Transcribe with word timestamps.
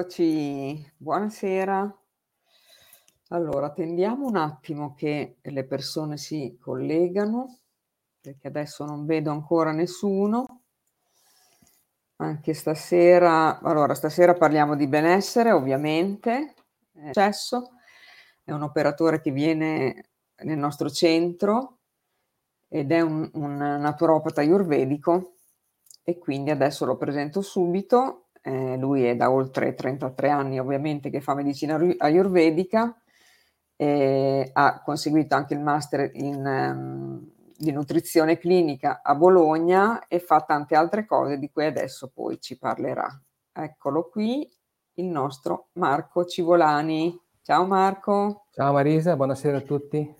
Eccoci, 0.00 0.92
buonasera. 0.96 2.00
Allora, 3.28 3.66
attendiamo 3.66 4.26
un 4.26 4.36
attimo 4.36 4.94
che 4.94 5.36
le 5.42 5.64
persone 5.64 6.16
si 6.16 6.56
collegano, 6.58 7.58
perché 8.18 8.48
adesso 8.48 8.86
non 8.86 9.04
vedo 9.04 9.30
ancora 9.30 9.72
nessuno. 9.72 10.62
Anche 12.16 12.54
stasera, 12.54 13.60
allora 13.60 13.92
stasera 13.92 14.32
parliamo 14.32 14.74
di 14.74 14.86
benessere, 14.86 15.52
ovviamente. 15.52 16.54
Cesso 17.10 17.72
è 18.42 18.52
un 18.52 18.62
operatore 18.62 19.20
che 19.20 19.32
viene 19.32 20.12
nel 20.44 20.56
nostro 20.56 20.88
centro 20.88 21.80
ed 22.68 22.90
è 22.90 23.02
un, 23.02 23.28
un 23.34 23.54
naturopata 23.54 24.40
ayurvedico 24.40 25.34
e 26.02 26.16
quindi 26.16 26.48
adesso 26.48 26.86
lo 26.86 26.96
presento 26.96 27.42
subito 27.42 28.29
eh, 28.42 28.76
lui 28.76 29.04
è 29.04 29.16
da 29.16 29.30
oltre 29.30 29.74
33 29.74 30.30
anni 30.30 30.58
ovviamente 30.58 31.10
che 31.10 31.20
fa 31.20 31.34
medicina 31.34 31.78
ayurvedica, 31.98 32.94
e 33.80 34.50
ha 34.52 34.82
conseguito 34.82 35.34
anche 35.34 35.54
il 35.54 35.60
master 35.60 36.10
in, 36.12 36.44
um, 36.44 37.30
di 37.56 37.72
nutrizione 37.72 38.36
clinica 38.36 39.00
a 39.02 39.14
Bologna 39.14 40.06
e 40.06 40.18
fa 40.18 40.42
tante 40.42 40.76
altre 40.76 41.06
cose 41.06 41.38
di 41.38 41.50
cui 41.50 41.64
adesso 41.64 42.10
poi 42.12 42.38
ci 42.40 42.58
parlerà. 42.58 43.08
Eccolo 43.50 44.10
qui, 44.10 44.46
il 44.96 45.06
nostro 45.06 45.68
Marco 45.72 46.26
Civolani. 46.26 47.18
Ciao 47.40 47.64
Marco. 47.64 48.44
Ciao 48.52 48.74
Marisa, 48.74 49.16
buonasera 49.16 49.56
a 49.56 49.62
tutti. 49.62 50.14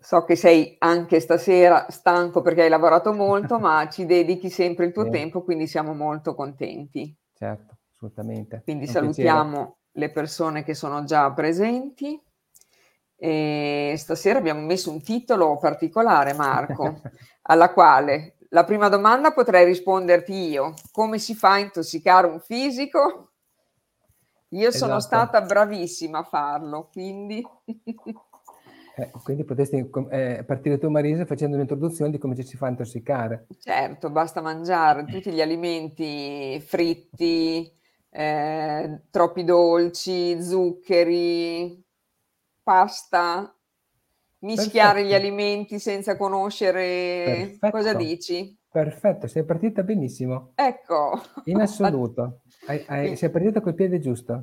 So 0.00 0.24
che 0.24 0.34
sei 0.34 0.74
anche 0.80 1.20
stasera 1.20 1.86
stanco 1.90 2.40
perché 2.40 2.62
hai 2.62 2.68
lavorato 2.68 3.12
molto, 3.12 3.58
ma 3.60 3.88
ci 3.88 4.04
dedichi 4.04 4.50
sempre 4.50 4.86
il 4.86 4.92
tuo 4.92 5.04
sì. 5.04 5.10
tempo, 5.10 5.44
quindi 5.44 5.68
siamo 5.68 5.94
molto 5.94 6.34
contenti 6.34 7.16
certo, 7.40 7.78
assolutamente. 7.90 8.60
Quindi 8.62 8.86
salutiamo 8.86 9.50
piacere. 9.50 9.76
le 9.92 10.10
persone 10.10 10.62
che 10.62 10.74
sono 10.74 11.04
già 11.04 11.32
presenti. 11.32 12.22
E 13.16 13.94
stasera 13.98 14.38
abbiamo 14.38 14.60
messo 14.60 14.90
un 14.90 15.02
titolo 15.02 15.58
particolare, 15.58 16.34
Marco, 16.34 17.00
alla 17.42 17.72
quale 17.72 18.36
la 18.50 18.64
prima 18.64 18.88
domanda 18.88 19.32
potrei 19.32 19.64
risponderti 19.64 20.32
io. 20.32 20.74
Come 20.90 21.18
si 21.18 21.34
fa 21.34 21.52
a 21.52 21.58
intossicare 21.58 22.26
un 22.26 22.40
fisico? 22.40 23.32
Io 24.50 24.68
esatto. 24.68 24.84
sono 24.86 25.00
stata 25.00 25.40
bravissima 25.40 26.18
a 26.18 26.24
farlo, 26.24 26.88
quindi... 26.90 27.42
Eh, 29.00 29.10
quindi 29.24 29.44
potresti 29.44 29.88
eh, 30.10 30.44
partire 30.46 30.76
tu 30.76 30.90
Marisa 30.90 31.24
facendo 31.24 31.56
un'introduzione 31.56 32.10
di 32.10 32.18
come 32.18 32.36
ci 32.36 32.42
si 32.42 32.58
fa 32.58 32.68
intossicare. 32.68 33.46
Certo, 33.58 34.10
basta 34.10 34.42
mangiare 34.42 35.06
tutti 35.06 35.32
gli 35.32 35.40
alimenti 35.40 36.60
fritti, 36.60 37.72
eh, 38.10 39.00
troppi 39.10 39.44
dolci, 39.44 40.42
zuccheri, 40.42 41.82
pasta, 42.62 43.54
mischiare 44.40 45.00
Perfetto. 45.00 45.08
gli 45.08 45.14
alimenti 45.14 45.78
senza 45.78 46.16
conoscere 46.18 47.22
Perfetto. 47.24 47.70
cosa 47.70 47.94
dici? 47.94 48.54
Perfetto, 48.70 49.26
sei 49.26 49.44
partita 49.44 49.82
benissimo. 49.82 50.52
Ecco. 50.56 51.20
In 51.44 51.60
assoluto. 51.60 52.42
hai, 52.66 52.84
hai, 52.86 53.16
sei 53.16 53.30
partita 53.30 53.62
col 53.62 53.74
piede 53.74 53.98
giusto. 53.98 54.42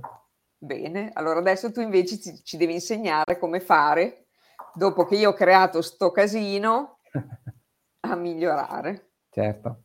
Bene, 0.57 1.11
allora 1.13 1.37
adesso 1.37 1.71
tu 1.71 1.81
invece 1.81 2.19
ci, 2.19 2.43
ci 2.43 2.57
devi 2.57 2.73
insegnare 2.73 3.37
come 3.37 3.59
fare 3.59 4.26
dopo 4.77 5.05
che 5.05 5.15
io 5.15 5.31
ho 5.31 5.33
creato 5.33 5.81
sto 5.81 6.11
casino, 6.11 6.99
a 8.01 8.15
migliorare. 8.15 9.09
Certo. 9.29 9.81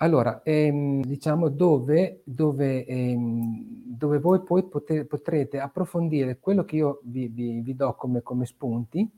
Allora, 0.00 0.42
ehm, 0.42 1.02
diciamo 1.02 1.48
dove, 1.48 2.20
dove, 2.24 2.84
ehm, 2.84 3.64
dove 3.86 4.18
voi 4.18 4.42
poi 4.42 4.64
pote, 4.64 5.06
potrete 5.06 5.58
approfondire 5.58 6.38
quello 6.38 6.64
che 6.64 6.76
io 6.76 7.00
vi, 7.04 7.28
vi, 7.28 7.60
vi 7.60 7.74
do 7.74 7.94
come, 7.94 8.22
come, 8.22 8.44
spunti, 8.44 9.10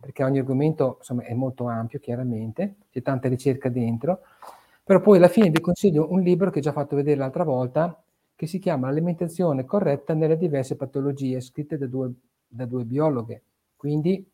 perché 0.00 0.24
ogni 0.24 0.40
argomento 0.40 0.96
insomma, 0.98 1.22
è 1.22 1.34
molto 1.34 1.66
ampio, 1.68 2.00
chiaramente, 2.00 2.76
c'è 2.90 3.00
tanta 3.00 3.28
ricerca 3.28 3.68
dentro, 3.68 4.22
però 4.82 5.00
poi 5.00 5.18
alla 5.18 5.28
fine 5.28 5.50
vi 5.50 5.60
consiglio 5.60 6.10
un 6.10 6.20
libro 6.20 6.50
che 6.50 6.58
ho 6.58 6.62
già 6.62 6.72
fatto 6.72 6.96
vedere 6.96 7.16
l'altra 7.16 7.44
volta, 7.44 8.02
che 8.34 8.46
si 8.48 8.58
chiama 8.58 8.88
Alimentazione 8.88 9.64
corretta 9.64 10.14
nelle 10.14 10.36
diverse 10.36 10.74
patologie, 10.74 11.40
scritte 11.40 11.78
da 11.78 11.86
due, 11.86 12.12
da 12.48 12.66
due 12.66 12.84
biologhe, 12.84 13.42
quindi 13.84 14.26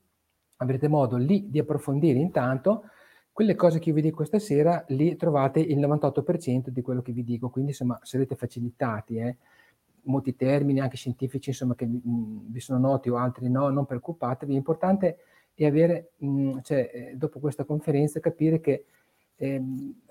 avrete 0.58 0.86
modo 0.86 1.16
lì 1.16 1.50
di 1.50 1.58
approfondire 1.58 2.20
intanto 2.20 2.84
quelle 3.32 3.56
cose 3.56 3.80
che 3.80 3.88
io 3.88 3.96
vi 3.96 4.02
dico 4.02 4.22
stasera, 4.22 4.84
lì 4.90 5.16
trovate 5.16 5.58
il 5.58 5.80
98% 5.80 6.68
di 6.68 6.80
quello 6.82 7.02
che 7.02 7.10
vi 7.10 7.24
dico, 7.24 7.50
quindi 7.50 7.72
insomma 7.72 7.98
sarete 8.02 8.36
facilitati. 8.36 9.16
Eh? 9.16 9.36
Molti 10.02 10.36
termini, 10.36 10.78
anche 10.78 10.96
scientifici, 10.96 11.48
insomma, 11.48 11.74
che 11.74 11.84
mm, 11.84 12.38
vi 12.46 12.60
sono 12.60 12.78
noti 12.78 13.08
o 13.08 13.16
altri 13.16 13.48
no, 13.48 13.70
non 13.70 13.86
preoccupatevi. 13.86 14.52
L'importante 14.52 15.18
è 15.54 15.64
avere, 15.64 16.12
mh, 16.18 16.28
mm, 16.28 16.58
cioè, 16.62 16.90
eh, 16.92 17.16
dopo 17.16 17.40
questa 17.40 17.64
conferenza, 17.64 18.20
capire 18.20 18.60
che 18.60 18.84
eh, 19.34 19.62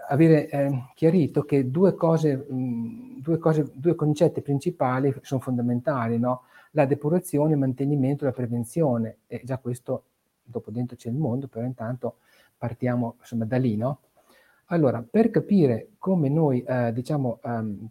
avere 0.10 0.50
eh, 0.50 0.84
chiarito 0.96 1.44
che 1.44 1.70
due 1.70 1.94
cose, 1.94 2.36
mh, 2.36 2.56
mm, 2.56 3.20
due 3.20 3.38
cose, 3.38 3.72
due 3.74 3.96
concetti 3.96 4.42
principali 4.42 5.14
sono 5.22 5.40
fondamentali, 5.40 6.20
no? 6.20 6.44
La 6.72 6.86
depurazione, 6.86 7.54
il 7.54 7.58
mantenimento 7.58 8.26
la 8.26 8.32
prevenzione. 8.32 9.18
E 9.28 9.42
già 9.44 9.58
questo, 9.58 10.04
dopo 10.44 10.72
dentro 10.72 10.96
c'è 10.96 11.10
il 11.10 11.16
mondo, 11.16 11.48
però 11.48 11.66
intanto 11.66 12.18
partiamo 12.58 13.16
insomma, 13.20 13.46
da 13.46 13.58
lì, 13.58 13.76
no? 13.76 14.00
Allora, 14.72 15.04
per 15.08 15.32
capire 15.32 15.90
come 15.98 16.30
noi, 16.30 16.62
eh, 16.62 16.94
diciamo, 16.94 17.40
um, 17.44 17.88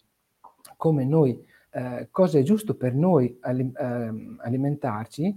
come 0.77 1.05
noi, 1.05 1.45
eh, 1.71 2.09
cosa 2.11 2.39
è 2.39 2.43
giusto 2.43 2.75
per 2.75 2.95
noi 2.95 3.37
alim- 3.41 3.77
eh, 3.77 4.37
alimentarci, 4.39 5.37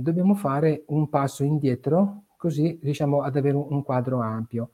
dobbiamo 0.00 0.34
fare 0.34 0.84
un 0.86 1.10
passo 1.10 1.44
indietro, 1.44 2.22
così 2.36 2.78
riusciamo 2.82 3.20
ad 3.20 3.36
avere 3.36 3.54
un, 3.54 3.66
un 3.68 3.82
quadro 3.82 4.20
ampio. 4.20 4.70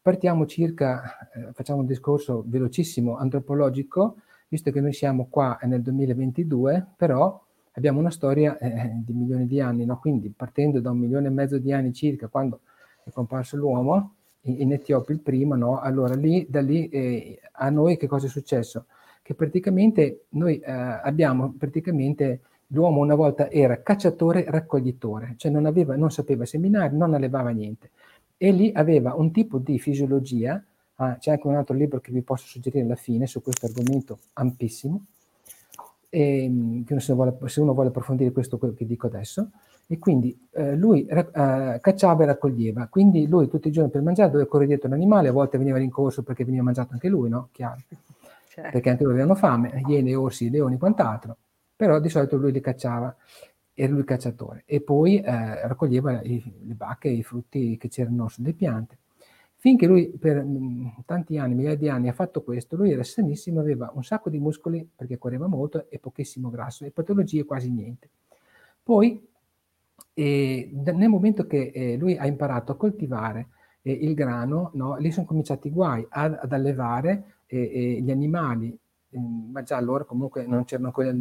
Partiamo 0.00 0.46
circa, 0.46 1.28
eh, 1.32 1.52
facciamo 1.52 1.80
un 1.80 1.86
discorso 1.86 2.44
velocissimo 2.46 3.16
antropologico, 3.16 4.16
visto 4.50 4.72
che 4.72 4.80
noi 4.80 4.92
siamo 4.92 5.28
qua 5.30 5.56
nel 5.62 5.80
2022, 5.80 6.84
però 6.96 7.40
abbiamo 7.74 8.00
una 8.00 8.10
storia 8.10 8.58
eh, 8.58 8.90
di 8.96 9.12
milioni 9.12 9.46
di 9.46 9.60
anni, 9.60 9.84
no? 9.84 10.00
quindi 10.00 10.28
partendo 10.36 10.80
da 10.80 10.90
un 10.90 10.98
milione 10.98 11.28
e 11.28 11.30
mezzo 11.30 11.58
di 11.58 11.72
anni 11.72 11.92
circa, 11.92 12.26
quando 12.26 12.62
è 13.04 13.10
comparso 13.10 13.56
l'uomo, 13.56 14.14
in, 14.42 14.60
in 14.62 14.72
Etiopia 14.72 15.14
il 15.14 15.20
primo, 15.20 15.54
no? 15.54 15.78
allora 15.78 16.16
lì, 16.16 16.44
da 16.50 16.60
lì 16.60 16.88
eh, 16.88 17.40
a 17.52 17.70
noi 17.70 17.96
che 17.96 18.08
cosa 18.08 18.26
è 18.26 18.28
successo? 18.28 18.86
Che 19.22 19.34
praticamente 19.34 20.24
noi 20.30 20.58
eh, 20.58 20.72
abbiamo, 20.72 21.54
praticamente 21.56 22.40
l'uomo 22.72 23.02
una 23.02 23.14
volta 23.14 23.48
era 23.50 23.80
cacciatore-raccoglitore, 23.80 25.34
cioè 25.36 25.52
non, 25.52 25.64
aveva, 25.66 25.94
non 25.94 26.10
sapeva 26.10 26.44
seminare, 26.44 26.92
non 26.92 27.14
allevava 27.14 27.50
niente, 27.50 27.90
e 28.36 28.50
lì 28.50 28.72
aveva 28.74 29.14
un 29.14 29.30
tipo 29.30 29.58
di 29.58 29.78
fisiologia 29.78 30.60
Ah, 31.02 31.16
c'è 31.16 31.30
anche 31.30 31.46
un 31.46 31.54
altro 31.54 31.74
libro 31.74 31.98
che 32.00 32.12
vi 32.12 32.20
posso 32.20 32.46
suggerire 32.46 32.84
alla 32.84 32.94
fine 32.94 33.26
su 33.26 33.40
questo 33.42 33.64
argomento 33.64 34.18
ampissimo, 34.34 35.06
e, 36.10 36.44
ehm, 36.44 36.84
se, 36.98 37.12
uno 37.12 37.22
vuole, 37.22 37.48
se 37.48 37.60
uno 37.62 37.72
vuole 37.72 37.88
approfondire 37.88 38.32
questo 38.32 38.58
quello 38.58 38.74
che 38.74 38.84
dico 38.84 39.06
adesso. 39.06 39.50
E 39.86 39.98
quindi 39.98 40.38
eh, 40.52 40.76
lui 40.76 41.06
eh, 41.06 41.78
cacciava 41.80 42.22
e 42.22 42.26
raccoglieva, 42.26 42.86
quindi 42.88 43.26
lui 43.26 43.48
tutti 43.48 43.68
i 43.68 43.70
giorni 43.72 43.90
per 43.90 44.02
mangiare 44.02 44.30
doveva 44.30 44.48
correre 44.48 44.68
dietro 44.68 44.88
un 44.88 44.94
animale, 44.94 45.28
a 45.28 45.32
volte 45.32 45.56
veniva 45.58 45.78
rincorso 45.78 46.22
perché 46.22 46.44
veniva 46.44 46.62
mangiato 46.62 46.92
anche 46.92 47.08
lui, 47.08 47.30
no? 47.30 47.48
Chiaro. 47.50 47.80
Certo. 48.46 48.70
Perché 48.70 48.90
anche 48.90 49.02
loro 49.02 49.14
avevano 49.14 49.36
fame, 49.36 49.82
iene, 49.86 50.14
orsi, 50.14 50.50
leoni, 50.50 50.76
quant'altro, 50.76 51.36
però 51.74 51.98
di 51.98 52.08
solito 52.10 52.36
lui 52.36 52.52
li 52.52 52.60
cacciava, 52.60 53.16
era 53.72 53.90
lui 53.90 54.00
il 54.00 54.04
cacciatore. 54.04 54.64
E 54.66 54.80
poi 54.80 55.18
eh, 55.18 55.66
raccoglieva 55.66 56.20
i, 56.22 56.42
le 56.66 56.74
bacche 56.74 57.08
e 57.08 57.12
i 57.12 57.22
frutti 57.22 57.76
che 57.78 57.88
c'erano 57.88 58.28
sulle 58.28 58.52
piante. 58.52 58.98
Finché 59.60 59.86
lui 59.86 60.08
per 60.08 60.42
mm, 60.42 60.86
tanti 61.04 61.36
anni, 61.36 61.54
migliaia 61.54 61.76
di 61.76 61.90
anni, 61.90 62.08
ha 62.08 62.14
fatto 62.14 62.42
questo, 62.42 62.76
lui 62.76 62.92
era 62.92 63.02
sanissimo, 63.02 63.60
aveva 63.60 63.92
un 63.94 64.02
sacco 64.02 64.30
di 64.30 64.38
muscoli 64.38 64.88
perché 64.96 65.18
correva 65.18 65.48
molto 65.48 65.90
e 65.90 65.98
pochissimo 65.98 66.48
grasso 66.48 66.86
e 66.86 66.90
patologie 66.90 67.44
quasi 67.44 67.70
niente. 67.70 68.08
Poi, 68.82 69.22
eh, 70.14 70.70
nel 70.72 71.08
momento 71.10 71.46
che 71.46 71.72
eh, 71.74 71.96
lui 71.98 72.16
ha 72.16 72.26
imparato 72.26 72.72
a 72.72 72.76
coltivare 72.76 73.48
eh, 73.82 73.92
il 73.92 74.14
grano, 74.14 74.70
no, 74.76 74.96
lì 74.96 75.10
sono 75.10 75.26
cominciati 75.26 75.68
i 75.68 75.72
guai 75.72 76.06
ad, 76.08 76.38
ad 76.40 76.52
allevare 76.54 77.42
eh, 77.44 77.98
gli 78.00 78.10
animali, 78.10 78.74
mm, 79.14 79.50
ma 79.50 79.62
già 79.62 79.76
allora 79.76 80.04
comunque 80.04 80.46
non 80.46 80.64
c'erano 80.64 80.86
ancora 80.86 81.14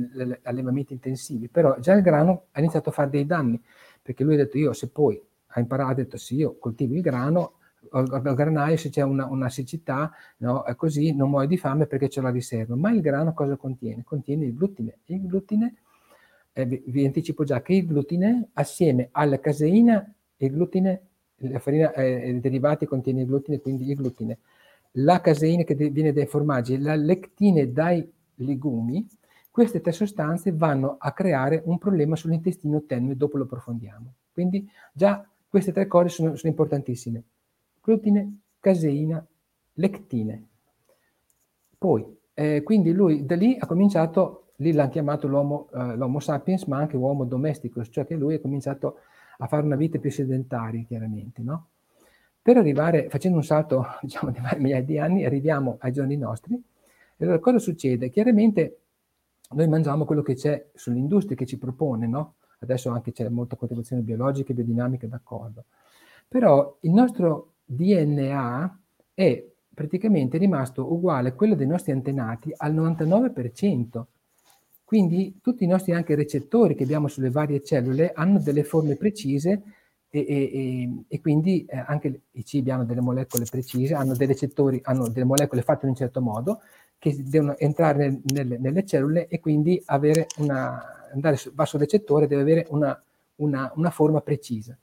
allevamenti 0.43 0.93
intensivi, 0.93 1.49
però 1.49 1.77
già 1.79 1.93
il 1.93 2.01
grano 2.01 2.45
ha 2.51 2.59
iniziato 2.61 2.87
a 2.87 2.93
fare 2.93 3.09
dei 3.09 3.25
danni, 3.25 3.61
perché 4.01 4.23
lui 4.23 4.35
ha 4.35 4.37
detto 4.37 4.57
io 4.57 4.71
se 4.71 4.87
poi 4.87 5.21
ha 5.47 5.59
imparato, 5.59 5.91
ha 5.91 5.95
detto 5.95 6.15
sì, 6.15 6.35
io 6.35 6.57
coltivo 6.57 6.93
il 6.93 7.01
grano, 7.01 7.55
al 7.91 8.35
granaio 8.35 8.77
se 8.77 8.89
c'è 8.89 9.01
una, 9.01 9.25
una 9.25 9.49
siccità, 9.49 10.11
no, 10.37 10.63
così, 10.75 11.13
non 11.13 11.29
muore 11.29 11.47
di 11.47 11.57
fame 11.57 11.85
perché 11.85 12.07
c'è 12.07 12.21
la 12.21 12.29
riserva. 12.29 12.75
Ma 12.75 12.91
il 12.91 13.01
grano 13.01 13.33
cosa 13.33 13.55
contiene? 13.55 14.03
Contiene 14.03 14.45
il 14.45 14.53
glutine. 14.53 14.99
Il 15.05 15.25
glutine, 15.25 15.75
eh, 16.53 16.65
vi, 16.65 17.05
anticipo 17.05 17.43
già 17.43 17.61
che 17.61 17.73
il 17.73 17.85
glutine 17.85 18.49
assieme 18.53 19.09
alla 19.11 19.39
caseina, 19.39 20.13
il 20.37 20.51
glutine, 20.51 21.01
la 21.37 21.59
farina, 21.59 21.91
eh, 21.93 22.39
derivati 22.39 22.85
contiene 22.85 23.21
il 23.21 23.27
glutine, 23.27 23.59
quindi 23.59 23.89
il 23.89 23.95
glutine. 23.95 24.39
La 24.93 25.21
caseina 25.21 25.63
che 25.63 25.75
viene 25.75 26.13
dai 26.13 26.25
formaggi, 26.25 26.77
la 26.79 26.95
lectine 26.95 27.71
dai 27.71 28.09
legumi, 28.35 29.07
queste 29.51 29.81
tre 29.81 29.91
sostanze 29.91 30.51
vanno 30.51 30.95
a 30.99 31.11
creare 31.11 31.61
un 31.65 31.77
problema 31.77 32.15
sull'intestino 32.15 32.83
tenue, 32.85 33.15
dopo 33.15 33.37
lo 33.37 33.43
approfondiamo. 33.43 34.13
Quindi 34.31 34.69
già 34.93 35.27
queste 35.49 35.71
tre 35.71 35.87
cose 35.87 36.09
sono, 36.09 36.35
sono 36.35 36.51
importantissime. 36.51 37.23
Glutine, 37.89 38.41
caseina, 38.59 39.25
lectine. 39.73 40.47
Poi, 41.75 42.05
eh, 42.35 42.61
quindi 42.61 42.91
lui 42.91 43.25
da 43.25 43.35
lì 43.35 43.57
ha 43.59 43.65
cominciato, 43.65 44.51
lì 44.57 44.73
l'hanno 44.73 44.91
chiamato 44.91 45.27
l'homo, 45.27 45.69
eh, 45.73 45.95
l'homo 45.95 46.19
sapiens, 46.19 46.65
ma 46.65 46.77
anche 46.77 46.97
uomo 46.97 47.25
domestico, 47.25 47.83
cioè 47.83 48.05
che 48.05 48.13
lui 48.13 48.35
ha 48.35 48.39
cominciato 48.39 48.97
a 49.39 49.47
fare 49.47 49.63
una 49.63 49.75
vita 49.75 49.97
più 49.97 50.11
sedentaria, 50.11 50.83
chiaramente, 50.83 51.41
no? 51.41 51.69
Per 52.39 52.57
arrivare, 52.57 53.09
facendo 53.09 53.37
un 53.37 53.43
salto, 53.43 53.83
diciamo, 54.03 54.29
di 54.29 54.39
migliaia 54.57 54.83
di 54.83 54.99
anni, 54.99 55.25
arriviamo 55.25 55.77
ai 55.79 55.91
giorni 55.91 56.15
nostri. 56.15 56.53
E 57.17 57.25
allora 57.25 57.39
cosa 57.39 57.57
succede? 57.57 58.11
Chiaramente 58.11 58.81
noi 59.55 59.67
mangiamo 59.67 60.05
quello 60.05 60.21
che 60.21 60.35
c'è 60.35 60.63
sull'industria 60.75 61.35
che 61.35 61.47
ci 61.47 61.57
propone, 61.57 62.05
no? 62.05 62.35
Adesso 62.59 62.91
anche 62.91 63.11
c'è 63.13 63.27
molta 63.29 63.55
contribuzione 63.55 64.03
biologica 64.03 64.51
e 64.51 64.53
biodinamica, 64.53 65.07
d'accordo. 65.07 65.63
Però 66.27 66.77
il 66.81 66.91
nostro 66.91 67.48
DNA 67.71 68.79
è 69.13 69.45
praticamente 69.71 70.37
rimasto 70.39 70.91
uguale 70.91 71.29
a 71.29 71.33
quello 71.33 71.53
dei 71.53 71.67
nostri 71.67 71.91
antenati 71.91 72.51
al 72.57 72.73
99%. 72.73 74.03
Quindi 74.83 75.39
tutti 75.39 75.63
i 75.63 75.67
nostri 75.67 75.93
anche 75.93 76.15
recettori 76.15 76.73
che 76.73 76.83
abbiamo 76.83 77.07
sulle 77.07 77.29
varie 77.29 77.61
cellule 77.63 78.11
hanno 78.11 78.39
delle 78.39 78.63
forme 78.63 78.95
precise 78.95 79.61
e, 80.09 80.25
e, 80.27 80.89
e 81.07 81.21
quindi 81.21 81.63
eh, 81.65 81.77
anche 81.85 82.21
i 82.31 82.43
cibi 82.43 82.71
hanno 82.71 82.85
delle 82.85 83.01
molecole 83.01 83.45
precise, 83.47 83.93
hanno 83.93 84.15
dei 84.15 84.25
recettori, 84.25 84.79
hanno 84.83 85.07
delle 85.09 85.25
molecole 85.25 85.61
fatte 85.61 85.85
in 85.85 85.91
un 85.91 85.97
certo 85.97 86.21
modo 86.21 86.61
che 86.97 87.15
devono 87.23 87.55
entrare 87.57 88.19
nelle, 88.33 88.57
nelle 88.57 88.83
cellule 88.83 89.27
e 89.27 89.39
quindi 89.39 89.81
una, 90.37 91.09
andare 91.13 91.39
verso 91.53 91.75
il 91.75 91.83
recettore 91.83 92.25
deve 92.25 92.41
avere 92.41 92.65
una, 92.71 92.99
una, 93.35 93.71
una 93.75 93.89
forma 93.91 94.21
precisa. 94.21 94.75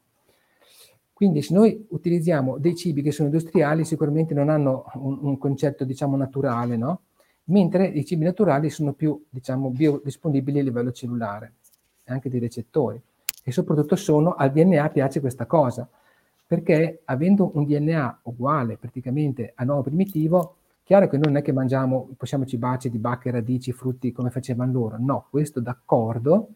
Quindi 1.16 1.40
se 1.40 1.54
noi 1.54 1.86
utilizziamo 1.88 2.58
dei 2.58 2.76
cibi 2.76 3.00
che 3.00 3.10
sono 3.10 3.30
industriali 3.30 3.86
sicuramente 3.86 4.34
non 4.34 4.50
hanno 4.50 4.84
un, 4.96 5.18
un 5.22 5.38
concetto 5.38 5.84
diciamo 5.84 6.14
naturale, 6.14 6.76
no? 6.76 7.00
mentre 7.44 7.86
i 7.86 8.04
cibi 8.04 8.24
naturali 8.24 8.68
sono 8.68 8.92
più 8.92 9.24
diciamo 9.30 9.70
biodisponibili 9.70 10.58
a 10.58 10.62
livello 10.62 10.92
cellulare, 10.92 11.54
anche 12.04 12.28
dei 12.28 12.38
recettori 12.38 13.00
e 13.42 13.50
soprattutto 13.50 13.96
sono 13.96 14.34
al 14.34 14.52
DNA 14.52 14.90
piace 14.90 15.20
questa 15.20 15.46
cosa, 15.46 15.88
perché 16.46 17.00
avendo 17.06 17.50
un 17.54 17.64
DNA 17.64 18.20
uguale 18.24 18.76
praticamente 18.76 19.52
a 19.54 19.64
nuovo 19.64 19.84
primitivo, 19.84 20.56
chiaro 20.82 21.08
che 21.08 21.16
non 21.16 21.34
è 21.36 21.40
che 21.40 21.52
mangiamo, 21.52 22.10
possiamo 22.14 22.44
cibarci 22.44 22.90
di 22.90 22.98
bacche, 22.98 23.30
radici, 23.30 23.72
frutti 23.72 24.12
come 24.12 24.28
facevano 24.28 24.70
loro, 24.70 24.96
no, 24.98 25.28
questo 25.30 25.60
d'accordo, 25.60 26.48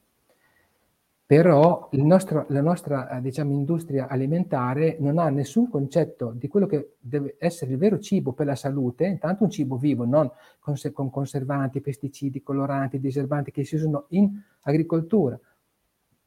però 1.30 1.88
nostro, 1.92 2.46
la 2.48 2.60
nostra 2.60 3.08
eh, 3.08 3.20
diciamo, 3.20 3.52
industria 3.52 4.08
alimentare 4.08 4.96
non 4.98 5.16
ha 5.18 5.28
nessun 5.28 5.70
concetto 5.70 6.32
di 6.34 6.48
quello 6.48 6.66
che 6.66 6.96
deve 6.98 7.36
essere 7.38 7.70
il 7.70 7.78
vero 7.78 8.00
cibo 8.00 8.32
per 8.32 8.46
la 8.46 8.56
salute, 8.56 9.06
intanto 9.06 9.44
un 9.44 9.50
cibo 9.50 9.76
vivo, 9.76 10.04
non 10.04 10.28
con, 10.58 10.74
con 10.92 11.08
conservanti, 11.08 11.80
pesticidi, 11.80 12.42
coloranti, 12.42 12.98
diserbanti 12.98 13.52
che 13.52 13.62
si 13.64 13.76
usano 13.76 14.06
in 14.08 14.42
agricoltura 14.62 15.38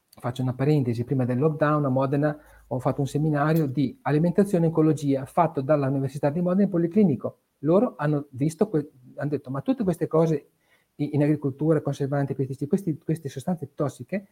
faccio 0.08 0.42
una 0.42 0.54
parentesi, 0.54 1.04
prima 1.04 1.26
del 1.26 1.40
lockdown 1.40 1.84
a 1.84 1.90
Modena 1.90 2.40
ho 2.68 2.80
fatto 2.80 3.02
un 3.02 3.08
seminario 3.08 3.66
di 3.66 4.00
alimentazione 4.04 4.68
e 4.68 4.70
ecologia 4.70 5.26
fatto 5.26 5.60
dall'Università 5.60 6.30
di 6.30 6.40
Modena 6.40 6.64
in 6.64 6.70
Policlinico. 6.70 7.40
Loro 7.60 7.96
hanno 7.98 8.28
visto, 8.30 8.70
hanno 9.16 9.30
detto, 9.30 9.50
ma 9.50 9.60
tutte 9.60 9.84
queste 9.84 10.08
cose 10.08 10.52
in, 10.96 11.22
agricoltura, 11.24 11.82
conservanti, 11.82 12.36
pesticidi, 12.36 12.68
questi, 12.68 12.98
queste 12.98 13.28
sostanze 13.28 13.74
tossiche 13.76 14.28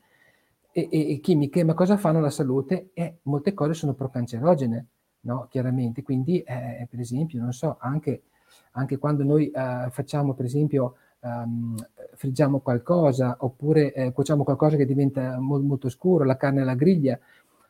e, 0.72 0.88
e, 0.92 1.12
e, 1.14 1.20
chimiche, 1.20 1.64
ma 1.64 1.74
cosa 1.74 1.98
fanno 1.98 2.20
alla 2.20 2.30
salute? 2.30 2.92
E 2.94 3.20
molte 3.24 3.54
cose 3.54 3.74
sono 3.74 3.94
procancerogene, 3.94 4.88
no? 5.22 5.48
Chiaramente. 5.50 6.04
Quindi, 6.04 6.42
eh, 6.42 6.88
per 6.90 7.00
esempio, 7.00 7.42
non 7.42 7.54
so, 7.54 7.78
anche, 7.80 8.24
anche 8.72 8.98
quando 8.98 9.24
noi 9.24 9.50
eh, 9.50 9.88
facciamo, 9.90 10.34
per 10.34 10.46
esempio, 10.46 10.96
um, 11.22 11.76
friggiamo 12.16 12.60
qualcosa 12.60 13.38
oppure 13.40 13.94
eh, 13.94 14.12
cuociamo 14.12 14.44
qualcosa 14.44 14.78
che 14.78 14.86
diventa 14.86 15.40
molto, 15.40 15.66
molto 15.66 15.90
scuro, 15.90 16.24
la 16.24 16.38
carne 16.38 16.62
alla 16.62 16.76
griglia, 16.76 17.20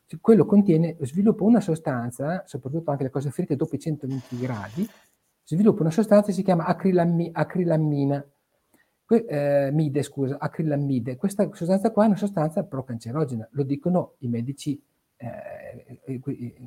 cioè, 0.06 0.20
quello 0.20 0.44
contiene, 0.44 0.96
sviluppa 1.00 1.44
una 1.44 1.60
sostanza, 1.60 2.42
soprattutto 2.46 2.90
anche 2.90 3.04
le 3.04 3.10
cose 3.10 3.30
fritte 3.30 3.56
dopo 3.56 3.74
i 3.76 3.78
120 3.78 4.38
gradi, 4.38 4.88
sviluppa 5.44 5.82
una 5.82 5.90
sostanza 5.90 6.26
che 6.26 6.32
si 6.32 6.42
chiama 6.42 6.64
acrilammi, 6.66 7.30
acrilammina, 7.32 8.24
que, 9.04 9.24
eh, 9.28 9.70
mide, 9.72 10.02
scusa, 10.02 10.38
acrilammide. 10.38 11.16
Questa 11.16 11.48
sostanza 11.52 11.90
qua 11.90 12.04
è 12.04 12.06
una 12.08 12.16
sostanza 12.16 12.64
procancerogena, 12.64 13.48
lo 13.52 13.62
dicono 13.62 14.14
i 14.18 14.28
medici 14.28 14.82
eh, 15.16 16.20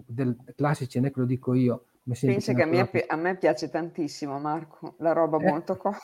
del, 0.08 0.38
classici, 0.56 0.98
non 1.00 1.08
è 1.08 1.12
che 1.12 1.20
lo 1.20 1.26
dico 1.26 1.54
io. 1.54 1.86
Pensa 2.04 2.54
che 2.54 2.62
a 2.62 2.68
me, 2.68 2.90
a 3.08 3.16
me, 3.16 3.36
piace 3.36 3.70
tantissimo, 3.70 4.38
Marco, 4.40 4.94
la 5.00 5.12
roba 5.12 5.38
eh, 5.38 5.50
molto 5.50 5.76
cotta. 5.76 6.00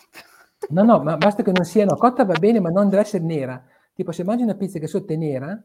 No, 0.70 0.84
no, 0.84 1.02
ma 1.02 1.16
basta 1.18 1.44
che 1.44 1.52
non 1.52 1.66
sia, 1.66 1.86
no, 1.86 1.96
cotta 1.96 2.26
va 2.26 2.38
bene, 2.40 2.60
ma 2.60 2.70
non 2.70 2.90
deve 2.90 3.04
essere 3.04 3.24
nera. 3.24 3.64
Tipo, 3.94 4.12
se 4.12 4.24
mangi 4.24 4.44
una 4.44 4.56
pizza 4.56 4.80
che 4.80 4.88
sotto 4.88 5.14
è 5.14 5.16
nera, 5.16 5.62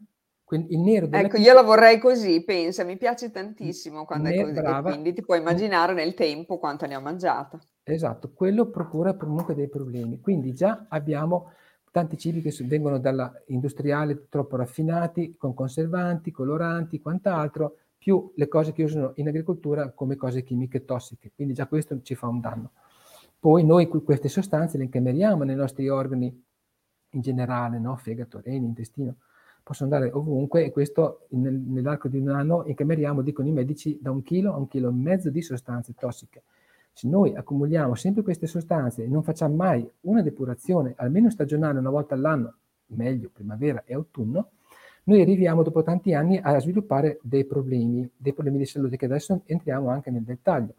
il 0.55 0.79
nero 0.79 1.07
della 1.07 1.25
Ecco, 1.25 1.37
pizza... 1.37 1.49
io 1.49 1.55
la 1.55 1.63
vorrei 1.63 1.99
così, 1.99 2.45
pensa, 2.45 2.85
mi 2.85 2.97
piace 2.97 3.31
tantissimo 3.31 4.05
quando 4.05 4.29
ne, 4.29 4.35
è 4.37 4.43
così, 4.43 4.53
brava. 4.53 4.91
quindi 4.91 5.13
ti 5.13 5.23
puoi 5.23 5.39
immaginare 5.39 5.93
nel 5.93 6.15
tempo 6.15 6.59
quanto 6.59 6.87
ne 6.87 6.95
ho 6.95 7.01
mangiata. 7.01 7.59
Esatto, 7.83 8.31
quello 8.33 8.67
procura 8.71 9.15
comunque 9.15 9.55
dei 9.55 9.69
problemi. 9.69 10.21
Quindi 10.21 10.53
già 10.53 10.87
abbiamo 10.89 11.53
tanti 11.91 12.17
cibi 12.17 12.43
che 12.43 12.55
vengono 12.65 12.99
dalla 12.99 13.33
industriale 13.47 14.27
troppo 14.29 14.57
raffinati, 14.57 15.37
con 15.37 15.55
conservanti, 15.55 16.31
coloranti, 16.31 17.01
quant'altro, 17.01 17.77
più 17.97 18.33
le 18.37 18.49
cose 18.49 18.73
che 18.73 18.85
usano 18.85 19.13
in 19.17 19.29
agricoltura 19.29 19.91
come 19.91 20.15
cose 20.15 20.43
chimiche 20.43 20.85
tossiche. 20.85 21.33
Quindi 21.35 21.55
già 21.55 21.67
questo 21.67 22.01
ci 22.03 22.15
fa 22.15 22.29
un 22.29 22.41
danno. 22.41 22.73
Poi 23.39 23.65
noi 23.65 23.89
queste 23.89 24.29
sostanze 24.29 24.77
le 24.79 24.85
incameriamo 24.85 25.43
nei 25.43 25.57
nostri 25.57 25.89
organi 25.89 26.45
in 27.11 27.21
generale, 27.21 27.79
no? 27.79 27.97
fegato, 27.97 28.41
reni, 28.45 28.67
intestino, 28.67 29.17
possono 29.67 29.93
andare 29.93 30.13
ovunque 30.13 30.65
e 30.65 30.71
questo 30.71 31.27
nel, 31.31 31.55
nell'arco 31.55 32.07
di 32.07 32.19
un 32.19 32.29
anno 32.29 32.63
incameriamo, 32.67 33.21
dicono 33.21 33.49
i 33.49 33.51
medici, 33.51 33.99
da 34.01 34.13
un 34.13 34.23
chilo 34.23 34.53
a 34.53 34.59
un 34.59 34.69
chilo 34.69 34.91
e 34.91 34.93
mezzo 34.93 35.29
di 35.29 35.43
sostanze 35.43 35.93
tossiche. 35.93 36.45
Se 36.93 37.09
noi 37.09 37.35
accumuliamo 37.35 37.97
sempre 37.97 38.23
queste 38.23 38.47
sostanze 38.47 39.03
e 39.03 39.09
non 39.09 39.25
facciamo 39.25 39.57
mai 39.57 39.85
una 40.03 40.23
depurazione, 40.23 40.95
almeno 40.97 41.31
stagionale 41.31 41.81
una 41.81 41.91
volta 41.91 42.15
all'anno, 42.15 42.55
meglio 42.91 43.29
primavera 43.33 43.83
e 43.85 43.95
autunno, 43.95 44.51
noi 45.03 45.21
arriviamo 45.21 45.65
dopo 45.65 45.83
tanti 45.83 46.15
anni 46.15 46.39
a 46.41 46.57
sviluppare 46.61 47.19
dei 47.23 47.45
problemi, 47.45 48.09
dei 48.17 48.35
problemi 48.35 48.59
di 48.59 48.67
salute 48.67 48.97
che 48.97 49.07
adesso 49.07 49.43
entriamo 49.47 49.89
anche 49.89 50.13
nel 50.13 50.23
dettaglio. 50.23 50.75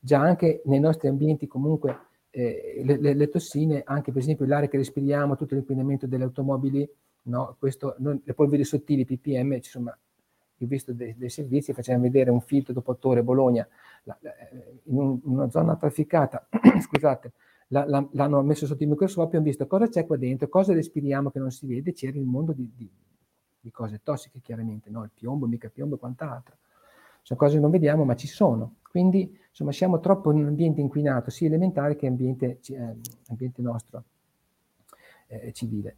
Già 0.00 0.20
anche 0.20 0.62
nei 0.64 0.80
nostri 0.80 1.06
ambienti 1.06 1.46
comunque 1.46 1.96
eh, 2.30 2.82
le, 2.84 2.98
le, 2.98 3.14
le, 3.14 3.28
tossine, 3.28 3.82
anche 3.86 4.10
per 4.10 4.20
esempio 4.20 4.46
l'aria 4.46 4.68
che 4.68 4.78
respiriamo, 4.78 5.36
tutto 5.36 5.54
l'inquinamento 5.54 6.08
delle 6.08 6.24
automobili, 6.24 6.90
no? 7.24 7.56
Questo, 7.58 7.96
non, 7.98 8.20
le 8.22 8.34
polveri 8.34 8.64
sottili, 8.64 9.04
PPM, 9.04 9.52
insomma, 9.52 9.90
ho 9.90 10.66
visto 10.66 10.92
dei, 10.92 11.16
dei 11.16 11.28
servizi, 11.28 11.72
facevano 11.72 12.04
vedere 12.04 12.30
un 12.30 12.40
filtro 12.40 12.72
dopo 12.72 12.96
Torre 12.96 13.22
Bologna, 13.22 13.66
la, 14.04 14.16
la, 14.20 14.30
in, 14.84 14.96
un, 14.96 15.20
una 15.24 15.50
zona 15.50 15.76
trafficata, 15.76 16.48
scusate, 16.80 17.32
la, 17.68 18.06
l'hanno 18.12 18.42
messo 18.42 18.66
sotto 18.66 18.82
il 18.82 18.88
microscopio 18.88 19.32
e 19.32 19.36
hanno 19.36 19.46
visto 19.46 19.66
cosa 19.66 19.88
c'è 19.88 20.06
qua 20.06 20.16
dentro, 20.16 20.48
cosa 20.48 20.74
respiriamo 20.74 21.30
che 21.30 21.38
non 21.38 21.50
si 21.50 21.66
vede, 21.66 21.92
c'era 21.92 22.18
il 22.18 22.24
mondo 22.24 22.52
di, 22.52 22.70
di, 22.74 22.90
di 23.60 23.70
cose 23.70 24.00
tossiche 24.02 24.40
chiaramente, 24.40 24.90
no? 24.90 25.04
il 25.04 25.10
piombo, 25.12 25.46
mica 25.46 25.68
piombo 25.68 25.96
e 25.96 25.98
quant'altro. 25.98 26.56
Sono 27.22 27.38
cose 27.38 27.54
che 27.54 27.60
non 27.60 27.70
vediamo 27.70 28.04
ma 28.04 28.14
ci 28.14 28.26
sono. 28.26 28.76
Quindi 28.82 29.38
insomma 29.48 29.72
siamo 29.72 30.00
troppo 30.00 30.32
in 30.32 30.40
un 30.40 30.48
ambiente 30.48 30.80
inquinato, 30.80 31.30
sia 31.30 31.46
elementare 31.46 31.96
che 31.96 32.06
ambiente, 32.06 32.58
eh, 32.68 32.96
ambiente 33.28 33.62
nostro 33.62 34.04
eh, 35.28 35.52
civile. 35.52 35.96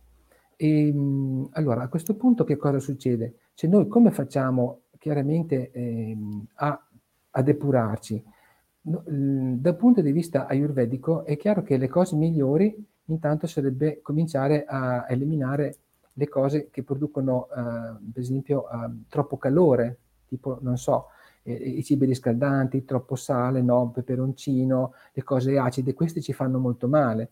E, 0.56 0.92
mh, 0.92 1.48
allora 1.52 1.82
a 1.82 1.88
questo 1.88 2.14
punto 2.14 2.44
che 2.44 2.56
cosa 2.56 2.78
succede? 2.78 3.34
Cioè 3.54 3.70
noi 3.70 3.88
come 3.88 4.10
facciamo 4.10 4.82
chiaramente 4.98 5.70
eh, 5.70 6.16
a, 6.54 6.86
a, 7.30 7.42
depurarci? 7.42 8.24
No, 8.82 9.02
dal 9.06 9.76
punto 9.76 10.02
di 10.02 10.12
vista 10.12 10.46
ayurvedico 10.46 11.24
è 11.24 11.36
chiaro 11.36 11.62
che 11.62 11.76
le 11.76 11.88
cose 11.88 12.16
migliori 12.16 12.74
intanto 13.06 13.46
sarebbe 13.46 14.00
cominciare 14.02 14.64
a 14.66 15.06
eliminare 15.08 15.76
le 16.14 16.28
cose 16.28 16.68
che 16.70 16.82
producono, 16.82 17.48
eh, 17.50 18.10
per 18.12 18.22
esempio, 18.22 18.68
eh, 18.70 18.90
troppo 19.08 19.36
calore, 19.36 19.98
tipo, 20.26 20.58
non 20.60 20.76
so, 20.78 21.08
i 21.44 21.82
cibi 21.84 22.06
riscaldanti, 22.06 22.84
troppo 22.84 23.16
sale, 23.16 23.60
no, 23.60 23.90
peperoncino, 23.90 24.94
le 25.12 25.22
cose 25.22 25.58
acide, 25.58 25.92
queste 25.92 26.22
ci 26.22 26.32
fanno 26.32 26.58
molto 26.58 26.88
male. 26.88 27.30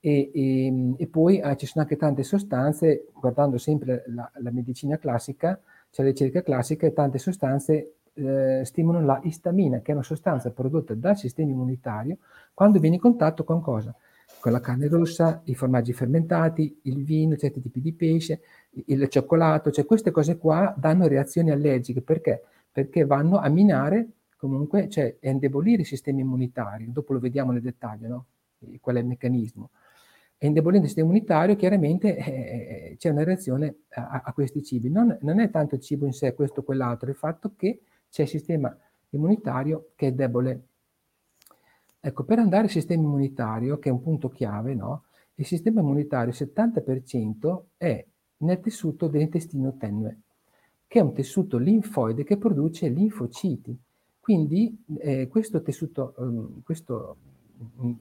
E, 0.00 0.30
e, 0.32 0.94
e 0.96 1.06
poi 1.08 1.38
eh, 1.40 1.56
ci 1.56 1.66
sono 1.66 1.84
anche 1.84 1.96
tante 1.96 2.22
sostanze, 2.22 3.08
guardando 3.12 3.58
sempre 3.58 4.04
la, 4.08 4.30
la 4.34 4.50
medicina 4.50 4.98
classica, 4.98 5.60
c'è 5.90 6.02
la 6.02 6.10
ricerca 6.10 6.42
classica 6.42 6.86
e 6.86 6.92
tante 6.92 7.18
sostanze 7.18 7.94
eh, 8.14 8.62
stimolano 8.64 9.06
la 9.06 9.20
istamina, 9.24 9.80
che 9.80 9.90
è 9.90 9.94
una 9.94 10.04
sostanza 10.04 10.50
prodotta 10.50 10.94
dal 10.94 11.16
sistema 11.16 11.50
immunitario 11.50 12.18
quando 12.54 12.78
viene 12.78 12.96
in 12.96 13.00
contatto 13.00 13.44
con 13.44 13.60
cosa? 13.60 13.94
con 14.40 14.52
la 14.52 14.60
carne 14.60 14.88
rossa, 14.88 15.40
i 15.44 15.54
formaggi 15.54 15.92
fermentati, 15.92 16.80
il 16.82 17.02
vino, 17.04 17.36
certi 17.36 17.60
tipi 17.60 17.80
di 17.80 17.92
pesce, 17.92 18.40
il 18.86 19.08
cioccolato, 19.08 19.70
cioè 19.70 19.84
queste 19.84 20.10
cose 20.10 20.36
qua 20.36 20.74
danno 20.76 21.08
reazioni 21.08 21.50
allergiche. 21.50 22.02
Perché? 22.02 22.42
Perché 22.70 23.04
vanno 23.04 23.38
a 23.38 23.48
minare 23.48 24.08
comunque, 24.36 24.88
cioè 24.88 25.16
a 25.22 25.28
indebolire 25.30 25.80
il 25.80 25.86
sistema 25.86 26.20
immunitario. 26.20 26.88
Dopo 26.90 27.12
lo 27.12 27.18
vediamo 27.18 27.52
nel 27.52 27.62
dettaglio, 27.62 28.08
no? 28.08 28.26
Qual 28.80 28.96
è 28.96 29.00
il 29.00 29.06
meccanismo. 29.06 29.70
E 30.38 30.46
indebolendo 30.46 30.84
il 30.84 30.92
sistema 30.92 31.08
immunitario, 31.08 31.56
chiaramente 31.56 32.16
eh, 32.16 32.30
eh, 32.90 32.96
c'è 32.98 33.08
una 33.08 33.24
reazione 33.24 33.76
a, 33.90 34.22
a 34.24 34.32
questi 34.32 34.62
cibi. 34.62 34.90
Non, 34.90 35.16
non, 35.22 35.40
è 35.40 35.50
tanto 35.50 35.76
il 35.76 35.80
cibo 35.80 36.04
in 36.04 36.12
sé, 36.12 36.34
questo 36.34 36.60
o 36.60 36.62
quell'altro, 36.62 37.08
è 37.08 37.10
il 37.10 37.16
fatto 37.16 37.52
che 37.56 37.80
c'è 38.10 38.22
il 38.22 38.28
sistema 38.28 38.76
immunitario 39.10 39.90
che 39.94 40.08
è 40.08 40.12
debole. 40.12 40.62
Ecco, 42.00 42.24
per 42.24 42.38
andare 42.38 42.64
al 42.64 42.70
sistema 42.70 43.02
immunitario, 43.02 43.78
che 43.78 43.88
è 43.88 43.92
un 43.92 44.02
punto 44.02 44.28
chiave, 44.28 44.74
no? 44.74 45.04
il 45.36 45.46
sistema 45.46 45.80
immunitario, 45.80 46.32
il 46.32 46.50
70% 46.54 47.62
è 47.76 48.04
nel 48.38 48.60
tessuto 48.60 49.06
dell'intestino 49.08 49.76
tenue, 49.76 50.20
che 50.86 50.98
è 50.98 51.02
un 51.02 51.12
tessuto 51.12 51.58
linfoide 51.58 52.24
che 52.24 52.36
produce 52.36 52.88
linfociti. 52.88 53.76
Quindi 54.20 54.84
eh, 54.98 55.28
questo 55.28 55.62
tessuto, 55.62 56.14
um, 56.16 56.62
questo 56.62 57.16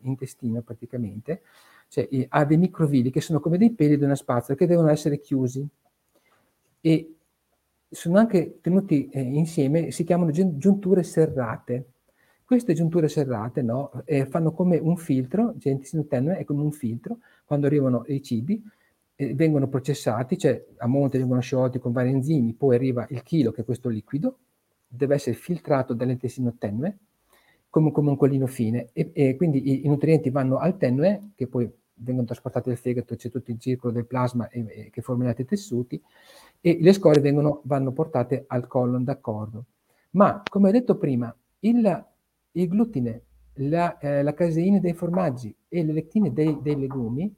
intestino 0.01 0.61
praticamente, 0.61 1.41
cioè, 1.87 2.07
ha 2.29 2.45
dei 2.45 2.57
microvilli 2.57 3.11
che 3.11 3.21
sono 3.21 3.39
come 3.39 3.57
dei 3.57 3.71
peli 3.71 3.97
di 3.97 4.03
una 4.03 4.15
spazzola 4.15 4.57
che 4.57 4.67
devono 4.67 4.89
essere 4.89 5.19
chiusi 5.19 5.65
e 6.81 7.15
sono 7.89 8.17
anche 8.17 8.59
tenuti 8.61 9.07
eh, 9.09 9.21
insieme, 9.21 9.91
si 9.91 10.03
chiamano 10.03 10.31
giunture 10.31 11.03
serrate. 11.03 11.85
Queste 12.45 12.73
giunture 12.73 13.07
serrate 13.07 13.61
no, 13.61 14.03
eh, 14.05 14.25
fanno 14.27 14.51
come 14.51 14.77
un 14.77 14.97
filtro, 14.97 15.55
l'intestino 15.59 16.05
tenue 16.05 16.37
è 16.37 16.43
come 16.43 16.61
un 16.61 16.71
filtro, 16.71 17.19
quando 17.43 17.65
arrivano 17.65 18.03
i 18.07 18.21
cibi, 18.21 18.61
eh, 19.15 19.33
vengono 19.33 19.67
processati, 19.67 20.37
cioè 20.37 20.63
a 20.77 20.87
monte 20.87 21.17
vengono 21.17 21.39
sciolti 21.39 21.79
con 21.79 21.91
vari 21.91 22.11
enzimi, 22.11 22.53
poi 22.53 22.75
arriva 22.75 23.07
il 23.09 23.23
chilo, 23.23 23.51
che 23.51 23.61
è 23.61 23.65
questo 23.65 23.89
liquido, 23.89 24.37
deve 24.87 25.15
essere 25.15 25.35
filtrato 25.35 25.93
dall'intestino 25.93 26.55
tenue, 26.57 26.97
come, 27.75 27.91
come 27.91 28.11
un 28.11 28.15
collino 28.15 28.47
fine, 28.47 28.87
e, 28.93 29.11
e 29.13 29.35
quindi 29.35 29.69
i, 29.69 29.85
i, 29.85 29.89
nutrienti 29.89 30.29
vanno 30.29 30.59
al 30.59 30.77
tenue, 30.77 31.31
che 31.35 31.45
poi 31.47 31.69
vengono 31.95 32.25
trasportati 32.25 32.69
al 32.69 32.77
fegato, 32.77 33.17
c'è 33.17 33.29
tutto 33.29 33.51
il 33.51 33.59
circolo 33.59 33.91
del 33.91 34.05
plasma 34.05 34.47
e, 34.47 34.65
e, 34.69 34.89
che 34.89 35.01
forma 35.01 35.25
gli 35.25 35.27
altri 35.27 35.43
tessuti, 35.43 36.01
e 36.61 36.77
le 36.79 36.93
scorie 36.93 37.19
vengono, 37.19 37.59
vanno 37.65 37.91
portate 37.91 38.45
al 38.47 38.65
colon, 38.67 39.03
d'accordo. 39.03 39.65
Ma, 40.11 40.41
come 40.49 40.69
ho 40.69 40.71
detto 40.71 40.95
prima, 40.95 41.35
il, 41.59 42.05
il 42.51 42.67
glutine, 42.69 43.23
la, 43.55 43.97
eh, 43.97 44.23
la, 44.23 44.33
caseina 44.33 44.79
dei 44.79 44.93
formaggi 44.93 45.53
e 45.67 45.83
le 45.83 45.91
lectine 45.91 46.31
dei, 46.31 46.57
dei 46.61 46.79
legumi 46.79 47.35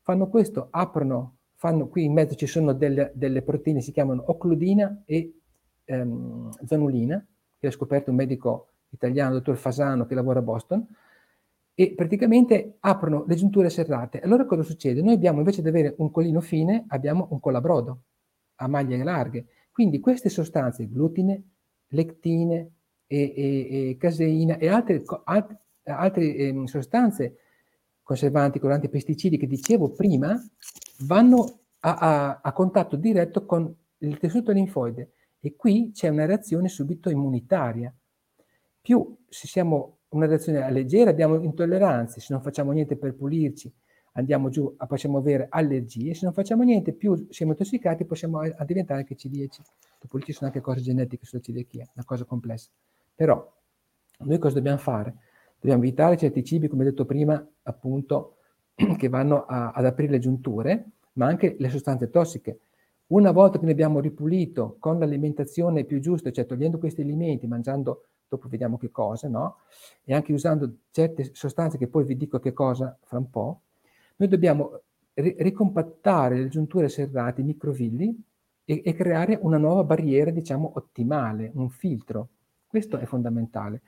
fanno 0.00 0.26
questo, 0.26 0.66
aprono, 0.68 1.36
fanno, 1.54 1.86
qui 1.86 2.02
in 2.02 2.12
mezzo 2.12 2.34
ci 2.34 2.46
sono 2.46 2.72
delle, 2.72 3.12
delle 3.14 3.42
proteine, 3.42 3.80
si 3.80 3.92
chiamano 3.92 4.24
occludina 4.26 5.04
e 5.04 5.32
ehm, 5.84 6.50
zanulina, 6.64 7.24
che 7.56 7.68
ha 7.68 7.70
scoperto 7.70 8.10
un 8.10 8.16
medico 8.16 8.70
italiano, 8.96 9.34
il 9.34 9.38
dottor 9.38 9.56
Fasano, 9.56 10.06
che 10.06 10.14
lavora 10.14 10.40
a 10.40 10.42
Boston, 10.42 10.86
e 11.74 11.94
praticamente 11.94 12.76
aprono 12.80 13.24
le 13.26 13.34
giunture 13.34 13.70
serrate. 13.70 14.20
Allora 14.20 14.44
cosa 14.44 14.62
succede? 14.62 15.02
Noi 15.02 15.14
abbiamo, 15.14 15.38
invece 15.38 15.62
di 15.62 15.68
avere 15.68 15.94
un 15.98 16.10
collino 16.10 16.40
fine, 16.40 16.84
abbiamo 16.88 17.28
un 17.30 17.40
colabrodo 17.40 18.02
a 18.56 18.66
maglie 18.66 19.02
larghe. 19.04 19.46
Quindi 19.70 20.00
queste 20.00 20.30
sostanze, 20.30 20.88
glutine, 20.88 21.42
lectine, 21.88 22.70
e, 23.06 23.32
e, 23.36 23.90
e 23.90 23.96
caseina 23.96 24.58
e 24.58 24.68
altre, 24.68 25.02
alt, 25.24 25.56
altre 25.84 26.34
eh, 26.34 26.62
sostanze 26.66 27.36
conservanti, 28.02 28.58
coloranti, 28.58 28.88
pesticidi 28.88 29.36
che 29.36 29.46
dicevo 29.46 29.90
prima, 29.90 30.40
vanno 31.00 31.60
a, 31.80 31.94
a, 31.94 32.40
a 32.42 32.52
contatto 32.52 32.96
diretto 32.96 33.44
con 33.44 33.72
il 33.98 34.18
tessuto 34.18 34.52
linfoide 34.52 35.12
e 35.40 35.56
qui 35.56 35.90
c'è 35.92 36.08
una 36.08 36.26
reazione 36.26 36.68
subito 36.68 37.10
immunitaria. 37.10 37.92
Più 38.86 39.16
se 39.28 39.48
siamo 39.48 39.98
una 40.10 40.26
reazione 40.26 40.70
leggera 40.70 41.10
abbiamo 41.10 41.42
intolleranze, 41.42 42.20
se 42.20 42.32
non 42.32 42.40
facciamo 42.40 42.70
niente 42.70 42.96
per 42.96 43.16
pulirci 43.16 43.74
andiamo 44.12 44.48
giù, 44.48 44.76
possiamo 44.86 45.18
avere 45.18 45.48
allergie, 45.50 46.14
se 46.14 46.24
non 46.24 46.32
facciamo 46.32 46.62
niente 46.62 46.92
più 46.92 47.26
siamo 47.30 47.50
intossicati 47.50 48.04
possiamo 48.04 48.42
diventare 48.64 49.00
anche 49.00 49.16
celiaci. 49.16 49.60
Dopo 50.00 50.20
ci 50.20 50.30
sono 50.30 50.50
anche 50.50 50.60
cose 50.60 50.82
genetiche 50.82 51.26
sulla 51.26 51.42
celiachia, 51.42 51.84
una 51.96 52.04
cosa 52.04 52.24
complessa. 52.24 52.70
Però 53.12 53.52
noi 54.18 54.38
cosa 54.38 54.54
dobbiamo 54.54 54.78
fare? 54.78 55.16
Dobbiamo 55.58 55.82
evitare 55.82 56.16
certi 56.16 56.44
cibi, 56.44 56.68
come 56.68 56.84
detto 56.84 57.04
prima, 57.06 57.44
appunto, 57.64 58.36
che 58.96 59.08
vanno 59.08 59.46
a, 59.46 59.72
ad 59.72 59.84
aprire 59.84 60.12
le 60.12 60.18
giunture, 60.20 60.90
ma 61.14 61.26
anche 61.26 61.56
le 61.58 61.70
sostanze 61.70 62.08
tossiche. 62.08 62.60
Una 63.08 63.32
volta 63.32 63.58
che 63.58 63.64
ne 63.64 63.72
abbiamo 63.72 63.98
ripulito 63.98 64.76
con 64.78 65.00
l'alimentazione 65.00 65.82
più 65.82 65.98
giusta, 65.98 66.30
cioè 66.30 66.46
togliendo 66.46 66.78
questi 66.78 67.00
alimenti, 67.00 67.48
mangiando, 67.48 68.04
dopo 68.28 68.48
vediamo 68.48 68.76
che 68.78 68.90
cosa, 68.90 69.28
no? 69.28 69.58
E 70.04 70.14
anche 70.14 70.32
usando 70.32 70.78
certe 70.90 71.34
sostanze 71.34 71.78
che 71.78 71.88
poi 71.88 72.04
vi 72.04 72.16
dico 72.16 72.38
che 72.38 72.52
cosa 72.52 72.96
fra 73.02 73.18
un 73.18 73.30
po', 73.30 73.62
noi 74.16 74.28
dobbiamo 74.28 74.80
ri- 75.14 75.36
ricompattare 75.38 76.38
le 76.38 76.48
giunture 76.48 76.88
serrate, 76.88 77.40
i 77.40 77.44
microvilli, 77.44 78.22
e, 78.64 78.82
e 78.84 78.94
creare 78.94 79.38
una 79.40 79.58
nuova 79.58 79.84
barriera, 79.84 80.30
diciamo, 80.30 80.72
ottimale, 80.74 81.52
un 81.54 81.70
filtro 81.70 82.30
questo 82.76 82.98
è 82.98 83.06
fondamentale. 83.06 83.80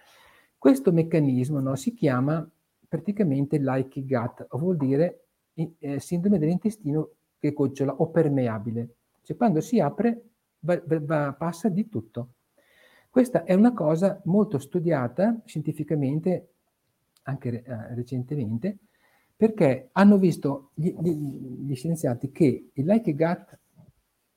Questo 0.57 0.93
meccanismo 0.93 1.61
no, 1.61 1.75
si 1.75 1.93
chiama 1.93 2.49
praticamente 2.89 3.59
like 3.59 4.03
gut, 4.03 4.47
vuol 4.57 4.79
dire 4.79 5.27
eh, 5.53 6.01
sindrome 6.01 6.39
dell'intestino 6.39 7.11
che 7.39 7.53
gocciola 7.53 7.97
o 7.97 8.09
permeabile. 8.09 8.95
Cioè 9.23 9.37
quando 9.37 9.61
si 9.61 9.79
apre 9.79 10.23
va, 10.61 10.81
va, 10.85 11.35
passa 11.35 11.69
di 11.69 11.87
tutto. 11.89 12.29
Questa 13.19 13.43
è 13.43 13.53
una 13.53 13.73
cosa 13.73 14.21
molto 14.27 14.61
studiata 14.61 15.41
scientificamente, 15.45 16.51
anche 17.25 17.65
eh, 17.65 17.95
recentemente, 17.97 18.77
perché 19.35 19.89
hanno 19.91 20.19
visto 20.19 20.71
gli, 20.75 20.95
gli, 21.01 21.11
gli 21.67 21.75
scienziati 21.75 22.31
che 22.31 22.71
il 22.73 22.87
like 22.87 23.17
gut 23.17 23.59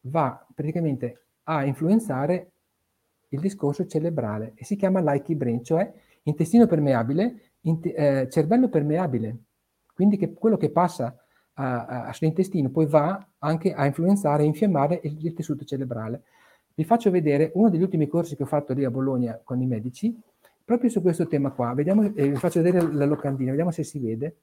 va 0.06 0.48
praticamente 0.56 1.26
a 1.44 1.64
influenzare 1.64 2.54
il 3.28 3.40
discorso 3.40 3.86
cerebrale 3.86 4.54
e 4.56 4.66
si 4.66 4.76
chiama 4.76 5.00
like 5.00 5.36
brain, 5.36 5.64
cioè 5.64 5.94
intestino 6.24 6.66
permeabile, 6.66 7.52
int- 7.62 7.86
eh, 7.86 8.30
cervello 8.32 8.68
permeabile. 8.68 9.44
Quindi 9.94 10.18
che 10.18 10.34
quello 10.34 10.58
che 10.58 10.72
passa 10.72 11.16
a, 11.54 11.86
a, 12.08 12.14
sull'intestino 12.14 12.72
poi 12.72 12.88
va 12.88 13.28
anche 13.38 13.74
a 13.76 13.86
influenzare 13.86 14.42
e 14.42 14.48
infiammare 14.48 15.02
il, 15.04 15.24
il, 15.24 15.34
tessuto 15.36 15.66
cerebrale. 15.66 16.24
Vi 16.82 16.88
faccio 16.88 17.12
vedere 17.12 17.52
uno 17.54 17.70
degli 17.70 17.84
ultimi 17.84 18.08
corsi 18.08 18.36
che 18.36 18.42
ho 18.42 18.48
fatto 18.48 18.74
lì 18.74 18.84
a 18.84 18.90
Bologna 18.90 19.40
con 19.44 19.62
i 19.62 19.68
medici, 19.68 20.20
proprio 20.66 20.90
su 20.90 21.00
questo 21.04 21.28
tema 21.28 21.52
qua. 21.52 21.76
Vediamo, 21.76 22.12
eh, 22.16 22.30
vi 22.30 22.36
faccio 22.38 22.60
vedere 22.60 22.92
la 22.92 23.06
locandina, 23.06 23.52
vediamo 23.52 23.70
se 23.70 23.84
si 23.84 24.00
vede. 24.00 24.36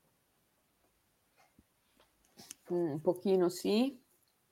Mm, 2.72 2.92
un 2.92 3.00
pochino 3.00 3.48
sì. 3.48 3.98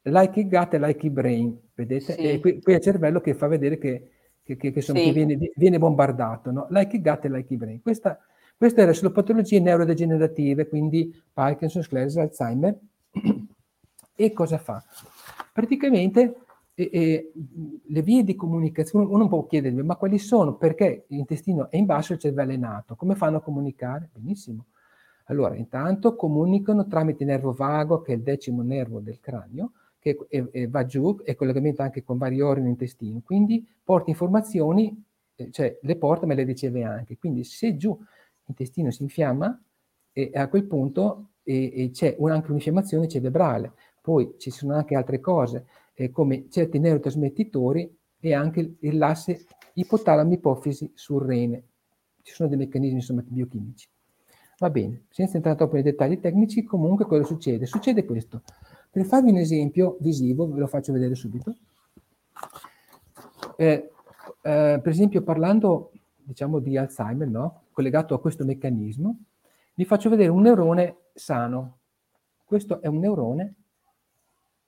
Like 0.03 0.41
it 0.41 0.49
gut 0.49 0.75
e 0.75 0.79
like 0.81 1.07
it 1.07 1.13
brain, 1.13 1.57
vedete? 1.75 2.15
Sì. 2.15 2.21
E 2.21 2.41
qui, 2.41 2.61
qui 2.61 2.73
è 2.73 2.77
il 2.77 2.83
cervello 2.83 3.21
che 3.21 3.35
fa 3.35 3.47
vedere 3.47 3.79
che 3.79 4.11
che, 4.43 4.57
che, 4.57 4.73
che, 4.73 4.81
sono, 4.81 4.99
sì. 4.99 5.13
viene, 5.13 5.39
viene, 5.55 5.79
bombardato, 5.79 6.51
no? 6.51 6.67
like 6.71 7.01
gut 7.01 7.25
e 7.25 7.29
like 7.29 7.57
brain. 7.57 7.83
Questa, 7.83 8.19
questa 8.57 8.83
era 8.83 8.93
sulle 8.93 9.11
patologie 9.11 9.61
neurodegenerative, 9.61 10.69
quindi 10.69 11.13
Parkinson, 11.33 11.83
sclerosi, 11.83 12.19
Alzheimer. 12.19 12.77
e 14.15 14.33
cosa 14.33 14.59
fa? 14.59 14.85
Praticamente 15.53 16.46
e, 16.79 16.91
e, 16.93 17.33
le 17.87 18.03
vie 18.03 18.23
di 18.23 18.35
comunicazione, 18.35 19.07
uno 19.07 19.29
può 19.29 19.47
chiedermi, 19.47 19.83
ma 19.83 19.97
quali 19.97 20.19
sono? 20.19 20.57
Perché 20.57 21.07
l'intestino 21.09 21.71
è 21.71 21.79
in 21.79 21.87
basso 21.87 22.13
e 22.13 22.17
il 22.17 22.21
cervello 22.21 22.53
è 22.53 22.55
in 22.55 22.65
alto? 22.65 22.97
Come 22.97 23.15
fanno 23.15 23.39
a 23.39 23.41
comunicare? 23.41 24.11
Benissimo. 24.13 24.67
Allora, 25.25 25.57
intanto 25.57 26.15
comunicano 26.15 26.87
tramite 26.87 27.23
il 27.23 27.31
nervo 27.31 27.55
vago, 27.55 28.03
che 28.03 28.13
è 28.13 28.17
il 28.17 28.23
decimo 28.23 28.63
nervo 28.63 29.01
del 29.01 29.19
cranio, 29.21 29.73
che 29.99 30.19
è, 30.29 30.45
è, 30.51 30.69
va 30.69 30.85
giù, 30.85 31.23
è 31.23 31.35
collegamento 31.35 31.81
anche 31.81 32.05
con 32.05 32.19
vari 32.19 32.43
organi 32.43 32.69
intestino, 32.69 33.23
quindi 33.25 33.67
porta 33.83 34.11
informazioni, 34.11 35.03
eh, 35.35 35.51
cioè 35.51 35.79
le 35.81 35.97
porta 35.97 36.27
ma 36.27 36.35
le 36.35 36.45
riceve 36.45 36.85
anche. 36.85 37.17
Quindi 37.17 37.43
se 37.43 37.77
giù 37.77 37.99
l'intestino 38.45 38.91
si 38.91 39.03
infiamma, 39.03 39.59
e 40.13 40.31
a 40.35 40.49
quel 40.49 40.65
punto 40.65 41.31
e, 41.43 41.73
e 41.75 41.91
c'è 41.91 42.17
un, 42.19 42.31
anche 42.31 42.51
un'infiammazione 42.51 43.09
cerebrale. 43.09 43.73
Poi 44.01 44.35
ci 44.39 44.51
sono 44.51 44.75
anche 44.75 44.95
altre 44.95 45.21
cose, 45.21 45.67
eh, 45.99 46.11
come 46.11 46.49
certi 46.51 46.79
neurotrasmettitori 46.79 47.91
e 48.21 48.35
anche 48.35 48.77
l'asse 48.81 49.47
ipotalamo-ipofisi 49.75 50.93
sul 50.95 51.23
rene. 51.23 51.65
Ci 52.23 52.35
sono 52.35 52.49
dei 52.49 52.59
meccanismi 52.59 52.97
insomma, 52.97 53.23
biochimici. 53.27 53.89
Va 54.59 54.71
bene, 54.71 55.05
senza 55.11 55.37
entrare 55.37 55.57
troppo 55.57 55.75
nei 55.75 55.83
dettagli 55.83 56.19
tecnici, 56.19 56.65
comunque 56.65 57.07
cosa 57.07 57.25
succede? 57.25 57.67
Succede 57.67 58.05
questo. 58.05 58.43
Per 58.91 59.05
farvi 59.05 59.31
un 59.31 59.37
esempio 59.37 59.97
visivo, 60.01 60.51
ve 60.51 60.61
lo 60.61 60.67
faccio 60.67 60.93
vedere 60.93 61.15
subito. 61.15 61.55
Eh, 63.57 63.91
eh, 64.43 64.81
per 64.83 64.89
esempio, 64.89 65.23
parlando 65.23 65.93
diciamo, 66.23 66.59
di 66.59 66.77
Alzheimer, 66.77 67.29
no? 67.29 67.65
collegato 67.73 68.15
a 68.15 68.21
questo 68.21 68.45
meccanismo, 68.45 69.19
vi 69.75 69.85
faccio 69.85 70.09
vedere 70.09 70.31
un 70.31 70.43
neurone 70.43 70.97
sano. 71.15 71.79
Questo 72.45 72.81
è 72.81 72.87
un 72.87 72.99
neurone. 72.99 73.55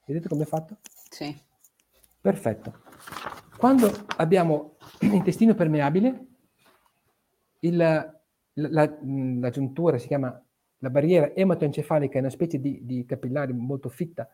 Vedete 0.04 0.28
come 0.28 0.42
è 0.42 0.47
fatto? 0.47 0.76
Sì. 1.08 1.36
Perfetto. 2.20 2.80
Quando 3.56 3.90
abbiamo 4.16 4.76
l'intestino 5.00 5.54
permeabile, 5.54 6.26
il, 7.60 7.76
la, 7.76 8.20
la, 8.54 8.98
la, 9.00 9.50
giuntura 9.50 9.98
si 9.98 10.06
chiama 10.06 10.40
la 10.78 10.90
barriera 10.90 11.34
ematoencefalica, 11.34 12.16
è 12.16 12.20
una 12.20 12.30
specie 12.30 12.60
di, 12.60 12.84
di 12.84 13.04
capillare 13.04 13.52
molto 13.52 13.88
fitta 13.88 14.28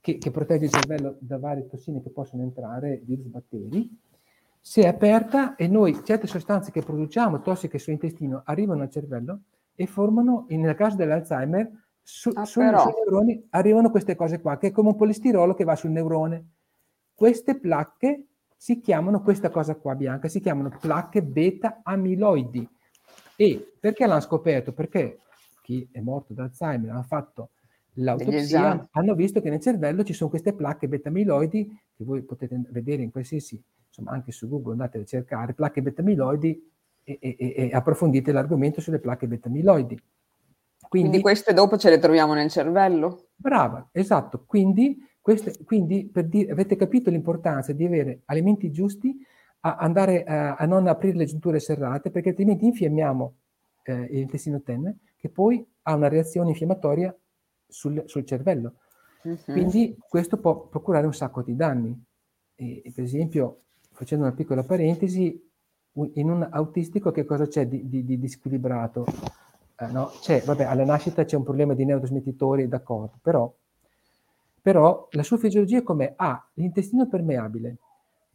che, 0.00 0.18
che, 0.18 0.30
protegge 0.30 0.66
il 0.66 0.70
cervello 0.70 1.16
da 1.18 1.38
varie 1.38 1.66
tossine 1.66 2.00
che 2.02 2.10
possono 2.10 2.42
entrare, 2.42 3.00
virus, 3.04 3.26
batteri. 3.26 3.90
Si 4.60 4.80
è 4.80 4.86
aperta 4.86 5.56
e 5.56 5.68
noi 5.68 6.04
certe 6.04 6.26
sostanze 6.26 6.70
che 6.70 6.82
produciamo 6.82 7.40
tossiche 7.40 7.78
sull'intestino 7.78 8.42
arrivano 8.44 8.82
al 8.82 8.90
cervello 8.90 9.40
e 9.74 9.86
formano, 9.86 10.46
nel 10.48 10.74
caso 10.74 10.96
dell'Alzheimer, 10.96 11.70
su, 12.08 12.30
ah, 12.34 12.44
sui, 12.44 12.62
neuroni 12.62 13.48
arrivano 13.50 13.90
queste 13.90 14.14
cose 14.14 14.40
qua, 14.40 14.58
che 14.58 14.68
è 14.68 14.70
come 14.70 14.90
un 14.90 14.94
polistirolo 14.96 15.54
che 15.54 15.64
va 15.64 15.74
sul 15.74 15.90
neurone. 15.90 16.50
Queste 17.12 17.58
placche 17.58 18.26
si 18.56 18.78
chiamano, 18.78 19.22
questa 19.22 19.50
cosa 19.50 19.74
qua 19.74 19.96
bianca, 19.96 20.28
si 20.28 20.38
chiamano 20.40 20.70
placche 20.80 21.24
beta 21.24 21.80
amiloidi. 21.82 22.68
E 23.34 23.74
perché 23.80 24.06
l'hanno 24.06 24.20
scoperto? 24.20 24.72
Perché 24.72 25.18
chi 25.62 25.88
è 25.90 25.98
morto 25.98 26.32
da 26.32 26.44
Alzheimer 26.44 26.94
ha 26.94 27.02
fatto 27.02 27.50
l'autopsia, 27.94 28.86
hanno 28.92 29.14
visto 29.16 29.40
che 29.40 29.50
nel 29.50 29.60
cervello 29.60 30.04
ci 30.04 30.12
sono 30.12 30.30
queste 30.30 30.52
placche 30.52 30.86
beta 30.86 31.08
amiloidi 31.08 31.66
che 31.92 32.04
voi 32.04 32.22
potete 32.22 32.56
vedere 32.70 33.02
in 33.02 33.10
qualsiasi, 33.10 33.60
insomma 33.88 34.12
anche 34.12 34.30
su 34.30 34.48
Google 34.48 34.72
andate 34.72 34.98
a 34.98 35.04
cercare, 35.04 35.54
placche 35.54 35.82
beta 35.82 36.02
amiloidi 36.02 36.70
e, 37.02 37.18
e, 37.20 37.36
e 37.36 37.70
approfondite 37.72 38.30
l'argomento 38.30 38.80
sulle 38.80 39.00
placche 39.00 39.26
beta 39.26 39.48
amiloidi. 39.48 40.00
Quindi, 40.88 41.08
Quindi 41.08 41.20
queste 41.20 41.52
dopo 41.52 41.76
ce 41.76 41.90
le 41.90 41.98
troviamo 41.98 42.34
nel 42.34 42.50
cervello? 42.50 43.28
Brava, 43.34 43.88
esatto. 43.92 44.44
Quindi 44.46 44.98
queste, 45.20 45.64
quindi 45.64 46.08
per 46.08 46.26
dire, 46.28 46.52
avete 46.52 46.76
capito 46.76 47.10
l'importanza 47.10 47.72
di 47.72 47.84
avere 47.84 48.22
alimenti 48.26 48.70
giusti, 48.70 49.16
a 49.60 49.76
andare 49.76 50.22
a, 50.22 50.54
a 50.54 50.66
non 50.66 50.86
aprire 50.86 51.16
le 51.16 51.24
giunture 51.24 51.58
serrate, 51.58 52.10
perché 52.10 52.28
altrimenti 52.28 52.66
infiammiamo 52.66 53.34
eh, 53.84 54.06
l'intestino 54.10 54.62
tenue, 54.62 54.98
che 55.16 55.28
poi 55.28 55.66
ha 55.82 55.94
una 55.94 56.08
reazione 56.08 56.50
infiammatoria 56.50 57.16
sul, 57.66 58.04
sul 58.06 58.24
cervello. 58.24 58.74
Uh-huh. 59.22 59.36
Quindi 59.44 59.96
questo 60.08 60.38
può 60.38 60.68
procurare 60.68 61.06
un 61.06 61.14
sacco 61.14 61.42
di 61.42 61.56
danni. 61.56 62.00
E, 62.54 62.82
e 62.84 62.92
per 62.94 63.04
esempio, 63.04 63.62
facendo 63.90 64.24
una 64.24 64.34
piccola 64.34 64.62
parentesi, 64.62 65.42
in 66.14 66.30
un 66.30 66.46
autistico 66.50 67.10
che 67.10 67.24
cosa 67.24 67.46
c'è 67.46 67.66
di, 67.66 67.88
di, 67.88 68.04
di 68.04 68.18
disquilibrato? 68.18 69.06
Eh, 69.78 69.86
no? 69.88 70.10
C'è, 70.20 70.42
vabbè, 70.42 70.64
alla 70.64 70.84
nascita 70.84 71.24
c'è 71.24 71.36
un 71.36 71.42
problema 71.44 71.74
di 71.74 71.84
neurotrasmettitori, 71.84 72.68
d'accordo, 72.68 73.18
però 73.20 73.52
però 74.66 75.06
la 75.12 75.22
sua 75.22 75.36
fisiologia 75.36 75.84
com'è? 75.84 76.14
Ha 76.16 76.44
l'intestino 76.54 77.06
permeabile, 77.06 77.76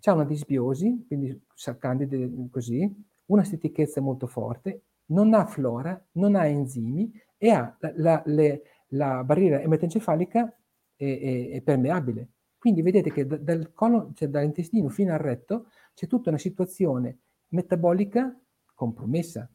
ha 0.01 0.13
una 0.13 0.23
disbiosi, 0.23 1.03
quindi 1.05 1.41
candide 1.77 2.47
così, 2.49 2.89
una 3.25 3.43
stitichezza 3.43 3.99
molto 3.99 4.27
forte, 4.27 4.83
non 5.07 5.33
ha 5.33 5.45
flora, 5.45 6.01
non 6.13 6.35
ha 6.35 6.45
enzimi 6.45 7.11
e 7.37 7.49
ha 7.49 7.75
la, 7.79 7.91
la, 7.95 8.21
le, 8.27 8.61
la 8.91 9.25
barriera 9.25 9.59
ematoencefalica 9.59 10.55
è, 10.95 11.03
è, 11.03 11.49
è, 11.49 11.61
permeabile. 11.63 12.29
Quindi 12.57 12.81
vedete 12.81 13.11
che 13.11 13.27
dal 13.27 13.73
colon, 13.73 14.15
cioè 14.15 14.29
dall'intestino 14.29 14.87
fino 14.87 15.11
al 15.11 15.19
retto 15.19 15.65
c'è 15.93 16.07
tutta 16.07 16.29
una 16.29 16.39
situazione 16.39 17.17
metabolica 17.49 18.33
compromessa. 18.73 19.49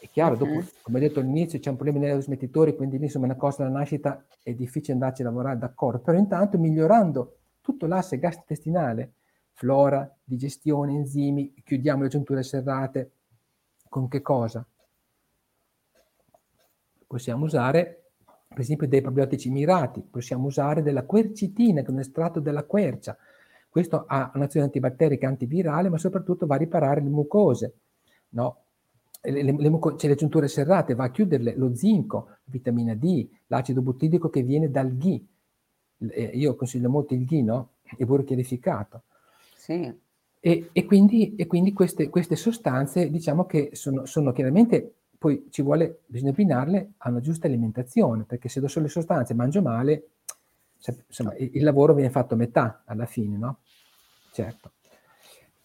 È 0.00 0.08
chiaro, 0.08 0.34
dopo, 0.34 0.52
mm-hmm. 0.52 0.66
come 0.80 0.98
detto 0.98 1.20
all'inizio, 1.20 1.58
c'è 1.58 1.68
un 1.68 1.76
problema 1.76 1.98
nei 1.98 2.22
smettitori, 2.22 2.74
quindi 2.74 2.96
lì 2.96 3.04
insomma 3.04 3.26
una 3.26 3.36
cosa 3.36 3.64
alla 3.64 3.78
nascita 3.78 4.24
è 4.42 4.54
difficile 4.54 4.94
andarci 4.94 5.20
a 5.20 5.26
lavorare, 5.26 5.58
d'accordo, 5.58 5.98
però 5.98 6.16
intanto 6.16 6.56
migliorando 6.56 7.36
tutto 7.60 7.84
l'asse 7.84 8.18
gastrointestinale, 8.18 9.12
flora, 9.52 10.10
digestione, 10.24 10.94
enzimi, 10.94 11.52
chiudiamo 11.62 12.04
le 12.04 12.08
giunture 12.08 12.42
serrate, 12.42 13.10
con 13.90 14.08
che 14.08 14.22
cosa? 14.22 14.66
Possiamo 17.06 17.44
usare, 17.44 18.12
per 18.48 18.60
esempio, 18.60 18.88
dei 18.88 19.02
probiotici 19.02 19.50
mirati, 19.50 20.00
possiamo 20.00 20.46
usare 20.46 20.82
della 20.82 21.04
quercitina, 21.04 21.82
che 21.82 21.88
è 21.88 21.90
un 21.90 21.98
estratto 21.98 22.40
della 22.40 22.64
quercia. 22.64 23.18
Questo 23.68 24.04
ha 24.06 24.30
un'azione 24.34 24.64
antibatterica 24.64 25.28
antivirale, 25.28 25.90
ma 25.90 25.98
soprattutto 25.98 26.46
va 26.46 26.54
a 26.54 26.58
riparare 26.58 27.02
le 27.02 27.10
mucose, 27.10 27.74
no? 28.30 28.62
Le, 29.22 29.42
le, 29.42 29.52
le, 29.52 29.78
cioè 29.96 30.08
le 30.08 30.14
giunture 30.14 30.48
serrate, 30.48 30.94
va 30.94 31.04
a 31.04 31.10
chiuderle, 31.10 31.54
lo 31.56 31.74
zinco, 31.74 32.36
vitamina 32.44 32.94
D, 32.94 33.28
l'acido 33.48 33.82
buttirico 33.82 34.30
che 34.30 34.42
viene 34.42 34.70
dal 34.70 34.96
ghi. 34.96 35.26
Eh, 35.98 36.30
io 36.34 36.54
consiglio 36.56 36.88
molto 36.88 37.14
il 37.14 37.24
ghi, 37.24 37.42
no? 37.42 37.72
Il 37.98 38.06
burro 38.06 38.24
chiarificato. 38.24 39.02
Sì. 39.54 39.92
E, 40.42 40.70
e, 40.72 40.84
quindi, 40.86 41.34
e 41.36 41.46
quindi 41.46 41.74
queste, 41.74 42.08
queste, 42.08 42.34
sostanze, 42.34 43.10
diciamo 43.10 43.44
che 43.44 43.70
sono, 43.72 44.06
sono, 44.06 44.32
chiaramente, 44.32 44.94
poi 45.18 45.48
ci 45.50 45.60
vuole, 45.60 46.00
bisogna 46.06 46.30
abbinarle 46.30 46.92
a 46.98 47.10
una 47.10 47.20
giusta 47.20 47.46
alimentazione, 47.46 48.24
perché 48.24 48.48
se 48.48 48.60
do 48.60 48.68
solo 48.68 48.86
le 48.86 48.90
sostanze 48.90 49.34
mangio 49.34 49.60
male, 49.60 50.08
insomma, 51.06 51.34
il, 51.36 51.50
il 51.56 51.62
lavoro 51.62 51.92
viene 51.92 52.08
fatto 52.08 52.32
a 52.32 52.38
metà 52.38 52.84
alla 52.86 53.04
fine, 53.04 53.36
no? 53.36 53.58
Certo. 54.32 54.72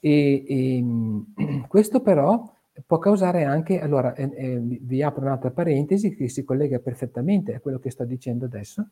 E, 0.01 0.43
e 0.45 1.63
questo 1.69 2.01
però 2.01 2.53
può 2.85 2.99
causare 2.99 3.43
anche, 3.43 3.79
allora 3.79 4.13
eh, 4.15 4.29
eh, 4.35 4.59
vi 4.59 5.01
apro 5.01 5.21
un'altra 5.21 5.51
parentesi 5.51 6.15
che 6.15 6.27
si 6.27 6.43
collega 6.43 6.79
perfettamente 6.79 7.53
a 7.53 7.59
quello 7.59 7.79
che 7.79 7.89
sto 7.89 8.03
dicendo 8.03 8.45
adesso, 8.45 8.87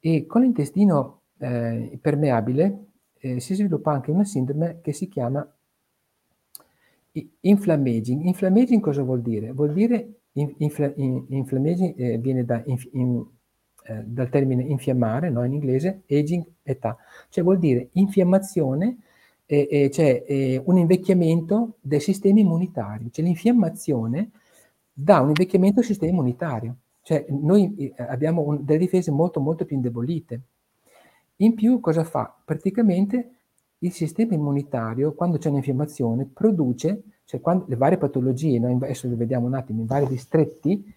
e 0.00 0.26
con 0.26 0.42
l'intestino 0.42 1.20
eh, 1.38 1.98
permeabile 2.00 2.84
eh, 3.18 3.40
si 3.40 3.54
sviluppa 3.54 3.92
anche 3.92 4.10
una 4.10 4.24
sindrome 4.24 4.78
che 4.80 4.92
si 4.92 5.08
chiama 5.08 5.46
inflammaging. 7.40 8.24
Inflammaging 8.24 8.80
cosa 8.80 9.02
vuol 9.02 9.20
dire? 9.20 9.52
Vuol 9.52 9.72
dire 9.72 10.20
infla, 10.32 10.92
inflammaging 10.96 11.94
eh, 11.98 12.18
viene 12.18 12.44
da, 12.44 12.62
in, 12.64 12.78
in, 12.92 13.24
eh, 13.84 14.02
dal 14.04 14.28
termine 14.28 14.62
infiammare, 14.62 15.28
no, 15.28 15.44
in 15.44 15.52
inglese, 15.52 16.02
aging, 16.08 16.44
età, 16.62 16.96
cioè 17.28 17.44
vuol 17.44 17.58
dire 17.58 17.88
infiammazione 17.92 18.98
eh, 19.52 19.66
eh, 19.68 19.88
c'è 19.88 20.22
eh, 20.28 20.62
un 20.64 20.78
invecchiamento 20.78 21.78
del 21.80 22.00
sistema 22.00 22.38
immunitario, 22.38 23.08
cioè 23.10 23.24
l'infiammazione 23.24 24.30
dà 24.92 25.20
un 25.20 25.28
invecchiamento 25.28 25.80
del 25.80 25.88
sistema 25.88 26.12
immunitario, 26.12 26.76
cioè 27.02 27.26
noi 27.30 27.74
eh, 27.76 27.94
abbiamo 27.96 28.42
un, 28.42 28.64
delle 28.64 28.78
difese 28.78 29.10
molto 29.10 29.40
molto 29.40 29.64
più 29.64 29.74
indebolite. 29.74 30.40
In 31.38 31.54
più 31.54 31.80
cosa 31.80 32.04
fa? 32.04 32.32
Praticamente 32.44 33.30
il 33.78 33.90
sistema 33.90 34.34
immunitario, 34.34 35.14
quando 35.14 35.38
c'è 35.38 35.48
un'infiammazione, 35.48 36.30
produce, 36.32 37.02
cioè 37.24 37.40
quando, 37.40 37.64
le 37.66 37.74
varie 37.74 37.98
patologie, 37.98 38.60
noi 38.60 38.74
adesso 38.74 39.08
le 39.08 39.16
vediamo 39.16 39.46
un 39.46 39.54
attimo 39.54 39.80
in 39.80 39.86
vari 39.86 40.06
distretti, 40.06 40.94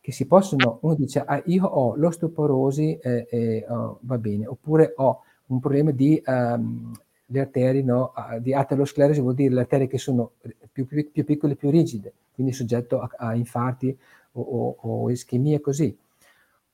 che 0.00 0.10
si 0.10 0.26
possono, 0.26 0.78
uno 0.80 0.94
dice, 0.94 1.20
ah, 1.20 1.40
io 1.46 1.64
ho 1.64 1.94
l'osteoporosi, 1.94 2.98
eh, 3.00 3.26
eh, 3.30 3.66
oh, 3.68 3.98
va 4.00 4.18
bene, 4.18 4.48
oppure 4.48 4.94
ho 4.96 5.20
un 5.46 5.60
problema 5.60 5.92
di 5.92 6.20
um, 6.26 6.92
le 7.26 7.40
arterie 7.40 7.82
no, 7.82 8.12
di 8.40 8.52
aterosclerosi 8.52 9.20
vuol 9.20 9.34
dire 9.34 9.54
le 9.54 9.60
arterie 9.60 9.86
che 9.86 9.98
sono 9.98 10.32
più, 10.70 10.86
più, 10.86 11.10
più 11.10 11.24
piccole 11.24 11.54
e 11.54 11.56
più 11.56 11.70
rigide, 11.70 12.12
quindi 12.32 12.52
soggetto 12.52 13.00
a, 13.00 13.10
a 13.16 13.34
infarti 13.34 13.96
o, 14.32 14.40
o, 14.40 14.76
o, 14.80 15.10
ischemia 15.10 15.60
così. 15.60 15.96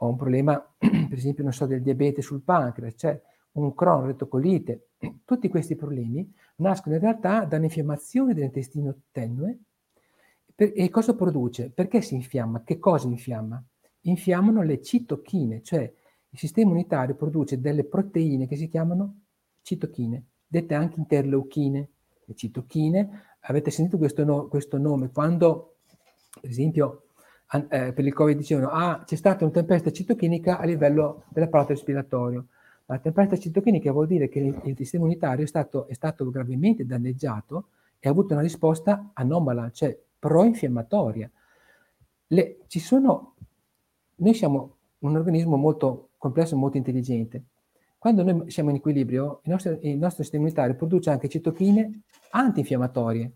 Ho 0.02 0.08
un 0.08 0.16
problema, 0.16 0.58
per 0.78 1.12
esempio, 1.12 1.44
non 1.44 1.52
so, 1.52 1.66
del 1.66 1.82
diabete 1.82 2.22
sul 2.22 2.40
pancreas, 2.40 2.94
cioè 2.96 3.20
un 3.52 3.74
Crohn, 3.74 4.06
retocolite. 4.06 4.88
Tutti 5.24 5.48
questi 5.48 5.76
problemi 5.76 6.32
nascono 6.56 6.94
in 6.96 7.00
realtà 7.00 7.44
da 7.44 7.56
un'infiammazione 7.56 8.34
dell'intestino 8.34 8.94
tenue. 9.12 9.58
Per, 10.54 10.72
e 10.74 10.88
cosa 10.88 11.14
produce? 11.14 11.70
Perché 11.70 12.00
si 12.00 12.14
infiamma? 12.14 12.62
Che 12.64 12.78
cosa 12.78 13.06
infiamma? 13.08 13.62
Infiammano 14.02 14.62
le 14.62 14.82
citochine, 14.82 15.62
cioè 15.62 15.92
il 16.32 16.38
sistema 16.38 16.68
immunitario 16.70 17.14
produce 17.14 17.60
delle 17.60 17.84
proteine 17.84 18.46
che 18.46 18.56
si 18.56 18.68
chiamano 18.68 19.20
citochine 19.62 20.24
dette 20.50 20.74
anche 20.74 20.98
interleuchine 20.98 21.88
e 22.26 22.34
citochine. 22.34 23.22
Avete 23.42 23.70
sentito 23.70 23.98
questo, 23.98 24.24
no, 24.24 24.48
questo 24.48 24.78
nome 24.78 25.10
quando, 25.12 25.76
per 26.40 26.50
esempio, 26.50 27.04
eh, 27.52 27.92
per 27.92 28.04
il 28.04 28.12
Covid 28.12 28.36
dicevano 28.36 28.68
ah, 28.70 29.02
c'è 29.04 29.14
stata 29.14 29.44
una 29.44 29.52
tempesta 29.52 29.92
citochinica 29.92 30.58
a 30.58 30.64
livello 30.64 31.22
dell'apparato 31.28 31.70
respiratorio. 31.70 32.46
La 32.86 32.98
tempesta 32.98 33.38
citochinica 33.38 33.92
vuol 33.92 34.08
dire 34.08 34.28
che 34.28 34.40
il, 34.40 34.60
il 34.64 34.76
sistema 34.76 35.04
immunitario 35.04 35.44
è 35.44 35.48
stato, 35.48 35.86
è 35.86 35.94
stato 35.94 36.28
gravemente 36.30 36.84
danneggiato 36.84 37.68
e 38.00 38.08
ha 38.08 38.10
avuto 38.10 38.32
una 38.32 38.42
risposta 38.42 39.10
anomala, 39.14 39.70
cioè 39.70 39.96
pro-infiammatoria. 40.18 41.30
Le, 42.26 42.58
ci 42.66 42.80
sono, 42.80 43.34
noi 44.16 44.34
siamo 44.34 44.74
un 44.98 45.16
organismo 45.16 45.56
molto 45.56 46.08
complesso 46.18 46.56
e 46.56 46.58
molto 46.58 46.76
intelligente. 46.76 47.44
Quando 48.00 48.22
noi 48.22 48.50
siamo 48.50 48.70
in 48.70 48.76
equilibrio, 48.76 49.42
il 49.44 49.50
nostro, 49.50 49.78
il 49.82 49.98
nostro 49.98 50.22
sistema 50.22 50.44
immunitario 50.44 50.74
produce 50.74 51.10
anche 51.10 51.28
citochine 51.28 52.00
antinfiammatorie, 52.30 53.32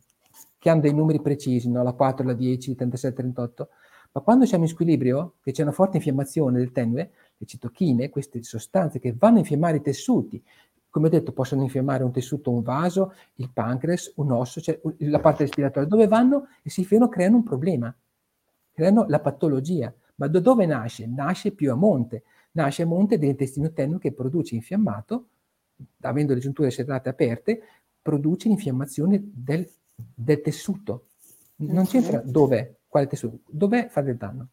che 0.58 0.70
hanno 0.70 0.80
dei 0.80 0.94
numeri 0.94 1.20
precisi, 1.20 1.70
no? 1.70 1.82
la 1.82 1.92
4, 1.92 2.24
la 2.24 2.32
10, 2.32 2.74
37, 2.74 3.14
38, 3.14 3.68
Ma 4.12 4.22
quando 4.22 4.46
siamo 4.46 4.64
in 4.64 4.70
squilibrio, 4.70 5.34
che 5.42 5.52
c'è 5.52 5.60
una 5.60 5.72
forte 5.72 5.98
infiammazione 5.98 6.56
del 6.56 6.72
tenue, 6.72 7.10
le 7.36 7.46
citochine, 7.46 8.08
queste 8.08 8.42
sostanze 8.42 9.00
che 9.00 9.14
vanno 9.14 9.36
a 9.36 9.40
infiammare 9.40 9.76
i 9.76 9.82
tessuti, 9.82 10.42
come 10.88 11.08
ho 11.08 11.10
detto, 11.10 11.32
possono 11.32 11.62
infiammare 11.62 12.02
un 12.02 12.10
tessuto, 12.12 12.50
un 12.50 12.62
vaso, 12.62 13.12
il 13.34 13.50
pancreas, 13.52 14.14
un 14.16 14.32
osso, 14.32 14.62
cioè 14.62 14.80
la 15.00 15.20
parte 15.20 15.42
respiratoria, 15.42 15.86
dove 15.86 16.06
vanno 16.08 16.46
e 16.62 16.70
si 16.70 16.80
infiamano, 16.80 17.10
creano 17.10 17.36
un 17.36 17.42
problema, 17.42 17.94
creano 18.72 19.04
la 19.08 19.20
patologia. 19.20 19.92
Ma 20.14 20.26
da 20.26 20.40
dove 20.40 20.64
nasce? 20.64 21.06
Nasce 21.06 21.52
più 21.52 21.70
a 21.70 21.74
monte, 21.74 22.22
nasce 22.54 22.82
a 22.82 22.86
monte 22.86 23.18
dell'intestino 23.18 23.72
tenue 23.72 23.98
che 23.98 24.12
produce 24.12 24.54
infiammato, 24.54 25.28
avendo 26.02 26.34
le 26.34 26.40
giunture 26.40 26.70
serrate 26.70 27.08
aperte, 27.08 27.60
produce 28.00 28.48
l'infiammazione 28.48 29.20
del, 29.22 29.68
del 29.94 30.40
tessuto. 30.40 31.06
Non 31.56 31.86
c'entra 31.86 32.20
dov'è, 32.20 32.74
quale 32.88 33.06
tessuto, 33.06 33.40
dov'è 33.48 33.88
fa 33.88 34.02
del 34.02 34.16
danno. 34.16 34.48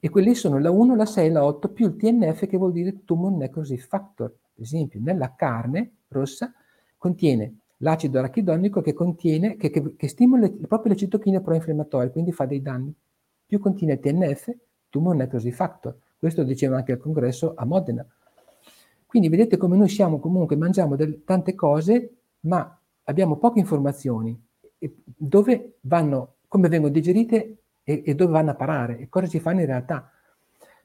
E 0.00 0.10
quelli 0.10 0.34
sono 0.34 0.58
la 0.58 0.70
1, 0.70 0.94
la 0.94 1.06
6, 1.06 1.30
la 1.30 1.44
8 1.44 1.70
più 1.70 1.86
il 1.86 1.96
TNF 1.96 2.46
che 2.46 2.56
vuol 2.56 2.72
dire 2.72 3.04
Tumor 3.04 3.32
Necrosis 3.32 3.84
Factor. 3.86 4.32
Per 4.54 4.64
esempio, 4.64 5.00
nella 5.02 5.34
carne 5.34 5.92
rossa 6.08 6.52
contiene 6.96 7.58
l'acido 7.78 8.18
arachidonico 8.18 8.80
che, 8.80 8.92
contiene, 8.92 9.56
che, 9.56 9.70
che, 9.70 9.96
che 9.96 10.08
stimola 10.08 10.48
proprio 10.68 10.92
le 10.92 10.98
citochine 10.98 11.40
pro-infiammatorie, 11.40 12.10
quindi 12.10 12.32
fa 12.32 12.46
dei 12.46 12.62
danni. 12.62 12.94
Più 13.46 13.58
contiene 13.58 13.94
il 13.94 14.00
TNF, 14.00 14.54
Tumor 14.88 15.16
Necrosis 15.16 15.54
Factor. 15.54 15.96
Questo 16.18 16.42
diceva 16.42 16.76
anche 16.76 16.92
il 16.92 16.98
congresso 16.98 17.54
a 17.56 17.64
Modena. 17.64 18.04
Quindi 19.06 19.28
vedete 19.28 19.56
come 19.56 19.76
noi 19.76 19.88
siamo 19.88 20.18
comunque, 20.18 20.56
mangiamo 20.56 20.96
del, 20.96 21.22
tante 21.24 21.54
cose, 21.54 22.16
ma 22.40 22.78
abbiamo 23.04 23.36
poche 23.36 23.60
informazioni. 23.60 24.38
dove 25.02 25.78
vanno, 25.82 26.34
come 26.46 26.68
vengono 26.68 26.92
digerite 26.92 27.56
e, 27.82 28.02
e 28.04 28.14
dove 28.14 28.32
vanno 28.32 28.50
a 28.50 28.54
parare 28.54 28.98
e 28.98 29.08
cosa 29.08 29.26
ci 29.26 29.40
fanno 29.40 29.60
in 29.60 29.66
realtà. 29.66 30.10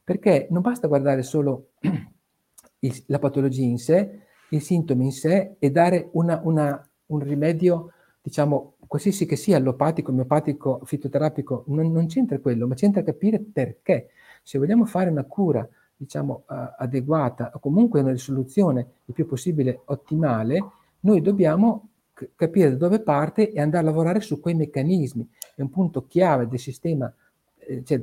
Perché 0.03 0.47
non 0.51 0.61
basta 0.61 0.87
guardare 0.87 1.23
solo 1.23 1.71
il, 2.79 3.03
la 3.07 3.19
patologia 3.19 3.63
in 3.63 3.77
sé, 3.77 4.19
i 4.49 4.59
sintomi 4.59 5.05
in 5.05 5.11
sé 5.11 5.55
e 5.59 5.71
dare 5.71 6.09
una, 6.13 6.39
una, 6.43 6.89
un 7.07 7.19
rimedio, 7.19 7.91
diciamo, 8.21 8.75
qualsiasi 8.87 9.25
che 9.25 9.35
sia, 9.35 9.57
allopatico, 9.57 10.11
omeopatico, 10.11 10.81
fitoterapico, 10.85 11.63
non, 11.67 11.91
non, 11.91 12.07
c'entra 12.07 12.39
quello, 12.39 12.67
ma 12.67 12.75
c'entra 12.75 13.01
capire 13.03 13.39
perché. 13.39 14.09
Se 14.43 14.57
vogliamo 14.57 14.85
fare 14.85 15.09
una 15.09 15.23
cura, 15.23 15.67
diciamo, 15.95 16.43
uh, 16.47 16.53
adeguata 16.77 17.51
o 17.53 17.59
comunque 17.59 18.01
una 18.01 18.11
risoluzione 18.11 18.87
il 19.05 19.13
più 19.13 19.25
possibile 19.25 19.81
ottimale, 19.85 20.59
noi 21.01 21.21
dobbiamo 21.21 21.89
capire 22.35 22.69
da 22.69 22.75
dove 22.75 22.99
parte 23.01 23.51
e 23.51 23.59
andare 23.59 23.83
a 23.83 23.89
lavorare 23.89 24.19
su 24.21 24.39
quei 24.39 24.53
meccanismi. 24.53 25.27
È 25.55 25.61
un 25.61 25.69
punto 25.69 26.05
chiave 26.05 26.47
del 26.47 26.59
sistema, 26.59 27.11
eh, 27.57 27.83
cioè, 27.83 28.01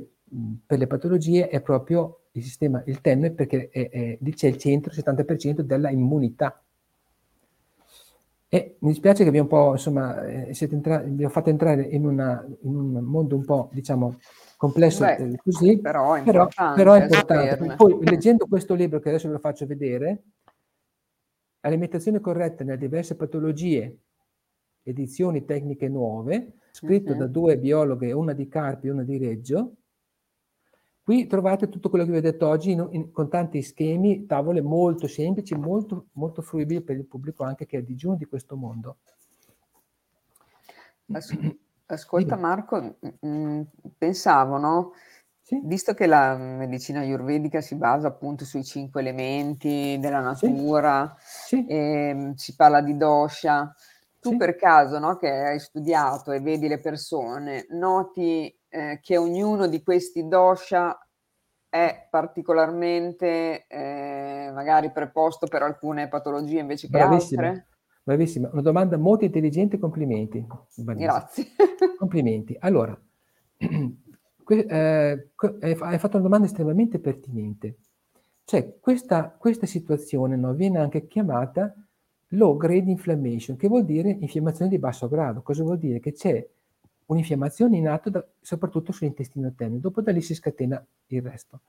per 0.65 0.77
le 0.77 0.87
patologie 0.87 1.47
è 1.47 1.61
proprio 1.61 2.21
il 2.31 2.43
sistema, 2.43 2.81
il 2.85 3.01
tenue, 3.01 3.31
perché 3.31 3.69
è, 3.69 3.89
è, 3.89 4.17
lì 4.19 4.33
c'è 4.33 4.47
il 4.47 4.57
centro, 4.57 4.91
il 4.91 5.03
70% 5.03 5.61
della 5.61 5.89
immunità. 5.89 6.61
E 8.53 8.75
mi 8.79 8.89
dispiace 8.89 9.23
che 9.23 9.31
vi, 9.31 9.39
un 9.39 9.47
po', 9.47 9.71
insomma, 9.71 10.25
eh, 10.25 10.53
siete 10.53 10.75
entrati, 10.75 11.09
vi 11.09 11.23
ho 11.23 11.29
fatto 11.29 11.49
entrare 11.49 11.83
in, 11.83 12.05
una, 12.05 12.45
in, 12.61 12.75
un 12.75 12.91
mondo 13.03 13.35
un 13.35 13.45
po', 13.45 13.69
diciamo, 13.71 14.17
complesso 14.61 15.03
Beh, 15.03 15.15
eh, 15.15 15.37
così, 15.37 15.79
però 15.79 16.13
è 16.13 16.21
però, 16.21 16.47
però 16.75 16.93
è 16.93 17.01
importante. 17.01 17.75
Poi, 17.75 17.97
leggendo 18.05 18.45
questo 18.45 18.75
libro 18.75 18.99
che 18.99 19.09
adesso 19.09 19.25
ve 19.25 19.33
lo 19.33 19.39
faccio 19.39 19.65
vedere, 19.65 20.23
Alimentazione 21.61 22.19
corretta 22.19 22.63
nelle 22.63 22.77
diverse 22.77 23.15
patologie, 23.15 23.99
edizioni 24.83 25.45
tecniche 25.45 25.89
nuove, 25.89 26.57
scritto 26.71 27.11
uh-huh. 27.11 27.17
da 27.17 27.27
due 27.27 27.57
biologhe, 27.57 28.11
una 28.11 28.33
di 28.33 28.47
Carpi 28.47 28.87
e 28.87 28.91
una 28.91 29.03
di 29.03 29.17
Reggio. 29.17 29.75
Qui 31.03 31.27
trovate 31.27 31.69
tutto 31.69 31.89
quello 31.89 32.05
che 32.05 32.11
vi 32.11 32.17
ho 32.17 32.21
detto 32.21 32.47
oggi 32.47 32.71
in, 32.71 32.87
in, 32.91 33.11
con 33.11 33.29
tanti 33.29 33.61
schemi, 33.61 34.25
tavole 34.25 34.61
molto 34.61 35.07
semplici, 35.07 35.55
molto, 35.55 36.07
molto 36.13 36.41
fruibili 36.41 36.81
per 36.81 36.97
il 36.97 37.05
pubblico 37.05 37.43
anche 37.43 37.65
che 37.65 37.77
è 37.77 37.79
a 37.81 37.83
digiuno 37.83 38.15
di 38.15 38.25
questo 38.25 38.55
mondo. 38.55 38.97
Ascolta 41.85 42.37
Marco, 42.37 42.97
mh, 43.19 43.61
mm, 44.01 44.07
pensavo, 44.07 44.57
no? 44.57 44.93
Sì. 45.41 45.59
Visto 45.63 45.93
che 45.93 46.05
la 46.05 46.35
medicina 46.37 47.01
ayurvedica 47.01 47.61
si 47.61 47.75
basa 47.75 48.07
appunto 48.07 48.45
sui 48.45 48.63
cinque 48.63 49.01
elementi 49.01 49.97
della 49.99 50.19
natura, 50.19 51.15
sì. 51.19 51.65
e, 51.67 51.75
ehm, 51.75 52.33
si 52.35 52.55
parla 52.55 52.81
di 52.81 52.95
dosha, 52.95 53.73
tu 54.19 54.29
sì. 54.31 54.37
per 54.37 54.55
caso 54.55 54.99
no, 54.99 55.17
che 55.17 55.29
hai 55.29 55.59
studiato 55.59 56.31
e 56.31 56.39
vedi 56.39 56.67
le 56.67 56.79
persone, 56.79 57.65
noti 57.71 58.55
eh, 58.69 58.99
che 59.01 59.17
ognuno 59.17 59.67
di 59.67 59.81
questi 59.83 60.27
dosha 60.27 60.97
è 61.67 62.07
particolarmente 62.09 63.65
eh, 63.67 64.51
magari 64.53 64.91
preposto 64.91 65.47
per 65.47 65.63
alcune 65.63 66.07
patologie 66.07 66.59
invece 66.59 66.87
che 66.87 66.97
Bravissima. 66.97 67.47
altre? 67.47 67.67
Bravissima, 68.03 68.49
una 68.51 68.61
domanda 68.61 68.97
molto 68.97 69.25
intelligente, 69.25 69.79
complimenti. 69.79 70.45
Grazie. 70.75 71.45
Complimenti. 71.97 72.55
Allora, 72.59 72.99
eh, 74.47 75.29
hai 75.79 75.99
fatto 75.99 76.17
una 76.17 76.25
domanda 76.25 76.47
estremamente 76.47 76.99
pertinente. 76.99 77.77
Cioè, 78.43 78.79
questa, 78.79 79.29
questa 79.29 79.65
situazione 79.65 80.35
no, 80.35 80.53
viene 80.53 80.79
anche 80.79 81.07
chiamata 81.07 81.73
low 82.29 82.57
grade 82.57 82.89
inflammation, 82.89 83.55
che 83.55 83.67
vuol 83.67 83.85
dire 83.85 84.09
infiammazione 84.09 84.69
di 84.69 84.79
basso 84.79 85.07
grado. 85.07 85.41
Cosa 85.41 85.63
vuol 85.63 85.77
dire? 85.77 85.99
Che 85.99 86.13
c'è 86.13 86.45
un'infiammazione 87.05 87.77
in 87.77 87.87
atto 87.87 88.09
da, 88.09 88.25
soprattutto 88.39 88.91
sull'intestino 88.91 89.53
tenue, 89.53 89.79
dopo 89.79 90.01
da 90.01 90.11
lì 90.11 90.21
si 90.21 90.33
scatena 90.33 90.83
il 91.07 91.21
resto. 91.21 91.61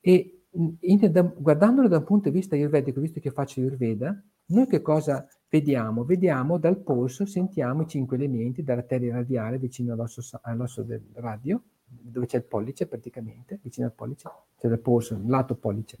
E 0.00 0.37
in, 0.52 1.10
da, 1.10 1.22
guardandolo 1.22 1.88
da 1.88 1.98
un 1.98 2.04
punto 2.04 2.28
di 2.30 2.34
vista 2.34 2.54
ayurvedico, 2.54 3.00
visto 3.00 3.20
che 3.20 3.30
faccio 3.30 3.60
ayurveda, 3.60 4.22
noi 4.46 4.66
che 4.66 4.80
cosa 4.80 5.26
vediamo? 5.48 6.04
Vediamo 6.04 6.58
dal 6.58 6.78
polso, 6.78 7.26
sentiamo 7.26 7.82
i 7.82 7.86
cinque 7.86 8.16
elementi, 8.16 8.62
dall'arteria 8.62 9.14
radiale 9.14 9.58
vicino 9.58 9.92
all'osso, 9.92 10.22
all'osso 10.42 10.82
del 10.82 11.02
radio, 11.14 11.62
dove 11.84 12.26
c'è 12.26 12.38
il 12.38 12.44
pollice 12.44 12.86
praticamente, 12.86 13.58
vicino 13.62 13.86
al 13.86 13.92
pollice, 13.92 14.28
c'è 14.58 14.68
il 14.68 14.78
polso, 14.78 15.14
il 15.14 15.26
lato 15.26 15.54
pollice. 15.54 15.98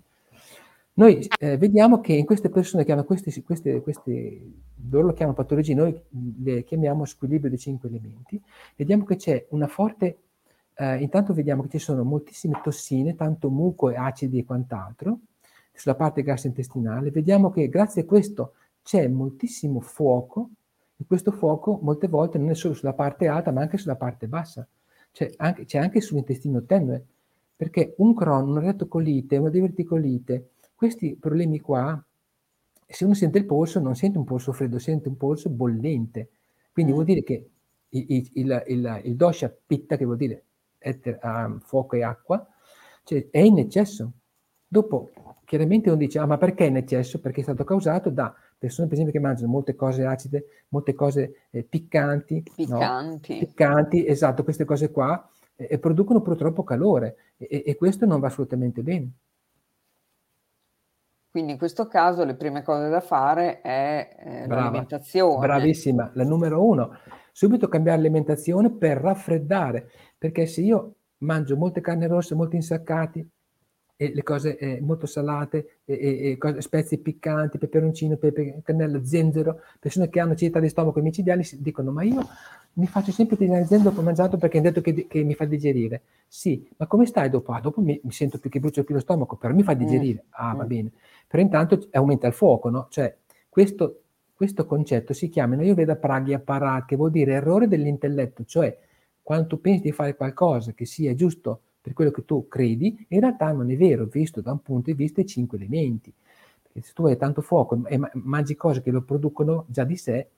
Noi 0.94 1.28
eh, 1.38 1.56
vediamo 1.56 2.00
che 2.00 2.12
in 2.12 2.24
queste 2.24 2.48
persone 2.48 2.84
che 2.84 2.90
hanno 2.90 3.04
questi, 3.04 3.42
queste, 3.42 3.80
queste, 3.82 4.52
loro 4.90 5.06
lo 5.06 5.12
chiamano 5.12 5.36
patologie, 5.36 5.74
noi 5.74 5.96
le 6.42 6.64
chiamiamo 6.64 7.04
squilibrio 7.04 7.50
dei 7.50 7.58
cinque 7.58 7.88
elementi, 7.88 8.40
vediamo 8.76 9.04
che 9.04 9.14
c'è 9.14 9.46
una 9.50 9.68
forte, 9.68 10.18
eh, 10.80 10.98
intanto 10.98 11.34
vediamo 11.34 11.62
che 11.62 11.70
ci 11.70 11.78
sono 11.78 12.04
moltissime 12.04 12.60
tossine, 12.62 13.16
tanto 13.16 13.50
muco 13.50 13.90
e 13.90 13.96
acidi 13.96 14.38
e 14.38 14.44
quant'altro, 14.44 15.18
sulla 15.72 15.96
parte 15.96 16.22
gastrointestinale, 16.22 17.10
vediamo 17.10 17.50
che 17.50 17.68
grazie 17.68 18.02
a 18.02 18.04
questo 18.04 18.54
c'è 18.82 19.08
moltissimo 19.08 19.80
fuoco, 19.80 20.50
e 20.96 21.04
questo 21.06 21.32
fuoco 21.32 21.80
molte 21.82 22.06
volte 22.06 22.38
non 22.38 22.50
è 22.50 22.54
solo 22.54 22.74
sulla 22.74 22.92
parte 22.92 23.26
alta, 23.26 23.50
ma 23.50 23.60
anche 23.62 23.76
sulla 23.76 23.96
parte 23.96 24.28
bassa 24.28 24.66
c'è 25.12 25.32
anche, 25.38 25.64
c'è 25.64 25.78
anche 25.78 26.00
sull'intestino 26.00 26.64
tenue, 26.64 27.04
perché 27.56 27.94
un 27.98 28.14
Crohn, 28.14 28.48
una 28.48 28.60
rettocolite, 28.60 29.36
una 29.36 29.50
diverticolite, 29.50 30.50
questi 30.76 31.16
problemi 31.16 31.58
qua, 31.58 32.00
se 32.86 33.04
uno 33.04 33.14
sente 33.14 33.38
il 33.38 33.46
polso, 33.46 33.80
non 33.80 33.96
sente 33.96 34.16
un 34.16 34.24
polso 34.24 34.52
freddo, 34.52 34.78
sente 34.78 35.08
un 35.08 35.16
polso 35.16 35.50
bollente. 35.50 36.30
Quindi 36.72 36.92
mm. 36.92 36.94
vuol 36.94 37.06
dire 37.06 37.22
che 37.24 37.50
il, 37.88 38.06
il, 38.08 38.62
il, 38.66 39.00
il, 39.04 39.16
dosha 39.16 39.52
pitta, 39.66 39.96
che 39.96 40.04
vuol 40.04 40.16
dire 40.16 40.44
eter, 40.78 41.18
um, 41.22 41.58
fuoco 41.60 41.96
e 41.96 42.02
acqua, 42.02 42.46
cioè 43.04 43.28
è 43.30 43.38
in 43.38 43.58
eccesso. 43.58 44.12
Dopo, 44.66 45.10
chiaramente 45.44 45.88
uno 45.88 45.98
dice, 45.98 46.18
ah, 46.18 46.26
ma 46.26 46.36
perché 46.36 46.66
è 46.66 46.68
in 46.68 46.76
eccesso? 46.76 47.20
Perché 47.20 47.40
è 47.40 47.44
stato 47.44 47.64
causato 47.64 48.10
da 48.10 48.34
persone 48.58 48.88
per 48.88 48.98
esempio 48.98 49.18
che 49.18 49.24
mangiano 49.24 49.50
molte 49.50 49.74
cose 49.74 50.04
acide, 50.04 50.64
molte 50.68 50.92
cose 50.92 51.46
eh, 51.50 51.62
piccanti, 51.62 52.42
piccanti. 52.54 53.32
No? 53.32 53.38
piccanti, 53.38 54.06
esatto, 54.06 54.42
queste 54.42 54.64
cose 54.64 54.90
qua, 54.90 55.26
eh, 55.56 55.68
e 55.70 55.78
producono 55.78 56.20
purtroppo 56.20 56.64
calore 56.64 57.16
e, 57.36 57.62
e, 57.64 57.76
questo 57.76 58.04
non 58.04 58.20
va 58.20 58.26
assolutamente 58.26 58.82
bene. 58.82 59.10
Quindi 61.30 61.52
in 61.52 61.58
questo 61.58 61.86
caso 61.86 62.24
le 62.24 62.34
prime 62.34 62.62
cose 62.62 62.88
da 62.88 63.00
fare 63.00 63.60
è 63.60 64.16
eh, 64.18 64.46
l'alimentazione. 64.48 65.46
Bravissima, 65.46 66.10
la 66.14 66.24
numero 66.24 66.64
uno, 66.64 66.98
subito 67.38 67.68
cambiare 67.68 67.98
l'alimentazione 67.98 68.68
per 68.68 68.96
raffreddare, 68.96 69.88
perché 70.18 70.44
se 70.46 70.60
io 70.60 70.94
mangio 71.18 71.56
molte 71.56 71.80
carni 71.80 72.08
rosse, 72.08 72.34
molti 72.34 72.56
insaccati, 72.56 73.24
e 73.94 74.12
le 74.12 74.22
cose 74.24 74.58
eh, 74.58 74.80
molto 74.80 75.06
salate, 75.06 75.82
e, 75.84 75.94
e, 75.94 76.30
e 76.30 76.36
cose, 76.36 76.60
spezie 76.60 76.98
piccanti, 76.98 77.58
peperoncino, 77.58 78.16
pepe, 78.16 78.60
cannella, 78.64 79.04
zenzero. 79.04 79.60
Persone 79.78 80.08
che 80.08 80.18
hanno 80.18 80.32
acidità 80.32 80.58
di 80.58 80.68
stomaco 80.68 81.00
micidiali 81.00 81.48
dicono: 81.58 81.92
Ma 81.92 82.02
io 82.02 82.26
mi 82.72 82.88
faccio 82.88 83.12
sempre 83.12 83.36
tirare 83.36 83.66
zenzero 83.66 83.94
ho 83.96 84.02
mangiato 84.02 84.36
perché 84.36 84.58
hanno 84.58 84.70
detto 84.70 84.80
che, 84.80 85.06
che, 85.06 85.22
mi 85.22 85.34
fa 85.34 85.44
digerire. 85.44 86.02
Sì, 86.26 86.68
ma 86.76 86.88
come 86.88 87.06
stai 87.06 87.30
dopo? 87.30 87.52
Ah, 87.52 87.60
dopo 87.60 87.80
mi, 87.80 88.00
mi 88.02 88.10
sento 88.10 88.40
più 88.40 88.50
che 88.50 88.58
brucio 88.58 88.82
più 88.82 88.94
lo 88.94 89.00
stomaco, 89.00 89.36
però 89.36 89.54
mi 89.54 89.62
fa 89.62 89.76
mm. 89.76 89.78
digerire. 89.78 90.24
Ah, 90.30 90.54
va 90.54 90.64
mm. 90.64 90.66
bene. 90.66 90.90
Però 91.28 91.40
intanto 91.40 91.86
aumenta 91.92 92.26
il 92.26 92.32
fuoco, 92.32 92.68
no? 92.68 92.88
Cioè, 92.90 93.16
questo, 93.48 94.02
questo 94.38 94.66
concetto 94.66 95.12
si 95.14 95.28
chiama 95.28 95.54
in 95.54 95.62
Ayurveda 95.62 95.96
pragya 95.96 96.38
parat, 96.38 96.86
che 96.86 96.94
vuol 96.94 97.10
dire 97.10 97.32
errore 97.32 97.66
dell'intelletto, 97.66 98.44
cioè 98.44 98.78
quando 99.20 99.48
tu 99.48 99.60
pensi 99.60 99.82
di 99.82 99.90
fare 99.90 100.14
qualcosa 100.14 100.74
che 100.74 100.86
sia 100.86 101.12
giusto 101.16 101.62
per 101.80 101.92
quello 101.92 102.12
che 102.12 102.24
tu 102.24 102.46
credi, 102.46 103.04
in 103.08 103.18
realtà 103.18 103.50
non 103.50 103.68
è 103.68 103.76
vero, 103.76 104.04
visto 104.04 104.40
da 104.40 104.52
un 104.52 104.62
punto 104.62 104.92
di 104.92 104.96
vista 104.96 105.16
dei 105.16 105.26
cinque 105.26 105.58
elementi. 105.58 106.14
Perché 106.62 106.82
se 106.82 106.92
tu 106.92 107.04
hai 107.06 107.16
tanto 107.16 107.40
fuoco 107.42 107.84
e 107.86 107.98
mangi 108.12 108.54
cose 108.54 108.80
che 108.80 108.92
lo 108.92 109.02
producono 109.02 109.64
già 109.66 109.82
di 109.82 109.96
sé, 109.96 110.28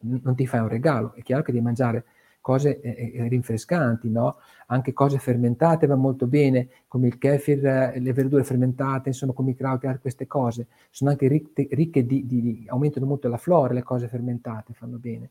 non 0.00 0.34
ti 0.34 0.46
fai 0.46 0.60
un 0.60 0.68
regalo. 0.68 1.14
È 1.14 1.22
chiaro 1.22 1.42
che 1.42 1.52
devi 1.52 1.64
mangiare 1.64 2.04
cose 2.46 2.80
eh, 2.80 3.12
eh, 3.12 3.26
rinfrescanti, 3.26 4.08
no? 4.08 4.36
Anche 4.66 4.92
cose 4.92 5.18
fermentate 5.18 5.88
va 5.88 5.96
molto 5.96 6.28
bene, 6.28 6.68
come 6.86 7.08
il 7.08 7.18
kefir, 7.18 7.66
eh, 7.66 7.98
le 7.98 8.12
verdure 8.12 8.44
fermentate, 8.44 9.08
insomma 9.08 9.32
come 9.32 9.50
i 9.50 9.56
kraut, 9.56 9.98
queste 9.98 10.28
cose. 10.28 10.68
Sono 10.90 11.10
anche 11.10 11.26
ricche, 11.26 11.66
ricche 11.72 12.06
di, 12.06 12.24
di, 12.24 12.40
di, 12.40 12.64
aumentano 12.68 13.04
molto 13.04 13.26
la 13.26 13.36
flora, 13.36 13.74
le 13.74 13.82
cose 13.82 14.06
fermentate 14.06 14.74
fanno 14.74 14.98
bene. 14.98 15.30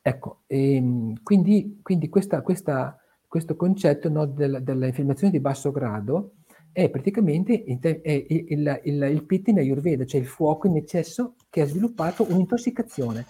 Ecco, 0.00 0.42
e, 0.46 0.76
ehm, 0.76 1.22
quindi, 1.24 1.80
quindi 1.82 2.08
questa, 2.08 2.40
questa, 2.42 2.96
questo 3.26 3.56
concetto 3.56 4.08
no, 4.08 4.26
del, 4.26 4.60
dell'infiammazione 4.62 5.32
di 5.32 5.40
basso 5.40 5.72
grado 5.72 6.34
è 6.70 6.88
praticamente 6.88 7.64
è 7.64 8.10
il, 8.12 8.44
il, 8.48 8.80
il, 8.84 9.02
il 9.10 9.24
pitta 9.24 9.50
in 9.50 9.58
Ayurveda, 9.58 10.04
cioè 10.04 10.20
il 10.20 10.26
fuoco 10.28 10.68
in 10.68 10.76
eccesso 10.76 11.34
che 11.50 11.62
ha 11.62 11.66
sviluppato 11.66 12.24
un'intossicazione. 12.30 13.26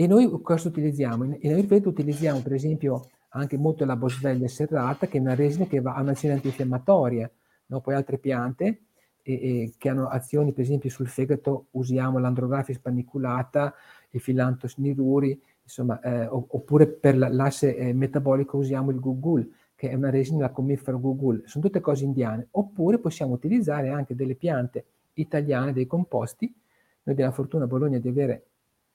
E 0.00 0.06
noi 0.06 0.30
cosa 0.40 0.68
utilizziamo? 0.68 1.24
In, 1.24 1.36
in 1.40 1.52
Ayurveda 1.52 1.90
utilizziamo 1.90 2.40
per 2.40 2.54
esempio 2.54 3.10
anche 3.32 3.58
molto 3.58 3.84
la 3.84 3.96
bosveglia 3.96 4.48
serrata, 4.48 5.06
che 5.06 5.18
è 5.18 5.20
una 5.20 5.34
resina 5.34 5.66
che 5.66 5.76
ha 5.76 6.00
un'azione 6.00 6.36
antinfiammatoria, 6.36 7.30
no? 7.66 7.80
poi 7.82 7.92
altre 7.92 8.16
piante 8.16 8.80
e, 9.20 9.32
e, 9.34 9.74
che 9.76 9.90
hanno 9.90 10.08
azioni 10.08 10.54
per 10.54 10.64
esempio 10.64 10.88
sul 10.88 11.06
fegato, 11.06 11.66
usiamo 11.72 12.18
l'andrografis 12.18 12.78
paniculata, 12.78 13.74
il 14.12 14.22
filantos 14.22 14.78
niruri, 14.78 15.38
insomma, 15.64 16.00
eh, 16.00 16.26
oppure 16.30 16.86
per 16.86 17.18
l'asse 17.18 17.76
eh, 17.76 17.92
metabolico 17.92 18.56
usiamo 18.56 18.90
il 18.92 19.00
gugul, 19.00 19.52
che 19.74 19.90
è 19.90 19.94
una 19.94 20.08
resina 20.08 20.40
la 20.40 20.50
commifero 20.50 20.98
gugul, 20.98 21.42
sono 21.44 21.62
tutte 21.62 21.80
cose 21.80 22.04
indiane, 22.04 22.48
oppure 22.52 22.96
possiamo 22.96 23.34
utilizzare 23.34 23.90
anche 23.90 24.14
delle 24.14 24.34
piante 24.34 24.82
italiane, 25.12 25.74
dei 25.74 25.86
composti, 25.86 26.46
noi 26.46 27.14
abbiamo 27.14 27.30
la 27.32 27.36
fortuna 27.36 27.64
a 27.64 27.66
Bologna 27.66 27.98
di 27.98 28.08
avere 28.08 28.44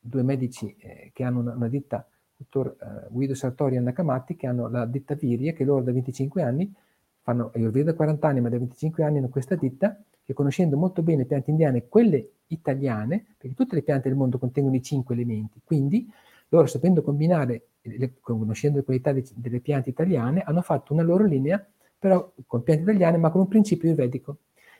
due 0.05 0.23
medici 0.23 0.75
eh, 0.79 1.11
che 1.13 1.23
hanno 1.23 1.39
una, 1.39 1.53
una 1.53 1.67
ditta, 1.67 2.07
dottor 2.37 2.75
eh, 2.79 3.07
Guido 3.09 3.33
Sartori 3.33 3.75
e 3.75 3.77
Anna 3.79 3.93
che 3.93 4.47
hanno 4.47 4.67
la 4.67 4.85
ditta 4.85 5.15
Virie, 5.15 5.53
che 5.53 5.63
loro 5.63 5.83
da 5.83 5.91
25 5.91 6.41
anni 6.41 6.73
fanno, 7.21 7.51
io 7.55 7.71
vedo 7.71 7.91
da 7.91 7.95
40 7.95 8.27
anni, 8.27 8.41
ma 8.41 8.49
da 8.49 8.57
25 8.57 9.03
anni 9.03 9.17
hanno 9.17 9.29
questa 9.29 9.55
ditta, 9.55 9.99
che 10.23 10.33
conoscendo 10.33 10.77
molto 10.77 11.01
bene 11.01 11.19
le 11.19 11.25
piante 11.25 11.49
indiane, 11.49 11.87
quelle 11.87 12.29
italiane, 12.47 13.25
perché 13.37 13.55
tutte 13.55 13.75
le 13.75 13.81
piante 13.81 14.09
del 14.09 14.17
mondo 14.17 14.37
contengono 14.37 14.75
i 14.75 14.83
cinque 14.83 15.15
elementi, 15.15 15.59
quindi 15.63 16.07
loro 16.49 16.67
sapendo 16.67 17.01
combinare, 17.01 17.67
le, 17.81 18.13
conoscendo 18.19 18.77
le 18.77 18.83
qualità 18.83 19.11
de, 19.11 19.25
delle 19.35 19.59
piante 19.59 19.89
italiane, 19.89 20.41
hanno 20.41 20.61
fatto 20.61 20.93
una 20.93 21.01
loro 21.01 21.25
linea, 21.25 21.63
però 21.97 22.31
con 22.45 22.61
piante 22.61 22.83
italiane, 22.83 23.17
ma 23.17 23.31
con 23.31 23.41
un 23.41 23.47
principio 23.47 23.93
vedico. 23.95 24.37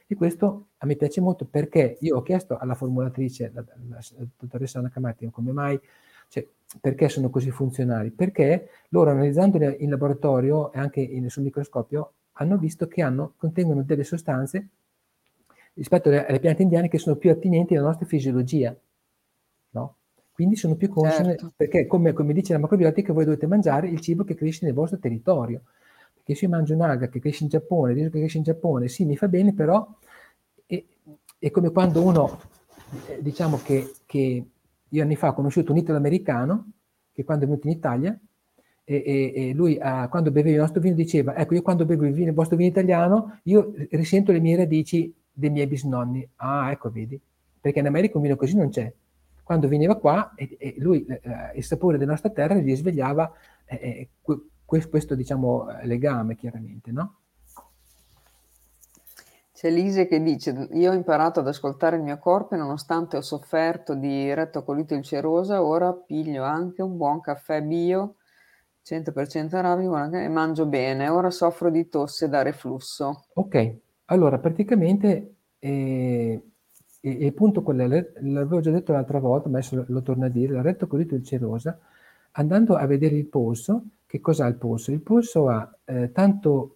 E 0.08 0.16
questo 0.16 0.68
a 0.78 0.86
me 0.86 0.96
piace 0.96 1.20
molto 1.20 1.46
perché 1.46 1.98
io 2.02 2.18
ho 2.18 2.22
chiesto 2.22 2.58
alla 2.58 2.76
formulatrice, 2.76 3.52
la, 3.54 3.64
la, 3.90 4.00
la 4.18 4.26
dottoressa 4.38 4.80
Anna 4.80 4.90
Camatti, 4.90 5.28
come 5.32 5.52
mai, 5.52 5.80
cioè, 6.28 6.48
perché 6.80 7.10
sono 7.10 7.30
così 7.30 7.52
funzionali? 7.52 8.12
Perché 8.12 8.70
loro 8.90 9.10
analizzandole 9.12 9.78
in 9.80 9.90
laboratorio 9.90 10.72
e 10.74 10.80
anche 10.80 11.02
in, 11.02 11.30
sul 11.30 11.44
microscopio 11.44 12.14
hanno 12.34 12.58
visto 12.58 12.88
che 12.88 13.02
hanno, 13.02 13.34
contengono 13.38 13.84
delle 13.84 14.04
sostanze 14.04 14.68
rispetto 15.74 16.10
alle, 16.10 16.26
alle, 16.26 16.40
piante 16.40 16.62
indiane 16.62 16.88
che 16.88 17.00
sono 17.00 17.16
più 17.16 17.32
attinenti 17.32 17.76
alla 17.76 17.88
nostra 17.88 18.06
fisiologia. 18.06 18.76
No? 19.72 19.96
Quindi 20.32 20.56
sono 20.56 20.76
più 20.76 20.90
consone, 20.90 21.30
certo. 21.30 21.54
perché 21.56 21.88
come, 21.88 22.14
come, 22.14 22.34
dice 22.34 22.54
la 22.54 22.60
macrobiotica, 22.60 23.14
voi 23.14 23.26
dovete 23.26 23.48
mangiare 23.48 23.88
il 23.88 24.02
cibo 24.02 24.24
che 24.24 24.36
cresce 24.36 24.66
nel 24.66 24.74
vostro 24.74 25.00
territorio 25.00 25.62
che 26.26 26.34
se 26.34 26.46
io 26.46 26.52
mangio 26.52 26.74
un'alga 26.74 27.08
che 27.08 27.20
cresce 27.20 27.44
in 27.44 27.50
Giappone, 27.50 27.94
riso 27.94 28.10
che 28.10 28.18
cresce 28.18 28.38
in 28.38 28.44
Giappone, 28.44 28.88
sì, 28.88 29.06
mi 29.06 29.16
fa 29.16 29.28
bene, 29.28 29.54
però 29.54 29.88
è, 30.66 30.84
è 31.38 31.52
come 31.52 31.70
quando 31.70 32.02
uno, 32.02 32.40
eh, 33.10 33.22
diciamo 33.22 33.62
che, 33.64 33.94
che, 34.08 34.46
io 34.90 35.04
anni 35.04 35.16
fa 35.16 35.30
ho 35.30 35.34
conosciuto 35.36 35.72
un 35.72 35.78
italo-americano, 35.78 36.72
che 37.12 37.24
quando 37.24 37.44
è 37.44 37.48
venuto 37.48 37.68
in 37.68 37.74
Italia, 37.74 38.20
e, 38.84 39.04
e, 39.06 39.50
e 39.50 39.54
lui 39.54 39.78
ah, 39.80 40.08
quando 40.10 40.32
beveva 40.32 40.56
il 40.56 40.62
nostro 40.62 40.82
vino 40.82 40.96
diceva, 40.96 41.36
ecco 41.36 41.54
io 41.54 41.62
quando 41.62 41.86
bevo 41.86 42.06
il, 42.06 42.14
vino, 42.14 42.30
il 42.30 42.36
vostro 42.36 42.58
vino 42.58 42.70
italiano, 42.70 43.40
io 43.44 43.74
risento 43.92 44.32
le 44.32 44.40
mie 44.40 44.56
radici 44.56 45.14
dei 45.32 45.52
miei 45.52 45.68
bisnonni. 45.68 46.28
Ah, 46.38 46.72
ecco, 46.72 46.90
vedi, 46.90 47.22
perché 47.62 47.80
in 47.80 47.86
America 47.86 48.18
un 48.18 48.24
vino 48.24 48.36
così 48.36 48.56
non 48.56 48.70
c'è. 48.70 48.92
Quando 49.44 49.68
veniva 49.68 49.96
qua, 50.00 50.34
e, 50.36 50.56
e 50.58 50.76
lui, 50.80 51.06
eh, 51.06 51.20
il 51.54 51.64
sapore 51.64 52.00
della 52.00 52.12
nostra 52.12 52.32
terra 52.32 52.56
gli 52.56 52.76
svegliava 52.76 53.32
eh, 53.66 53.76
eh 53.76 54.10
questo, 54.66 55.16
diciamo, 55.16 55.68
legame 55.84 56.36
chiaramente, 56.36 56.92
no? 56.92 57.18
C'è 59.56 59.70
Lise 59.70 60.06
che 60.06 60.22
dice, 60.22 60.68
io 60.74 60.92
ho 60.92 60.94
imparato 60.94 61.40
ad 61.40 61.48
ascoltare 61.48 61.96
il 61.96 62.04
mio 62.04 62.18
corpo 62.18 62.56
e 62.56 62.58
nonostante 62.58 63.16
ho 63.16 63.22
sofferto 63.22 63.96
di 63.96 64.34
rettocolite 64.34 64.96
ulcerosa, 64.96 65.64
ora 65.64 65.94
piglio 65.94 66.44
anche 66.44 66.82
un 66.82 66.98
buon 66.98 67.22
caffè 67.22 67.62
bio, 67.62 68.16
100% 68.86 69.56
arabico 69.56 69.98
e 70.12 70.28
mangio 70.28 70.66
bene. 70.66 71.08
Ora 71.08 71.32
soffro 71.32 71.70
di 71.70 71.88
tosse 71.88 72.28
da 72.28 72.42
reflusso. 72.42 73.28
Ok, 73.34 73.76
allora 74.06 74.40
praticamente 74.40 75.36
eh, 75.58 76.44
il 77.00 77.34
punto 77.34 77.64
qual 77.64 77.78
è? 77.78 78.12
L'avevo 78.22 78.60
già 78.60 78.72
detto 78.72 78.92
l'altra 78.92 79.20
volta, 79.20 79.48
ma 79.48 79.60
adesso 79.60 79.78
lo, 79.78 79.86
lo 79.88 80.02
torno 80.02 80.26
a 80.26 80.30
dire, 80.30 80.54
la 80.54 80.62
rettocolite 80.62 81.16
ulcerosa, 81.16 81.80
andando 82.32 82.76
a 82.76 82.86
vedere 82.86 83.16
il 83.16 83.26
polso, 83.26 83.84
che 84.06 84.20
cos'ha 84.20 84.48
il 84.48 84.56
polso? 84.56 84.92
Il 84.92 85.02
polso 85.02 85.50
ha 85.50 85.78
eh, 85.86 86.12
tanto 86.12 86.76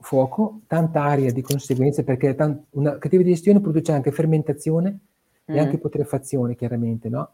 fuoco, 0.00 0.60
tanta 0.66 1.02
aria 1.02 1.32
di 1.32 1.42
conseguenza, 1.42 2.02
perché 2.02 2.34
tant- 2.34 2.64
una 2.70 2.98
cattiva 2.98 3.22
digestione 3.22 3.60
produce 3.60 3.92
anche 3.92 4.12
fermentazione 4.12 4.90
mm. 5.50 5.54
e 5.54 5.58
anche 5.58 5.78
putrefazione, 5.78 6.54
chiaramente, 6.54 7.08
no? 7.08 7.30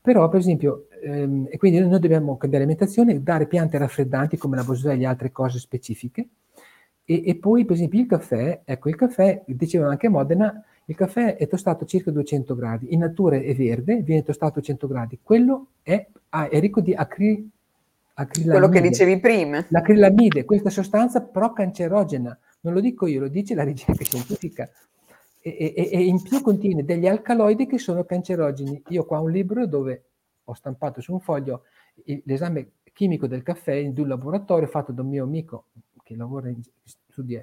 Però, 0.00 0.28
per 0.28 0.40
esempio, 0.40 0.86
ehm, 1.02 1.48
e 1.50 1.56
quindi 1.58 1.80
noi 1.80 1.98
dobbiamo 1.98 2.36
cambiare 2.36 2.64
alimentazione, 2.64 3.22
dare 3.22 3.46
piante 3.46 3.76
raffreddanti 3.76 4.36
come 4.36 4.56
la 4.56 4.62
boswellia 4.62 5.08
e 5.08 5.10
altre 5.10 5.32
cose 5.32 5.58
specifiche. 5.58 6.28
E, 7.04 7.22
e, 7.26 7.34
poi, 7.36 7.64
per 7.64 7.74
esempio, 7.74 8.00
il 8.00 8.06
caffè, 8.06 8.60
ecco, 8.64 8.88
il 8.88 8.94
caffè, 8.94 9.42
dicevano 9.46 9.90
anche 9.90 10.06
a 10.06 10.10
Modena, 10.10 10.64
il 10.84 10.94
caffè 10.94 11.36
è 11.36 11.48
tostato 11.48 11.84
a 11.84 11.86
circa 11.86 12.12
200 12.12 12.54
gradi, 12.54 12.92
in 12.92 13.00
natura 13.00 13.36
è 13.36 13.54
verde, 13.54 14.02
viene 14.02 14.22
tostato 14.22 14.60
a 14.60 14.62
100 14.62 14.86
gradi, 14.86 15.18
quello 15.20 15.66
è, 15.82 16.06
ah, 16.30 16.48
è 16.48 16.60
ricco 16.60 16.80
di 16.80 16.94
acri, 16.94 17.50
quello 18.24 18.68
che 18.68 18.80
dicevi 18.80 19.20
prima. 19.20 19.64
L'acrilamide, 19.68 20.44
questa 20.44 20.70
sostanza 20.70 21.22
pro-cancerogena, 21.22 22.38
non 22.60 22.72
lo 22.72 22.80
dico 22.80 23.06
io, 23.06 23.20
lo 23.20 23.28
dice 23.28 23.54
la 23.54 23.64
ricerca 23.64 24.04
scientifica. 24.04 24.68
E, 25.40 25.74
e, 25.76 25.90
e, 25.92 26.02
in 26.02 26.20
più 26.22 26.40
contiene 26.40 26.84
degli 26.84 27.06
alcaloidi 27.06 27.66
che 27.66 27.78
sono 27.78 28.04
cancerogeni. 28.04 28.82
Io 28.88 29.02
ho 29.02 29.04
qua 29.04 29.20
un 29.20 29.30
libro 29.30 29.66
dove 29.66 30.04
ho 30.44 30.54
stampato 30.54 31.00
su 31.00 31.12
un 31.12 31.20
foglio 31.20 31.62
l'esame 32.24 32.70
chimico 32.92 33.26
del 33.26 33.42
caffè 33.42 33.74
in 33.74 33.94
un 33.96 34.08
laboratorio 34.08 34.66
fatto 34.66 34.92
da 34.92 35.02
un 35.02 35.08
mio 35.08 35.24
amico 35.24 35.66
che 36.02 36.16
lavora 36.16 36.48
in, 36.48 36.60
studia, 36.84 37.42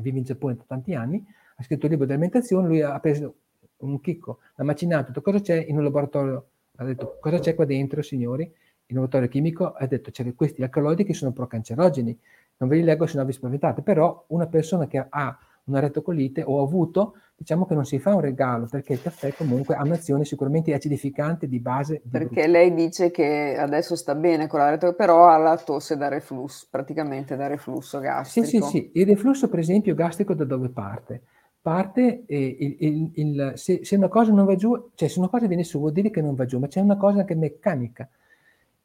vive 0.00 0.18
in 0.18 0.24
Giappone 0.24 0.56
da 0.56 0.64
tanti 0.66 0.94
anni, 0.94 1.24
ha 1.56 1.62
scritto 1.62 1.86
il 1.86 1.92
libro 1.92 2.06
di 2.06 2.12
alimentazione, 2.12 2.66
lui 2.66 2.80
ha 2.80 2.98
preso 3.00 3.34
un 3.78 4.00
chicco, 4.00 4.38
l'ha 4.56 4.64
macinato, 4.64 5.04
ha 5.04 5.06
detto 5.08 5.20
cosa 5.20 5.40
c'è 5.40 5.64
in 5.68 5.76
un 5.76 5.84
laboratorio, 5.84 6.48
ha 6.76 6.84
detto 6.84 7.18
cosa 7.20 7.38
c'è 7.38 7.54
qua 7.54 7.64
dentro 7.64 8.02
signori, 8.02 8.50
il 8.88 8.94
laboratorio 8.94 9.28
chimico 9.28 9.72
ha 9.72 9.86
detto 9.86 10.10
c'è 10.10 10.34
questi 10.34 10.62
alcaloidi 10.62 11.04
che 11.04 11.14
sono 11.14 11.32
procancerogeni. 11.32 12.18
Non 12.58 12.68
ve 12.68 12.76
li 12.76 12.82
leggo 12.82 13.06
se 13.06 13.18
no 13.18 13.24
vi 13.24 13.32
spaventate, 13.32 13.82
però 13.82 14.24
una 14.28 14.46
persona 14.46 14.86
che 14.86 15.04
ha 15.08 15.38
una 15.64 15.80
retocolite 15.80 16.42
o 16.42 16.60
ha 16.60 16.62
avuto, 16.62 17.14
diciamo 17.36 17.66
che 17.66 17.74
non 17.74 17.84
si 17.84 17.98
fa 17.98 18.14
un 18.14 18.22
regalo 18.22 18.66
perché 18.68 18.94
il 18.94 19.02
caffè 19.02 19.34
comunque 19.34 19.74
ha 19.74 19.82
un'azione 19.82 20.24
sicuramente 20.24 20.72
acidificante 20.72 21.46
di 21.46 21.60
base. 21.60 22.00
Di 22.02 22.08
perché 22.08 22.42
brutto. 22.42 22.50
lei 22.50 22.74
dice 22.74 23.10
che 23.10 23.56
adesso 23.58 23.94
sta 23.94 24.14
bene 24.14 24.46
con 24.46 24.60
la 24.60 24.70
retocolite, 24.70 24.96
però 24.96 25.28
ha 25.28 25.36
la 25.36 25.58
tosse 25.58 25.98
da 25.98 26.08
reflusso, 26.08 26.66
praticamente 26.70 27.36
da 27.36 27.46
reflusso 27.46 28.00
gastrico. 28.00 28.46
Sì, 28.46 28.56
sì, 28.56 28.62
sì. 28.62 28.90
Il 28.94 29.06
reflusso 29.06 29.48
per 29.48 29.58
esempio 29.58 29.94
gastrico 29.94 30.32
da 30.32 30.44
dove 30.44 30.70
parte? 30.70 31.22
Parte 31.60 32.24
eh, 32.26 32.56
il, 32.58 32.76
il, 32.78 33.10
il, 33.14 33.52
se, 33.56 33.84
se, 33.84 33.96
una 33.96 34.08
cosa 34.08 34.32
non 34.32 34.46
va 34.46 34.56
giù, 34.56 34.92
cioè 34.94 35.08
se 35.08 35.18
una 35.18 35.28
cosa 35.28 35.46
viene 35.46 35.64
su 35.64 35.78
vuol 35.78 35.92
dire 35.92 36.08
che 36.08 36.22
non 36.22 36.34
va 36.34 36.46
giù, 36.46 36.58
ma 36.58 36.68
c'è 36.68 36.80
una 36.80 36.96
cosa 36.96 37.18
anche 37.18 37.34
meccanica 37.34 38.08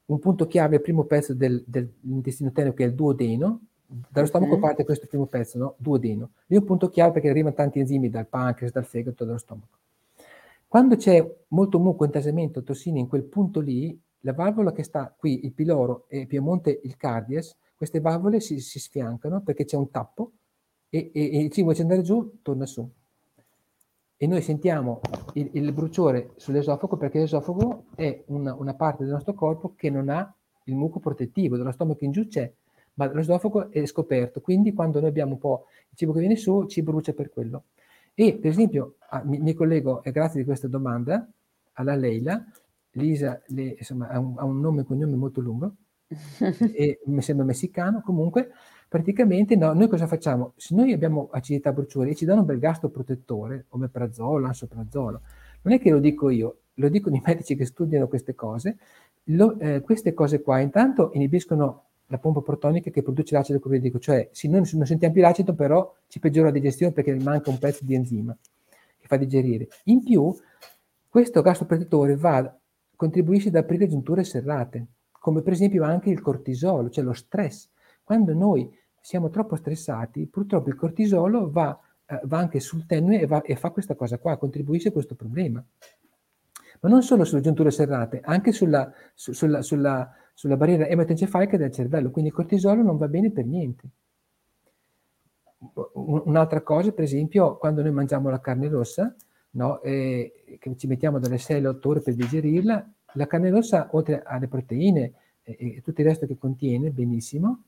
un 0.06 0.20
punto 0.20 0.48
chiave, 0.48 0.76
il 0.76 0.82
primo 0.82 1.06
pezzo 1.06 1.34
del, 1.34 1.64
dell'intestino 1.66 2.52
tenero 2.52 2.74
che 2.74 2.84
è 2.84 2.88
il 2.88 2.96
duodeno, 2.96 3.62
dallo 3.86 4.26
stomaco 4.26 4.60
parte 4.60 4.84
questo 4.84 5.08
primo 5.08 5.28
pezzo, 5.28 5.58
no? 5.58 5.76
duodeno. 5.78 6.32
Lì 6.48 6.56
è 6.56 6.60
un 6.60 6.66
punto 6.66 6.90
chiave 6.90 7.14
perché 7.14 7.30
arrivano 7.30 7.56
tanti 7.56 7.80
enzimi 7.80 8.10
dal 8.10 8.28
pancreas, 8.28 8.72
dal 8.72 8.86
fegato, 8.86 9.24
dallo 9.24 9.38
stomaco. 9.38 9.78
Quando 10.68 10.96
c'è 10.96 11.24
molto 11.50 11.80
muco, 11.80 12.04
intasamento, 12.04 12.64
tossine 12.64 13.00
in 13.00 13.08
quel 13.08 13.24
punto 13.24 13.60
lì, 13.60 14.00
la 14.22 14.34
valvola 14.34 14.72
che 14.72 14.84
sta 14.84 15.14
qui, 15.16 15.46
il 15.46 15.54
piloro 15.54 16.06
e 16.08 16.26
Piemonte 16.26 16.80
il 16.84 16.98
cardias, 16.98 17.56
queste 17.76 18.00
valvole 18.00 18.40
si, 18.40 18.60
si 18.60 18.80
sfiancano 18.80 19.42
perché 19.42 19.66
c'è 19.66 19.76
un 19.76 19.92
tappo 19.92 20.32
e, 20.90 21.12
e, 21.14 21.30
e 21.34 21.40
il 21.40 21.52
cibo 21.52 21.72
che 21.72 21.82
andare 21.82 22.02
giù 22.02 22.40
torna 22.42 22.66
su. 22.66 22.90
E 24.24 24.26
noi 24.26 24.42
sentiamo 24.42 25.02
il, 25.34 25.50
il 25.52 25.74
bruciore 25.74 26.32
sull'esofago 26.38 26.96
perché 26.96 27.20
l'esofago 27.20 27.88
è 27.94 28.24
una, 28.28 28.54
una, 28.54 28.74
parte 28.74 29.04
del 29.04 29.12
nostro 29.12 29.34
corpo 29.34 29.74
che 29.76 29.90
non 29.90 30.08
ha 30.08 30.34
il 30.64 30.76
muco 30.76 31.02
protettivo, 31.02 31.58
dello 31.58 31.74
stomaco 31.74 32.06
in 32.06 32.12
giù 32.12 32.26
c'è, 32.30 32.50
ma 32.94 33.12
l'esofago 33.12 33.70
è 33.70 33.86
scoperto, 33.86 34.40
quindi 34.40 34.72
quando 34.72 35.02
noi 35.02 35.10
abbiamo 35.10 35.34
un 35.34 35.40
po' 35.40 35.66
il 35.90 35.98
cibo 35.98 36.14
che 36.14 36.20
viene 36.20 36.38
su 36.38 36.68
ci 36.68 36.82
brucia 36.84 37.12
per 37.12 37.32
quello. 37.32 37.64
E 38.14 38.36
per 38.36 38.50
esempio, 38.50 38.96
ah, 39.10 39.24
mi, 39.26 39.40
mi, 39.40 39.54
collego, 39.54 40.02
e 40.04 40.12
grazie 40.14 40.40
di 40.40 40.46
questa 40.46 40.70
domanda, 40.70 41.30
alla 41.74 41.96
Leila, 41.96 42.42
Lisa 42.92 43.42
le, 43.48 43.76
insomma, 43.78 44.08
ha, 44.08 44.20
un, 44.20 44.36
ha 44.38 44.46
un 44.46 44.62
nome 44.62 44.82
e 44.82 44.86
cognome 44.86 45.18
molto 45.18 45.42
lungo, 45.42 45.76
e 46.74 47.02
mi 47.08 47.22
sembra 47.22 47.44
messicano, 47.44 48.02
comunque 48.02 48.52
praticamente 48.94 49.56
no, 49.56 49.74
noi 49.74 49.88
cosa 49.88 50.06
facciamo? 50.06 50.54
Se 50.56 50.76
noi 50.76 50.94
abbiamo 50.94 51.30
acidità 51.32 51.72
bruciore 51.72 52.12
e 52.12 52.16
ci 52.16 52.26
danno 52.26 52.42
un 52.42 52.46
bel 52.46 52.60
gasto 52.60 52.90
protettore, 52.90 53.66
come 53.68 53.90
prazolo, 53.90 54.46
ansoprazolo, 54.46 55.22
non 55.64 55.74
è 55.74 55.80
che 55.80 55.90
lo 55.90 55.98
dico 55.98 56.30
io, 56.30 56.58
lo 56.76 56.90
dicono 56.90 57.16
i 57.16 57.22
medici 57.26 57.56
che 57.56 57.66
studiano 57.66 58.08
queste 58.08 58.36
cose, 58.36 58.78
lo, 59.24 59.58
eh, 59.58 59.82
queste 59.82 60.14
cose 60.14 60.44
qua 60.44 60.60
intanto 60.60 61.10
inibiscono 61.14 61.86
la 62.06 62.20
pompa 62.20 62.42
protonica 62.42 62.92
che 62.92 63.02
produce 63.02 63.34
l'acido 63.34 63.60
cloridrico, 63.60 63.98
cioè 63.98 64.30
sì, 64.32 64.48
noi 64.48 64.62
non 64.74 64.86
sentiamo 64.86 65.12
più 65.12 65.24
l'acido, 65.24 65.56
però 65.56 65.92
ci 66.06 66.20
peggiora 66.20 66.50
la 66.50 66.54
digestione 66.54 66.94
perché 66.94 67.16
manca 67.16 67.50
un 67.50 67.58
pezzo 67.58 67.84
di 67.84 67.96
enzima 67.96 68.38
che 69.00 69.08
fa 69.08 69.16
digerire. 69.16 69.70
In 69.86 70.04
più, 70.04 70.32
questo 71.10 71.42
gasto 71.42 71.66
protettore 71.66 72.16
va, 72.16 72.56
contribuisce 72.96 73.48
ad 73.48 73.56
aprire 73.56 73.88
giunture 73.88 74.24
serrate, 74.24 74.86
come 75.10 75.42
per 75.42 75.54
esempio 75.54 75.84
anche 75.84 76.12
il 76.12 76.22
cortisolo, 76.22 76.92
cioè 76.92 77.04
lo 77.04 77.14
stress. 77.14 77.72
Quando 78.04 78.34
noi 78.34 78.70
siamo 79.04 79.30
troppo 79.30 79.58
stressati, 79.58 80.28
purtroppo 80.28 80.70
il 80.70 80.76
cortisolo 80.76 81.52
va, 81.52 81.78
eh, 82.06 82.22
va 82.24 82.38
anche 82.38 82.62
sul 82.62 82.86
tenue 82.86 83.20
e, 83.20 83.28
va, 83.28 83.42
e, 83.42 83.58
fa 83.58 83.70
questa 83.70 83.96
cosa 83.96 84.18
qua, 84.18 84.38
contribuisce 84.38 84.88
a 84.88 84.92
questo 84.94 85.14
problema. 85.14 85.62
Ma 86.80 86.90
non 86.90 87.04
solo 87.04 87.26
sulle 87.26 87.42
giunture 87.42 87.70
serrate, 87.70 88.22
anche 88.24 88.54
sulla, 88.54 88.90
su, 89.14 89.34
sulla, 89.34 89.62
sulla, 89.62 90.10
sulla 90.34 90.56
barriera 90.56 90.88
ematoencefalica 90.88 91.58
del 91.58 91.74
cervello, 91.74 92.12
quindi 92.12 92.30
il 92.30 92.36
cortisolo 92.36 92.82
non 92.82 92.96
va 92.96 93.10
bene 93.10 93.30
per 93.30 93.46
niente. 93.46 93.90
Un'altra 95.96 96.62
cosa, 96.62 96.94
per 96.94 97.04
esempio, 97.04 97.58
quando 97.58 97.82
noi 97.82 97.92
mangiamo 97.92 98.30
la 98.30 98.40
carne 98.40 98.70
rossa, 98.70 99.14
no, 99.52 99.82
eh, 99.82 100.58
che 100.58 100.78
ci 100.78 100.88
mettiamo 100.88 101.20
dalle 101.20 101.40
6 101.40 101.58
alle 101.58 101.68
8 101.68 101.90
ore 101.90 102.00
per 102.00 102.16
digerirla, 102.16 102.94
la 103.16 103.28
carne 103.28 103.50
rossa, 103.50 103.90
oltre 103.92 104.24
alle 104.24 104.48
proteine 104.48 105.14
e, 105.42 105.58
e 105.60 105.82
tutto 105.82 106.00
il 106.00 106.08
resto 106.08 106.26
che 106.26 106.38
contiene, 106.38 106.90
benissimo. 106.90 107.64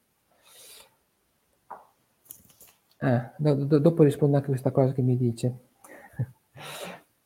Ah, 3.08 3.32
do, 3.38 3.54
do, 3.54 3.78
dopo 3.78 4.02
rispondo 4.02 4.36
anche 4.36 4.48
a 4.48 4.50
questa 4.50 4.72
cosa 4.72 4.92
che 4.92 5.04
mi 5.04 5.16
dice. 5.16 5.58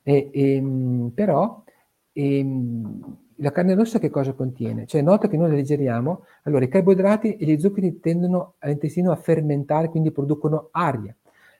e, 0.04 0.30
e, 0.34 0.56
ehm, 0.56 1.12
però 1.16 1.64
e, 2.12 2.38
ehm, 2.40 3.18
la 3.36 3.52
carne 3.54 3.76
rossa 3.76 3.98
che 3.98 4.10
cosa 4.10 4.34
contiene? 4.34 4.86
Cioè 4.86 5.02
nota 5.02 5.30
che 5.30 5.38
noi 5.38 5.50
la 5.52 5.56
digeriamo, 5.56 6.26
allora 6.44 6.66
i 6.66 6.68
carboidrati 6.68 7.38
e 7.38 7.46
gli 7.46 7.58
zuccheri 7.58 8.02
tendono 8.02 8.56
all'intestino 8.60 9.12
a 9.14 9.16
fermentare, 9.16 9.88
quindi 9.88 10.12
producono 10.12 10.68
aria. 10.72 11.16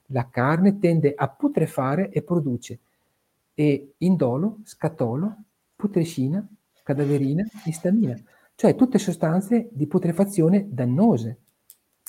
La 0.08 0.28
carne 0.30 0.80
tende 0.80 1.14
a 1.16 1.30
putrefare 1.30 2.10
e 2.10 2.22
produce 2.22 2.80
e 3.54 3.94
indolo, 4.00 4.58
scatolo, 4.64 5.34
putrescina, 5.78 6.46
cadaverina, 6.84 7.46
istamina, 7.66 8.18
cioè 8.56 8.76
tutte 8.76 8.98
sostanze 8.98 9.70
di 9.72 9.88
putrefazione 9.88 10.68
dannose. 10.70 11.38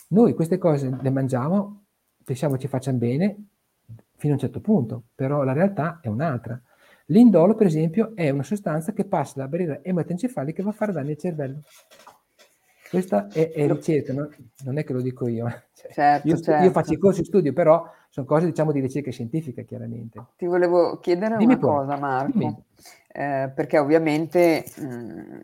Noi 0.08 0.34
queste 0.34 0.58
cose 0.58 0.98
le 1.00 1.10
mangiamo, 1.10 1.79
pensiamo 2.30 2.58
ci 2.58 2.68
facciano 2.68 2.96
bene 2.96 3.36
fino 4.14 4.34
a 4.34 4.36
un 4.36 4.40
certo 4.40 4.60
punto, 4.60 5.02
però 5.16 5.42
la 5.42 5.52
realtà 5.52 5.98
è 6.00 6.06
un'altra. 6.06 6.60
L'indolo, 7.06 7.56
per 7.56 7.66
esempio, 7.66 8.12
è 8.14 8.30
una 8.30 8.44
sostanza 8.44 8.92
che 8.92 9.04
passa 9.04 9.40
la 9.40 9.48
barriera 9.48 9.80
ematoencefalica 9.82 10.60
e 10.60 10.62
va 10.64 10.70
a 10.70 10.74
fare 10.74 10.92
danni 10.92 11.10
al 11.10 11.16
cervello. 11.16 11.62
Questa 12.88 13.26
è, 13.26 13.50
è 13.50 13.66
ricerca, 13.66 14.12
no? 14.12 14.28
non 14.64 14.78
è 14.78 14.84
che 14.84 14.92
lo 14.92 15.00
dico 15.00 15.26
io. 15.26 15.46
Cioè, 15.80 15.92
certo, 15.92 16.28
io, 16.28 16.38
certo. 16.38 16.64
io, 16.64 16.70
faccio 16.72 16.92
i 16.92 16.98
corsi 16.98 17.20
di 17.20 17.26
studio, 17.26 17.54
però 17.54 17.90
sono 18.10 18.26
cose 18.26 18.44
diciamo 18.44 18.70
di 18.70 18.80
ricerca 18.80 19.10
scientifica, 19.10 19.62
chiaramente. 19.62 20.22
Ti 20.36 20.44
volevo 20.44 21.00
chiedere 21.00 21.38
Dimmi 21.38 21.54
una 21.54 21.58
poi. 21.58 21.70
cosa, 21.70 21.96
Marco 21.96 22.64
eh, 23.12 23.50
perché 23.54 23.78
ovviamente 23.78 24.64
mh, 24.76 25.38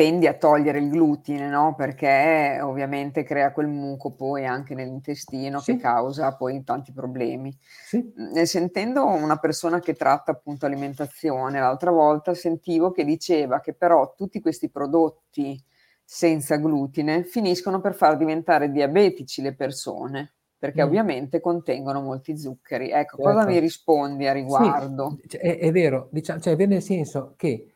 tendi 0.00 0.26
a 0.26 0.32
togliere 0.32 0.78
il 0.78 0.88
glutine, 0.88 1.46
no? 1.50 1.74
Perché 1.74 2.58
ovviamente 2.62 3.22
crea 3.22 3.52
quel 3.52 3.66
muco 3.66 4.12
poi 4.12 4.46
anche 4.46 4.74
nell'intestino 4.74 5.60
sì. 5.60 5.74
che 5.74 5.82
causa 5.82 6.34
poi 6.36 6.64
tanti 6.64 6.90
problemi. 6.90 7.54
Sì. 7.60 8.10
sentendo 8.44 9.04
una 9.04 9.36
persona 9.36 9.78
che 9.78 9.92
tratta 9.92 10.30
appunto 10.30 10.64
alimentazione, 10.64 11.60
l'altra 11.60 11.90
volta 11.90 12.32
sentivo 12.32 12.92
che 12.92 13.04
diceva 13.04 13.60
che 13.60 13.74
però 13.74 14.14
tutti 14.16 14.40
questi 14.40 14.70
prodotti 14.70 15.62
senza 16.02 16.56
glutine 16.56 17.22
finiscono 17.24 17.82
per 17.82 17.94
far 17.94 18.16
diventare 18.16 18.70
diabetici 18.70 19.42
le 19.42 19.54
persone 19.54 20.32
perché 20.58 20.82
mm. 20.82 20.86
ovviamente 20.86 21.40
contengono 21.40 22.00
molti 22.00 22.38
zuccheri. 22.38 22.90
Ecco, 22.90 23.16
certo. 23.16 23.22
cosa 23.22 23.44
mi 23.44 23.58
rispondi 23.58 24.26
a 24.26 24.32
riguardo? 24.32 25.18
Sì, 25.26 25.36
è, 25.36 25.58
è, 25.58 25.70
vero, 25.70 26.08
diciamo, 26.10 26.40
cioè 26.40 26.54
è 26.54 26.56
vero 26.56 26.70
nel 26.70 26.82
senso 26.82 27.34
che 27.36 27.72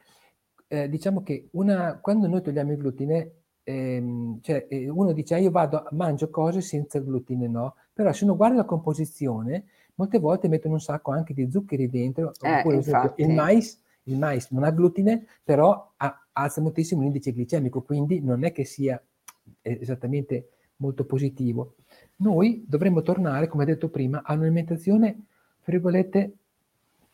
eh, 0.69 0.89
diciamo 0.89 1.23
che 1.23 1.49
una, 1.53 1.99
quando 2.01 2.27
noi 2.27 2.43
togliamo 2.43 2.73
il 2.73 2.79
glutine, 2.79 3.33
ehm, 3.63 4.41
cioè, 4.43 4.67
eh, 4.69 4.89
uno 4.89 5.13
dice 5.13 5.35
ah, 5.35 5.39
io 5.39 5.51
vado, 5.51 5.87
mangio 5.93 6.31
cose 6.31 6.61
senza 6.61 6.99
glutine, 7.01 7.49
no? 7.49 7.77
Però 7.93 8.13
se 8.13 8.25
uno 8.25 8.37
guarda 8.37 8.57
la 8.57 8.65
composizione, 8.65 9.65
molte 9.97 10.19
volte 10.19 10.49
mettono 10.49 10.75
un 10.75 10.81
sacco 10.81 11.13
anche 11.13 11.35
di 11.35 11.51
zuccheri 11.51 11.89
dentro, 11.89 12.33
eh, 12.41 12.59
oppure 12.59 12.79
esempio, 12.79 13.15
il 13.17 13.33
mais, 13.33 13.81
il 14.05 14.19
mais 14.19 14.51
non 14.51 14.65
ha 14.65 14.71
glutine, 14.71 15.27
però 15.43 15.93
ha, 15.97 16.27
alza 16.33 16.61
moltissimo 16.61 17.03
l'indice 17.03 17.33
glicemico, 17.33 17.83
quindi 17.83 18.21
non 18.21 18.45
è 18.45 18.53
che 18.53 18.65
sia 18.65 19.03
eh, 19.63 19.79
esattamente 19.81 20.49
molto 20.77 21.05
positivo 21.05 21.77
noi 22.17 22.65
dovremmo 22.67 23.03
tornare, 23.03 23.49
come 23.49 23.65
detto 23.65 23.89
prima, 23.89 24.23
a 24.23 24.35
un'alimentazione, 24.35 25.27
tra 25.63 25.73
virgolette, 25.73 26.37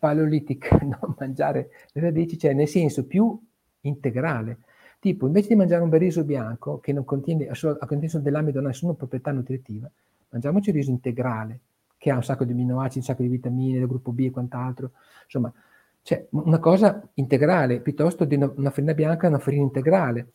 paleolitica, 0.01 0.79
non 0.83 1.15
mangiare 1.19 1.71
le 1.93 2.01
radici, 2.01 2.39
cioè 2.39 2.55
nel 2.55 2.67
senso 2.67 3.07
più 3.07 3.39
integrale. 3.83 4.59
Tipo, 4.99 5.27
invece 5.27 5.49
di 5.49 5.55
mangiare 5.55 5.83
un 5.83 5.89
bel 5.89 6.01
riso 6.01 6.25
bianco, 6.25 6.81
che 6.81 6.93
non 6.93 7.05
contiene, 7.05 7.47
contiene 7.47 8.09
solo 8.09 8.23
dell'amido, 8.23 8.59
non 8.59 8.67
ha 8.67 8.71
nessuna 8.71 8.95
proprietà 8.95 9.31
nutritiva, 9.31 9.89
mangiamoci 10.31 10.71
il 10.71 10.75
riso 10.75 10.91
integrale, 10.91 11.61
che 11.97 12.11
ha 12.11 12.17
un 12.17 12.25
sacco 12.25 12.45
di 12.45 12.53
aminoacidi, 12.53 12.99
un 12.99 13.05
sacco 13.05 13.23
di 13.23 13.29
vitamine, 13.29 13.79
del 13.79 13.87
gruppo 13.87 14.11
B 14.11 14.21
e 14.21 14.31
quant'altro. 14.31 14.91
Insomma, 15.25 15.53
cioè 16.03 16.27
una 16.31 16.59
cosa 16.59 17.03
integrale, 17.15 17.81
piuttosto 17.81 18.25
di 18.25 18.35
una, 18.35 18.51
una 18.57 18.71
farina 18.71 18.95
bianca, 18.95 19.29
una 19.29 19.39
farina 19.39 19.63
integrale. 19.63 20.33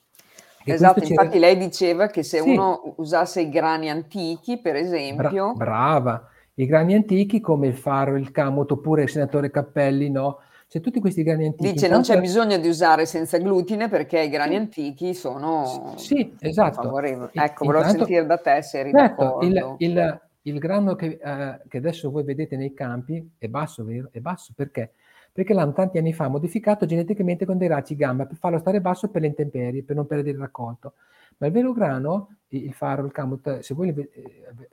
Esatto, 0.63 1.04
infatti 1.04 1.38
lei 1.38 1.58
diceva 1.58 2.08
che 2.08 2.23
se 2.23 2.41
sì. 2.41 2.49
uno 2.49 2.95
usasse 2.97 3.41
i 3.41 3.49
grani 3.49 3.89
antichi, 3.89 4.60
per 4.60 4.75
esempio... 4.75 5.54
Bra- 5.54 5.65
brava, 5.65 6.30
i 6.56 6.65
grani 6.65 6.94
antichi 6.94 7.39
come 7.39 7.68
il 7.68 7.76
faro, 7.76 8.15
il 8.18 8.32
camoto 8.32 8.76
oppure 8.76 9.04
il 9.04 9.10
senatore 9.10 9.52
Cappelli, 9.52 10.10
no? 10.10 10.39
Cioè 10.68 10.82
tutti 10.82 11.00
questi 11.00 11.24
grani 11.24 11.46
antichi... 11.46 11.74
Dice 11.74 11.88
non 11.88 12.02
c'è 12.02 12.20
bisogno 12.20 12.58
di 12.58 12.68
usare 12.68 13.06
senza 13.06 13.38
glutine 13.38 13.88
perché 13.88 14.22
i 14.22 14.30
grani 14.30 14.56
antichi 14.56 15.13
sono 15.13 15.94
sì, 15.96 16.36
esatto. 16.39 16.82
favorevoli. 16.82 17.32
Ecco, 17.34 17.65
volevo 17.65 17.88
sentire 17.88 18.26
da 18.26 18.38
te 18.38 18.62
se 18.62 18.80
eri 18.80 18.91
certo, 18.91 19.39
il, 19.41 19.76
il, 19.78 20.21
il, 20.42 20.60
grano 20.60 20.96
che, 20.96 21.19
uh, 21.21 21.67
che 21.67 21.77
adesso 21.77 22.10
voi 22.10 22.23
vedete 22.23 22.58
nei 22.58 22.73
campi 22.73 23.36
è 23.38 23.48
basso, 23.48 23.84
vero? 23.86 24.10
È 24.12 24.19
basso 24.19 24.54
perché? 24.56 24.94
Perché 25.36 25.54
l'hanno 25.54 25.73
tanti 25.73 25.98
anni 25.98 26.13
fa 26.13 26.29
modificato 26.29 26.86
geneticamente 26.86 27.46
con 27.46 27.58
dei 27.58 27.67
raggi 27.67 27.98
gamma 27.98 28.25
per 28.25 28.38
farlo 28.38 28.58
stare 28.58 28.79
basso 28.79 29.10
per 29.10 29.19
le 29.19 29.27
intemperie, 29.27 29.83
per 29.83 29.98
non 29.98 30.08
perdere 30.08 30.29
il 30.29 30.38
raccolto. 30.38 30.94
Ma 31.40 31.48
il 31.48 31.52
vero 31.52 31.73
grano, 31.73 32.38
il 32.48 32.71
faro, 32.71 33.04
il 33.04 33.12
camut, 33.12 33.60
se 33.60 33.73
voi 33.73 33.90
eh, 33.90 34.10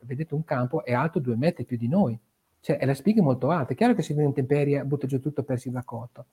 vedete 0.02 0.34
un 0.34 0.44
campo, 0.44 0.84
è 0.84 0.92
alto 0.92 1.18
due 1.18 1.34
metri 1.34 1.64
più 1.64 1.76
di 1.76 1.88
noi. 1.88 2.16
Cioè, 2.60 2.76
è 2.76 2.86
la 2.86 2.94
spiga 2.94 3.22
molto 3.22 3.50
alta. 3.50 3.72
È 3.72 3.74
chiaro 3.74 3.94
che 3.94 4.02
se 4.02 4.14
viene 4.14 4.28
intemperie 4.28 4.84
butta 4.84 5.08
giù 5.08 5.18
tutto 5.18 5.42
persi 5.42 5.66
il 5.66 5.74
raccolto. 5.74 6.26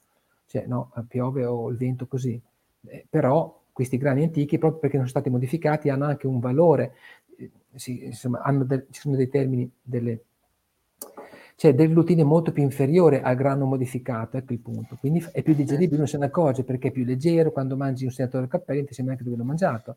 Cioè, 0.45 0.67
no, 0.67 0.91
piove 1.07 1.45
o 1.45 1.67
il 1.69 1.77
vento 1.77 2.05
così. 2.05 2.39
Eh, 2.86 3.07
però 3.09 3.63
questi 3.71 3.97
grani 3.97 4.21
antichi, 4.21 4.59
proprio 4.59 4.80
perché 4.80 4.97
non 4.97 5.07
sono 5.07 5.21
stati 5.21 5.34
modificati, 5.34 5.89
hanno 5.89 6.05
anche 6.05 6.27
un 6.27 6.39
valore. 6.39 6.93
Eh, 7.36 7.49
sì, 7.73 8.05
insomma, 8.05 8.43
de- 8.63 8.86
ci 8.91 9.01
sono 9.01 9.15
dei 9.15 9.27
termini, 9.27 9.67
delle 9.82 10.21
c'è 11.60 11.76
del 11.76 11.89
glutine 11.89 12.24
molto 12.24 12.53
più 12.53 12.64
inferiore 12.64 13.22
al 13.22 13.36
grano 13.36 13.66
modificato, 13.66 14.38
ecco 14.38 14.53
il 14.53 14.60
punto. 14.60 14.95
Quindi 14.97 15.28
è 15.34 15.43
più 15.43 15.53
digeribile, 15.53 15.97
uno 15.97 16.05
se 16.05 16.18
ne 16.18 16.28
accorge 16.28 16.64
perché 16.64 16.88
è 16.88 16.91
più 16.91 17.03
leggero, 17.03 17.51
quando 17.51 17.76
mangi 17.76 18.05
un 18.05 18.12
senatore 18.12 18.47
cappelli 18.47 18.86
ti 18.86 18.93
sembra 18.93 19.12
anche 19.12 19.26
di 19.26 19.34
averlo 19.34 19.45
mangiato. 19.45 19.95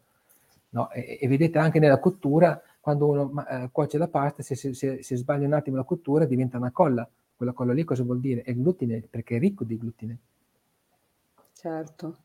No? 0.70 0.90
E, 0.90 1.18
e, 1.20 1.28
vedete 1.28 1.58
anche 1.58 1.78
nella 1.78 2.00
cottura, 2.00 2.60
quando 2.80 3.06
uno 3.06 3.46
eh, 3.46 3.68
cuoce 3.70 3.96
la 3.96 4.08
pasta, 4.08 4.42
se, 4.42 4.56
se, 4.56 4.74
se, 4.74 5.04
se, 5.04 5.14
sbaglia 5.16 5.46
un 5.46 5.52
attimo 5.52 5.76
la 5.76 5.84
cottura 5.84 6.24
diventa 6.24 6.56
una 6.56 6.72
colla. 6.72 7.08
Quella 7.36 7.52
colla 7.52 7.72
lì 7.72 7.84
cosa 7.84 8.02
vuol 8.02 8.18
dire? 8.18 8.42
È 8.42 8.52
glutine, 8.54 9.00
perché 9.08 9.36
è 9.36 9.38
ricco 9.38 9.62
di 9.62 9.78
glutine. 9.78 10.18
Certo. 11.52 12.16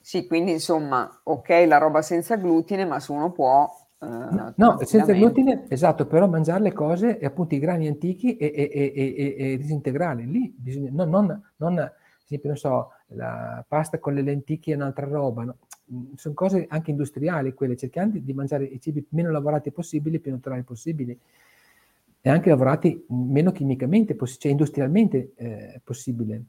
Sì, 0.00 0.26
quindi 0.26 0.50
insomma, 0.50 1.08
ok 1.22 1.48
la 1.64 1.78
roba 1.78 2.02
senza 2.02 2.34
glutine, 2.34 2.84
ma 2.84 2.98
se 2.98 3.12
uno 3.12 3.30
può 3.30 3.72
no, 4.00 4.52
no 4.56 4.78
senza 4.84 5.12
glutine, 5.12 5.64
esatto, 5.68 6.06
però 6.06 6.28
mangiare 6.28 6.62
le 6.62 6.72
cose 6.72 7.18
e 7.18 7.26
appunto 7.26 7.54
i 7.54 7.58
grani 7.58 7.88
antichi 7.88 8.36
e, 8.36 8.52
e, 8.54 8.92
e, 8.94 9.52
e 9.52 9.58
disintegrali, 9.58 10.26
lì 10.26 10.54
bisogna, 10.56 10.90
no, 10.92 11.04
non, 11.04 11.42
non, 11.56 11.78
ad 11.78 11.92
esempio, 12.24 12.48
non 12.48 12.58
so, 12.58 12.90
la 13.08 13.64
pasta 13.66 13.98
con 13.98 14.14
le 14.14 14.22
lenticchie 14.22 14.74
è 14.74 14.76
un'altra 14.76 15.06
roba, 15.06 15.44
no? 15.44 15.56
Mm, 15.92 16.12
sono 16.16 16.34
cose 16.34 16.66
anche 16.68 16.90
industriali 16.90 17.54
quelle, 17.54 17.76
cerchiamo 17.76 18.12
di, 18.12 18.22
di 18.22 18.32
mangiare 18.34 18.64
i 18.64 18.80
cibi 18.80 19.04
meno 19.10 19.30
lavorati 19.30 19.72
possibili, 19.72 20.20
più 20.20 20.30
naturali 20.30 20.62
possibili 20.62 21.18
e 22.20 22.30
anche 22.30 22.50
lavorati 22.50 23.06
meno 23.08 23.52
chimicamente, 23.52 24.16
cioè 24.16 24.50
industrialmente 24.50 25.32
eh, 25.36 25.80
possibile. 25.82 26.42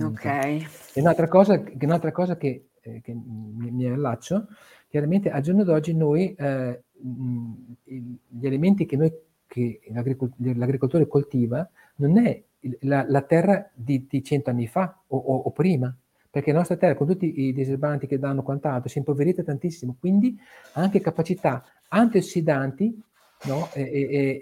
Ok. 0.00 0.24
E 0.24 1.00
un'altra 1.00 1.28
cosa, 1.28 1.62
un'altra 1.80 2.12
cosa 2.12 2.36
che, 2.36 2.68
eh, 2.80 3.00
che 3.00 3.12
mi, 3.14 3.70
mi, 3.70 3.86
allaccio, 3.86 4.48
chiaramente 4.92 5.30
al 5.30 5.40
giorno 5.40 5.64
d'oggi 5.64 5.94
noi, 5.94 6.34
eh, 6.34 6.82
gli 6.92 8.46
alimenti 8.46 8.84
che, 8.84 8.96
noi, 8.98 9.10
che 9.46 9.80
l'agricoltore 9.90 11.06
coltiva 11.06 11.66
non 11.96 12.18
è 12.18 12.42
la, 12.80 13.02
la 13.08 13.22
terra 13.22 13.70
di, 13.72 14.06
di 14.06 14.22
cento 14.22 14.50
anni 14.50 14.66
fa 14.66 15.02
o, 15.06 15.16
o, 15.16 15.36
o, 15.44 15.50
prima, 15.50 15.96
perché 16.30 16.52
la 16.52 16.58
nostra 16.58 16.76
terra 16.76 16.94
con 16.94 17.06
tutti 17.06 17.40
i 17.40 17.54
diserbanti 17.54 18.06
che 18.06 18.18
danno 18.18 18.42
quant'altro 18.42 18.90
si 18.90 18.96
è 18.96 18.98
impoverita 18.98 19.42
tantissimo, 19.42 19.96
quindi 19.98 20.38
anche 20.74 21.00
capacità 21.00 21.64
antiossidanti 21.88 23.02
no? 23.44 23.70
e, 23.72 23.82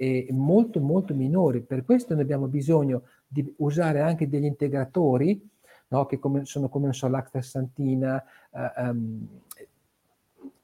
e, 0.01 0.27
e, 0.27 0.33
molto 0.33 0.81
molto 0.81 1.15
minori. 1.15 1.61
Per 1.61 1.85
questo 1.85 2.15
noi 2.15 2.25
abbiamo 2.25 2.49
bisogno 2.49 3.03
di 3.25 3.55
usare 3.59 4.01
anche 4.01 4.29
degli 4.29 4.47
integratori, 4.47 5.49
no? 5.91 6.07
che 6.07 6.19
come, 6.19 6.45
sono 6.45 6.69
come 6.69 6.93
so, 6.93 7.07
l'actasantina, 7.07 8.25
uh, 8.51 8.83
um, 8.83 9.29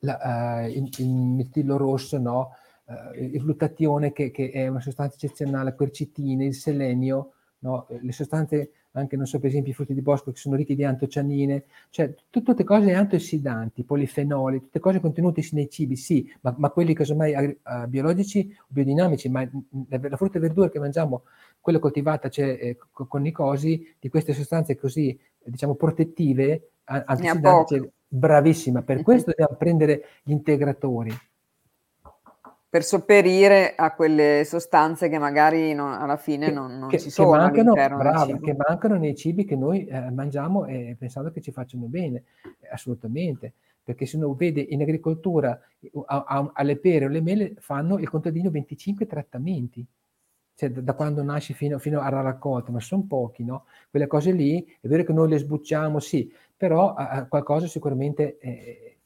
la, 0.00 0.62
uh, 0.62 0.68
il, 0.68 0.88
il 0.98 1.08
metillo 1.08 1.76
rosso, 1.76 2.18
no? 2.18 2.50
uh, 2.84 3.14
il 3.14 3.40
glutatione 3.40 4.12
che, 4.12 4.30
che, 4.30 4.50
è 4.50 4.68
una 4.68 4.80
sostanza 4.80 5.16
eccezionale, 5.16 5.74
quercitine, 5.74 6.46
il 6.46 6.54
selenio, 6.54 7.32
no? 7.60 7.86
le 7.88 8.12
sostanze 8.12 8.70
anche, 8.96 9.16
non 9.16 9.26
so, 9.26 9.38
per 9.38 9.50
esempio 9.50 9.72
i 9.72 9.74
frutti 9.74 9.94
di 9.94 10.02
bosco 10.02 10.32
che 10.32 10.38
sono 10.38 10.56
ricchi 10.56 10.74
di 10.74 10.84
antocianine, 10.84 11.64
cioè 11.90 12.14
t- 12.14 12.42
tutte 12.42 12.64
cose 12.64 12.94
antiossidanti, 12.94 13.84
polifenoli, 13.84 14.60
tutte 14.60 14.80
cose 14.80 15.00
contenute 15.00 15.46
nei 15.52 15.68
cibi, 15.68 15.96
sì, 15.96 16.30
ma, 16.40 16.54
ma 16.58 16.70
quelli 16.70 16.94
casomai 16.94 17.34
uh, 17.34 17.86
biologici 17.86 18.54
o 18.58 18.66
biodinamici, 18.68 19.28
ma 19.28 19.48
la, 19.88 20.00
la, 20.02 20.16
frutta 20.16 20.38
e 20.38 20.40
verdura 20.40 20.70
che 20.70 20.78
mangiamo, 20.78 21.22
quella 21.60 21.78
coltivata 21.78 22.28
cioè, 22.28 22.58
eh, 22.60 22.78
con 22.90 23.26
i 23.26 23.32
cosi, 23.32 23.94
di 23.98 24.08
queste 24.08 24.32
sostanze 24.32 24.76
così, 24.76 25.18
diciamo, 25.44 25.74
protettive, 25.74 26.70
antiossidanti, 26.84 27.90
bravissima, 28.08 28.82
per 28.82 29.02
questo 29.02 29.30
dobbiamo 29.30 29.56
prendere 29.56 30.04
gli 30.22 30.32
integratori 30.32 31.16
per 32.76 32.84
sopperire 32.84 33.74
a 33.74 33.94
quelle 33.94 34.44
sostanze 34.44 35.08
che 35.08 35.18
magari 35.18 35.72
non, 35.72 35.94
alla 35.94 36.18
fine 36.18 36.50
non, 36.50 36.78
non 36.78 36.90
che, 36.90 36.98
ci 36.98 37.08
sono 37.08 37.30
che 37.50 37.62
mancano, 37.62 37.72
brava, 37.72 38.38
che 38.38 38.54
mancano 38.54 38.96
nei 38.96 39.14
cibi 39.14 39.46
che 39.46 39.56
noi 39.56 39.86
eh, 39.86 40.10
mangiamo 40.10 40.66
e 40.66 40.94
pensando 40.98 41.30
che 41.30 41.40
ci 41.40 41.52
facciano 41.52 41.86
bene, 41.86 42.24
assolutamente. 42.70 43.54
Perché 43.82 44.04
se 44.04 44.18
uno 44.18 44.34
vede 44.34 44.60
in 44.60 44.82
agricoltura 44.82 45.58
a, 46.04 46.24
a, 46.26 46.50
alle 46.52 46.76
pere 46.76 47.06
o 47.06 47.08
alle 47.08 47.22
mele 47.22 47.54
fanno 47.60 47.98
il 47.98 48.10
contadino 48.10 48.50
25 48.50 49.06
trattamenti, 49.06 49.86
cioè 50.54 50.70
da, 50.70 50.82
da 50.82 50.92
quando 50.92 51.22
nasce 51.22 51.54
fino, 51.54 51.78
fino, 51.78 52.00
alla 52.00 52.20
raccolta, 52.20 52.72
ma 52.72 52.80
sono 52.80 53.06
pochi, 53.08 53.42
no? 53.42 53.64
Quelle 53.88 54.06
cose 54.06 54.32
lì, 54.32 54.62
è 54.80 54.86
vero 54.86 55.02
che 55.02 55.14
noi 55.14 55.30
le 55.30 55.38
sbucciamo, 55.38 55.98
sì, 55.98 56.30
però 56.56 56.94
a, 56.94 57.26
qualcosa 57.26 57.66
sicuramente 57.66 58.38
eh, 58.38 58.98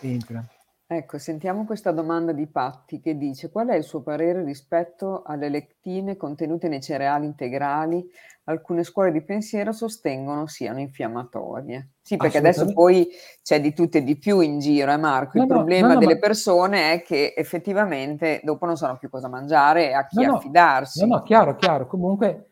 entra. 0.00 0.44
Ecco, 0.88 1.18
sentiamo 1.18 1.64
questa 1.64 1.90
domanda 1.90 2.30
di 2.30 2.46
Patti 2.46 3.00
che 3.00 3.16
dice: 3.16 3.50
"Qual 3.50 3.66
è 3.66 3.74
il 3.74 3.82
suo 3.82 4.02
parere 4.02 4.44
rispetto 4.44 5.22
alle 5.24 5.48
lectine 5.48 6.16
contenute 6.16 6.68
nei 6.68 6.80
cereali 6.80 7.26
integrali? 7.26 8.04
Alcune 8.44 8.84
scuole 8.84 9.10
di 9.10 9.20
pensiero 9.24 9.72
sostengono 9.72 10.46
siano 10.46 10.78
infiammatorie". 10.78 11.90
Sì, 12.02 12.16
perché 12.16 12.38
adesso 12.38 12.72
poi 12.72 13.08
c'è 13.42 13.60
di 13.60 13.72
tutto 13.72 13.98
e 13.98 14.04
di 14.04 14.16
più 14.16 14.38
in 14.38 14.60
giro, 14.60 14.92
eh 14.92 14.96
Marco. 14.96 15.38
Il 15.38 15.46
no, 15.48 15.54
problema 15.54 15.88
no, 15.88 15.94
no, 15.94 15.98
delle 15.98 16.14
ma... 16.14 16.20
persone 16.20 16.92
è 16.92 17.02
che 17.02 17.34
effettivamente 17.36 18.40
dopo 18.44 18.64
non 18.64 18.76
sanno 18.76 18.96
più 18.96 19.10
cosa 19.10 19.26
mangiare 19.26 19.88
e 19.88 19.92
a 19.92 20.06
chi 20.06 20.22
affidarsi. 20.22 21.04
No, 21.04 21.16
no, 21.16 21.22
chiaro, 21.24 21.56
chiaro. 21.56 21.88
Comunque 21.88 22.50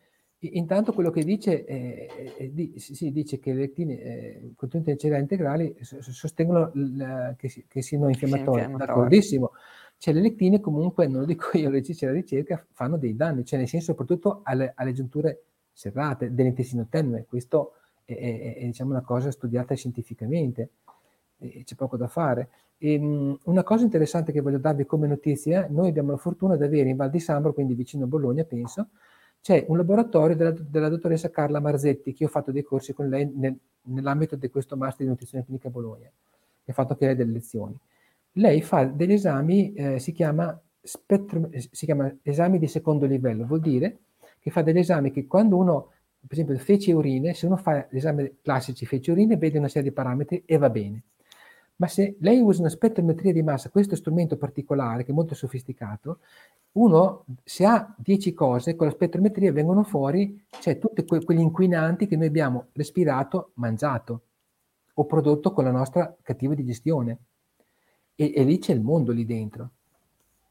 Intanto 0.53 0.93
quello 0.93 1.09
che 1.09 1.23
dice, 1.23 1.65
eh, 1.65 2.51
di, 2.53 2.73
sì, 2.77 3.11
dice 3.11 3.39
che 3.39 3.53
le 3.53 3.59
lectine 3.61 3.99
eh, 3.99 4.51
contenute 4.55 4.91
in 4.91 4.97
cereali 4.97 5.21
integrali 5.21 5.75
sostengono 5.81 6.71
l, 6.73 7.35
che, 7.37 7.49
si, 7.49 7.65
che, 7.67 7.81
siano 7.81 8.09
infiammatori, 8.09 8.71
d'accordissimo. 8.75 9.51
Cioè 9.97 10.13
le 10.13 10.21
lectine 10.21 10.59
comunque, 10.59 11.07
non 11.07 11.21
lo 11.21 11.25
dico 11.25 11.57
io, 11.57 11.69
le 11.69 11.81
della 11.81 12.11
ricerca, 12.11 12.65
fanno 12.71 12.97
dei 12.97 13.15
danni, 13.15 13.45
cioè 13.45 13.59
nel 13.59 13.67
senso 13.67 13.87
soprattutto 13.91 14.41
alle, 14.43 14.73
alle 14.75 14.93
giunture 14.93 15.43
serrate 15.71 16.33
dell'intestino 16.33 16.87
tenue, 16.89 17.25
questo 17.27 17.73
è, 18.05 18.13
è, 18.13 18.55
è, 18.57 18.65
diciamo 18.65 18.91
una 18.91 19.01
cosa 19.01 19.31
studiata 19.31 19.75
scientificamente, 19.75 20.69
c'è 21.37 21.75
poco 21.75 21.97
da 21.97 22.07
fare. 22.07 22.49
E, 22.77 22.99
mh, 22.99 23.39
una 23.45 23.63
cosa 23.63 23.83
interessante 23.83 24.31
che 24.31 24.41
voglio 24.41 24.57
darvi 24.57 24.85
come 24.85 25.07
notizia, 25.07 25.67
noi 25.69 25.89
abbiamo 25.89 26.11
la 26.11 26.17
fortuna 26.17 26.55
di 26.55 26.63
avere 26.63 26.89
in 26.89 26.95
Val 26.95 27.09
di 27.09 27.19
Sambro, 27.19 27.53
quindi 27.53 27.73
vicino 27.73 28.03
a 28.03 28.07
Bologna 28.07 28.43
penso, 28.43 28.89
c'è 29.45 29.63
un 29.67 29.77
laboratorio 29.77 30.35
della, 30.35 30.49
della, 30.49 30.89
dottoressa 30.89 31.29
Carla 31.29 31.59
Marzetti, 31.59 32.13
che 32.13 32.25
ho 32.25 32.27
fatto 32.27 32.51
dei 32.51 32.63
corsi 32.63 32.93
con 32.93 33.07
lei 33.07 33.31
nel, 33.31 33.55
nell'ambito 33.83 34.35
di 34.35 34.49
questo 34.49 34.75
master 34.75 35.05
di 35.05 35.11
nutrizione 35.11 35.43
clinica 35.43 35.67
a 35.67 35.71
Bologna, 35.71 36.09
che 36.63 36.71
ha 36.71 36.73
fatto 36.73 36.93
anche 36.93 37.05
lei 37.05 37.15
delle 37.15 37.33
lezioni. 37.33 37.77
Lei 38.31 38.63
fa 38.63 38.85
degli 38.85 39.11
esami, 39.11 39.71
eh, 39.73 39.99
si, 39.99 40.13
chiama 40.13 40.59
spettro, 40.81 41.51
si 41.53 41.85
chiama 41.85 42.11
esami 42.23 42.57
di 42.57 42.65
secondo 42.65 43.05
livello, 43.05 43.45
vuol 43.45 43.59
dire 43.59 43.99
che 44.39 44.49
fa 44.49 44.63
degli 44.63 44.79
esami 44.79 45.11
che 45.11 45.27
quando 45.27 45.57
uno, 45.57 45.91
per 46.21 46.31
esempio 46.31 46.57
feci 46.57 46.89
e 46.89 46.93
urine, 46.95 47.35
se 47.35 47.45
uno 47.45 47.57
fa 47.57 47.85
l'esame 47.91 48.37
classici 48.41 48.87
feci 48.87 49.11
e 49.11 49.13
urine, 49.13 49.37
vede 49.37 49.59
una 49.59 49.67
serie 49.67 49.89
di 49.89 49.93
parametri 49.93 50.41
e 50.43 50.57
va 50.57 50.71
bene. 50.71 51.03
Ma 51.77 51.87
se 51.87 52.15
lei 52.19 52.39
usa 52.39 52.61
una 52.61 52.69
spettrometria 52.69 53.33
di 53.33 53.43
massa, 53.43 53.69
questo 53.69 53.95
strumento 53.95 54.37
particolare 54.37 55.03
che 55.03 55.11
è 55.11 55.13
molto 55.13 55.35
sofisticato, 55.35 56.19
uno 56.73 57.25
se 57.43 57.65
ha 57.65 57.93
10 57.97 58.33
cose, 58.33 58.75
con 58.75 58.87
la 58.87 58.93
spettrometria 58.93 59.51
vengono 59.51 59.83
fuori, 59.83 60.45
cioè 60.61 60.77
tutti 60.77 61.03
que- 61.05 61.23
quegli 61.23 61.39
inquinanti 61.39 62.07
che 62.07 62.15
noi 62.15 62.27
abbiamo 62.27 62.67
respirato, 62.73 63.51
mangiato 63.55 64.21
o 64.93 65.05
prodotto 65.05 65.51
con 65.51 65.65
la 65.65 65.71
nostra 65.71 66.15
cattiva 66.21 66.53
digestione. 66.53 67.17
E, 68.15 68.31
e 68.33 68.43
lì 68.43 68.57
c'è 68.59 68.73
il 68.73 68.81
mondo 68.81 69.11
lì 69.11 69.25
dentro. 69.25 69.69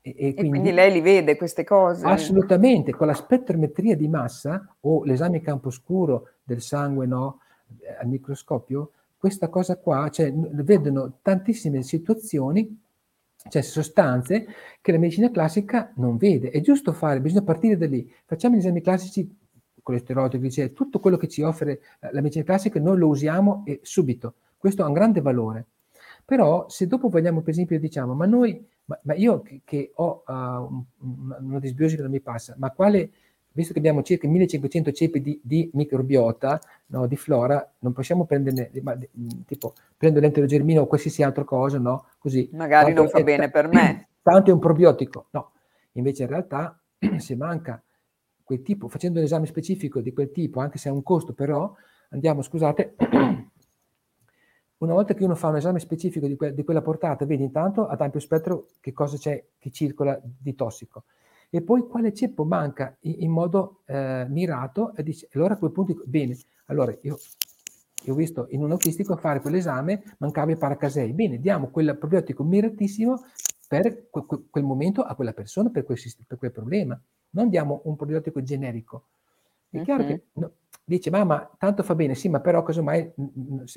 E, 0.02 0.10
e, 0.10 0.14
quindi, 0.34 0.40
e, 0.40 0.48
quindi, 0.48 0.72
lei 0.72 0.92
li 0.92 1.00
vede 1.00 1.36
queste 1.36 1.64
cose? 1.64 2.06
Assolutamente, 2.06 2.92
con 2.92 3.06
la 3.06 3.14
spettrometria 3.14 3.96
di 3.96 4.08
massa 4.08 4.76
o 4.80 5.02
l'esame 5.04 5.40
campo 5.40 5.70
scuro 5.70 6.32
del 6.42 6.60
sangue 6.60 7.06
no, 7.06 7.40
al 7.98 8.08
microscopio, 8.08 8.90
questa 9.24 9.48
cosa 9.48 9.78
qua, 9.78 10.10
cioè 10.10 10.30
vedono 10.34 11.20
tantissime 11.22 11.82
situazioni, 11.82 12.78
cioè 13.48 13.62
sostanze 13.62 14.46
che 14.82 14.92
la 14.92 14.98
medicina 14.98 15.30
classica 15.30 15.90
non 15.96 16.18
vede. 16.18 16.50
È 16.50 16.60
giusto 16.60 16.92
fare, 16.92 17.22
bisogna 17.22 17.42
partire 17.42 17.78
da 17.78 17.86
lì. 17.86 18.06
Facciamo 18.26 18.54
gli 18.54 18.58
esami 18.58 18.82
classici, 18.82 19.34
colesterolo, 19.82 20.28
trigliceri, 20.28 20.74
tutto 20.74 21.00
quello 21.00 21.16
che 21.16 21.28
ci 21.28 21.40
offre 21.40 21.80
la 22.00 22.20
medicina 22.20 22.44
classica, 22.44 22.78
noi 22.78 22.98
lo 22.98 23.08
usiamo 23.08 23.62
e 23.64 23.80
subito. 23.82 24.34
Questo 24.58 24.84
ha 24.84 24.88
un 24.88 24.92
grande 24.92 25.22
valore. 25.22 25.68
Però 26.22 26.68
se 26.68 26.86
dopo 26.86 27.08
vogliamo, 27.08 27.40
per 27.40 27.54
esempio, 27.54 27.80
diciamo, 27.80 28.12
ma 28.12 28.26
noi, 28.26 28.62
ma, 28.84 29.00
ma 29.04 29.14
io 29.14 29.40
che, 29.40 29.62
che 29.64 29.92
ho 29.94 30.22
uh, 30.26 30.84
una 30.98 31.60
disbiosi 31.60 31.96
che 31.96 32.02
non 32.02 32.10
mi 32.10 32.20
passa, 32.20 32.56
ma 32.58 32.72
quale 32.72 33.10
visto 33.54 33.72
che 33.72 33.78
abbiamo 33.78 34.02
circa 34.02 34.26
1500 34.26 34.90
ceppi 34.90 35.20
di, 35.20 35.40
di 35.42 35.70
microbiota, 35.74 36.60
no, 36.86 37.06
di 37.06 37.16
flora, 37.16 37.72
non 37.78 37.92
possiamo 37.92 38.24
prenderne, 38.24 38.70
ma, 38.82 38.98
tipo, 39.46 39.74
prendo 39.96 40.18
l'enterogermina 40.18 40.80
o 40.80 40.86
qualsiasi 40.86 41.22
altra 41.22 41.44
cosa, 41.44 41.78
no? 41.78 42.06
Così. 42.18 42.50
Magari 42.52 42.92
non 42.92 43.08
fa 43.08 43.22
bene 43.22 43.50
per 43.50 43.68
me. 43.68 44.08
Tanto 44.22 44.50
è 44.50 44.52
un 44.52 44.58
probiotico. 44.58 45.26
No, 45.30 45.52
invece 45.92 46.24
in 46.24 46.30
realtà 46.30 46.78
se 47.18 47.36
manca 47.36 47.80
quel 48.42 48.62
tipo, 48.62 48.88
facendo 48.88 49.20
un 49.20 49.24
esame 49.24 49.46
specifico 49.46 50.00
di 50.00 50.12
quel 50.12 50.32
tipo, 50.32 50.58
anche 50.58 50.78
se 50.78 50.88
ha 50.88 50.92
un 50.92 51.04
costo, 51.04 51.32
però 51.32 51.72
andiamo, 52.10 52.42
scusate, 52.42 52.96
una 54.78 54.92
volta 54.92 55.14
che 55.14 55.22
uno 55.22 55.36
fa 55.36 55.48
un 55.48 55.56
esame 55.56 55.78
specifico 55.78 56.26
di, 56.26 56.34
que- 56.34 56.52
di 56.52 56.64
quella 56.64 56.82
portata, 56.82 57.24
vedi 57.24 57.44
intanto 57.44 57.86
ad 57.86 58.00
ampio 58.00 58.18
spettro 58.18 58.66
che 58.80 58.92
cosa 58.92 59.16
c'è 59.16 59.44
che 59.60 59.70
circola 59.70 60.20
di 60.20 60.56
tossico 60.56 61.04
e 61.54 61.62
poi 61.62 61.86
quale 61.86 62.12
ceppo 62.12 62.44
manca 62.44 62.96
in, 63.02 63.14
in 63.18 63.30
modo 63.30 63.82
eh, 63.84 64.26
mirato 64.28 64.92
e 64.96 65.04
dice, 65.04 65.28
allora 65.34 65.54
a 65.54 65.56
quel 65.56 65.70
punto 65.70 65.92
dico, 65.92 66.02
bene, 66.04 66.36
allora 66.64 66.90
io, 67.02 67.16
io 68.02 68.12
ho 68.12 68.16
visto 68.16 68.48
in 68.50 68.64
un 68.64 68.72
autistico 68.72 69.14
fare 69.16 69.40
quell'esame, 69.40 70.02
mancava 70.18 70.50
il 70.50 70.58
paracasei, 70.58 71.12
bene, 71.12 71.38
diamo 71.38 71.68
quel 71.68 71.96
probiotico 71.96 72.42
miratissimo 72.42 73.22
per 73.68 74.10
que, 74.10 74.26
que, 74.26 74.46
quel 74.50 74.64
momento 74.64 75.02
a 75.02 75.14
quella 75.14 75.32
persona, 75.32 75.70
per 75.70 75.84
quel, 75.84 75.96
per 76.26 76.38
quel, 76.38 76.50
problema, 76.50 77.00
non 77.30 77.48
diamo 77.48 77.82
un 77.84 77.94
probiotico 77.94 78.42
generico. 78.42 79.04
È 79.70 79.80
chiaro 79.82 80.02
uh-huh. 80.02 80.08
che 80.08 80.22
no, 80.32 80.50
dice, 80.84 81.08
ma, 81.10 81.22
ma 81.22 81.48
tanto 81.56 81.84
fa 81.84 81.94
bene, 81.94 82.16
sì, 82.16 82.28
ma 82.28 82.40
però 82.40 82.64
casomai 82.64 83.12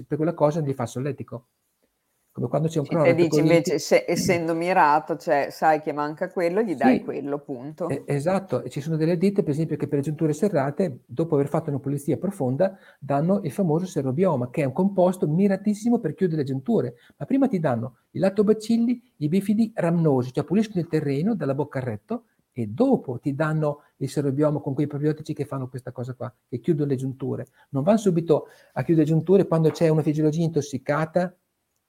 per 0.07 0.17
quella 0.17 0.33
cosa 0.33 0.61
gli 0.61 0.73
fa 0.73 0.87
solletico. 0.87 1.45
Come 2.37 2.49
quando 2.49 2.67
c'è 2.67 2.77
un 2.79 2.85
Sì, 2.85 2.91
cronometro 2.91 3.15
te 3.15 3.23
dici 3.23 3.39
invece 3.39 3.79
se 3.79 4.05
essendo 4.07 4.53
mirato, 4.53 5.17
cioè 5.17 5.49
sai 5.49 5.81
che 5.81 5.91
manca 5.91 6.29
quello, 6.29 6.61
gli 6.61 6.75
dai 6.75 6.99
Sì, 6.99 7.01
quello, 7.01 7.39
punto. 7.39 7.89
e 7.89 8.03
esatto. 8.05 8.63
E 8.63 8.69
ci 8.69 8.81
sono 8.81 8.95
delle 8.97 9.17
ditte, 9.17 9.41
per 9.43 9.51
esempio, 9.53 9.75
che 9.77 9.87
per 9.87 9.97
le 9.99 10.03
giunture 10.03 10.33
serrate, 10.33 11.01
dopo 11.05 11.35
aver 11.35 11.47
fatto 11.47 11.69
una 11.69 11.79
pulizia 11.79 12.17
profonda, 12.17 12.77
danno 12.99 13.41
il 13.43 13.51
famoso 13.51 13.85
serobioma, 13.87 14.49
che 14.51 14.61
è 14.61 14.65
un 14.65 14.73
composto 14.73 15.27
miratissimo 15.27 15.99
per 15.99 16.13
chiudere 16.13 16.41
le 16.41 16.47
giunture. 16.47 16.95
Ma 17.17 17.25
prima 17.25 17.47
ti 17.47 17.59
danno 17.59 17.97
i 18.11 18.19
lattobacilli, 18.19 19.13
i 19.17 19.27
bifidi 19.27 19.71
ramnosi, 19.73 20.31
cioè 20.33 20.43
puliscono 20.43 20.79
il 20.81 20.87
terreno 20.87 21.33
dalla 21.35 21.55
bocca 21.55 21.79
al 21.79 21.85
retto, 21.85 22.25
e 22.51 22.67
dopo 22.67 23.19
ti 23.19 23.33
danno 23.35 23.83
il 23.97 24.09
serobioma 24.09 24.59
con 24.59 24.73
quei 24.73 24.87
probiotici 24.87 25.33
che 25.33 25.45
fanno 25.45 25.67
questa 25.69 25.91
cosa 25.91 26.13
qua, 26.13 26.33
che 26.47 26.59
chiudono 26.59 26.89
le 26.89 26.95
giunture. 26.95 27.47
Non 27.69 27.83
vanno 27.83 27.97
subito 27.97 28.47
a 28.73 28.83
chiudere 28.83 29.05
le 29.07 29.11
giunture 29.13 29.47
quando 29.47 29.69
c'è 29.71 29.89
una 29.89 30.01
fisiologia 30.01 30.43
intossicata 30.43 31.35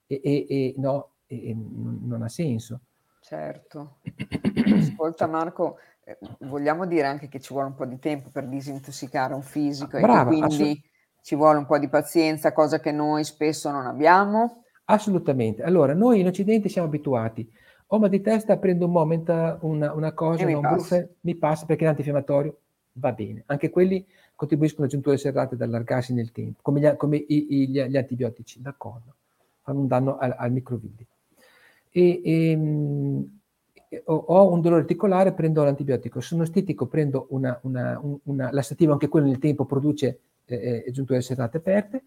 e, 0.09 0.19
e, 0.23 0.45
e 0.49 0.73
no, 0.77 1.11
e, 1.27 1.49
e 1.51 1.55
non 1.55 2.23
ha 2.23 2.29
senso. 2.29 2.79
Certo. 3.21 3.97
Ascolta 4.75 5.27
Marco, 5.27 5.77
eh, 6.03 6.17
vogliamo 6.39 6.87
dire 6.87 7.05
anche 7.05 7.27
che 7.27 7.39
ci 7.39 7.53
vuole 7.53 7.67
un 7.67 7.75
po' 7.75 7.85
di 7.85 7.99
tempo 7.99 8.29
per 8.29 8.47
disintossicare 8.47 9.33
un 9.35 9.43
fisico 9.43 9.97
e 9.97 10.01
Brava, 10.01 10.23
quindi 10.23 10.45
assolut 10.45 10.79
ci 11.21 11.35
vuole 11.35 11.59
un 11.59 11.65
po' 11.67 11.77
di 11.77 11.89
pazienza, 11.89 12.53
cosa 12.53 12.79
che 12.79 12.91
noi 12.91 13.23
spesso 13.23 13.69
non 13.69 13.85
abbiamo? 13.85 14.63
Assolutamente. 14.85 15.61
Allora, 15.61 15.93
noi 15.93 16.21
in 16.21 16.27
Occidente 16.27 16.69
siamo 16.69 16.87
abituati. 16.87 17.47
Ho 17.91 17.99
mal 17.99 18.09
di 18.09 18.21
testa, 18.21 18.57
prendo 18.57 18.85
un 18.85 18.91
moment, 18.91 19.57
una, 19.61 19.93
una 19.93 20.13
cosa, 20.13 20.43
E 20.43 20.45
mi 20.45 20.53
passa. 20.59 20.67
brufen, 20.75 21.09
mi 21.21 21.35
passa 21.35 21.65
perché 21.65 21.85
è 21.85 21.87
antinfiammatorio, 21.87 22.57
va 22.93 23.11
bene. 23.11 23.43
Anche 23.47 23.69
quelli 23.69 24.03
contribuiscono 24.35 24.85
a 24.87 24.89
giunture 24.89 25.17
serrate 25.17 25.55
ad 25.55 25.61
allargarsi 25.61 26.13
nel 26.13 26.31
tempo, 26.31 26.59
come 26.63 26.79
gli, 26.79 26.95
come 26.95 27.17
i- 27.17 27.25
i- 27.27 27.69
gli, 27.69 27.81
gli 27.83 27.97
antibiotici, 27.97 28.61
d'accordo. 28.61 29.15
Fanno 29.69 29.81
un 29.81 29.87
danno 29.87 30.17
al, 30.17 30.33
al 30.37 30.51
microvilli. 30.51 31.05
E, 31.91 32.21
ehm, 32.23 33.39
e 33.89 34.01
ho, 34.05 34.13
ho 34.15 34.51
un 34.51 34.61
dolore 34.61 34.81
articolare, 34.81 35.33
prendo 35.33 35.63
l'antibiotico. 35.63 36.21
Sono 36.21 36.45
stitico, 36.45 36.87
prendo 36.87 37.27
una, 37.29 37.59
una, 37.63 37.99
un- 38.01 38.17
una 38.23 38.51
lassativo, 38.51 38.91
anche 38.93 39.07
quello 39.07 39.27
nel 39.27 39.39
tempo 39.39 39.65
produce 39.65 40.19
eh, 40.45 40.83
eh, 40.87 40.91
giunture 40.91 41.21
serrate 41.21 41.57
aperte. 41.57 42.03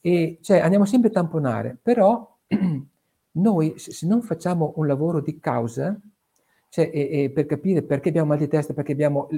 E 0.00 0.38
cioè 0.42 0.58
andiamo 0.58 0.84
sempre 0.84 1.08
a 1.08 1.12
tamponare, 1.12 1.76
però 1.82 2.36
noi 3.32 3.74
se 3.78 4.06
non 4.06 4.20
facciamo 4.22 4.74
un 4.76 4.86
lavoro 4.86 5.20
di 5.20 5.38
causa, 5.38 5.98
cioè 6.68 6.90
e- 6.92 7.22
e 7.24 7.30
per 7.30 7.46
capire 7.46 7.82
perché 7.82 8.08
abbiamo 8.10 8.28
mal 8.28 8.38
di 8.38 8.48
testa, 8.48 8.74
perché 8.74 8.92
abbiamo 8.92 9.28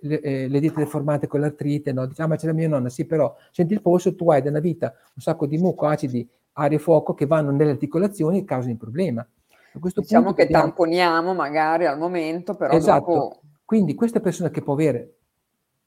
le, 0.00 0.20
eh, 0.20 0.48
le 0.48 0.60
dita 0.60 0.78
deformate 0.80 1.26
con 1.26 1.40
l'artrite, 1.40 1.92
no? 1.92 2.06
Diciamo, 2.06 2.28
ah, 2.28 2.30
ma 2.34 2.36
c'è 2.40 2.46
la 2.46 2.52
mia 2.52 2.68
nonna, 2.68 2.88
sì, 2.88 3.04
però 3.06 3.34
senti 3.52 3.72
il 3.74 3.80
polso, 3.82 4.14
tu 4.14 4.30
hai 4.30 4.42
da 4.42 4.50
una 4.50 4.60
vita 4.60 4.92
un 5.14 5.22
sacco 5.22 5.46
di 5.46 5.56
muco, 5.58 5.86
acidi, 5.86 6.28
aria 6.58 6.76
e 6.76 6.80
fuoco 6.80 7.14
che 7.14 7.26
vanno 7.26 7.50
nelle 7.50 7.70
articolazioni 7.70 8.38
e 8.38 8.44
causano 8.44 8.72
il 8.72 8.78
problema. 8.78 9.26
Diciamo 9.72 10.24
punto 10.24 10.34
che 10.34 10.42
dobbiamo- 10.44 10.64
tamponiamo 10.64 11.34
magari 11.34 11.86
al 11.86 11.98
momento, 11.98 12.54
però 12.54 12.74
Esatto. 12.74 13.12
dopo 13.12 13.40
Quindi 13.64 13.94
questa 13.94 14.20
persona 14.20 14.48
che 14.50 14.62
può 14.62 14.72
avere 14.72 15.14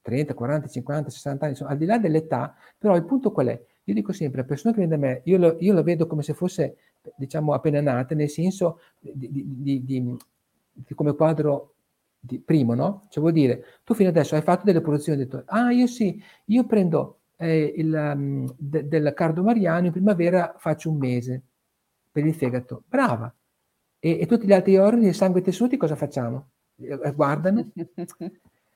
30, 0.02 0.34
40, 0.34 0.68
50, 0.68 1.10
60 1.10 1.44
anni, 1.44 1.52
insomma, 1.54 1.72
al 1.72 1.78
di 1.78 1.84
là 1.84 1.98
dell'età, 1.98 2.54
però 2.78 2.94
il 2.96 3.04
punto 3.04 3.32
qual 3.32 3.48
è? 3.48 3.60
Io 3.84 3.94
dico 3.94 4.12
sempre, 4.12 4.40
la 4.42 4.46
persona 4.46 4.72
che 4.72 4.80
viene 4.86 4.96
da 4.96 5.04
me, 5.04 5.20
io, 5.24 5.36
lo- 5.36 5.56
io 5.58 5.72
la 5.74 5.82
vedo 5.82 6.06
come 6.06 6.22
se 6.22 6.32
fosse, 6.32 6.76
diciamo, 7.16 7.52
appena 7.52 7.80
nata, 7.80 8.14
nel 8.14 8.28
senso 8.30 8.78
di, 9.00 9.12
di- 9.30 9.84
di- 9.84 9.84
di- 9.84 10.94
come 10.94 11.14
quadro 11.16 11.74
di, 12.20 12.38
primo, 12.38 12.74
no? 12.74 13.06
Cioè 13.10 13.20
vuol 13.20 13.34
dire, 13.34 13.64
tu 13.82 13.94
fino 13.94 14.08
adesso 14.10 14.36
hai 14.36 14.42
fatto 14.42 14.64
delle 14.64 14.80
produzioni, 14.80 15.20
hai 15.20 15.26
detto, 15.26 15.42
ah, 15.46 15.72
io 15.72 15.88
sì, 15.88 16.22
io 16.46 16.64
prendo 16.64 17.18
eh, 17.42 17.72
il, 17.76 17.92
um, 17.92 18.54
de- 18.58 18.86
del 18.88 19.12
cardo 19.14 19.42
mariano, 19.42 19.86
in 19.86 19.92
primavera 19.92 20.54
faccio 20.58 20.90
un 20.90 20.98
mese 20.98 21.42
per 22.10 22.26
il 22.26 22.34
fegato. 22.34 22.84
Brava! 22.86 23.34
E, 23.98 24.18
e 24.20 24.26
tutti 24.26 24.46
gli 24.46 24.52
altri 24.52 24.76
organi, 24.76 25.08
il 25.08 25.14
sangue 25.14 25.40
e 25.40 25.44
tessuti, 25.44 25.76
cosa 25.76 25.96
facciamo? 25.96 26.50
Eh, 26.76 27.12
Guardano 27.14 27.70
e, 27.74 28.30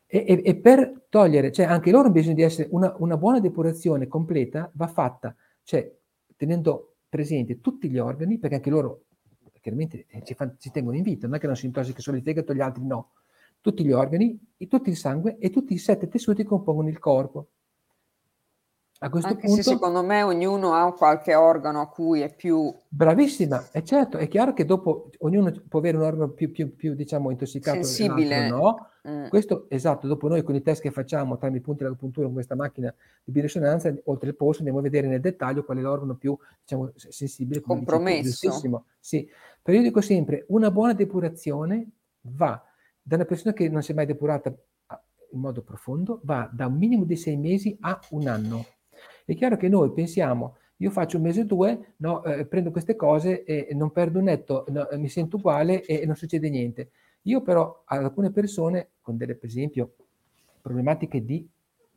e- 0.07 0.43
e 0.45 0.57
per 0.57 1.07
togliere, 1.09 1.51
cioè 1.53 1.67
anche 1.67 1.91
loro 1.91 2.05
hanno 2.05 2.13
bisogno 2.13 2.35
di 2.35 2.43
essere 2.43 2.69
una, 2.71 2.95
una 2.99 3.17
buona 3.17 3.41
depurazione 3.41 4.07
completa, 4.07 4.71
va 4.75 4.87
fatta, 4.87 5.35
cioè 5.63 5.93
tenendo 6.37 6.97
presente 7.09 7.61
tutti 7.61 7.89
gli 7.91 7.99
organi, 7.99 8.39
perché 8.39 8.57
anche 8.57 8.71
loro 8.71 9.03
chiaramente 9.61 10.07
eh, 10.09 10.23
ci, 10.23 10.35
fan- 10.35 10.55
ci 10.59 10.71
tengono 10.71 10.97
in 10.97 11.03
vita, 11.03 11.27
non 11.27 11.37
è 11.37 11.39
che 11.41 11.47
non 11.47 11.57
si 11.57 11.67
intossica 11.67 12.01
solo 12.01 12.17
il 12.17 12.23
fegato, 12.23 12.55
gli 12.55 12.61
altri 12.61 12.85
no. 12.85 13.13
Tutti 13.61 13.85
gli 13.85 13.91
organi, 13.91 14.39
e 14.57 14.69
tutto 14.69 14.91
il 14.91 14.97
sangue 14.97 15.39
e 15.39 15.51
tutti 15.51 15.73
i 15.73 15.79
sette 15.79 16.07
tessuti 16.09 16.43
che 16.43 16.49
compongono 16.49 16.89
il 16.89 16.99
corpo. 17.01 17.49
A 19.01 19.11
questo 19.11 19.29
anche 19.29 19.47
punto, 19.47 19.63
se 19.63 19.71
secondo 19.71 20.03
me 20.03 20.23
ognuno 20.23 20.73
ha 20.73 20.93
qualche 20.95 21.35
organo 21.35 21.81
a 21.81 21.89
cui 21.89 22.21
è 22.21 22.35
più 22.35 22.75
bravissima, 22.89 23.69
è 23.71 23.83
certo, 23.83 24.17
è 24.17 24.27
chiaro 24.29 24.53
che 24.53 24.65
dopo 24.65 25.11
ognuno 25.19 25.53
può 25.69 25.81
avere 25.81 25.97
un 25.99 26.05
organo 26.05 26.31
più, 26.31 26.51
più, 26.51 26.75
più 26.75 26.95
diciamo, 26.95 27.31
intossicato 27.31 27.83
sensibile. 27.83 28.49
no, 28.49 28.89
Mm. 29.07 29.29
Questo 29.29 29.67
esatto, 29.69 30.09
dopo 30.09 30.27
noi 30.27 30.43
con 30.43 30.57
i 30.57 30.63
test 30.63 30.83
che 30.83 30.91
facciamo 30.91 31.37
tramite 31.37 31.61
i 31.61 31.63
punti 31.63 31.85
dell'acupuntura 31.85 32.27
con 32.27 32.35
questa 32.35 32.57
macchina 32.57 32.93
di 33.23 33.31
biorisonanza, 33.31 33.95
oltre 34.07 34.31
il 34.31 34.37
polso 34.37 34.59
andiamo 34.59 34.81
a 34.81 34.83
vedere 34.83 35.07
nel 35.07 35.21
dettaglio 35.21 35.65
qual 35.65 35.79
è 35.79 35.81
l'organo 35.81 36.17
più 36.17 36.37
diciamo, 36.61 36.91
sensibile, 36.97 37.61
Compromesso. 37.61 38.23
giustissimo. 38.23 38.87
Sì, 38.99 39.29
però 39.63 39.77
io 39.77 39.85
dico 39.85 40.01
sempre, 40.01 40.45
una 40.49 40.73
buona 40.73 40.93
depurazione 40.93 41.89
va 42.23 42.61
da 43.01 43.15
una 43.15 43.25
persona 43.25 43.53
che 43.53 43.69
non 43.69 43.83
si 43.83 43.93
è 43.93 43.95
mai 43.95 44.07
depurata 44.07 44.53
a- 44.87 45.03
in 45.31 45.39
modo 45.39 45.63
profondo, 45.63 46.21
va 46.25 46.51
da 46.53 46.67
un 46.67 46.75
minimo 46.77 47.05
di 47.05 47.15
sei 47.15 47.37
mesi 47.37 47.77
a 47.81 48.01
un 48.11 48.27
anno. 48.27 48.65
È 49.29 49.35
chiaro 49.35 49.57
che 49.57 49.69
noi 49.69 49.91
pensiamo, 49.93 50.55
io 50.77 50.91
faccio 50.93 51.17
un 51.17 51.25
mese 51.25 51.41
o 51.41 51.45
due, 51.45 51.95
no, 51.97 52.23
eh, 52.23 52.47
prendo 52.47 52.71
queste 52.71 52.95
cose 52.95 53.43
e 53.43 53.75
non 53.75 53.91
perdo 53.91 54.19
un 54.21 54.27
netto, 54.27 54.65
no, 54.69 54.87
mi 54.93 55.09
sento 55.09 55.37
uguale 55.37 55.85
e 55.85 56.07
non 56.07 56.15
succede 56.15 56.49
niente. 56.49 56.91
Io 57.23 57.43
però 57.43 57.83
ad 57.87 58.05
alcune 58.05 58.31
persone 58.31 58.91
con 59.01 59.17
delle, 59.17 59.35
per 59.35 59.49
esempio, 59.49 59.95
problematiche 60.63 61.25
di 61.25 61.45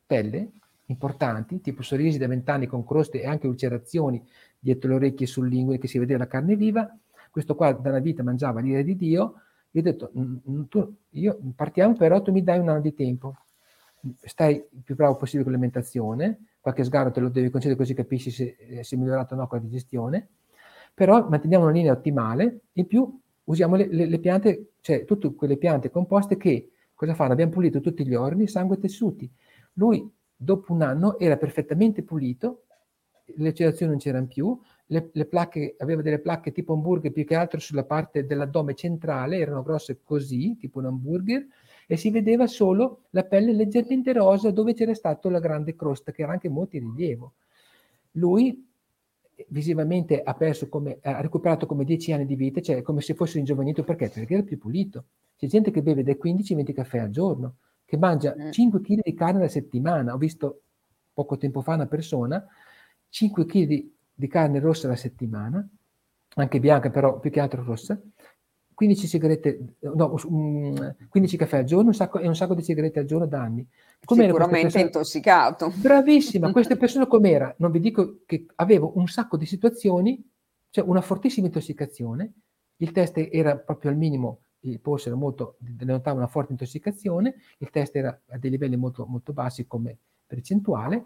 pelle 0.04 0.50
importanti, 0.86 1.60
tipo 1.60 1.82
sorrisi 1.82 2.18
da 2.18 2.26
vent'anni 2.26 2.66
con 2.66 2.84
croste 2.84 3.20
e 3.22 3.26
anche 3.26 3.46
ulcerazioni 3.46 4.20
dietro 4.58 4.88
le 4.90 4.96
orecchie 4.96 5.26
e 5.26 5.28
sul 5.28 5.46
linguine 5.48 5.78
che 5.78 5.86
si 5.86 6.00
vedeva 6.00 6.18
la 6.18 6.26
carne 6.26 6.56
viva, 6.56 6.92
questo 7.30 7.54
qua 7.54 7.70
da 7.72 7.90
una 7.90 8.00
vita 8.00 8.24
mangiava 8.24 8.58
l'ira 8.60 8.82
di 8.82 8.96
Dio, 8.96 9.34
io 9.70 9.80
ho 9.80 9.84
detto, 9.84 10.10
"Mm, 10.18 10.36
mm, 10.50 10.62
tu, 10.68 10.96
io, 11.10 11.38
partiamo 11.54 11.94
però, 11.94 12.20
tu 12.22 12.32
mi 12.32 12.42
dai 12.42 12.58
un 12.58 12.68
anno 12.70 12.80
di 12.80 12.92
tempo, 12.92 13.36
stai 14.22 14.54
il 14.54 14.82
più 14.82 14.94
bravo 14.94 15.16
possibile 15.16 15.44
con 15.44 15.52
l'alimentazione, 15.52 16.46
qualche 16.60 16.84
sgarro 16.84 17.10
te 17.10 17.20
lo 17.20 17.28
devi 17.28 17.50
concedere 17.50 17.78
così 17.78 17.94
capisci 17.94 18.30
se, 18.30 18.56
eh, 18.58 18.84
se 18.84 18.96
è 18.96 18.98
migliorato 18.98 19.34
o 19.34 19.36
no 19.36 19.46
con 19.46 19.58
la 19.58 19.64
digestione, 19.64 20.28
però 20.94 21.28
manteniamo 21.28 21.64
una 21.64 21.72
linea 21.72 21.92
ottimale, 21.92 22.60
in 22.72 22.86
più 22.86 23.18
usiamo 23.44 23.76
le, 23.76 23.86
le- 23.88 24.06
le 24.06 24.18
piante, 24.18 24.72
cioè 24.80 25.04
tutte 25.04 25.34
quelle 25.34 25.56
piante 25.56 25.90
composte 25.90 26.36
che 26.36 26.70
cosa 26.94 27.14
fanno? 27.14 27.32
Abbiamo 27.32 27.52
pulito 27.52 27.80
tutti 27.80 28.06
gli 28.06 28.14
organi, 28.14 28.46
sangue 28.46 28.76
e 28.76 28.80
tessuti. 28.80 29.30
Lui 29.74 30.08
dopo 30.36 30.72
un 30.72 30.82
anno 30.82 31.18
era 31.18 31.36
perfettamente 31.36 32.02
pulito, 32.02 32.64
le 33.36 33.48
ulcerazioni 33.48 33.92
non 33.92 34.00
c'erano 34.00 34.26
più, 34.26 34.58
le, 34.86 35.10
le 35.12 35.24
placche, 35.26 35.76
aveva 35.78 36.02
delle 36.02 36.18
placche 36.18 36.52
tipo 36.52 36.74
hamburger 36.74 37.12
più 37.12 37.24
che 37.24 37.36
altro 37.36 37.60
sulla 37.60 37.84
parte 37.84 38.26
dell'addome 38.26 38.74
centrale, 38.74 39.38
erano 39.38 39.62
grosse 39.62 40.00
così, 40.02 40.56
tipo 40.58 40.78
un 40.78 40.86
hamburger, 40.86 41.46
e 41.92 41.96
si 41.96 42.10
vedeva 42.10 42.46
solo 42.46 43.06
la 43.10 43.24
pelle 43.24 43.52
leggermente 43.52 44.12
rosa 44.12 44.52
dove 44.52 44.74
c'era 44.74 44.94
stata 44.94 45.28
la 45.28 45.40
grande 45.40 45.74
crosta, 45.74 46.12
che 46.12 46.22
era 46.22 46.30
anche 46.30 46.48
molto 46.48 46.76
in 46.76 46.94
rilievo. 46.94 47.32
Lui 48.12 48.64
visivamente 49.48 50.22
ha 50.22 50.34
perso 50.34 50.68
come, 50.68 50.98
ha 51.02 51.20
recuperato 51.20 51.66
come 51.66 51.84
10 51.84 52.12
anni 52.12 52.26
di 52.26 52.36
vita, 52.36 52.60
cioè 52.60 52.82
come 52.82 53.00
se 53.00 53.14
fosse 53.14 53.38
ringiovanito, 53.38 53.82
perché? 53.82 54.08
Perché 54.08 54.34
era 54.34 54.42
più 54.44 54.56
pulito. 54.56 55.06
C'è 55.36 55.48
gente 55.48 55.72
che 55.72 55.82
beve 55.82 56.04
dai 56.04 56.16
15 56.16 56.52
ai 56.52 56.56
20 56.58 56.72
caffè 56.72 56.98
al 56.98 57.10
giorno, 57.10 57.56
che 57.84 57.96
mangia 57.96 58.36
Mm. 58.38 58.50
5 58.52 58.80
kg 58.82 59.00
di 59.02 59.14
carne 59.14 59.38
alla 59.40 59.48
settimana. 59.48 60.14
Ho 60.14 60.18
visto 60.18 60.60
poco 61.12 61.38
tempo 61.38 61.60
fa 61.60 61.74
una 61.74 61.86
persona, 61.86 62.46
5 63.08 63.44
kg 63.46 63.64
di, 63.66 63.92
di 64.14 64.28
carne 64.28 64.60
rossa 64.60 64.86
alla 64.86 64.94
settimana, 64.94 65.68
anche 66.36 66.60
bianca 66.60 66.88
però 66.90 67.18
più 67.18 67.30
che 67.32 67.40
altro 67.40 67.64
rossa, 67.64 68.00
15 68.80 69.06
sigarette, 69.06 69.58
no, 69.80 70.14
mm, 70.30 70.76
15 71.10 71.36
caffè 71.36 71.58
al 71.58 71.64
giorno 71.64 71.88
un 71.88 71.94
sacco, 71.94 72.18
e 72.18 72.26
un 72.26 72.34
sacco 72.34 72.54
di 72.54 72.62
sigarette 72.62 73.00
al 73.00 73.04
giorno 73.04 73.26
da 73.26 73.42
anni. 73.42 73.66
Com'era 74.06 74.32
Sicuramente 74.32 74.80
intossicato. 74.80 75.70
Bravissima, 75.76 76.50
questa 76.50 76.76
persona 76.76 77.06
com'era? 77.06 77.54
Non 77.58 77.72
vi 77.72 77.80
dico 77.80 78.20
che 78.24 78.46
avevo 78.54 78.92
un 78.96 79.06
sacco 79.06 79.36
di 79.36 79.44
situazioni, 79.44 80.26
cioè 80.70 80.82
una 80.86 81.02
fortissima 81.02 81.48
intossicazione, 81.48 82.32
il 82.76 82.90
test 82.92 83.18
era 83.30 83.54
proprio 83.58 83.90
al 83.90 83.98
minimo, 83.98 84.44
il 84.60 84.80
polso 84.80 85.08
era 85.08 85.16
molto, 85.18 85.56
denotava 85.58 86.16
una 86.16 86.26
forte 86.26 86.52
intossicazione, 86.52 87.34
il 87.58 87.68
test 87.68 87.94
era 87.96 88.18
a 88.28 88.38
dei 88.38 88.48
livelli 88.48 88.76
molto, 88.76 89.04
molto 89.04 89.34
bassi 89.34 89.66
come 89.66 89.98
percentuale, 90.26 91.04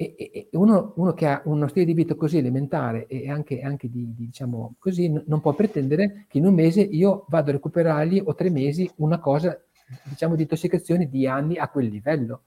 e, 0.00 0.14
e- 0.16 0.48
uno, 0.52 0.92
uno 0.96 1.12
che 1.12 1.26
ha 1.26 1.42
uno 1.46 1.66
stile 1.66 1.84
di 1.84 1.92
vita 1.94 2.14
così 2.14 2.38
elementare 2.38 3.06
e 3.08 3.28
anche, 3.28 3.60
anche 3.62 3.90
di, 3.90 4.14
di, 4.14 4.26
diciamo 4.26 4.74
così, 4.78 5.08
n- 5.08 5.24
non 5.26 5.40
può 5.40 5.52
pretendere 5.54 6.26
che 6.28 6.38
in 6.38 6.46
un 6.46 6.54
mese 6.54 6.82
io 6.82 7.24
vado 7.28 7.50
a 7.50 7.54
recuperargli 7.54 8.22
o 8.24 8.34
tre 8.34 8.48
mesi 8.50 8.88
una 8.96 9.18
cosa, 9.18 9.60
diciamo, 10.04 10.36
di 10.36 10.42
intossicazione 10.42 11.08
di 11.08 11.26
anni 11.26 11.56
a 11.56 11.68
quel 11.68 11.86
livello 11.88 12.42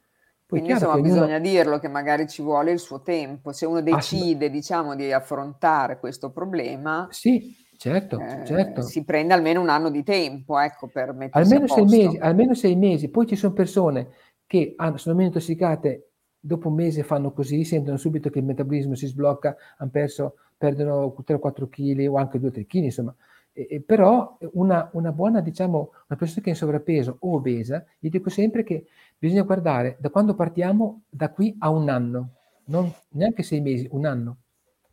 Poi 0.45 0.60
Quindi 0.60 0.72
insomma 0.72 0.97
bisogna 0.99 1.39
dirlo 1.39 1.80
che 1.80 1.88
magari 1.89 2.28
ci 2.28 2.41
vuole 2.41 2.72
il 2.72 2.80
suo 2.80 3.02
tempo, 3.02 3.52
se 3.52 3.66
uno 3.66 3.82
decide 3.82 4.49
diciamo 4.49 4.95
di 4.95 5.12
affrontare 5.12 5.99
questo 5.99 6.32
problema. 6.32 7.08
Sì, 7.10 7.56
certo, 7.78 8.20
eh, 8.20 8.45
certo. 8.45 8.82
Si 8.82 9.04
prende 9.04 9.34
almeno 9.34 9.62
un 9.62 9.70
anno 9.70 9.89
di 9.89 10.04
tempo, 10.04 10.58
ecco, 10.60 10.88
per 10.88 11.14
mettersi 11.14 11.54
almeno 11.54 11.68
sei 11.68 11.86
mesi, 11.86 12.18
almeno 12.18 12.54
sei 12.54 12.76
mesi. 12.76 13.10
Poi 13.10 13.28
ci 13.28 13.36
sono 13.36 13.54
persone 13.54 14.10
che 14.45 14.74
hanno, 14.76 14.97
sono 14.97 15.16
meno 15.16 15.28
intossicate, 15.28 16.11
dopo 16.42 16.68
un 16.70 16.74
mese 16.74 17.04
fanno 17.04 17.32
così, 17.32 17.64
sentono 17.64 17.98
subito 17.98 18.30
che 18.30 18.39
il 18.39 18.46
metabolismo 18.46 18.96
si 18.96 19.06
sblocca, 19.06 19.56
hanno 19.78 19.92
perso, 19.92 20.36
perdono 20.58 21.16
3-4 21.26 21.70
kg 21.70 22.08
o 22.10 22.18
anche 22.18 22.39
2-3 22.39 22.66
kg, 22.66 22.76
insomma. 22.76 23.16
E, 23.54 23.68
e 23.70 23.82
però 23.82 24.38
una, 24.54 24.89
una, 24.94 25.12
buona, 25.12 25.39
diciamo, 25.42 25.92
una 26.08 26.18
persona 26.18 26.42
che 26.42 26.48
è 26.48 26.50
in 26.50 26.56
sovrappeso 26.56 27.18
o 27.20 27.36
obesa, 27.36 27.86
gli 28.00 28.10
dico 28.10 28.30
sempre 28.30 28.64
che 28.64 28.88
bisogna 29.18 29.44
guardare 29.44 29.98
da 30.00 30.10
quando 30.10 30.34
partiamo 30.34 31.04
da 31.10 31.30
qui 31.30 31.56
a 31.60 31.70
un 31.70 31.88
anno, 31.89 32.30
non 32.66 32.92
neanche 33.10 33.44
sei 33.44 33.62
mesi, 33.62 33.88
un 33.92 34.06
anno. 34.06 34.38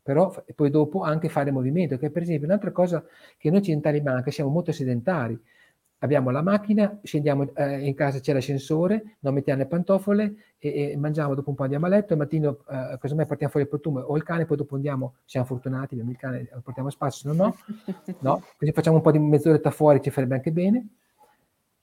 Però 0.03 0.35
poi 0.55 0.71
dopo 0.71 1.03
anche 1.03 1.29
fare 1.29 1.51
movimento, 1.51 1.99
che 1.99 2.11
per 2.11 2.23
esempio 2.23 2.47
un'altra 2.47 2.73
cosa 2.73 3.05
che 3.37 3.51
noi 3.51 3.59
occidentali 3.59 4.01
manca, 4.01 4.31
siamo 4.31 4.51
molto 4.51 4.73
sedentari 4.73 5.39
abbiamo 5.99 6.31
la 6.31 6.43
macchina, 6.43 6.99
scendiamo 7.03 7.55
eh, 7.55 7.87
in 7.87 7.95
casa, 7.95 8.21
c'è 8.21 8.33
l'ascensore, 8.33 9.17
non 9.21 9.35
mettiamo 9.35 9.61
le 9.61 9.67
pantofole 9.67 10.35
e, 10.59 10.91
e, 10.91 10.97
mangiamo, 10.97 11.35
dopo 11.35 11.51
un 11.51 11.57
po' 11.57 11.65
andiamo 11.65 11.87
a 11.87 11.89
letto, 11.89 12.13
al 12.13 12.19
mattino 12.21 12.59
eh, 12.69 12.99
casomai 13.01 13.27
portiamo 13.27 13.53
fuori 13.53 13.67
il 13.67 13.73
potume 13.73 14.03
o 14.03 14.17
il 14.17 14.23
cane, 14.23 14.47
poi 14.47 14.57
dopo 14.57 14.77
andiamo, 14.77 15.15
siamo 15.25 15.47
fortunati, 15.47 15.95
abbiamo 15.95 16.11
il 16.11 16.17
cane, 16.17 16.49
lo 16.53 16.61
portiamo 16.61 16.89
a 16.89 16.93
spazio, 16.93 17.31
se 17.31 17.37
no 17.37 17.45
no, 17.45 17.57
no, 18.21 18.43
così 18.57 18.73
facciamo 18.73 18.97
un 18.97 19.03
po' 19.03 19.11
di 19.11 19.19
mezz'oretta 19.19 19.71
fuori, 19.71 20.01
ci 20.01 20.11
farebbe 20.11 20.35
anche 20.35 20.53
bene. 20.53 20.89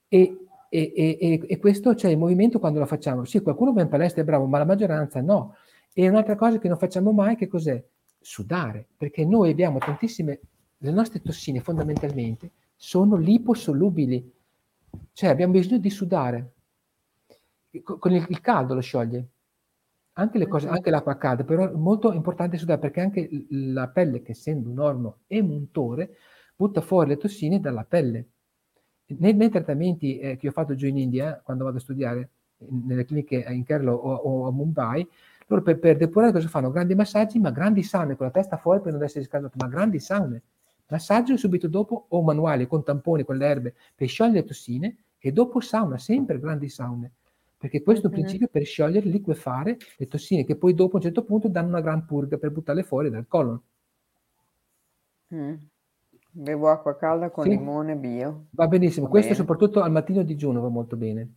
E, 0.08 0.38
e, 0.70 0.92
e, 0.96 1.42
e 1.48 1.58
questo 1.58 1.92
c'è 1.92 1.98
cioè, 1.98 2.12
il 2.12 2.18
movimento 2.18 2.60
quando 2.60 2.80
lo 2.80 2.86
facciamo. 2.86 3.26
Sì, 3.26 3.42
qualcuno 3.42 3.74
va 3.74 3.82
in 3.82 3.90
palestra 3.90 4.22
è 4.22 4.26
bravo, 4.26 4.46
ma 4.46 4.58
la 4.58 4.66
maggioranza 4.66 5.22
no. 5.22 5.56
E 5.94 6.08
un'altra 6.08 6.36
cosa 6.36 6.58
che 6.58 6.68
non 6.68 6.78
facciamo 6.78 7.12
mai, 7.12 7.36
che 7.36 7.48
cos'è? 7.48 7.82
Sudare, 8.20 8.88
perché 8.98 9.24
noi 9.26 9.52
abbiamo 9.52 9.78
tantissime, 9.78 10.40
le 10.78 10.92
nostre 10.92 11.22
tossine 11.22 11.60
fondamentalmente, 11.62 12.52
sono 12.76 13.16
liposolubili, 13.16 14.34
cioè 15.14 15.30
abbiamo 15.30 15.54
bisogno 15.54 15.80
di 15.80 15.90
sudare. 15.90 16.52
Con 17.84 18.12
il, 18.14 18.26
il 18.30 18.42
caldo 18.42 18.74
lo 18.74 18.82
scioglie. 18.82 19.28
Anche, 20.18 20.38
le 20.38 20.48
cose, 20.48 20.70
anche 20.70 20.90
l'acqua 20.90 21.18
calda, 21.18 21.44
però 21.44 21.70
è 21.70 21.76
molto 21.76 22.14
importante 22.14 22.58
sudare 22.58 22.80
perché 22.80 23.02
anche 23.02 23.30
la 23.50 23.90
pelle, 23.90 24.22
che 24.22 24.32
essendo 24.32 24.70
un 24.70 24.80
ormo 24.80 25.18
emuntore, 25.28 26.16
butta 26.56 26.80
fuori 26.80 27.10
le 27.10 27.18
tossine 27.18 27.60
dalla 27.60 27.84
pelle. 27.84 28.28
Nei, 29.08 29.34
nei 29.34 29.50
trattamenti 29.50 30.18
eh, 30.18 30.38
che 30.38 30.48
ho 30.48 30.52
fatto 30.52 30.74
giù 30.74 30.88
in 30.88 30.98
India, 30.98 31.42
quando 31.44 31.66
vado 31.66 31.78
a 31.78 31.82
studiare 31.82 32.30
nelle 32.58 33.04
cliniche 33.04 33.46
in 33.50 33.66
Kerala 33.66 33.94
o, 33.94 34.14
o, 34.14 34.48
a 34.48 34.52
Mumbai, 34.52 35.08
loro 35.48 35.62
per, 35.62 35.80
per 35.80 35.98
depurare 35.98 36.32
cosa 36.32 36.48
fanno? 36.48 36.72
Grandi 36.72 36.96
massaggi, 36.96 37.38
ma 37.40 37.52
grandi 37.52 37.84
saune, 37.84 38.16
con 38.16 38.26
la 38.26 38.32
testa 38.32 38.58
fuori 38.58 38.82
per 38.82 38.94
non 38.94 39.04
essere 39.04 39.20
riscaldato, 39.20 39.58
ma 39.60 39.68
grandi 39.68 40.00
saune. 40.00 40.42
Massaggio 40.88 41.36
subito 41.38 41.68
dopo 41.68 42.06
o 42.10 42.22
manuale 42.22 42.68
con 42.68 42.84
tamponi, 42.84 43.24
con 43.24 43.38
le 43.38 43.46
erbe 43.46 43.76
per 43.96 44.08
sciogliere 44.08 44.42
le 44.42 44.46
tossine 44.46 44.98
e 45.18 45.32
dopo 45.32 45.60
sauna, 45.60 45.98
sempre 45.98 46.40
grandi 46.40 46.70
saune. 46.70 47.12
Perché 47.58 47.82
questo 47.82 48.08
è 48.08 48.10
un 48.10 48.16
principio 48.16 48.48
per 48.48 48.64
sciogliere, 48.64 49.10
liquefare 49.10 49.78
le 49.98 50.08
tossine 50.08 50.46
che 50.46 50.56
poi 50.56 50.76
dopo 50.76 50.94
a 50.94 50.96
un 50.98 51.02
certo 51.02 51.24
punto 51.24 51.48
danno 51.48 51.70
una 51.70 51.82
gran 51.82 52.06
purga 52.06 52.38
per 52.38 52.52
buttarle 52.52 52.84
fuori 52.84 53.10
dal 53.10 53.26
colon. 53.28 53.60
Mm. 55.34 55.54
Bevo 56.30 56.70
acqua 56.70 56.96
calda 56.98 57.30
con 57.30 57.46
sì. 57.46 57.50
limone 57.52 57.96
bio. 57.96 58.48
Va 58.52 58.68
benissimo, 58.68 59.06
va 59.06 59.12
questo 59.12 59.32
bene. 59.32 59.42
soprattutto 59.42 59.82
al 59.82 59.92
mattino 59.92 60.22
digiuno 60.22 60.62
va 60.62 60.68
molto 60.68 60.96
bene. 60.96 61.34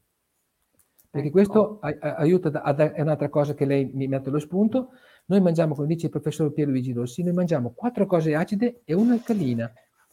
Perché 1.11 1.29
ecco. 1.29 1.37
questo 1.37 1.79
aiuta, 1.81 2.63
ad, 2.63 2.81
è 2.81 3.01
un'altra 3.01 3.29
cosa 3.31 3.55
che 3.55 3.65
lei 3.65 3.91
mi 3.95 4.09
mette 4.09 4.29
lo 4.29 4.39
spunto, 4.39 4.91
noi 5.31 5.41
mangiamo, 5.43 5.75
come 5.75 5.87
dice 5.89 6.07
il 6.07 6.13
professor 6.13 6.51
Pierluigi 6.53 6.93
Rossi, 6.93 7.23
noi 7.23 7.35
mangiamo 7.35 7.73
quattro 7.75 8.07
cose 8.07 8.35
acide 8.35 8.81
e 8.85 8.95
una 8.95 9.13
alcalina. 9.13 9.71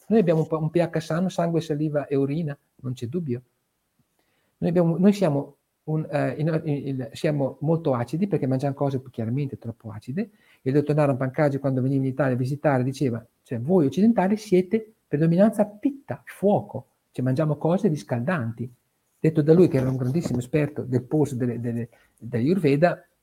Noi 0.08 0.18
abbiamo 0.20 0.46
un, 0.48 0.70
pH 0.70 0.98
sano, 0.98 1.30
sangue, 1.30 1.62
saliva 1.62 2.06
e 2.06 2.16
urina, 2.16 2.56
non 2.82 2.92
c'è 2.92 3.06
dubbio. 3.06 3.40
Noi, 4.58 4.68
abbiamo, 4.68 4.98
noi 4.98 5.14
siamo, 5.14 5.56
un, 5.84 6.06
eh, 6.10 6.34
in, 6.36 6.60
in, 6.64 7.08
siamo, 7.12 7.56
molto 7.60 7.94
acidi 7.94 8.26
perché 8.26 8.46
mangiamo 8.46 8.74
cose 8.74 9.02
chiaramente 9.10 9.56
troppo 9.58 9.90
acide. 9.90 10.30
Il 10.60 10.74
dottor 10.74 10.94
Naran 10.94 11.16
Pancaggi, 11.16 11.58
quando 11.58 11.80
veniva 11.80 12.02
in 12.02 12.08
Italia 12.10 12.34
a 12.34 12.38
visitare, 12.38 12.82
diceva, 12.82 13.24
cioè 13.42 13.58
voi 13.58 13.86
occidentali 13.86 14.36
siete 14.36 14.92
predominanza 15.08 15.64
pitta, 15.64 16.22
fuoco, 16.26 16.88
cioè 17.10 17.24
mangiamo 17.24 17.56
cose 17.56 17.88
riscaldanti. 17.88 18.70
Detto 19.18 19.40
da 19.40 19.54
lui, 19.54 19.68
che 19.68 19.78
era 19.78 19.88
un 19.88 19.96
grandissimo 19.96 20.40
esperto 20.40 20.82
del 20.82 21.04
post 21.04 21.36
delle, 21.36 21.58
delle, 21.58 21.88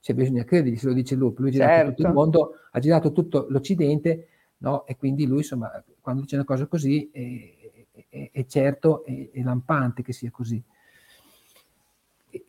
cioè 0.04 0.16
bisogna 0.18 0.44
credergli, 0.44 0.76
se 0.76 0.88
lo 0.88 0.94
dice 0.94 1.16
lui, 1.16 1.34
lui 1.38 1.48
ha 1.48 1.52
girato 1.52 1.72
certo. 1.72 1.90
tutto 1.92 2.02
il 2.02 2.06
certo. 2.08 2.20
mondo, 2.20 2.56
ha 2.72 2.80
girato 2.80 3.12
tutto 3.14 3.46
l'Occidente, 3.48 4.28
no? 4.58 4.86
e 4.86 4.98
quindi 4.98 5.26
lui, 5.26 5.38
insomma, 5.38 5.82
quando 6.02 6.24
dice 6.24 6.36
una 6.36 6.44
cosa 6.44 6.66
così, 6.66 7.10
è, 7.10 7.72
è, 8.10 8.30
è 8.34 8.46
certo, 8.46 9.06
è, 9.06 9.30
è, 9.32 9.42
lampante 9.42 10.04
che 10.04 10.12
sia 10.12 10.30
così. 10.30 10.62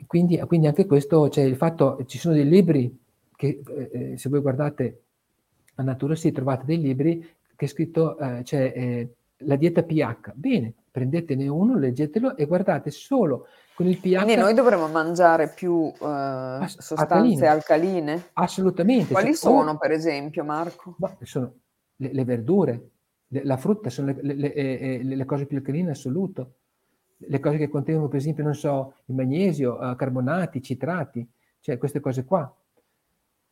Quindi, 0.04 0.40
quindi, 0.40 0.66
anche 0.66 0.84
questo, 0.84 1.28
cioè 1.28 1.44
il 1.44 1.54
fatto, 1.54 2.04
ci 2.06 2.18
sono 2.18 2.34
dei 2.34 2.48
libri 2.48 2.98
che, 3.36 3.60
eh, 3.64 3.90
eh, 3.92 4.18
se 4.18 4.28
voi 4.28 4.40
guardate 4.40 5.02
a 5.76 5.84
Natura 5.84 6.16
sì, 6.16 6.32
trovate 6.32 6.64
dei 6.64 6.80
libri 6.80 7.20
che 7.54 7.66
è 7.66 7.68
scritto, 7.68 8.18
eh, 8.18 8.40
c'è 8.42 8.72
eh, 8.74 9.08
la 9.44 9.54
dieta 9.54 9.84
pH. 9.84 10.32
Bene, 10.34 10.72
prendetene 10.90 11.46
uno, 11.46 11.78
leggetelo 11.78 12.36
e 12.36 12.46
guardate 12.46 12.90
solo 12.90 13.46
con 13.74 13.86
il 13.86 13.98
pH. 13.98 14.16
Quindi 14.16 14.36
noi 14.36 14.54
dovremmo 14.54 14.86
mangiare 14.88 15.48
più 15.48 15.92
eh, 15.92 16.58
sostanze 16.66 17.46
alcaline. 17.46 17.46
alcaline? 17.46 18.24
Assolutamente. 18.34 19.12
Quali 19.12 19.28
cioè, 19.28 19.36
sono, 19.36 19.72
o... 19.72 19.76
per 19.76 19.90
esempio, 19.90 20.44
Marco? 20.44 20.96
sono 21.22 21.52
le, 21.96 22.12
le 22.12 22.24
verdure, 22.24 22.90
le, 23.28 23.44
la 23.44 23.56
frutta 23.56 23.90
sono 23.90 24.14
le, 24.20 24.34
le, 24.34 24.52
eh, 24.52 25.00
le, 25.02 25.24
cose 25.24 25.46
più 25.46 25.56
alcaline 25.56 25.84
in 25.84 25.90
assoluto. 25.90 26.54
Le 27.16 27.40
cose 27.40 27.56
che 27.56 27.68
contengono, 27.68 28.08
per 28.08 28.18
esempio, 28.18 28.44
non 28.44 28.54
so, 28.54 28.94
il 29.06 29.14
magnesio, 29.14 29.78
uh, 29.78 29.96
carbonati, 29.96 30.62
citrati, 30.62 31.26
cioè 31.60 31.78
queste 31.78 32.00
cose 32.00 32.24
qua. 32.24 32.52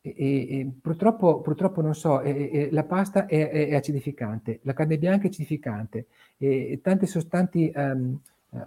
E, 0.05 0.11
e, 0.13 0.71
purtroppo, 0.81 1.41
purtroppo, 1.41 1.81
non 1.81 1.95
so, 1.95 2.21
e, 2.21 2.67
la 2.71 2.83
pasta 2.83 3.25
è, 3.25 3.49
è, 3.49 3.75
acidificante, 3.75 4.59
la 4.63 4.73
carne 4.73 4.97
bianca 4.97 5.25
è 5.25 5.29
acidificante, 5.29 6.07
e 6.37 6.79
tante 6.83 7.05
sostanze 7.05 7.71
um, 7.73 8.19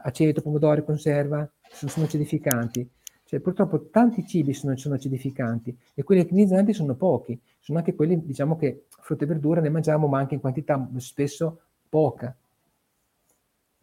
aceto, 0.03 0.43
pomodoro, 0.43 0.85
conserva, 0.85 1.49
sono, 1.71 1.91
sono 1.91 2.07
acidificanti. 2.07 2.89
Cioè, 3.25 3.41
purtroppo 3.41 3.89
tanti 3.89 4.25
cibi 4.25 4.55
sono, 4.55 4.77
sono 4.77 4.95
acidificanti 4.95 5.77
e 5.95 6.05
quelli 6.05 6.21
alcalinizzanti 6.21 6.73
sono 6.73 6.95
pochi. 6.95 7.39
Sono 7.59 7.79
anche 7.79 7.95
quelli, 7.95 8.25
diciamo 8.25 8.57
che 8.57 8.85
frutta 8.89 9.25
e 9.25 9.27
verdura 9.27 9.61
ne 9.61 9.69
mangiamo, 9.69 10.07
ma 10.07 10.19
anche 10.19 10.35
in 10.35 10.41
quantità 10.41 10.89
spesso 10.99 11.61
poca. 11.89 12.37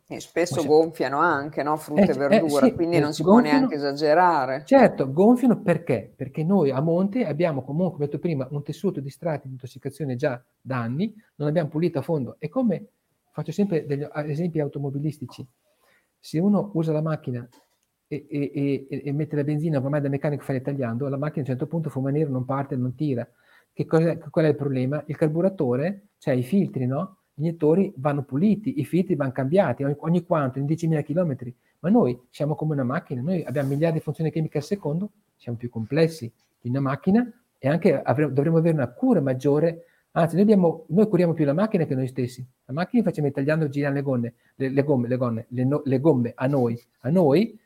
E 0.05 0.19
spesso 0.19 0.55
cioè, 0.55 0.65
gonfiano 0.65 1.19
anche, 1.19 1.63
no? 1.63 1.75
Frutta 1.75 2.01
eh, 2.01 2.09
e 2.11 2.13
verdura, 2.13 2.65
eh, 2.65 2.69
sì, 2.69 2.75
quindi 2.75 2.97
eh, 2.97 2.99
non 2.99 3.13
si 3.13 3.23
gonfiano, 3.23 3.49
può 3.49 3.57
neanche 3.57 3.75
esagerare. 3.75 4.63
Certo, 4.65 5.11
gonfiano 5.11 5.61
perché? 5.61 6.13
Perché 6.15 6.43
noi 6.43 6.71
a 6.71 6.79
monte 6.81 7.25
abbiamo 7.25 7.63
comunque, 7.63 7.95
come 7.95 8.05
detto 8.05 8.19
prima, 8.19 8.47
un 8.51 8.63
tessuto 8.63 8.99
di 9.01 9.09
strati 9.09 9.47
di 9.47 9.53
intossicazione 9.53 10.15
già 10.15 10.41
da 10.61 10.79
anni, 10.79 11.13
non 11.35 11.47
abbiamo 11.47 11.69
pulito 11.69 11.99
a 11.99 12.01
fondo. 12.01 12.35
E 12.39 12.47
come 12.47 12.87
faccio 13.31 13.51
sempre 13.51 13.85
degli 13.85 14.07
esempi 14.25 14.59
automobilistici, 14.59 15.45
se 16.23 16.39
uno 16.39 16.71
usa 16.75 16.93
la 16.93 17.01
macchina 17.01 17.45
e, 18.07 18.25
e, 18.29 18.87
e, 18.89 19.01
e 19.03 19.11
mette 19.11 19.35
la 19.35 19.43
benzina 19.43 19.77
ormai 19.77 19.99
da 19.99 20.07
meccanico 20.07 20.41
fa 20.41 20.57
tagliando, 20.57 21.09
la 21.09 21.17
macchina 21.17 21.39
a 21.39 21.49
un 21.49 21.57
certo 21.57 21.67
punto 21.67 21.89
fuma 21.89 22.11
nero, 22.11 22.31
non 22.31 22.45
parte, 22.45 22.77
non 22.77 22.95
tira. 22.95 23.29
Che 23.73 23.85
cosa, 23.85 24.17
qual 24.17 24.45
è 24.45 24.47
il 24.47 24.55
problema? 24.55 25.03
Il 25.07 25.17
carburatore, 25.17 26.11
cioè 26.19 26.33
i 26.33 26.43
filtri, 26.43 26.85
no? 26.85 27.17
Gli 27.33 27.41
iniettori 27.41 27.93
vanno 27.97 28.23
puliti, 28.23 28.79
i 28.79 28.85
filtri 28.85 29.15
vanno 29.15 29.33
cambiati 29.33 29.83
ogni, 29.83 29.95
ogni 29.97 30.23
quanto, 30.23 30.59
in 30.59 30.65
10.000 30.65 31.03
km. 31.03 31.53
Ma 31.79 31.89
noi 31.89 32.17
siamo 32.29 32.55
come 32.55 32.71
una 32.71 32.85
macchina, 32.85 33.21
noi 33.21 33.43
abbiamo 33.43 33.69
miliardi 33.69 33.97
di 33.97 34.03
funzioni 34.03 34.31
chimiche 34.31 34.59
al 34.59 34.63
secondo, 34.63 35.09
siamo 35.35 35.57
più 35.57 35.69
complessi 35.69 36.31
di 36.61 36.69
una 36.69 36.79
macchina 36.79 37.29
e 37.57 37.67
anche 37.67 38.01
avremo, 38.01 38.31
dovremo 38.31 38.59
avere 38.59 38.75
una 38.75 38.87
cura 38.87 39.19
maggiore 39.19 39.87
Anzi, 40.15 40.35
noi, 40.35 40.43
abbiamo, 40.43 40.85
noi, 40.89 41.07
curiamo 41.07 41.33
più 41.33 41.43
la 41.43 41.53
macchina 41.53 41.85
che 41.85 41.95
noi 41.95 42.07
stessi. 42.07 42.45
La 42.65 42.73
macchina 42.73 43.01
facciamo 43.01 43.31
tagliando 43.31 43.67
girare 43.67 43.95
le 43.95 44.01
gomme, 44.03 44.33
le, 44.55 44.69
le 44.69 44.83
gomme, 44.83 45.07
le, 45.07 45.17
gonne, 45.17 45.45
le, 45.49 45.63
no, 45.65 45.81
le 45.85 45.99
gomme 45.99 46.33
a 46.35 46.45
noi. 46.45 46.79
A 46.99 47.09
noi, 47.09 47.59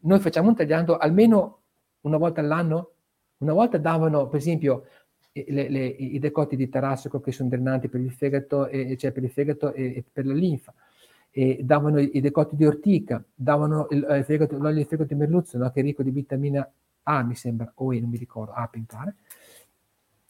noi 0.00 0.20
facciamo 0.20 0.48
un 0.48 0.54
tagliando 0.54 0.98
almeno 0.98 1.60
una 2.02 2.18
volta 2.18 2.42
all'anno. 2.42 2.90
Una 3.38 3.54
volta 3.54 3.78
davano, 3.78 4.28
per 4.28 4.40
esempio, 4.40 4.84
le, 5.32 5.68
le, 5.70 5.86
i 5.86 6.18
decotti 6.18 6.54
di 6.54 6.68
tarassico 6.68 7.20
che 7.20 7.32
sono 7.32 7.48
drenanti 7.48 7.88
per 7.88 8.00
il 8.00 8.12
fegato, 8.12 8.66
e, 8.66 8.96
cioè 8.98 9.12
per 9.12 9.24
il 9.24 9.30
fegato 9.30 9.72
e, 9.72 9.96
e 9.96 10.04
per 10.12 10.26
la 10.26 10.34
linfa. 10.34 10.74
E 11.30 11.60
davano 11.62 11.98
i, 11.98 12.20
decotti 12.20 12.56
di 12.56 12.66
ortica, 12.66 13.24
davano 13.34 13.86
il, 13.90 14.06
il 14.10 14.24
fegato, 14.24 14.58
l'olio 14.58 14.76
di 14.76 14.84
fegato 14.84 15.14
di 15.14 15.18
merluzzo, 15.18 15.56
no? 15.56 15.70
che 15.70 15.80
è 15.80 15.82
ricco 15.82 16.02
di 16.02 16.10
vitamina 16.10 16.70
A, 17.04 17.22
mi 17.22 17.34
sembra, 17.34 17.72
o 17.76 17.94
E, 17.94 18.00
non 18.00 18.10
mi 18.10 18.18
ricordo, 18.18 18.52
A, 18.52 18.68
pintare 18.68 19.14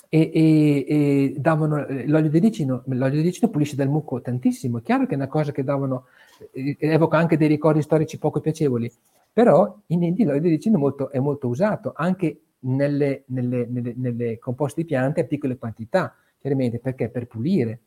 e, 0.09 0.31
e, 0.33 0.87
e 0.89 1.35
davano 1.39 1.87
eh, 1.87 2.07
l'olio 2.07 2.31
di 2.31 2.39
ricino, 2.39 2.83
l'olio 2.87 3.21
di 3.21 3.27
ricino 3.27 3.51
pulisce 3.51 3.77
dal 3.77 3.89
muco 3.89 4.21
tantissimo, 4.21 4.79
è 4.79 4.83
chiaro 4.83 5.07
che 5.07 5.13
è 5.13 5.17
una 5.17 5.29
cosa 5.29 5.53
che 5.53 5.65
davano, 5.65 6.07
eh, 6.53 6.77
evoca 6.79 7.19
anche 7.19 7.37
dei 7.37 7.49
ricordi 7.49 7.83
storici 7.83 8.19
poco 8.19 8.41
piacevoli, 8.41 8.91
però 9.33 9.77
in 9.87 10.03
India 10.03 10.27
l'olio 10.27 10.41
di 10.41 10.49
ricino 10.49 10.79
molto, 10.79 11.11
è 11.11 11.19
molto 11.19 11.49
usato 11.49 11.93
anche 11.95 12.41
nelle, 12.61 13.25
nelle, 13.27 13.67
nelle, 13.69 13.95
nelle, 13.97 14.39
composte 14.39 14.81
di 14.81 14.87
piante 14.87 15.21
a 15.21 15.25
piccole 15.25 15.57
quantità, 15.57 16.15
chiaramente 16.39 16.79
perché 16.79 17.09
per 17.09 17.27
pulire, 17.27 17.81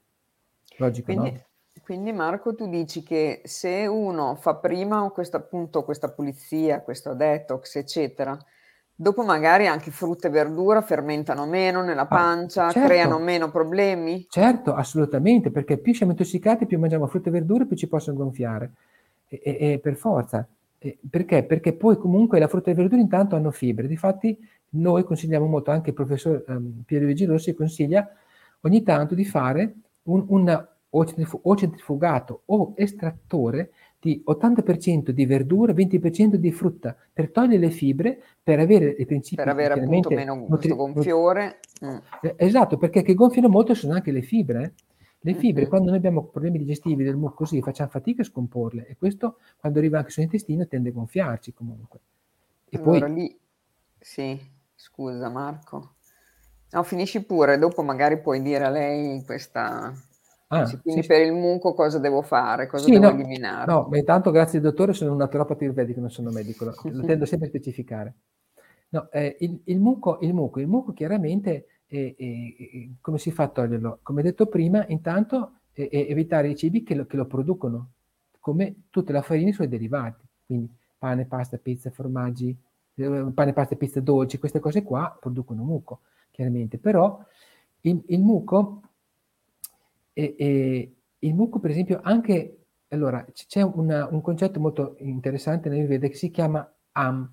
logico 0.78 1.12
quindi, 1.12 1.32
no? 1.32 1.44
Quindi 1.84 2.12
Marco 2.12 2.54
tu 2.54 2.68
dici 2.68 3.02
che 3.02 3.42
se 3.46 3.88
uno 3.88 4.36
fa 4.36 4.56
prima 4.56 5.10
questa, 5.10 5.38
appunto, 5.38 5.84
questa 5.84 6.10
pulizia, 6.10 6.82
questo 6.82 7.16
detox 7.16 7.78
eccetera, 7.78 8.38
Dopo 9.02 9.24
magari 9.24 9.66
anche 9.66 9.92
frutta 9.92 10.28
e 10.28 10.30
verdura 10.30 10.82
fermentano 10.82 11.46
meno 11.46 11.82
nella 11.82 12.02
ah, 12.02 12.08
pancia, 12.08 12.66
ah, 12.66 12.72
certo. 12.72 12.86
creano 12.86 13.18
meno 13.18 13.50
problemi? 13.50 14.26
Certo, 14.28 14.74
assolutamente, 14.74 15.52
perché 15.52 15.78
più 15.78 15.94
siamo 15.94 16.12
intossicati, 16.12 16.66
più 16.66 16.78
mangiamo 16.78 17.08
frutta 17.08 17.30
e 17.30 17.32
verdura, 17.32 17.64
più 17.64 17.78
ci 17.78 17.88
possono 17.88 18.18
gonfiare. 18.18 18.74
E, 19.30 19.40
e, 19.42 19.72
e 19.72 19.80
per 19.80 19.96
forza. 19.96 20.46
E 20.78 20.98
perché? 21.10 21.46
Perché 21.46 21.72
poi 21.72 21.96
comunque 21.96 22.40
la 22.40 22.50
frutta 22.50 22.72
e 22.72 22.74
le 22.74 22.82
verdure 22.82 23.00
intanto 23.00 23.38
hanno 23.38 23.52
fibre. 23.52 23.88
Difatti 23.88 24.38
noi 24.72 25.06
consigliamo 25.06 25.46
molto, 25.46 25.72
anche 25.72 25.92
il 25.92 25.96
professor 25.96 26.44
um, 26.48 26.84
Piero 26.86 27.06
Luigi 27.06 27.24
Rossi 27.24 27.54
consiglia 27.54 28.06
ogni 28.64 28.84
tanto 28.84 29.16
di 29.16 29.24
fare 29.24 29.76
un, 30.04 30.26
un 30.28 30.68
o 30.90 31.56
centrifugato 31.56 32.42
o 32.48 32.74
estrattore 32.76 33.72
di 34.00 34.24
80% 34.26 35.10
di 35.10 35.26
verdura, 35.26 35.74
20% 35.74 36.36
di 36.36 36.52
frutta, 36.52 36.96
per 37.12 37.32
togliere 37.32 37.66
le 37.66 37.70
fibre, 37.70 38.22
per 38.42 38.60
avere 38.60 38.96
i 38.98 39.06
principi... 39.06 39.36
Per 39.36 39.48
avere 39.50 39.74
appunto 39.74 40.10
meno 40.10 40.46
nutri- 40.48 40.74
gonfiore. 40.74 41.60
Mm. 41.84 41.98
Eh, 42.22 42.36
esatto, 42.38 42.78
perché 42.78 43.02
che 43.02 43.14
gonfiano 43.14 43.50
molto 43.50 43.74
sono 43.74 43.94
anche 43.94 44.12
le 44.12 44.22
fibre. 44.22 44.64
Eh. 44.64 44.72
Le 45.22 45.34
fibre, 45.34 45.62
mm-hmm. 45.62 45.70
quando 45.70 45.90
noi 45.90 45.98
abbiamo 45.98 46.24
problemi 46.24 46.60
digestivi 46.60 47.04
del 47.04 47.18
muco 47.18 47.34
così, 47.34 47.62
facciamo 47.62 47.90
fatica 47.90 48.22
a 48.22 48.26
scomporle 48.26 48.88
e 48.88 48.96
questo, 48.96 49.40
quando 49.58 49.80
arriva 49.80 49.98
anche 49.98 50.12
sull'intestino, 50.12 50.66
tende 50.66 50.90
a 50.90 50.94
gonfiarci 50.94 51.52
comunque. 51.52 52.00
E 52.70 52.78
allora 52.78 53.06
poi... 53.06 53.14
lì, 53.14 53.40
sì, 54.00 54.40
scusa 54.76 55.28
Marco. 55.28 55.96
No, 56.72 56.84
finisci 56.84 57.26
pure, 57.26 57.58
dopo 57.58 57.82
magari 57.82 58.22
puoi 58.22 58.42
dire 58.42 58.64
a 58.64 58.70
lei 58.70 59.22
questa 59.26 59.94
Ah, 60.52 60.64
quindi 60.82 61.04
sì, 61.04 61.08
per 61.08 61.22
il 61.22 61.32
muco 61.32 61.76
cosa 61.76 62.00
devo 62.00 62.24
fare? 62.24 62.66
Cosa 62.66 62.86
sì, 62.86 62.92
devo 62.92 63.04
no, 63.04 63.12
eliminare? 63.12 63.72
No, 63.72 63.88
ma 63.88 63.98
intanto 63.98 64.32
grazie 64.32 64.60
dottore, 64.60 64.94
sono 64.94 65.12
un 65.12 65.18
naturopata 65.18 65.64
ayurvedico, 65.64 66.00
non 66.00 66.10
sono 66.10 66.32
medico, 66.32 66.66
lo, 66.66 66.74
lo 66.84 67.06
tendo 67.06 67.26
sempre 67.28 67.48
a 67.48 67.50
specificare. 67.52 68.14
No, 68.90 69.12
eh, 69.12 69.38
il, 69.42 69.62
il, 69.66 69.80
muco, 69.80 70.18
il, 70.22 70.34
muco, 70.34 70.60
il 70.60 70.68
muco 70.68 70.92
chiaramente, 70.92 71.68
eh, 71.86 72.16
eh, 72.18 72.90
come 73.00 73.20
si 73.20 73.30
fa 73.30 73.44
a 73.44 73.48
toglierlo? 73.50 74.00
Come 74.02 74.24
detto 74.24 74.48
prima, 74.48 74.84
intanto 74.88 75.54
evitare 75.72 76.50
i 76.50 76.56
cibi 76.56 76.84
che 76.84 76.96
lo, 76.96 77.06
che 77.06 77.16
lo, 77.16 77.26
producono, 77.26 77.92
come 78.40 78.88
tutte 78.90 79.14
le 79.14 79.22
farine 79.22 79.48
e 79.48 79.50
i 79.52 79.54
suoi 79.54 79.68
derivati, 79.68 80.26
quindi 80.48 80.68
pane, 80.98 81.26
pasta, 81.26 81.58
pizza, 81.58 81.92
formaggi, 81.92 82.58
eh, 82.96 83.32
pane, 83.34 83.54
pasta, 83.54 83.76
pizza 83.76 84.02
dolci, 84.02 84.40
queste 84.40 84.60
cose 84.60 84.82
qua 84.82 85.16
producono 85.20 85.64
muco, 85.64 86.02
chiaramente. 86.32 86.80
Però 86.80 87.24
il, 87.82 88.02
il 88.08 88.20
muco 88.20 88.82
e, 90.20 90.36
e 90.38 90.94
il 91.20 91.34
muco, 91.34 91.60
per 91.60 91.72
esempio, 91.72 92.00
anche 92.04 92.66
allora 92.90 93.26
c'è 93.32 93.62
una, 93.62 94.08
un 94.10 94.22
concetto 94.22 94.60
molto 94.60 94.96
interessante 95.00 95.70
nel 95.70 95.88
Veda 95.88 96.08
che 96.08 96.16
si 96.16 96.30
chiama 96.32 96.68
am 96.94 97.32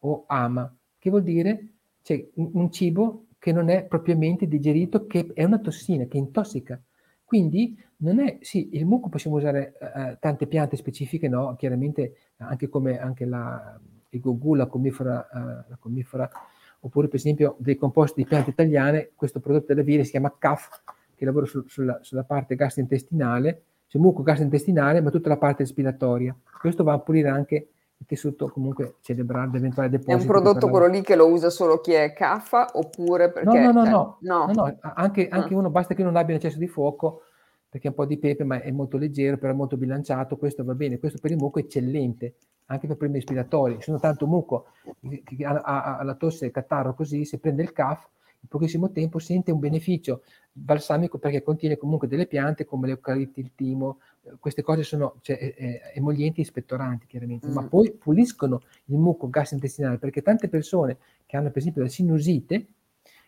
o 0.00 0.24
ama, 0.26 0.74
che 0.98 1.10
vuol 1.10 1.22
dire 1.22 1.74
cioè, 2.02 2.28
un, 2.34 2.50
un, 2.54 2.70
cibo 2.70 3.26
che 3.38 3.52
non 3.52 3.68
è 3.68 3.84
propriamente 3.84 4.46
digerito, 4.46 5.06
che 5.06 5.30
è 5.32 5.44
una 5.44 5.58
tossina, 5.58 6.04
che 6.04 6.18
intossica. 6.18 6.80
Quindi 7.24 7.78
non 7.98 8.18
è, 8.18 8.38
sì, 8.40 8.70
il 8.72 8.84
muco 8.84 9.08
possiamo 9.08 9.36
usare 9.36 9.74
uh, 9.78 10.16
tante 10.18 10.46
piante 10.46 10.76
specifiche, 10.76 11.28
no? 11.28 11.54
Chiaramente 11.56 12.14
anche 12.38 12.68
come 12.68 12.98
anche 12.98 13.24
la, 13.24 13.78
il 14.10 14.20
gogù, 14.20 14.54
la 14.54 14.66
comifera, 14.66 15.28
uh, 15.32 15.38
la 15.70 15.76
comifera, 15.78 16.28
oppure 16.80 17.06
per 17.06 17.16
esempio 17.16 17.56
dei 17.58 17.76
composti 17.76 18.22
di 18.22 18.28
piante 18.28 18.50
italiane, 18.50 19.12
questo 19.14 19.38
prodotto 19.40 19.66
della 19.66 19.82
via 19.82 20.02
si 20.02 20.10
chiama 20.10 20.34
CAF, 20.36 20.82
che 21.20 21.26
lavora 21.26 21.44
su, 21.44 21.62
sulla, 21.68 21.98
sulla, 22.00 22.24
parte 22.24 22.54
gastrointestinale, 22.54 23.62
c'è 23.86 23.98
muco 23.98 24.22
gastrointestinale, 24.22 25.02
ma 25.02 25.10
tutta 25.10 25.28
la 25.28 25.36
parte 25.36 25.64
respiratoria. 25.64 26.34
Questo 26.58 26.82
va 26.82 26.94
a 26.94 26.98
pulire 26.98 27.28
anche 27.28 27.68
il 27.98 28.06
tessuto 28.06 28.48
comunque 28.48 28.94
cerebrale, 29.02 29.50
l'eventuale 29.52 29.90
deposito. 29.90 30.16
È 30.16 30.18
un 30.18 30.26
prodotto 30.26 30.70
quello 30.70 30.86
lì 30.86 31.02
che 31.02 31.16
lo 31.16 31.30
usa 31.30 31.50
solo 31.50 31.82
chi 31.82 31.92
è 31.92 32.14
CAFA 32.14 32.70
oppure 32.72 33.30
perché... 33.30 33.60
No, 33.60 33.70
no, 33.70 33.84
no, 33.84 33.90
no, 33.90 34.18
no. 34.20 34.46
no, 34.46 34.52
no 34.54 34.78
anche, 34.80 35.28
anche 35.28 35.52
ah. 35.52 35.58
uno 35.58 35.68
basta 35.68 35.92
che 35.92 36.02
non 36.02 36.16
abbia 36.16 36.34
un 36.34 36.40
eccesso 36.40 36.56
di 36.56 36.68
fuoco, 36.68 37.24
perché 37.68 37.88
è 37.88 37.90
un 37.90 37.96
po' 37.96 38.06
di 38.06 38.16
pepe, 38.16 38.44
ma 38.44 38.62
è 38.62 38.70
molto 38.70 38.96
leggero, 38.96 39.36
però 39.36 39.52
è 39.52 39.56
molto 39.56 39.76
bilanciato, 39.76 40.38
questo 40.38 40.64
va 40.64 40.74
bene. 40.74 40.98
Questo 40.98 41.18
per 41.20 41.32
il 41.32 41.36
muco 41.36 41.58
è 41.58 41.62
eccellente, 41.64 42.36
anche 42.64 42.86
per 42.86 42.96
problemi 42.96 43.16
respiratori. 43.16 43.76
Sono 43.82 43.98
tanto 43.98 44.26
muco 44.26 44.68
che 45.02 45.44
ha, 45.44 45.60
ha, 45.62 45.98
ha 45.98 46.02
la 46.02 46.14
tosse, 46.14 46.46
il 46.46 46.50
catarro 46.50 46.94
così, 46.94 47.26
se 47.26 47.38
prende 47.38 47.60
il 47.60 47.72
CAF, 47.72 48.08
in 48.40 48.48
pochissimo 48.48 48.90
tempo 48.90 49.18
sente 49.18 49.52
un 49.52 49.58
beneficio 49.58 50.22
balsamico 50.52 51.18
perché 51.18 51.42
contiene 51.42 51.76
comunque 51.76 52.08
delle 52.08 52.26
piante 52.26 52.64
come 52.64 52.86
l'eucalipto, 52.86 53.40
il 53.40 53.52
timo, 53.54 53.98
queste 54.38 54.62
cose 54.62 54.82
sono 54.82 55.16
cioè, 55.20 55.36
eh, 55.56 55.80
emolienti 55.94 56.40
e 56.40 56.44
spettoranti 56.44 57.06
chiaramente, 57.06 57.46
mm. 57.48 57.52
ma 57.52 57.64
poi 57.64 57.92
puliscono 57.92 58.62
il 58.86 58.96
muco 58.96 59.28
gastrointestinale 59.28 59.98
perché 59.98 60.22
tante 60.22 60.48
persone 60.48 60.98
che 61.26 61.36
hanno 61.36 61.48
per 61.48 61.58
esempio 61.58 61.82
la 61.82 61.88
sinusite 61.88 62.66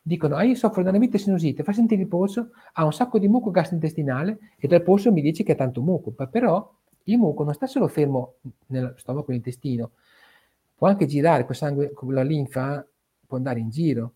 dicono 0.03 0.35
ah 0.35 0.43
io 0.43 0.55
soffro 0.57 0.83
da 0.83 0.91
una 0.91 0.99
vita 0.99 1.17
sinusite, 1.17 1.63
fa 1.63 1.73
sentire 1.73 2.03
il 2.03 2.09
polso, 2.09 2.51
ha 2.73 2.85
un 2.85 2.93
sacco 2.93 3.19
di 3.19 3.29
muco 3.29 3.51
gastrointestinale 3.51 4.39
e 4.59 4.67
dal 4.67 4.83
polso 4.83 5.13
mi 5.13 5.23
dice 5.23 5.45
che 5.45 5.53
ha 5.53 5.57
tanto 5.57 5.81
muco, 5.81 6.13
ma 6.17 6.27
però 6.27 6.75
il 7.05 7.19
muco 7.19 7.45
non 7.45 7.55
sta 7.55 7.67
solo 7.67 7.89
fermo 7.89 8.35
nello 8.67 8.95
stomaco 8.97 9.27
e 9.27 9.29
nell'intestino, 9.29 9.93
può 10.75 10.89
anche 10.89 11.07
girare 11.07 11.45
col 11.45 11.55
sangue, 11.55 11.93
con 11.93 12.13
la 12.13 12.23
linfa, 12.23 12.85
può 13.27 13.37
andare 13.37 13.61
in 13.61 13.71
giro, 13.71 14.15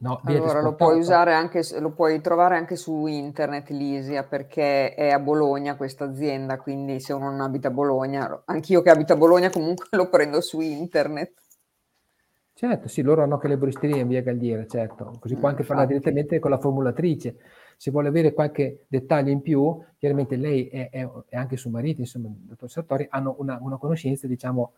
No, 0.00 0.20
allora 0.22 0.60
lo 0.60 0.76
puoi 0.76 0.96
usare 0.96 1.34
anche, 1.34 1.62
lo 1.80 1.90
puoi 1.90 2.20
trovare 2.20 2.56
anche 2.56 2.76
su 2.76 3.06
internet 3.06 3.70
Lisia 3.70 4.22
perché 4.22 4.94
è 4.94 5.10
a 5.10 5.18
Bologna 5.18 5.74
questa 5.74 6.04
azienda, 6.04 6.56
quindi 6.56 7.00
se 7.00 7.12
uno 7.12 7.30
non 7.30 7.40
abita 7.40 7.66
a 7.66 7.72
Bologna, 7.72 8.42
anch'io 8.44 8.80
che 8.80 8.90
abito 8.90 9.14
a 9.14 9.16
Bologna 9.16 9.50
comunque 9.50 9.86
lo 9.98 10.08
prendo 10.08 10.40
su 10.40 10.60
internet. 10.60 11.32
Certo, 12.54 12.86
sì, 12.86 13.02
loro 13.02 13.22
hanno 13.22 13.34
anche 13.34 13.48
le 13.48 13.56
bristerie 13.56 14.00
in 14.00 14.08
via 14.08 14.22
Galliera, 14.22 14.66
certo, 14.66 15.16
così 15.18 15.34
può 15.34 15.48
anche 15.48 15.64
farla 15.64 15.84
direttamente 15.84 16.38
con 16.38 16.50
la 16.50 16.58
formulatrice. 16.58 17.36
Se 17.76 17.90
vuole 17.90 18.08
avere 18.08 18.32
qualche 18.32 18.84
dettaglio 18.88 19.30
in 19.30 19.42
più, 19.42 19.80
chiaramente 19.96 20.36
lei 20.36 20.66
è 20.68 21.08
anche 21.30 21.56
suo 21.56 21.70
marito, 21.70 22.00
insomma, 22.00 22.28
il 22.28 22.34
dottor 22.34 22.70
Sartori, 22.70 23.06
hanno 23.10 23.34
una, 23.38 23.58
una 23.60 23.76
conoscenza, 23.76 24.26
diciamo, 24.28 24.74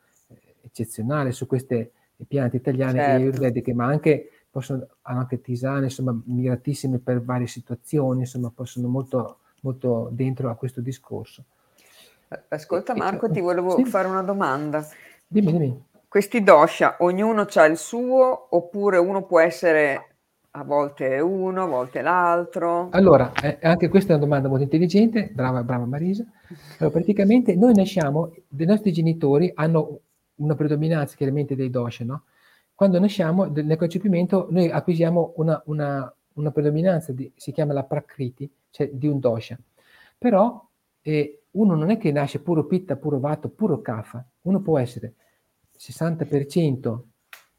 eccezionale 0.62 1.32
su 1.32 1.46
queste 1.46 1.92
piante 2.26 2.56
italiane 2.56 2.98
certo. 2.98 3.10
e 3.10 3.14
ayurvediche, 3.14 3.74
ma 3.74 3.86
anche 3.86 4.30
possono 4.50 4.86
anche 5.02 5.40
tisane, 5.40 5.84
insomma, 5.84 6.18
miratissime 6.24 6.98
per 6.98 7.22
varie 7.22 7.46
situazioni, 7.46 8.20
insomma, 8.20 8.50
possono 8.54 8.88
molto, 8.88 9.38
molto 9.60 10.08
dentro 10.12 10.50
a 10.50 10.56
questo 10.56 10.80
discorso. 10.80 11.44
Ascolta 12.48 12.94
Marco, 12.94 13.30
ti 13.30 13.40
volevo 13.40 13.76
sì. 13.76 13.84
fare 13.84 14.08
una 14.08 14.22
domanda. 14.22 14.86
Dimmi, 15.26 15.52
dimmi. 15.52 15.84
Questi 16.08 16.42
dosha, 16.42 16.96
ognuno 17.00 17.46
ha 17.52 17.64
il 17.66 17.76
suo 17.76 18.48
oppure 18.50 18.98
uno 18.98 19.22
può 19.22 19.40
essere 19.40 20.10
a 20.52 20.64
volte 20.64 21.20
uno, 21.20 21.62
a 21.62 21.66
volte 21.66 22.02
l'altro? 22.02 22.88
Allora, 22.90 23.32
eh, 23.40 23.58
anche 23.62 23.88
questa 23.88 24.12
è 24.12 24.16
una 24.16 24.24
domanda 24.24 24.48
molto 24.48 24.64
intelligente, 24.64 25.30
brava, 25.32 25.62
brava 25.62 25.84
Marisa. 25.84 26.24
Allora, 26.78 26.94
praticamente 26.96 27.54
noi 27.54 27.74
nasciamo, 27.74 28.32
i 28.34 28.64
nostri 28.64 28.92
genitori 28.92 29.52
hanno 29.54 30.00
una 30.36 30.54
predominanza 30.54 31.14
chiaramente 31.14 31.54
dei 31.54 31.70
dosha, 31.70 32.04
no? 32.04 32.24
Quando 32.80 32.98
nasciamo 32.98 33.44
nel 33.44 33.76
concepimento 33.76 34.46
noi 34.48 34.70
acquisiamo 34.70 35.34
una, 35.36 35.60
una, 35.66 36.10
una 36.36 36.50
predominanza, 36.50 37.12
di, 37.12 37.30
si 37.36 37.52
chiama 37.52 37.74
la 37.74 37.84
prakriti, 37.84 38.50
cioè 38.70 38.88
di 38.90 39.06
un 39.06 39.18
dosha. 39.18 39.58
Però 40.16 40.66
eh, 41.02 41.42
uno 41.50 41.74
non 41.74 41.90
è 41.90 41.98
che 41.98 42.10
nasce 42.10 42.40
puro 42.40 42.64
pitta, 42.64 42.96
puro 42.96 43.20
vato, 43.20 43.50
puro 43.50 43.82
kapha. 43.82 44.26
Uno 44.44 44.62
può 44.62 44.78
essere 44.78 45.12
60% 45.78 47.00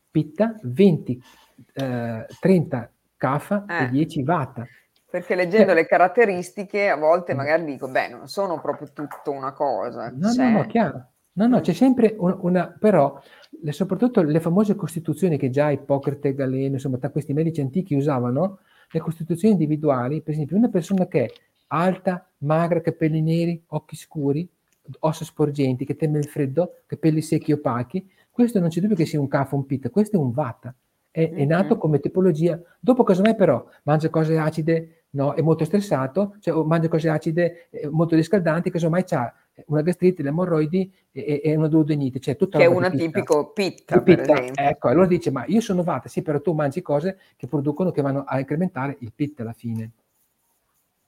pitta, 0.09 0.55
20, 0.63 1.23
eh, 1.71 2.25
30 2.39 2.91
kapha 3.15 3.65
eh. 3.67 3.83
e 3.83 3.89
10 3.89 4.23
vata. 4.23 4.65
Perché 5.07 5.35
leggendo 5.35 5.73
eh. 5.73 5.75
le 5.75 5.85
caratteristiche 5.85 6.89
a 6.89 6.95
volte 6.95 7.35
mm. 7.35 7.37
magari 7.37 7.65
dico, 7.65 7.87
beh, 7.87 8.07
non 8.07 8.27
sono 8.27 8.59
proprio 8.59 8.91
tutto 8.91 9.29
una 9.29 9.51
cosa. 9.51 10.09
No, 10.09 10.33
cioè... 10.33 10.49
no, 10.49 10.57
no, 10.57 10.65
chiaro. 10.65 11.10
No, 11.33 11.47
no, 11.47 11.61
c'è 11.61 11.73
sempre 11.73 12.15
un, 12.17 12.37
una, 12.41 12.67
però 12.67 13.19
le, 13.61 13.71
soprattutto 13.71 14.21
le 14.21 14.39
famose 14.41 14.75
costituzioni 14.75 15.37
che 15.37 15.49
già 15.49 15.69
Ippocrate, 15.71 16.33
Galeno, 16.33 16.73
insomma, 16.73 16.97
tra 16.97 17.09
questi 17.09 17.33
medici 17.33 17.61
antichi 17.61 17.95
usavano, 17.95 18.59
le 18.89 18.99
costituzioni 18.99 19.53
individuali, 19.53 20.21
per 20.21 20.33
esempio 20.33 20.57
una 20.57 20.67
persona 20.69 21.07
che 21.07 21.25
è 21.25 21.31
alta, 21.67 22.29
magra, 22.39 22.81
capelli 22.81 23.21
neri, 23.21 23.63
occhi 23.67 23.95
scuri, 23.95 24.47
ossa 24.99 25.23
sporgenti, 25.23 25.85
che 25.85 25.95
teme 25.95 26.17
il 26.19 26.25
freddo, 26.27 26.81
capelli 26.85 27.21
secchi 27.21 27.53
opachi, 27.53 28.05
questo 28.29 28.59
non 28.59 28.67
c'è 28.69 28.81
dubbio 28.81 28.95
che 28.97 29.05
sia 29.05 29.19
un 29.19 29.27
kapha, 29.29 29.55
un 29.55 29.65
pitta, 29.65 29.89
questo 29.89 30.17
è 30.17 30.19
un 30.19 30.31
vata. 30.31 30.75
è, 31.11 31.29
è 31.31 31.45
nato 31.45 31.77
come 31.77 31.99
tipologia. 31.99 32.59
Dopo 32.79 33.03
casomai 33.03 33.35
però 33.35 33.63
mangia 33.83 34.09
cose 34.09 34.37
acide, 34.37 35.05
no, 35.11 35.33
è 35.33 35.41
molto 35.41 35.65
stressato, 35.65 36.35
cioè 36.39 36.63
mangia 36.65 36.87
cose 36.87 37.09
acide, 37.09 37.69
molto 37.91 38.15
riscaldanti, 38.15 38.71
casomai 38.71 39.03
ha 39.09 39.33
una 39.67 39.81
gastrite, 39.81 40.23
le 40.23 40.29
emorroidi 40.29 40.91
e, 41.11 41.41
e 41.43 41.55
una 41.55 41.67
duodenite, 41.67 42.19
cioè 42.19 42.35
tutta 42.35 42.57
che 42.57 42.63
è 42.63 42.67
una 42.67 42.89
tipico 42.89 43.51
pitta, 43.51 44.01
pitta. 44.01 44.33
Ecco, 44.53 44.87
allora 44.87 45.07
dice, 45.07 45.31
ma 45.31 45.43
io 45.47 45.61
sono 45.61 45.83
vata, 45.83 46.07
sì, 46.07 46.21
però 46.21 46.41
tu 46.41 46.53
mangi 46.53 46.81
cose 46.81 47.19
che 47.35 47.47
producono, 47.47 47.91
che 47.91 48.01
vanno 48.01 48.23
a 48.25 48.39
incrementare 48.39 48.97
il 48.99 49.11
pit 49.13 49.39
alla 49.41 49.53
fine. 49.53 49.91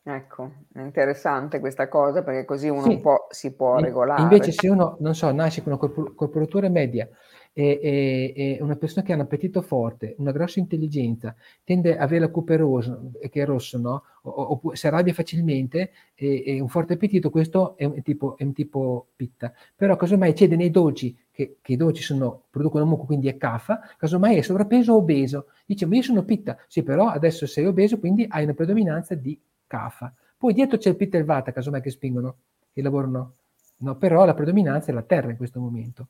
Ecco, 0.06 0.52
è 0.74 0.82
interessante 0.82 1.62
questa 1.62 1.88
cosa 1.88 2.24
perché 2.24 2.44
così 2.44 2.68
uno 2.68 2.82
sì. 2.82 2.90
un 2.90 3.02
po' 3.02 3.28
si 3.30 3.54
può 3.54 3.80
regolare. 3.80 4.22
Invece 4.22 4.52
se 4.52 4.68
uno, 4.68 4.98
non 5.00 5.16
so, 5.16 5.32
nasce 5.32 5.64
con 5.64 5.72
una 5.72 6.12
corporatura 6.14 6.68
media 6.68 7.08
e, 7.54 7.80
e, 7.82 8.34
e, 8.36 8.62
una 8.62 8.76
persona 8.76 9.06
che 9.06 9.12
ha 9.12 9.16
un 9.16 9.22
appetito 9.22 9.62
forte, 9.62 10.16
una 10.18 10.32
grossa 10.32 10.60
intelligenza, 10.60 11.36
tende 11.64 11.96
a 11.96 12.04
avere 12.04 12.22
la 12.22 12.30
cupe 12.30 12.58
rosa, 12.58 13.00
che 13.30 13.42
è 13.42 13.46
rosso, 13.46 13.78
no? 13.78 14.04
O, 14.24 14.60
o, 14.64 14.76
si 14.76 14.88
arrabbia 14.88 15.14
facilmente 15.14 15.92
e, 16.16 16.44
e, 16.46 16.60
un 16.60 16.68
forte 16.68 16.94
appetito, 16.94 17.30
questo 17.30 17.78
è 17.78 17.86
un 17.86 18.02
tipo, 18.02 18.36
è 18.38 18.44
un 18.44 18.54
tipo 18.54 19.10
pitta. 19.16 19.54
Però 19.76 19.96
casomai 19.96 20.34
cede 20.36 20.56
nei 20.56 20.72
dolci, 20.72 21.16
che, 21.32 21.58
che 21.62 21.74
i 21.74 21.76
dolci 21.78 22.02
sono, 22.02 22.46
producono 22.50 22.86
muco, 22.86 23.06
quindi 23.06 23.28
è 23.28 23.38
caffa, 23.38 23.82
casomai 23.98 24.38
è 24.38 24.42
sovrappeso 24.42 24.94
o 24.94 24.98
obeso. 24.98 25.48
Dice, 25.66 25.86
ma 25.86 25.96
io 25.96 26.02
sono 26.02 26.24
pitta. 26.24 26.58
Sì, 26.68 26.82
però 26.84 27.08
adesso 27.08 27.46
sei 27.46 27.66
obeso, 27.66 28.00
quindi 28.00 28.26
hai 28.28 28.44
una 28.44 28.54
predominanza 28.54 29.14
di 29.16 29.40
CAFA. 29.68 30.14
Poi 30.38 30.54
dietro 30.54 30.78
c'è 30.78 30.90
il 30.90 30.96
PIT 30.96 31.16
e 31.16 31.18
il 31.20 31.26
VATA, 31.26 31.52
casomai 31.52 31.82
che 31.82 31.90
spingono, 31.90 32.36
che 32.74 32.82
lavorano. 32.82 33.36
No, 33.78 33.96
però 33.98 34.26
la 34.26 34.34
predominanza 34.34 34.92
è 34.92 34.94
la 34.94 35.02
terra 35.04 35.30
in 35.30 35.38
questo 35.38 35.60
momento. 35.60 36.08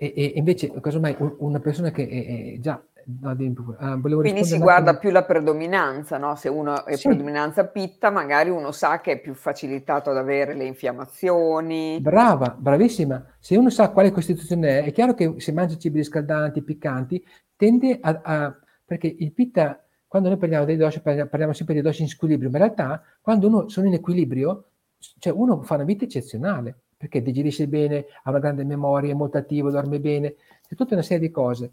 E, 0.00 0.12
e 0.16 0.32
invece, 0.36 0.72
casomai, 0.80 1.16
una 1.38 1.58
persona 1.58 1.90
che 1.90 2.06
è, 2.54 2.60
già 2.60 2.80
No, 3.20 3.30
uh, 3.30 4.00
Quindi 4.20 4.44
si 4.44 4.58
guarda 4.58 4.98
più 4.98 5.08
la 5.10 5.24
predominanza, 5.24 6.18
no? 6.18 6.36
Se 6.36 6.50
uno 6.50 6.84
è 6.84 6.94
sì. 6.94 7.08
predominanza 7.08 7.64
pitta, 7.64 8.10
magari 8.10 8.50
uno 8.50 8.70
sa 8.70 9.00
che 9.00 9.12
è 9.12 9.18
più 9.18 9.32
facilitato 9.32 10.10
ad 10.10 10.18
avere 10.18 10.54
le 10.54 10.66
infiammazioni. 10.66 11.98
Brava, 12.02 12.54
bravissima. 12.58 13.24
Se 13.38 13.56
uno 13.56 13.70
sa 13.70 13.92
quale 13.92 14.10
costituzione 14.10 14.80
è, 14.80 14.84
è 14.84 14.92
chiaro 14.92 15.14
che 15.14 15.36
se 15.38 15.52
mangia 15.52 15.78
cibi 15.78 15.96
riscaldanti, 15.96 16.60
piccanti, 16.60 17.24
tende 17.56 17.98
a, 17.98 18.20
a 18.22 18.58
perché 18.84 19.14
il 19.18 19.32
pitta 19.32 19.82
quando 20.06 20.28
noi 20.28 20.38
parliamo 20.38 20.66
dei 20.66 20.76
doshi, 20.76 21.00
parliamo 21.00 21.52
sempre 21.54 21.74
dei 21.74 21.82
doshi 21.82 22.02
in 22.02 22.08
squilibrio, 22.08 22.50
ma 22.50 22.58
in 22.58 22.64
realtà 22.64 23.02
quando 23.22 23.46
uno 23.46 23.68
sono 23.68 23.86
in 23.86 23.94
equilibrio, 23.94 24.70
cioè 25.18 25.32
uno 25.32 25.62
fa 25.62 25.74
una 25.76 25.84
vita 25.84 26.04
eccezionale, 26.04 26.80
perché 26.98 27.22
digerisce 27.22 27.68
bene, 27.68 28.06
ha 28.24 28.30
una 28.30 28.40
grande 28.40 28.64
memoria, 28.64 29.12
è 29.12 29.14
molto 29.14 29.38
attivo, 29.38 29.70
dorme 29.70 30.00
bene, 30.00 30.34
c'è 30.66 30.74
tutta 30.74 30.94
una 30.94 31.02
serie 31.02 31.28
di 31.28 31.32
cose. 31.32 31.70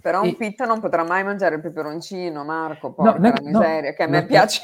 Però 0.00 0.22
un 0.22 0.36
pitta 0.36 0.64
non 0.64 0.80
potrà 0.80 1.02
mai 1.04 1.24
mangiare 1.24 1.56
il 1.56 1.60
peperoncino, 1.60 2.44
Marco, 2.44 2.92
poi 2.92 3.06
no, 3.06 3.16
no, 3.18 3.34
miseria, 3.42 3.90
no, 3.90 3.96
che 3.96 4.02
a 4.02 4.06
me 4.06 4.24
piace. 4.24 4.62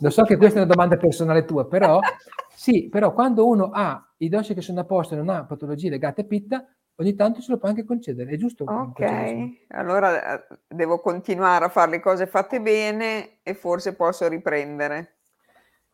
Lo 0.00 0.10
so 0.10 0.24
che 0.24 0.36
questa 0.36 0.60
è 0.60 0.62
una 0.62 0.70
domanda 0.70 0.96
personale 0.96 1.44
tua, 1.44 1.66
però 1.66 1.98
sì, 2.54 2.88
però 2.88 3.12
quando 3.12 3.46
uno 3.46 3.70
ha 3.72 4.06
i 4.18 4.28
doshi 4.28 4.52
che 4.52 4.60
sono 4.60 4.80
a 4.80 4.84
posto 4.84 5.14
e 5.14 5.16
non 5.16 5.30
ha 5.30 5.44
patologie 5.44 5.88
legate 5.88 6.20
a 6.20 6.24
pitta, 6.24 6.68
ogni 6.96 7.14
tanto 7.14 7.40
se 7.40 7.50
lo 7.50 7.58
può 7.58 7.68
anche 7.68 7.84
concedere, 7.84 8.30
è 8.30 8.36
giusto? 8.36 8.64
Ok, 8.64 9.66
allora 9.68 10.38
eh, 10.38 10.46
devo 10.68 11.00
continuare 11.00 11.64
a 11.64 11.68
fare 11.70 11.92
le 11.92 12.00
cose 12.00 12.26
fatte 12.26 12.60
bene 12.60 13.38
e 13.42 13.54
forse 13.54 13.94
posso 13.94 14.28
riprendere. 14.28 15.14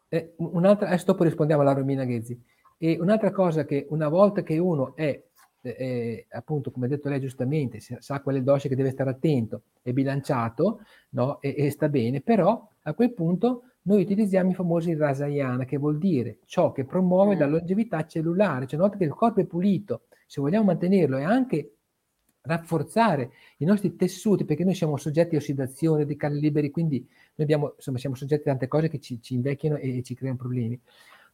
Eh, 0.08 0.34
un'altra, 0.36 0.88
adesso 0.88 1.06
dopo 1.06 1.24
rispondiamo 1.24 1.62
alla 1.62 1.72
Romina 1.72 2.04
Ghezzi. 2.04 2.38
E 2.84 2.98
un'altra 2.98 3.30
cosa 3.30 3.64
che 3.64 3.86
una 3.90 4.08
volta 4.08 4.42
che 4.42 4.58
uno 4.58 4.96
è, 4.96 5.22
eh, 5.60 6.26
appunto, 6.30 6.72
come 6.72 6.86
ha 6.86 6.88
detto 6.88 7.08
lei 7.08 7.20
giustamente, 7.20 7.78
sa 7.78 8.20
quelle 8.20 8.42
dosce 8.42 8.68
che 8.68 8.74
deve 8.74 8.90
stare 8.90 9.10
attento, 9.10 9.62
è 9.82 9.92
bilanciato 9.92 10.80
no? 11.10 11.40
e, 11.40 11.54
e 11.56 11.70
sta 11.70 11.88
bene, 11.88 12.22
però 12.22 12.68
a 12.82 12.92
quel 12.94 13.14
punto 13.14 13.74
noi 13.82 14.02
utilizziamo 14.02 14.50
i 14.50 14.54
famosi 14.54 14.96
rasayana, 14.96 15.64
che 15.64 15.76
vuol 15.76 15.96
dire 15.96 16.38
ciò 16.44 16.72
che 16.72 16.84
promuove 16.84 17.36
mm. 17.36 17.38
la 17.38 17.46
longevità 17.46 18.04
cellulare, 18.04 18.66
cioè 18.66 18.80
una 18.80 18.88
volta 18.88 18.98
che 18.98 19.08
il 19.08 19.14
corpo 19.14 19.38
è 19.38 19.44
pulito, 19.44 20.06
se 20.26 20.40
vogliamo 20.40 20.64
mantenerlo 20.64 21.18
e 21.18 21.22
anche 21.22 21.76
rafforzare 22.42 23.30
i 23.58 23.64
nostri 23.64 23.94
tessuti, 23.94 24.44
perché 24.44 24.64
noi 24.64 24.74
siamo 24.74 24.96
soggetti 24.96 25.36
a 25.36 25.38
ossidazione, 25.38 26.00
radicali 26.00 26.40
liberi, 26.40 26.70
quindi 26.70 26.98
noi 26.98 27.46
abbiamo, 27.46 27.74
insomma, 27.76 27.98
siamo 27.98 28.16
soggetti 28.16 28.48
a 28.48 28.50
tante 28.50 28.66
cose 28.66 28.88
che 28.88 28.98
ci, 28.98 29.20
ci 29.22 29.34
invecchiano 29.34 29.76
e, 29.76 29.98
e, 29.98 30.02
ci 30.02 30.14
creano 30.14 30.36
problemi. 30.36 30.80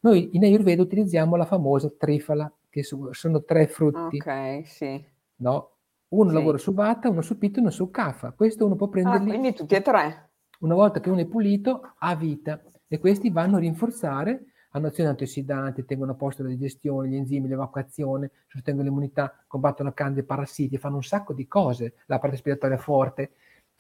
Noi 0.01 0.31
in 0.33 0.45
Ayurveda 0.45 0.83
utilizziamo 0.83 1.37
la 1.37 1.45
famosa 1.45 1.91
trifala, 1.97 2.51
che 2.69 2.83
sono 2.83 3.45
tre 3.45 3.67
frutti. 3.67 4.17
Ok, 4.17 4.67
sì. 4.67 5.05
No? 5.37 5.71
Uno 6.09 6.31
sì. 6.31 6.35
lavora 6.35 6.59
su 6.59 6.73
Vata, 6.73 7.09
uno 7.09 7.21
su 7.21 7.37
Pitta, 7.37 7.61
uno 7.61 7.71
su 7.71 7.91
Kapha. 7.91 8.33
Questo 8.33 8.65
uno 8.65 8.77
può 8.77 8.89
prenderli. 8.89 9.27
Ah, 9.27 9.29
quindi 9.31 9.55
tutti 9.55 9.75
e 9.75 9.83
tre. 9.83 10.31
Una 10.61 10.75
volta 10.75 11.01
che 11.01 11.11
uno 11.11 11.21
è 11.21 11.27
pulito, 11.27 11.95
ha 11.99 12.15
vita. 12.15 12.63
E 12.87 12.99
questi 12.99 13.31
vanno 13.31 13.57
a 13.57 13.61
rinforzare 13.61 14.49
hanno 14.73 14.89
azioni 14.89 15.09
antiossidanti, 15.09 15.85
tengono 15.85 16.13
a 16.13 16.15
posto 16.15 16.43
la 16.43 16.49
digestione, 16.51 17.09
gli 17.09 17.17
enzimi, 17.17 17.49
l'evacuazione, 17.49 18.31
sostengono 18.47 18.87
l'immunità, 18.87 19.45
combattono 19.47 19.93
candidi 19.93 20.21
e 20.21 20.25
parassiti, 20.25 20.79
fanno 20.79 20.97
un 20.97 21.03
sacco 21.03 21.33
di 21.33 21.47
cose, 21.47 21.95
la 22.07 22.19
parte 22.19 22.37
respiratoria 22.37 22.77
forte, 22.77 23.33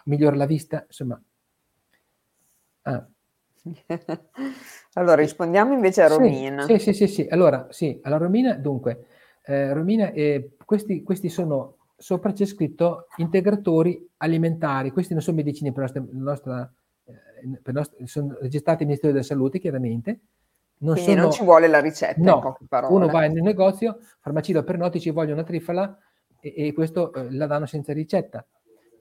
migliora 0.04 0.36
la 0.36 0.46
vista, 0.46 0.84
insomma. 0.86 1.20
Ah. 2.82 3.06
allora, 4.94 5.16
rispondiamo 5.16 5.72
invece 5.72 6.02
a 6.02 6.08
Romina. 6.08 6.62
Sì, 6.64 6.78
sì, 6.78 6.92
sì, 6.92 7.06
sì, 7.06 7.26
Allora, 7.28 7.66
sì, 7.70 7.98
alla 8.02 8.16
Romina, 8.16 8.54
dunque, 8.54 9.06
eh, 9.44 9.72
Romina, 9.72 10.10
eh, 10.12 10.56
questi, 10.64 11.02
questi 11.02 11.28
sono, 11.28 11.76
sopra 11.96 12.32
c'è 12.32 12.44
scritto 12.44 13.06
integratori 13.16 14.08
alimentari, 14.18 14.90
questi 14.90 15.12
non 15.12 15.22
sono 15.22 15.36
medicine 15.36 15.72
per 15.72 15.90
la 15.90 16.02
nostra, 16.12 16.12
nostra, 16.12 16.72
eh, 17.04 17.60
per 17.62 17.74
nostra 17.74 18.06
sono 18.06 18.36
registrati 18.40 18.82
al 18.82 18.88
Ministero 18.88 19.12
della 19.12 19.24
Salute, 19.24 19.58
chiaramente, 19.58 20.20
non 20.78 20.94
Quindi 20.94 21.12
sono... 21.12 21.22
non 21.22 21.32
ci 21.32 21.44
vuole 21.44 21.66
la 21.66 21.80
ricetta, 21.80 22.20
no, 22.20 22.56
Uno 22.88 23.08
va 23.08 23.26
nel 23.26 23.42
negozio, 23.42 23.98
farmacia 24.20 24.62
per 24.62 24.78
noti 24.78 25.00
ci 25.00 25.10
voglio 25.10 25.32
una 25.32 25.42
trifala 25.42 25.98
e, 26.40 26.54
e 26.68 26.72
questo 26.72 27.12
eh, 27.12 27.32
la 27.32 27.46
danno 27.46 27.66
senza 27.66 27.92
ricetta. 27.92 28.46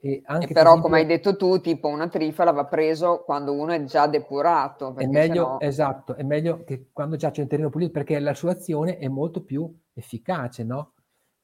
E, 0.00 0.22
anche, 0.24 0.46
e 0.46 0.52
però, 0.52 0.70
esempio, 0.70 0.82
come 0.82 1.00
hai 1.00 1.06
detto 1.06 1.36
tu, 1.36 1.60
tipo 1.60 1.88
una 1.88 2.08
trifala 2.08 2.52
va 2.52 2.64
preso 2.66 3.22
quando 3.24 3.52
uno 3.52 3.72
è 3.72 3.82
già 3.84 4.06
depurato. 4.06 4.94
È 4.96 5.06
meglio, 5.06 5.34
sennò... 5.34 5.58
esatto, 5.60 6.14
è 6.14 6.22
meglio 6.22 6.62
che 6.64 6.90
quando 6.92 7.16
già 7.16 7.30
c'è 7.30 7.42
un 7.42 7.48
terreno 7.48 7.70
pulito 7.70 7.92
perché 7.92 8.18
la 8.20 8.34
sua 8.34 8.52
azione 8.52 8.98
è 8.98 9.08
molto 9.08 9.42
più 9.42 9.72
efficace, 9.92 10.64
no? 10.64 10.92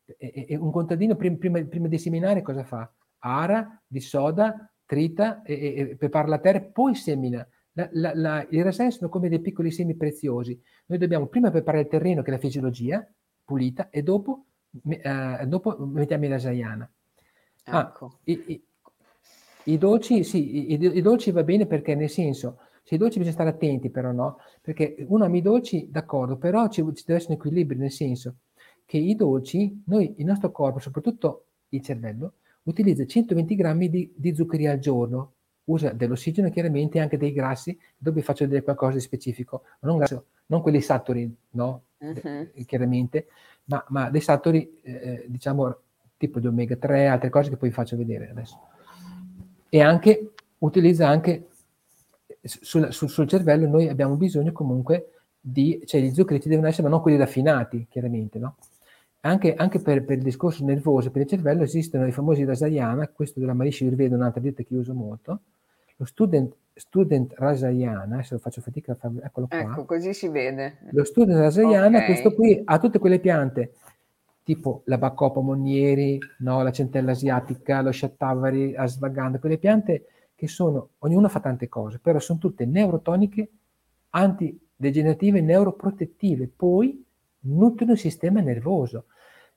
E, 0.04 0.46
e 0.48 0.56
un 0.56 0.70
contadino 0.70 1.16
prima, 1.16 1.36
prima, 1.36 1.64
prima, 1.64 1.88
di 1.88 1.98
seminare 1.98 2.42
cosa 2.42 2.62
fa? 2.62 2.90
Ara, 3.18 3.82
di 3.86 4.00
soda, 4.00 4.70
trita 4.84 5.42
e, 5.42 5.96
prepara 5.98 6.28
la 6.28 6.38
terra, 6.38 6.60
poi 6.60 6.94
semina. 6.94 7.46
La, 7.72 7.88
la, 7.92 8.12
la, 8.14 8.46
I 8.50 8.62
rasai 8.62 8.92
sono 8.92 9.08
come 9.08 9.28
dei 9.28 9.40
piccoli 9.40 9.72
semi 9.72 9.96
preziosi. 9.96 10.60
Noi 10.86 10.98
dobbiamo 10.98 11.26
prima 11.26 11.50
preparare 11.50 11.84
il 11.84 11.88
terreno, 11.88 12.22
che 12.22 12.28
è 12.28 12.34
la 12.34 12.38
fisiologia 12.38 13.04
pulita, 13.44 13.90
e 13.90 14.02
dopo, 14.02 14.44
eh, 14.86 15.44
dopo 15.46 15.76
mettiamo 15.86 16.24
il 16.24 16.30
rasaiana. 16.30 16.88
Ah, 17.64 17.80
ecco. 17.80 18.06
Ah, 18.06 18.18
i, 18.24 18.44
i, 18.46 18.64
i, 19.64 19.78
dolci, 19.78 20.24
sì, 20.24 20.72
i, 20.72 20.96
i, 20.96 21.00
dolci 21.00 21.30
va 21.30 21.42
bene 21.42 21.66
perché 21.66 21.94
nel 21.94 22.10
senso, 22.10 22.58
se 22.82 22.96
i 22.96 22.98
dolci 22.98 23.18
bisogna 23.18 23.34
stare 23.34 23.50
attenti 23.50 23.90
però, 23.90 24.12
no? 24.12 24.38
Perché 24.60 24.96
uno 25.08 25.24
ama 25.24 25.36
i 25.36 25.42
dolci, 25.42 25.88
d'accordo, 25.90 26.36
però 26.36 26.68
ci, 26.68 26.82
ci 26.94 27.04
deve 27.06 27.18
essere 27.18 27.34
un 27.34 27.38
equilibrio, 27.38 27.78
nel 27.78 27.92
senso 27.92 28.36
che 28.84 28.98
i 28.98 29.14
dolci, 29.14 29.82
noi, 29.86 30.14
il 30.18 30.26
nostro 30.26 30.50
corpo, 30.50 30.78
soprattutto 30.78 31.46
il 31.70 31.80
cervello, 31.82 32.34
utilizza 32.64 33.04
120 33.04 33.54
grammi 33.54 33.88
di, 33.88 34.12
di 34.14 34.34
zuccheri 34.34 34.66
al 34.66 34.78
giorno, 34.78 35.32
usa 35.64 35.92
dell'ossigeno 35.92 36.50
chiaramente 36.50 36.98
e 36.98 37.00
anche 37.00 37.16
dei 37.16 37.32
grassi, 37.32 37.78
dove 37.96 38.22
faccio 38.22 38.44
vedere 38.44 38.62
qualcosa 38.62 38.94
di 38.94 39.00
specifico, 39.00 39.62
non, 39.80 39.96
grasso, 39.96 40.26
non 40.46 40.60
quelli 40.60 40.80
saturi, 40.80 41.34
no? 41.50 41.84
Uh-huh. 41.98 42.50
chiaramente, 42.66 43.28
ma, 43.64 43.82
ma, 43.88 44.10
dei 44.10 44.20
saturi, 44.20 44.80
eh, 44.82 45.24
diciamo, 45.26 45.74
tipo 46.24 46.40
di 46.40 46.46
omega 46.46 46.76
3, 46.76 47.06
altre 47.06 47.30
cose 47.30 47.50
che 47.50 47.56
poi 47.56 47.68
vi 47.68 47.74
faccio 47.74 47.96
vedere 47.96 48.30
adesso. 48.30 48.58
E 49.68 49.80
anche, 49.80 50.32
utilizza 50.58 51.08
anche, 51.08 51.48
sul, 52.42 52.92
sul, 52.92 53.08
sul 53.08 53.28
cervello 53.28 53.66
noi 53.66 53.88
abbiamo 53.88 54.16
bisogno 54.16 54.52
comunque 54.52 55.10
di, 55.40 55.82
cioè 55.84 56.00
gli 56.00 56.12
zuccheri 56.12 56.40
ci 56.40 56.48
devono 56.48 56.68
essere, 56.68 56.84
ma 56.84 56.88
non 56.88 57.02
quelli 57.02 57.18
raffinati, 57.18 57.86
chiaramente, 57.90 58.38
no? 58.38 58.56
Anche, 59.20 59.54
anche 59.54 59.78
per, 59.78 60.04
per, 60.04 60.18
il 60.18 60.22
discorso 60.22 60.64
nervoso, 60.64 61.10
per 61.10 61.22
il 61.22 61.28
cervello, 61.28 61.62
esistono 61.62 62.06
i 62.06 62.12
famosi 62.12 62.44
Rasayana, 62.44 63.08
questo 63.08 63.40
della 63.40 63.54
Marishi 63.54 63.86
Urveda, 63.86 64.14
un'altra 64.14 64.40
dieta 64.40 64.62
che 64.62 64.74
io 64.74 64.80
uso 64.80 64.92
molto, 64.92 65.40
lo 65.96 66.04
student, 66.04 66.54
student 66.74 67.32
Rasayana, 67.36 68.14
adesso 68.14 68.38
faccio 68.38 68.60
fatica 68.60 68.92
a 68.92 68.94
farlo, 68.96 69.22
eccolo 69.22 69.46
qua. 69.46 69.58
Ecco, 69.58 69.84
così 69.84 70.12
si 70.12 70.28
vede. 70.28 70.78
Lo 70.90 71.04
student 71.04 71.38
Rasayana, 71.38 71.98
okay. 71.98 72.06
questo 72.06 72.34
qui 72.34 72.60
ha 72.64 72.78
tutte 72.78 72.98
quelle 72.98 73.18
piante, 73.18 73.74
tipo 74.44 74.82
la 74.84 74.98
Bacopa 74.98 75.40
Monieri, 75.40 76.18
no, 76.40 76.62
la 76.62 76.70
centella 76.70 77.12
asiatica, 77.12 77.80
lo 77.80 77.90
Shatavari, 77.90 78.76
Asvaganda, 78.76 79.38
quelle 79.38 79.58
piante 79.58 80.06
che 80.34 80.46
sono, 80.46 80.90
ognuno 80.98 81.28
fa 81.28 81.40
tante 81.40 81.68
cose, 81.68 81.98
però 81.98 82.18
sono 82.18 82.38
tutte 82.38 82.66
neurotoniche, 82.66 83.50
antidegenerative, 84.10 85.40
neuroprotettive, 85.40 86.50
poi 86.54 87.02
nutrono 87.40 87.92
il 87.92 87.98
sistema 87.98 88.40
nervoso. 88.40 89.06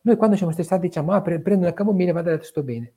Noi 0.01 0.15
quando 0.15 0.38
siamo 0.38 0.53
stressati 0.53 0.88
diciamo, 0.88 1.11
ah, 1.11 1.21
prendo 1.21 1.57
una 1.57 1.73
camomilla 1.73 2.11
e 2.11 2.13
vado 2.13 2.29
a 2.29 2.31
letto, 2.33 2.45
sto 2.45 2.63
bene. 2.63 2.93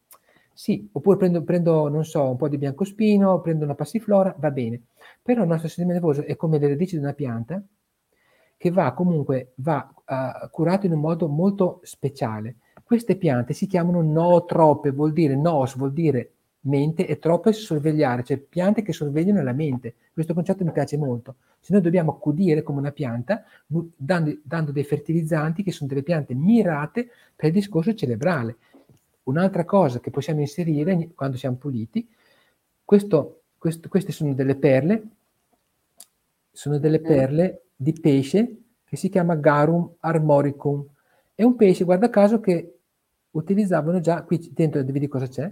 Sì, 0.53 0.88
oppure 0.93 1.16
prendo, 1.16 1.43
prendo, 1.43 1.88
non 1.88 2.05
so, 2.05 2.30
un 2.30 2.36
po' 2.36 2.49
di 2.49 2.59
biancospino, 2.59 3.41
prendo 3.41 3.64
una 3.64 3.74
passiflora, 3.74 4.34
va 4.38 4.51
bene. 4.51 4.82
Però 5.22 5.43
il 5.43 5.49
nostro 5.49 5.68
sistema 5.68 5.93
nervoso 5.93 6.22
è 6.22 6.36
come 6.36 6.59
le 6.59 6.68
radici 6.68 6.97
di 6.97 7.03
una 7.03 7.14
pianta 7.14 7.61
che 8.61 8.71
va 8.71 8.93
comunque 8.93 9.53
va, 9.55 9.91
uh, 9.91 10.51
curato 10.51 10.85
in 10.85 10.93
un 10.93 11.01
modo 11.01 11.29
molto 11.29 11.81
speciale. 11.83 12.57
Queste 12.83 13.17
piante 13.17 13.55
si 13.55 13.67
chiamano 13.67 14.03
nootrope, 14.03 14.91
vuol 14.91 15.15
dire 15.15 15.35
nos, 15.35 15.79
vuol 15.79 15.95
dire 15.95 16.33
mente 16.65 17.07
e 17.07 17.19
troppe 17.19 17.55
sorvegliare, 17.55 18.23
cioè 18.23 18.37
piante 18.37 18.83
che 18.83 18.93
sorvegliano 18.93 19.43
la 19.43 19.55
mente. 19.55 19.95
Questo 20.13 20.35
concetto 20.35 20.63
mi 20.63 20.73
piace 20.73 20.99
molto. 20.99 21.37
Se 21.59 21.73
noi 21.73 21.81
dobbiamo 21.81 22.11
accudire 22.11 22.63
come 22.63 22.81
una 22.81 22.93
pianta, 22.93 23.45
dando, 23.67 24.39
dando 24.43 24.73
dei 24.73 24.85
fertilizzanti 24.85 25.63
che 25.63 25.73
sono 25.73 25.89
delle 25.89 26.03
piante 26.03 26.35
mirate 26.35 27.09
per 27.35 27.47
il 27.47 27.55
discorso 27.55 27.95
cerebrale. 27.95 28.57
Un'altra 29.23 29.65
cosa 29.65 30.01
che 30.01 30.11
possiamo 30.11 30.41
inserire 30.41 31.09
quando 31.15 31.39
siamo 31.39 31.57
puliti, 31.57 32.07
questo, 32.85 33.41
questo, 33.57 33.89
queste 33.89 34.13
sono 34.13 34.35
delle 34.35 34.57
perle, 34.57 35.03
sono 36.53 36.77
delle 36.77 37.01
mm. 37.01 37.05
perle 37.05 37.63
di 37.81 37.95
pesce 37.99 38.57
che 38.85 38.97
si 38.97 39.09
chiama 39.09 39.37
Garum 39.37 39.95
armoricum. 40.01 40.85
È 41.35 41.43
un 41.43 41.57
pesce, 41.57 41.85
guarda 41.85 42.11
caso, 42.11 42.39
che 42.39 42.81
utilizzavano 43.31 44.01
già, 44.01 44.22
qui 44.22 44.51
dentro 44.53 44.83
vedi 44.85 45.09
cosa 45.09 45.26
c'è, 45.26 45.51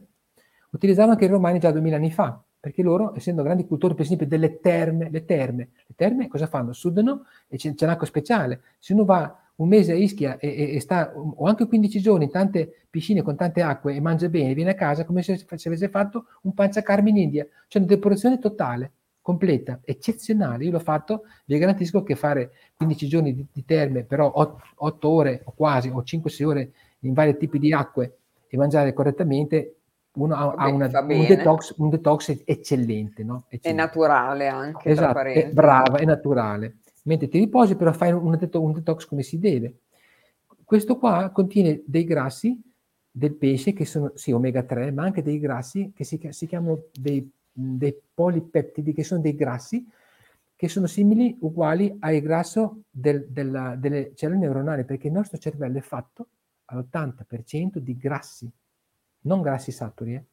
utilizzavano 0.73 1.13
anche 1.13 1.25
i 1.25 1.29
romani 1.29 1.59
già 1.59 1.71
duemila 1.71 1.97
anni 1.97 2.11
fa, 2.11 2.39
perché 2.61 2.83
loro, 2.83 3.17
essendo 3.17 3.43
grandi 3.43 3.67
cultori, 3.67 3.95
per 3.95 4.05
esempio, 4.05 4.27
delle 4.27 4.61
terme, 4.61 5.09
le 5.09 5.25
terme, 5.25 5.71
le 5.87 5.95
terme 5.97 6.29
cosa 6.29 6.47
fanno? 6.47 6.75
Sudano 6.75 7.25
e 7.47 7.57
c'è, 7.57 7.73
c'è 7.75 7.87
l'acqua 7.87 8.07
speciale. 8.07 8.61
Se 8.79 8.93
uno 8.93 9.07
va 9.07 9.35
un 9.55 9.69
mese 9.69 9.93
a 9.93 9.95
Ischia 9.95 10.37
e, 10.37 10.49
e, 10.49 10.75
e, 10.75 10.81
sta, 10.81 11.15
o 11.17 11.47
anche 11.47 11.67
15 11.67 11.99
giorni 11.99 12.25
in 12.25 12.31
tante 12.31 12.85
piscine 12.91 13.23
con 13.23 13.37
tante 13.37 13.63
acque 13.63 13.95
e 13.95 14.01
mangia 14.01 14.29
bene, 14.29 14.53
viene 14.53 14.73
a 14.73 14.75
casa 14.75 15.07
come 15.07 15.23
se, 15.23 15.39
se 15.39 15.69
avesse 15.69 15.89
fatto 15.89 16.27
un 16.43 16.53
panciacarmi 16.53 17.09
in 17.09 17.17
India. 17.17 17.47
C'è 17.69 17.79
una 17.79 17.87
depurazione 17.87 18.39
totale, 18.39 18.93
completa, 19.29 19.81
eccezionale. 19.85 20.65
Io 20.65 20.71
l'ho 20.71 20.79
fatto, 20.79 21.25
vi 21.45 21.59
garantisco 21.59 22.03
che 22.03 22.17
fare 22.17 22.53
15 22.77 23.07
giorni 23.09 23.35
di, 23.35 23.47
di 23.53 23.63
terme, 23.67 24.05
però 24.05 24.33
8, 24.35 24.63
8 24.77 25.09
ore 25.11 25.43
o 25.45 25.53
quasi, 25.55 25.91
o 25.91 26.01
5-6 26.01 26.45
ore 26.45 26.73
in 27.01 27.13
vari 27.13 27.37
tipi 27.37 27.59
di 27.59 27.71
acque 27.75 28.21
e 28.49 28.57
mangiare 28.57 28.95
correttamente 28.95 29.75
uno 30.13 30.35
ha, 30.35 30.55
ha 30.57 30.69
una, 30.69 30.87
un, 30.87 31.27
detox, 31.27 31.75
un, 31.77 31.91
detox, 31.91 32.41
eccellente, 32.47 33.23
no? 33.23 33.45
È 33.49 33.71
naturale 33.71 34.49
anche. 34.49 34.89
Esatto, 34.89 35.19
è 35.19 35.51
brava, 35.53 35.99
è 35.99 36.07
naturale. 36.07 36.79
Mentre 37.03 37.29
ti 37.29 37.39
riposi, 37.39 37.77
però 37.77 37.93
fai 37.93 38.13
un, 38.13 38.31
detox, 38.31 38.63
un 38.63 38.73
detox 38.73 39.05
come 39.05 39.23
si 39.23 39.39
deve. 39.39 39.81
Questo 40.65 40.97
qua 40.97 41.29
contiene 41.35 41.83
dei 41.85 42.05
grassi 42.05 42.59
del 43.11 43.35
pesce 43.35 43.75
che 43.75 43.85
sono, 43.85 44.11
sì, 44.15 44.33
omega 44.33 44.63
3, 44.63 44.91
ma 44.91 45.03
anche 45.03 45.23
dei 45.23 45.39
grassi 45.39 45.93
che 45.95 46.05
si, 46.05 46.19
si 46.31 46.47
chiamano 46.47 46.85
dei, 46.99 47.31
dei, 47.61 47.99
polipeptidi, 48.15 48.93
che 48.93 49.05
sono 49.05 49.21
dei 49.21 49.35
grassi 49.35 49.87
che 50.59 50.69
sono 50.69 50.89
simili, 50.89 51.37
uguali 51.43 51.97
al 52.01 52.19
grasso 52.19 52.83
del, 52.91 53.29
della, 53.29 53.77
delle 53.77 54.11
cellule 54.17 54.41
neuronali, 54.41 54.85
perché 54.85 55.07
il 55.07 55.13
nostro 55.13 55.39
cervello 55.39 55.79
è 55.79 55.83
fatto 55.83 56.27
all'80% 56.65 57.79
di 57.79 57.97
grassi 57.97 58.53
non 59.21 59.41
grassi 59.41 59.71
saturi. 59.71 60.15
Eh? 60.15 60.25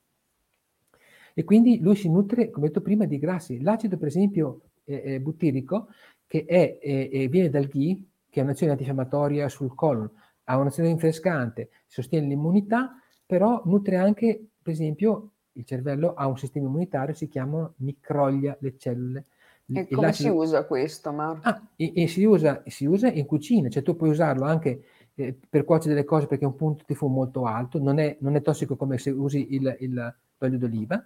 E 1.33 1.43
quindi 1.43 1.79
lui 1.79 1.95
si 1.95 2.09
nutre, 2.09 2.49
come 2.49 2.67
detto 2.67 2.81
prima, 2.81 3.05
di 3.05 3.19
grassi. 3.19 3.61
L'acido, 3.61 3.97
per 3.97 4.07
esempio, 4.07 4.61
eh, 4.85 5.19
butirico, 5.19 5.89
che 6.25 6.45
è, 6.45 6.79
eh, 6.81 7.27
viene 7.27 7.49
dal 7.49 7.67
ghee, 7.67 8.03
che 8.29 8.39
è 8.39 8.43
un'azione 8.43 8.71
antinfiammatoria 8.71 9.49
sul 9.49 9.75
colon, 9.75 10.09
ha 10.45 10.57
un'azione 10.57 10.89
rinfrescante, 10.89 11.69
sostiene 11.85 12.27
l'immunità, 12.27 12.99
però 13.25 13.61
nutre 13.65 13.97
anche, 13.97 14.43
per 14.61 14.73
esempio, 14.73 15.33
il 15.55 15.65
cervello 15.65 16.13
ha 16.13 16.27
un 16.27 16.37
sistema 16.37 16.67
immunitario, 16.67 17.13
si 17.13 17.27
chiama 17.27 17.71
microglia 17.77 18.55
le 18.59 18.77
cellule. 18.77 19.25
E 19.71 19.87
come 19.89 20.13
si 20.13 20.27
usa 20.27 20.65
questo, 20.65 21.11
Marco? 21.11 21.47
Ah, 21.47 21.61
e, 21.75 21.91
e 21.95 22.07
si, 22.07 22.23
usa, 22.23 22.61
si 22.67 22.85
usa 22.85 23.07
in 23.07 23.25
cucina, 23.25 23.67
cioè 23.69 23.81
tu 23.81 23.95
puoi 23.95 24.09
usarlo 24.09 24.45
anche 24.45 24.83
eh, 25.15 25.35
per 25.49 25.63
cuocere 25.63 25.95
delle 25.95 26.05
cose 26.05 26.27
perché 26.27 26.43
è 26.43 26.47
un 26.47 26.55
punto 26.55 26.83
di 26.85 26.93
fumo 26.93 27.15
molto 27.15 27.45
alto, 27.45 27.79
non 27.79 27.97
è, 27.97 28.15
non 28.19 28.35
è 28.35 28.41
tossico 28.41 28.75
come 28.75 28.97
se 28.97 29.09
usi 29.09 29.55
il, 29.55 29.75
il, 29.79 30.15
l'olio 30.37 30.57
d'oliva. 30.57 31.03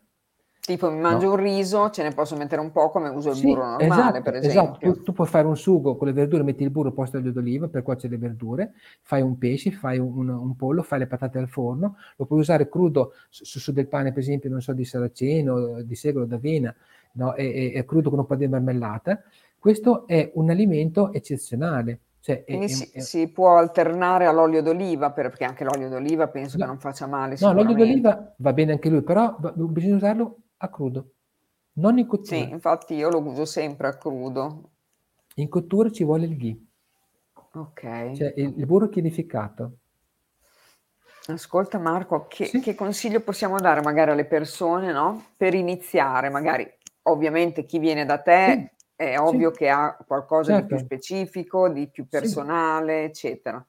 Tipo 0.69 0.91
mi 0.91 0.99
mangio 0.99 1.25
no. 1.25 1.31
un 1.31 1.39
riso, 1.39 1.89
ce 1.89 2.03
ne 2.03 2.11
posso 2.11 2.35
mettere 2.35 2.61
un 2.61 2.69
po' 2.69 2.91
come 2.91 3.09
uso 3.09 3.31
il 3.31 3.37
sì, 3.37 3.47
burro 3.47 3.65
normale, 3.65 3.85
esatto, 3.85 4.21
per 4.21 4.35
esempio. 4.35 4.61
Esatto, 4.61 4.79
tu, 4.79 5.01
tu, 5.01 5.13
puoi 5.13 5.25
fare 5.25 5.47
un 5.47 5.57
sugo 5.57 5.95
con 5.95 6.05
le 6.05 6.13
verdure, 6.13 6.43
metti 6.43 6.61
il 6.61 6.69
burro 6.69 6.91
posto 6.91 7.17
all'olio 7.17 7.33
d'oliva 7.33 7.67
per 7.69 7.81
cuocere 7.81 8.13
le 8.13 8.19
verdure, 8.19 8.73
fai 9.01 9.23
un 9.23 9.35
pesce, 9.39 9.71
fai 9.71 9.97
un, 9.97 10.29
un, 10.29 10.55
pollo, 10.55 10.83
fai 10.83 10.99
le 10.99 11.07
patate 11.07 11.39
al 11.39 11.49
forno, 11.49 11.95
lo 12.17 12.25
puoi 12.25 12.41
usare 12.41 12.69
crudo 12.69 13.13
su, 13.29 13.57
su, 13.57 13.71
del 13.71 13.87
pane, 13.87 14.11
per 14.11 14.21
esempio, 14.21 14.47
non 14.51 14.61
so, 14.61 14.73
di 14.73 14.85
saraceno, 14.85 15.81
di 15.81 15.95
segolo, 15.95 16.25
d'avena, 16.25 16.71
no? 17.13 17.33
e, 17.33 17.45
e, 17.45 17.71
e 17.73 17.85
crudo 17.85 18.11
con 18.11 18.19
un 18.19 18.27
po' 18.27 18.35
di 18.35 18.47
marmellata. 18.47 19.23
Questo 19.57 20.05
è 20.05 20.29
un 20.35 20.51
alimento 20.51 21.11
eccezionale 21.11 22.01
cioè, 22.21 22.43
Quindi 22.43 22.65
è, 22.65 22.67
si, 22.67 22.89
è... 22.91 22.99
si, 22.99 23.27
può 23.29 23.57
alternare 23.57 24.25
all'olio 24.25 24.61
d'oliva, 24.61 25.11
perché 25.11 25.45
anche 25.45 25.63
l'olio 25.63 25.89
d'oliva 25.89 26.27
penso 26.27 26.57
no, 26.57 26.63
che 26.63 26.69
non 26.69 26.79
faccia 26.79 27.07
male. 27.07 27.37
No, 27.39 27.53
l'olio 27.53 27.75
d'oliva 27.75 28.33
va 28.37 28.53
bene 28.53 28.73
anche 28.73 28.89
lui, 28.89 29.01
però 29.01 29.35
bisogna 29.55 29.95
usarlo 29.95 30.37
a 30.59 30.69
crudo, 30.69 31.11
non 31.73 31.97
in 31.97 32.07
cottura. 32.07 32.37
Sì, 32.37 32.49
infatti 32.49 32.93
io 32.93 33.09
lo 33.09 33.19
uso 33.19 33.45
sempre 33.45 33.87
a 33.87 33.97
crudo. 33.97 34.69
In 35.35 35.49
cottura 35.49 35.89
ci 35.89 36.03
vuole 36.03 36.25
il 36.25 36.37
ghee. 36.37 36.65
Ok. 37.53 38.11
Cioè 38.13 38.33
il, 38.37 38.53
il 38.57 38.65
burro 38.65 38.87
chiarificato. 38.89 39.71
Ascolta 41.27 41.77
Marco, 41.77 42.25
che, 42.27 42.45
sì. 42.45 42.59
che, 42.59 42.73
consiglio 42.73 43.19
possiamo 43.21 43.59
dare 43.59 43.81
magari 43.81 44.11
alle 44.11 44.25
persone, 44.25 44.91
no? 44.91 45.31
Per 45.37 45.53
iniziare, 45.53 46.29
magari 46.29 46.67
ovviamente 47.03 47.65
chi 47.65 47.77
viene 47.77 48.05
da 48.05 48.17
te 48.19 48.69
sì 48.71 48.77
è 48.99 49.17
ovvio 49.17 49.53
sì. 49.53 49.59
che 49.59 49.69
ha 49.69 49.97
qualcosa 50.05 50.55
certo. 50.55 50.61
di 50.61 50.67
più 50.67 50.77
certo. 50.77 50.95
specifico, 50.95 51.69
di 51.69 51.87
più 51.87 52.09
personale, 52.09 53.05
eccetera. 53.05 53.65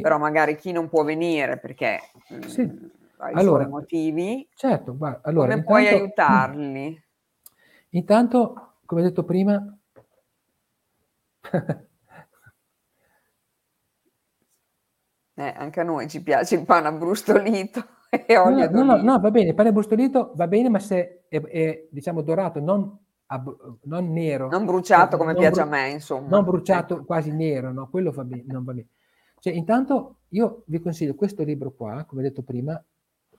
Però 0.00 0.18
magari 0.18 0.56
chi 0.56 0.72
non 0.72 0.88
può 0.88 1.04
venire 1.04 1.56
perché 1.58 2.00
mh, 2.28 2.90
ha 3.22 3.30
i 3.30 3.34
allora, 3.34 3.62
suoi 3.62 3.72
motivi, 3.72 4.48
certo, 4.54 4.96
guarda, 4.96 5.20
allora, 5.22 5.46
come 5.46 5.60
intanto, 5.60 5.70
puoi 5.70 5.86
aiutarli? 5.86 7.04
Intanto, 7.94 8.78
come 8.84 9.02
detto 9.02 9.22
prima, 9.24 9.78
eh, 15.34 15.54
anche 15.56 15.80
a 15.80 15.84
noi 15.84 16.08
ci 16.08 16.22
piace 16.22 16.56
il 16.56 16.64
pane 16.64 16.88
abbrustolito 16.88 17.86
e 18.10 18.36
olio 18.38 18.68
no, 18.70 18.82
no, 18.82 18.96
no, 18.96 19.02
no, 19.02 19.20
va 19.20 19.30
bene, 19.30 19.50
il 19.50 19.54
pane 19.54 19.68
abbrustolito 19.68 20.32
va 20.34 20.48
bene, 20.48 20.68
ma 20.68 20.78
se 20.78 21.26
è, 21.28 21.40
è 21.40 21.86
diciamo 21.90 22.22
dorato, 22.22 22.60
non 22.60 22.98
non 23.84 24.12
nero. 24.12 24.48
Non 24.48 24.66
bruciato 24.66 25.16
come 25.16 25.32
non 25.32 25.40
piace 25.40 25.62
bru- 25.62 25.72
a 25.72 25.76
me, 25.76 25.88
insomma. 25.88 26.28
Non 26.28 26.44
bruciato 26.44 26.96
ecco. 26.96 27.04
quasi 27.04 27.32
nero, 27.32 27.72
no? 27.72 27.88
Quello 27.88 28.10
va 28.10 28.24
bene, 28.24 28.44
non 28.46 28.62
va 28.62 28.72
bene. 28.74 28.88
Cioè, 29.38 29.54
intanto 29.54 30.18
io 30.28 30.64
vi 30.66 30.80
consiglio 30.80 31.14
questo 31.14 31.42
libro 31.42 31.72
qua, 31.72 32.04
come 32.04 32.20
detto 32.20 32.42
prima, 32.42 32.78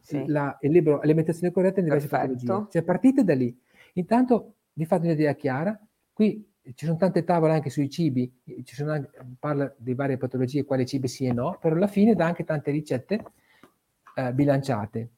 sì. 0.04 0.26
la, 0.28 0.58
il 0.62 0.72
libro 0.72 0.99
Alimentazione 0.99 1.51
corretta 1.51 1.80
in 1.80 1.86
diverse 1.86 2.08
Perfetto. 2.08 2.34
patologie. 2.34 2.72
Cioè, 2.72 2.84
partite 2.84 3.24
da 3.24 3.34
lì. 3.34 3.58
Intanto 3.93 4.56
vi 4.74 4.86
fate 4.86 5.08
un'idea 5.08 5.34
chiara. 5.34 5.80
Qui 6.12 6.51
ci 6.76 6.86
sono 6.86 6.97
tante 6.97 7.24
tavole 7.24 7.54
anche 7.54 7.70
sui 7.70 7.89
cibi, 7.89 8.32
ci 8.64 8.76
sono 8.76 8.91
anche, 8.91 9.10
parla 9.38 9.74
di 9.78 9.93
varie 9.93 10.18
patologie, 10.18 10.64
quali 10.64 10.86
cibi 10.86 11.08
sì 11.08 11.26
e 11.26 11.34
no, 11.34 11.58
però 11.60 11.76
alla 11.76 11.88
fine 11.88 12.16
dà 12.16 12.26
anche 12.26 12.43
tante 12.43 12.72
ricette 12.72 13.24
eh, 14.16 14.34
bilanciate. 14.34 15.10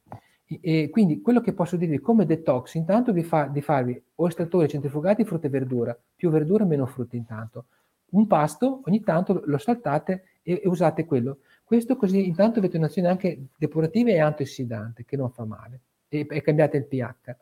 E 0.48 0.90
quindi 0.90 1.20
quello 1.20 1.40
che 1.40 1.52
posso 1.52 1.76
dirvi 1.76 1.98
come 1.98 2.24
detox 2.24 2.74
intanto 2.74 3.12
vi 3.12 3.24
fa 3.24 3.46
di 3.46 3.60
farvi 3.60 4.00
o 4.16 4.28
estrattori 4.28 4.68
centrifugati 4.68 5.24
frutta 5.24 5.48
e 5.48 5.50
verdura, 5.50 5.98
più 6.14 6.30
verdura 6.30 6.64
meno 6.64 6.86
frutta 6.86 7.16
intanto. 7.16 7.66
Un 8.10 8.26
pasto 8.28 8.82
ogni 8.84 9.00
tanto 9.00 9.42
lo 9.44 9.58
saltate 9.58 10.24
e, 10.42 10.60
e 10.62 10.68
usate 10.68 11.04
quello. 11.04 11.38
Questo 11.66 11.96
così 11.96 12.28
intanto 12.28 12.60
avete 12.60 12.76
un'azione 12.76 13.08
anche 13.08 13.48
depurativa 13.58 14.10
e 14.10 14.20
antiossidante 14.20 15.04
che 15.04 15.16
non 15.16 15.32
fa 15.32 15.44
male 15.44 15.80
e, 16.08 16.24
e 16.30 16.40
cambiate 16.40 16.76
il 16.76 16.86
pH. 16.86 17.36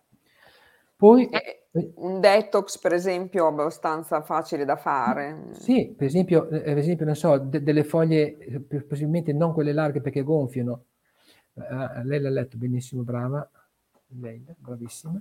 Poi 0.97 1.29
eh, 1.29 1.67
un 1.97 2.21
detox, 2.21 2.79
per 2.79 2.95
esempio, 2.95 3.47
abbastanza 3.47 4.23
facile 4.23 4.65
da 4.65 4.77
fare. 4.77 5.49
Sì, 5.51 5.93
per 5.95 6.07
esempio, 6.07 6.49
eh, 6.49 6.61
per 6.63 6.79
esempio 6.79 7.05
non 7.05 7.17
so, 7.17 7.37
de- 7.37 7.63
delle 7.63 7.85
foglie, 7.85 8.39
eh, 8.39 8.61
possibilmente 8.61 9.35
non 9.35 9.53
quelle 9.53 9.75
larghe 9.75 10.01
perché 10.01 10.23
gonfiano, 10.23 10.85
Uh, 11.55 12.03
lei 12.03 12.21
l'ha 12.21 12.31
letto 12.31 12.57
benissimo, 12.57 13.03
brava. 13.03 13.49
Lei, 14.21 14.45
bravissima. 14.59 15.21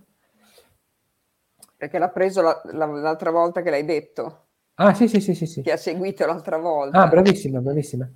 Perché 1.78 2.00
l'ha 2.00 2.10
preso 2.10 2.42
la, 2.42 2.60
la, 2.72 2.88
l'altra 2.88 3.30
volta 3.30 3.62
che 3.62 3.70
l'hai 3.70 3.86
detto. 3.86 4.48
Ah, 4.76 4.96
sì, 4.96 5.08
sì, 5.08 5.22
sì, 5.22 5.36
sì, 5.36 5.46
sì. 5.46 5.62
Che 5.62 5.72
ha 5.72 5.78
seguito 5.78 6.26
l'altra 6.26 6.58
volta. 6.58 7.02
Ah, 7.02 7.08
bravissima, 7.08 7.60
bravissima. 7.60 8.10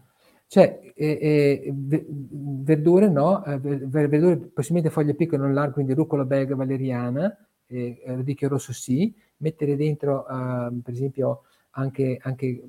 Cioè, 0.48 0.94
eh, 0.96 1.20
eh, 1.22 1.74
verdure 1.74 3.10
no, 3.10 3.44
eh, 3.44 3.60
verdure 3.60 4.38
possibilmente 4.38 4.94
foglie 4.94 5.14
piccole 5.14 5.42
non 5.42 5.54
larghe, 5.54 5.74
quindi 5.74 5.94
rucola 5.94 6.24
belga 6.24 6.56
valeriana, 6.56 7.36
eh, 7.68 8.02
radicchio 8.06 8.48
rosso 8.48 8.72
sì, 8.72 9.14
mettere 9.38 9.76
dentro 9.76 10.26
uh, 10.28 10.82
per 10.82 10.94
esempio 10.94 11.44
anche, 11.72 12.18
anche 12.22 12.64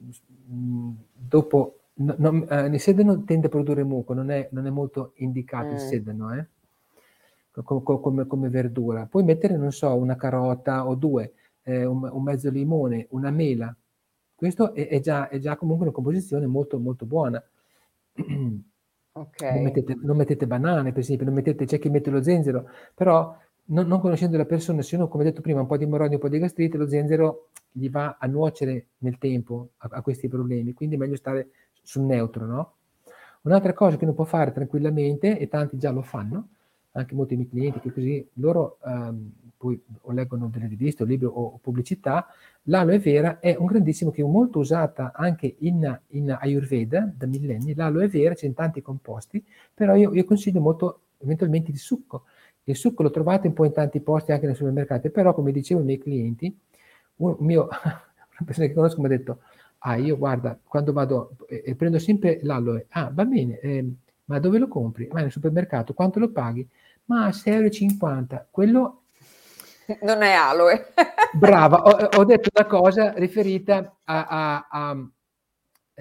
mh, 0.47 0.91
dopo 1.15 1.75
No, 2.01 2.15
no, 2.17 2.47
eh, 2.49 2.67
il 2.67 2.79
sedano 2.79 3.25
tende 3.25 3.49
a 3.49 3.51
produrre 3.51 3.83
muco, 3.83 4.15
non 4.15 4.31
è, 4.31 4.49
non 4.53 4.67
è 4.67 4.71
molto 4.71 5.15
indicato 5.17 5.71
mm. 5.71 5.73
il 5.73 5.79
sedano. 5.81 6.33
Eh? 6.33 6.47
come, 7.63 7.83
come, 7.83 8.27
come 8.27 8.49
verdura. 8.49 9.07
Puoi 9.07 9.25
mettere, 9.25 9.57
non 9.57 9.73
so, 9.73 9.95
una 9.97 10.17
carota 10.17 10.87
o 10.87 10.95
due, 10.95 11.33
eh, 11.63 11.85
un, 11.85 12.09
un, 12.11 12.23
mezzo 12.23 12.51
limone, 12.51 13.07
una 13.11 13.31
mela. 13.31 13.75
Questo 14.35 14.75
è, 14.75 14.87
è, 14.89 15.01
già, 15.01 15.29
è 15.29 15.39
già 15.39 15.57
comunque 15.57 15.87
una 15.87 15.95
composizione 15.95 16.47
molto 16.47 16.79
molto 16.79 17.05
buona. 17.05 17.43
Okay. 19.19 19.55
Non, 19.55 19.63
mettete, 19.65 19.99
non, 20.01 20.17
mettete, 20.17 20.47
banane, 20.47 20.93
per 20.93 21.01
esempio, 21.01 21.27
non 21.27 21.35
mettete, 21.35 21.65
c'è 21.65 21.79
chi 21.79 21.89
mette 21.89 22.11
lo 22.11 22.23
zenzero, 22.23 22.69
però 22.95 23.37
non, 23.67 23.87
non 23.89 24.01
conoscendo 24.01 24.37
la 24.37 24.45
persona, 24.45 24.81
se 24.83 24.95
uno, 24.95 25.09
come 25.09 25.25
detto 25.25 25.41
prima, 25.41 25.61
un 25.61 25.67
po' 25.67 25.77
di 25.77 25.85
emorroidi, 25.85 26.15
un 26.15 26.21
po' 26.21 26.29
di 26.29 26.39
gastrite, 26.39 26.77
lo 26.77 26.89
zenzero 26.89 27.49
gli 27.73 27.91
va 27.91 28.17
a 28.19 28.27
nuocere 28.29 28.87
nel 28.99 29.19
tempo 29.19 29.71
a, 29.79 29.89
a 29.91 30.03
questi 30.03 30.29
problemi, 30.29 30.73
quindi 30.73 30.95
è 30.95 30.99
meglio 30.99 31.17
stare 31.17 31.51
sul 31.83 32.03
neutro, 32.03 32.47
no? 32.47 32.73
Un'altra 33.43 33.73
cosa 33.73 33.97
che 33.97 34.05
uno 34.05 34.15
può 34.15 34.25
fare 34.25 34.53
tranquillamente, 34.53 35.39
e 35.39 35.49
tanti 35.49 35.79
già 35.79 35.91
lo 35.91 36.03
fanno, 36.03 36.51
anche 36.93 37.15
molti 37.15 37.37
miei 37.37 37.49
clienti 37.49 37.81
che 37.81 37.93
così 37.93 38.29
loro 38.35 38.79
um, 38.85 39.31
poi 39.59 39.79
o 40.03 40.13
leggono 40.13 40.49
delle 40.49 40.69
riviste 40.69 41.03
o 41.03 41.07
libri 41.07 41.27
o, 41.27 41.31
o 41.31 41.59
pubblicità, 41.61 42.27
l'aloe 42.65 42.99
vera 42.99 43.41
è 43.41 43.57
un 43.59 43.67
grandissimo 43.67 44.11
che 44.11 44.23
è 44.23 44.25
molto 44.25 44.61
usata 44.61 45.13
anche 45.15 45.57
in, 45.59 46.01
in 46.09 46.37
Ayurveda 46.39 47.13
da 47.15 47.27
millenni, 47.27 47.75
l'aloe 47.75 48.09
vera 48.09 48.35
c'è 48.35 48.47
in 48.47 48.55
tanti 48.55 48.81
composti, 48.81 49.45
però 49.75 49.95
io, 49.97 50.15
io 50.15 50.25
consiglio 50.25 50.61
molto 50.61 51.01
eventualmente 51.19 51.71
il 51.71 51.79
succo, 51.79 52.25
il 52.65 52.77
succo 52.77 53.03
lo 53.03 53.11
trovate 53.11 53.49
un 53.49 53.55
po' 53.55 53.65
in 53.65 53.73
tanti 53.73 54.01
posti 54.01 54.33
anche 54.33 54.47
nei 54.47 54.55
supermercati, 54.55 55.11
però 55.11 55.35
come 55.35 55.53
dicevo 55.53 55.81
ai 55.81 55.87
miei 55.87 55.99
clienti, 55.99 56.57
un 57.17 57.37
mio, 57.41 57.65
una 57.73 58.45
persona 58.45 58.67
che 58.69 58.75
conosco 58.75 59.01
mi 59.01 59.07
ha 59.07 59.11
detto, 59.11 59.41
ah 59.79 59.97
io 59.97 60.17
guarda, 60.17 60.59
quando 60.63 60.93
vado 60.93 61.37
e 61.49 61.63
eh, 61.67 61.75
prendo 61.75 61.99
sempre 61.99 62.39
l'aloe, 62.43 62.87
ah 62.91 63.11
va 63.13 63.25
bene, 63.25 63.59
eh, 63.61 63.85
ma 64.29 64.39
dove 64.39 64.59
lo 64.59 64.69
compri? 64.69 65.09
Vai 65.09 65.23
nel 65.23 65.33
supermercato, 65.33 65.95
quanto 65.95 66.19
lo 66.19 66.31
paghi? 66.31 66.67
Ma 67.07 67.29
6,50 67.29 67.47
euro, 67.51 68.47
quello... 68.51 69.03
Non 70.03 70.21
è 70.21 70.33
aloe. 70.33 70.93
Brava, 71.33 71.83
ho, 71.83 72.19
ho, 72.19 72.25
detto 72.25 72.51
una 72.55 72.67
cosa 72.67 73.13
riferita 73.13 73.97
a, 74.05 74.27
a, 74.27 74.69
a, 74.71 75.07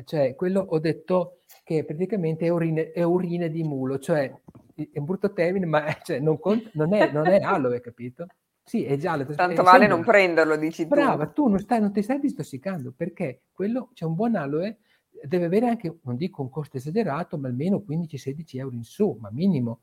cioè 0.03 0.35
quello 0.35 0.59
ho 0.59 0.79
detto 0.79 1.39
che 1.63 1.85
praticamente 1.85 2.45
è 2.45 2.49
urine, 2.49 2.91
è 2.91 3.03
urine 3.03 3.49
di 3.49 3.63
mulo, 3.63 3.97
cioè 3.97 4.29
è 4.75 4.99
un 4.99 5.05
brutto 5.05 5.31
termine, 5.31 5.65
ma 5.65 5.97
cioè, 6.03 6.19
non, 6.19 6.37
conta, 6.37 6.69
non, 6.73 6.93
è, 6.93 7.11
non 7.11 7.27
è 7.27 7.39
aloe, 7.39 7.79
capito? 7.79 8.27
Sì, 8.61 8.83
è 8.83 8.97
giallo. 8.97 9.25
Tanto 9.25 9.63
vale 9.63 9.87
non 9.87 10.03
prenderlo, 10.03 10.57
dici 10.57 10.83
tu. 10.83 10.89
Brava, 10.89 11.27
tu 11.27 11.47
non, 11.47 11.59
stai, 11.59 11.79
non 11.79 11.93
ti 11.93 12.01
stai 12.01 12.19
distossicando, 12.19 12.93
perché 12.95 13.43
quello, 13.53 13.91
c'è 13.93 14.03
un 14.03 14.15
buon 14.15 14.35
aloe, 14.35 14.79
deve 15.23 15.45
avere 15.45 15.67
anche, 15.67 15.99
non 16.03 16.15
dico 16.15 16.41
un 16.41 16.49
costo 16.49 16.77
esagerato, 16.77 17.37
ma 17.37 17.47
almeno 17.47 17.83
15-16 17.87 18.57
euro 18.57 18.75
in 18.75 18.83
su, 18.83 19.17
ma 19.19 19.29
minimo. 19.31 19.81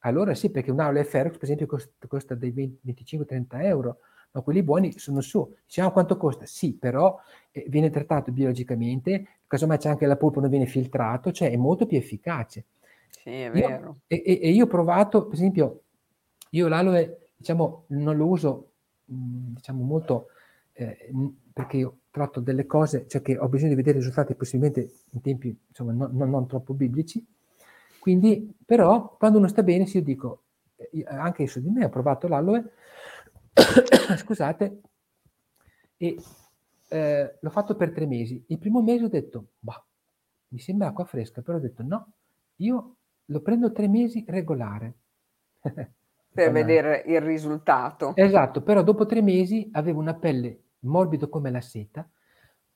Allora 0.00 0.34
sì, 0.34 0.50
perché 0.50 0.70
un 0.70 0.80
aloe 0.80 1.04
ferro, 1.04 1.30
per 1.30 1.42
esempio, 1.42 1.66
costa, 1.66 2.06
costa 2.06 2.34
dei 2.34 2.52
25-30 2.52 3.62
euro, 3.64 3.98
ma 4.30 4.42
quelli 4.42 4.62
buoni 4.62 4.98
sono 4.98 5.20
su. 5.20 5.54
Diciamo 5.64 5.90
quanto 5.90 6.16
costa? 6.16 6.46
Sì, 6.46 6.74
però 6.74 7.18
eh, 7.50 7.64
viene 7.68 7.90
trattato 7.90 8.30
biologicamente, 8.30 9.40
casomai 9.46 9.78
c'è 9.78 9.88
anche 9.88 10.06
la 10.06 10.16
polpa, 10.16 10.40
non 10.40 10.50
viene 10.50 10.66
filtrato, 10.66 11.32
cioè 11.32 11.50
è 11.50 11.56
molto 11.56 11.86
più 11.86 11.96
efficace. 11.96 12.66
Sì, 13.10 13.30
è 13.30 13.50
vero. 13.50 14.00
Io, 14.06 14.22
e, 14.22 14.38
e, 14.42 14.50
io 14.50 14.64
ho 14.64 14.68
provato, 14.68 15.24
per 15.26 15.34
esempio, 15.34 15.82
io 16.50 16.68
l'aloe, 16.68 17.30
diciamo, 17.36 17.84
non 17.88 18.16
lo 18.16 18.26
uso, 18.26 18.70
mm, 19.12 19.54
diciamo, 19.54 19.82
molto, 19.82 20.28
eh, 20.72 21.10
perché 21.52 21.76
io 21.78 21.97
tratto 22.10 22.40
delle 22.40 22.66
cose, 22.66 23.06
cioè 23.06 23.22
che 23.22 23.36
ho 23.38 23.48
bisogno 23.48 23.70
di 23.70 23.76
vedere 23.76 23.98
risultati 23.98 24.34
possibilmente 24.34 24.90
in 25.10 25.20
tempi, 25.20 25.56
insomma, 25.68 25.92
non, 25.92 26.10
non, 26.12 26.30
non 26.30 26.46
troppo 26.46 26.74
biblici, 26.74 27.24
quindi, 27.98 28.54
però, 28.64 29.16
quando 29.18 29.38
uno 29.38 29.48
sta 29.48 29.62
bene, 29.62 29.86
se 29.86 29.98
io 29.98 30.04
dico, 30.04 30.42
eh, 30.76 31.04
anche 31.06 31.46
su 31.46 31.60
di 31.60 31.68
me 31.68 31.84
ho 31.84 31.90
provato 31.90 32.28
l'aloe, 32.28 32.72
scusate, 34.16 34.80
e 35.96 36.16
eh, 36.88 37.38
l'ho 37.38 37.50
fatto 37.50 37.76
per 37.76 37.92
tre 37.92 38.06
mesi. 38.06 38.42
Il 38.46 38.58
primo 38.58 38.80
mese 38.82 39.04
ho 39.04 39.08
detto, 39.08 39.48
bah, 39.58 39.84
mi 40.48 40.58
sembra 40.58 40.88
acqua 40.88 41.04
fresca, 41.04 41.42
però 41.42 41.58
ho 41.58 41.60
detto 41.60 41.82
no, 41.82 42.12
io 42.56 42.96
lo 43.26 43.40
prendo 43.40 43.72
tre 43.72 43.88
mesi 43.88 44.24
regolare. 44.26 44.94
per 46.32 46.52
vedere 46.52 47.02
il 47.06 47.20
risultato. 47.20 48.12
Esatto, 48.14 48.62
però 48.62 48.82
dopo 48.82 49.06
tre 49.06 49.20
mesi 49.20 49.68
avevo 49.72 50.00
una 50.00 50.14
pelle 50.14 50.60
morbido 50.88 51.28
come 51.28 51.50
la 51.50 51.60
seta, 51.60 52.08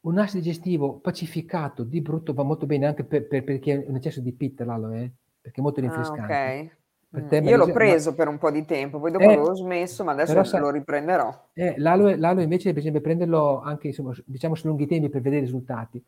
un 0.03 0.19
asse 0.19 0.39
digestivo 0.39 0.99
pacificato 0.99 1.85
di 1.85 2.01
brutto, 2.01 2.33
va 2.33 2.43
molto 2.43 2.67
bene 2.67 2.87
anche 2.87 3.05
per, 3.05 3.27
per, 3.27 3.45
per 3.45 3.59
chi 3.59 3.71
ha 3.71 3.83
un 3.87 3.97
eccesso 3.97 4.21
di 4.21 4.33
pitta 4.33 4.65
l'aloe, 4.65 5.03
eh? 5.03 5.13
perché 5.41 5.61
è 5.61 5.63
molto 5.63 5.81
ah, 5.81 5.83
rinfrescante. 5.83 6.33
Ah, 6.33 6.55
ok. 6.63 6.81
Mm. 7.15 7.47
Io 7.47 7.57
l'ho 7.59 7.73
preso 7.73 8.11
ma... 8.11 8.17
per 8.17 8.29
un 8.29 8.39
po' 8.39 8.51
di 8.51 8.65
tempo, 8.65 8.99
poi 8.99 9.11
dopo 9.11 9.25
eh, 9.25 9.27
l'avevo 9.27 9.55
smesso, 9.55 10.03
ma 10.03 10.13
adesso 10.13 10.43
sa... 10.45 10.59
lo 10.59 10.71
riprenderò. 10.71 11.49
Eh, 11.53 11.75
l'aloe, 11.77 12.17
l'aloe, 12.17 12.45
invece 12.45 12.73
bisogna 12.73 13.01
prenderlo 13.01 13.61
anche 13.61 13.89
insomma, 13.89 14.15
diciamo 14.25 14.55
su 14.55 14.67
lunghi 14.67 14.87
tempi 14.87 15.11
per 15.11 15.21
vedere 15.21 15.43
i 15.43 15.45
risultati. 15.45 16.03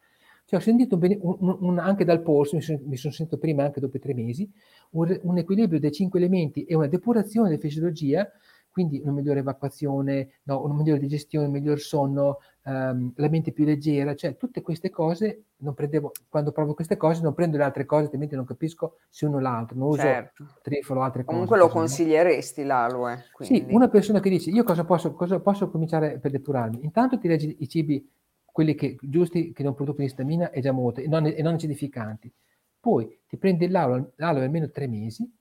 Cioè, 0.46 0.59
ho 0.59 0.62
sentito 0.62 0.96
bene, 0.96 1.18
un, 1.20 1.57
un, 1.61 1.78
anche 1.78 2.05
dal 2.05 2.22
polso, 2.22 2.57
mi 2.57 2.62
sono, 2.62 2.80
mi 2.84 2.96
sono, 2.96 3.12
sentito 3.12 3.38
prima 3.38 3.64
anche 3.64 3.80
dopo 3.80 3.98
tre 3.98 4.14
mesi, 4.14 4.50
un, 4.90 5.18
un, 5.22 5.38
equilibrio 5.38 5.78
dei 5.78 5.92
cinque 5.92 6.18
elementi 6.18 6.64
e 6.64 6.74
una 6.74 6.86
depurazione 6.86 7.48
della 7.48 7.61
fisiologia, 7.61 8.30
quindi 8.75 9.01
una 9.01 9.12
migliore 9.12 9.39
evacuazione, 9.39 10.41
no, 10.43 10.64
una 10.64 10.75
migliore 10.75 10.99
digestione, 10.99 11.47
un 11.47 11.53
miglior 11.53 11.79
sonno, 11.79 12.41
um, 12.64 13.12
la 13.14 13.29
mente 13.29 13.53
più 13.53 13.64
leggera, 13.64 14.16
cioè 14.16 14.37
tutte 14.37 14.62
queste 14.62 14.91
cose, 14.91 15.45
non 15.59 15.75
prendevo, 15.75 16.11
quando 16.29 16.51
provo 16.51 16.75
queste 16.75 16.97
cose 16.97 17.22
non 17.22 17.35
prendo 17.35 17.57
le 17.57 17.62
altre 17.62 17.85
cose, 17.87 18.03
altrimenti 18.03 18.35
non 18.35 18.45
capisco 18.45 18.97
se 19.09 19.27
uno 19.27 19.37
o 19.37 19.39
l'altro, 19.39 19.79
non 19.79 19.91
uso 19.91 20.01
certo. 20.01 20.45
trifolo 20.61 20.99
o 20.99 21.03
altre 21.05 21.22
Comunque 21.22 21.57
cose. 21.57 21.61
Comunque 21.61 21.83
lo 21.83 21.87
consiglieresti 21.87 22.64
l'aloe? 22.64 23.27
Quindi. 23.33 23.64
Sì, 23.64 23.66
una 23.72 23.87
persona 23.87 24.18
che 24.18 24.29
dice, 24.29 24.51
io 24.51 24.64
cosa 24.64 24.83
posso, 24.83 25.12
cosa 25.14 25.39
posso 25.39 25.70
cominciare 25.70 26.18
per 26.18 26.33
depurarmi? 26.33 26.81
Intanto 26.83 27.16
ti 27.16 27.29
leggi 27.29 27.55
i 27.61 27.68
cibi 27.68 28.11
quelli 28.45 28.75
che, 28.75 28.97
giusti 29.01 29.53
che 29.53 29.62
non 29.62 29.75
producono 29.75 30.05
istamina 30.05 30.51
è 30.51 30.61
già 30.61 30.72
molto, 30.72 31.01
e 31.01 31.07
non, 31.07 31.27
e 31.27 31.43
non 31.43 31.55
acidificanti. 31.55 32.33
Poi 32.81 33.20
ti 33.29 33.37
prendi 33.37 33.68
l'aloe, 33.68 34.14
l'aloe 34.16 34.43
almeno 34.43 34.68
tre 34.68 34.89
mesi, 34.89 35.33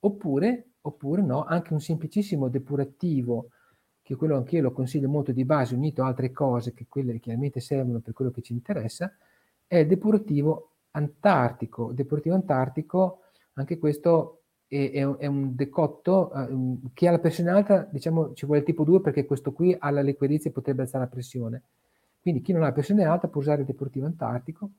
oppure, 0.00 0.68
oppure 0.82 1.22
no, 1.22 1.44
anche 1.44 1.72
un 1.72 1.80
semplicissimo 1.80 2.48
depurativo, 2.48 3.48
che 4.02 4.16
quello 4.16 4.36
anche 4.36 4.56
io 4.56 4.62
lo 4.62 4.72
consiglio 4.72 5.08
molto 5.08 5.32
di 5.32 5.44
base, 5.44 5.74
unito 5.74 6.02
a 6.02 6.06
altre 6.06 6.32
cose 6.32 6.74
che 6.74 6.86
quelle 6.88 7.18
chiaramente 7.20 7.60
servono 7.60 8.00
per 8.00 8.12
quello 8.14 8.30
che 8.30 8.42
ci 8.42 8.52
interessa, 8.52 9.12
è 9.66 9.78
il 9.78 9.86
depurativo 9.86 10.70
antartico. 10.92 11.92
Depurativo 11.92 12.34
antartico, 12.34 13.20
anche 13.54 13.78
questo 13.78 14.42
è, 14.66 14.90
è, 14.92 15.06
è 15.16 15.26
un 15.26 15.54
decotto, 15.54 16.30
uh, 16.34 16.90
chi 16.94 17.06
ha 17.06 17.12
la 17.12 17.18
pressione 17.20 17.50
alta, 17.50 17.88
diciamo 17.90 18.32
ci 18.34 18.46
vuole 18.46 18.62
tipo 18.62 18.84
2 18.84 19.00
perché 19.00 19.24
questo 19.24 19.52
qui 19.52 19.74
ha 19.78 19.90
la 19.90 20.02
liquirizia 20.02 20.50
e 20.50 20.52
potrebbe 20.52 20.82
alzare 20.82 21.04
la 21.04 21.10
pressione 21.10 21.62
quindi 22.22 22.40
chi 22.40 22.52
non 22.52 22.62
ha 22.62 22.70
pressione 22.70 23.04
alta 23.04 23.26
può 23.26 23.40
usare 23.40 23.62
il 23.62 23.66
deportivo 23.66 24.06
antartico, 24.06 24.70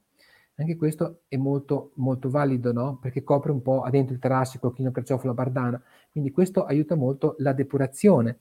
anche 0.56 0.76
questo 0.76 1.22
è 1.28 1.36
molto, 1.38 1.92
molto 1.96 2.30
valido, 2.30 2.72
no? 2.72 2.98
Perché 2.98 3.24
copre 3.24 3.52
un 3.52 3.62
po' 3.62 3.86
dentro 3.90 4.14
il 4.14 4.20
tarassico, 4.20 4.72
chino, 4.72 4.92
carciofalo, 4.92 5.34
bardana, 5.34 5.82
quindi 6.12 6.32
questo 6.32 6.66
aiuta 6.66 6.96
molto 6.96 7.36
la 7.40 7.54
depurazione. 7.54 8.40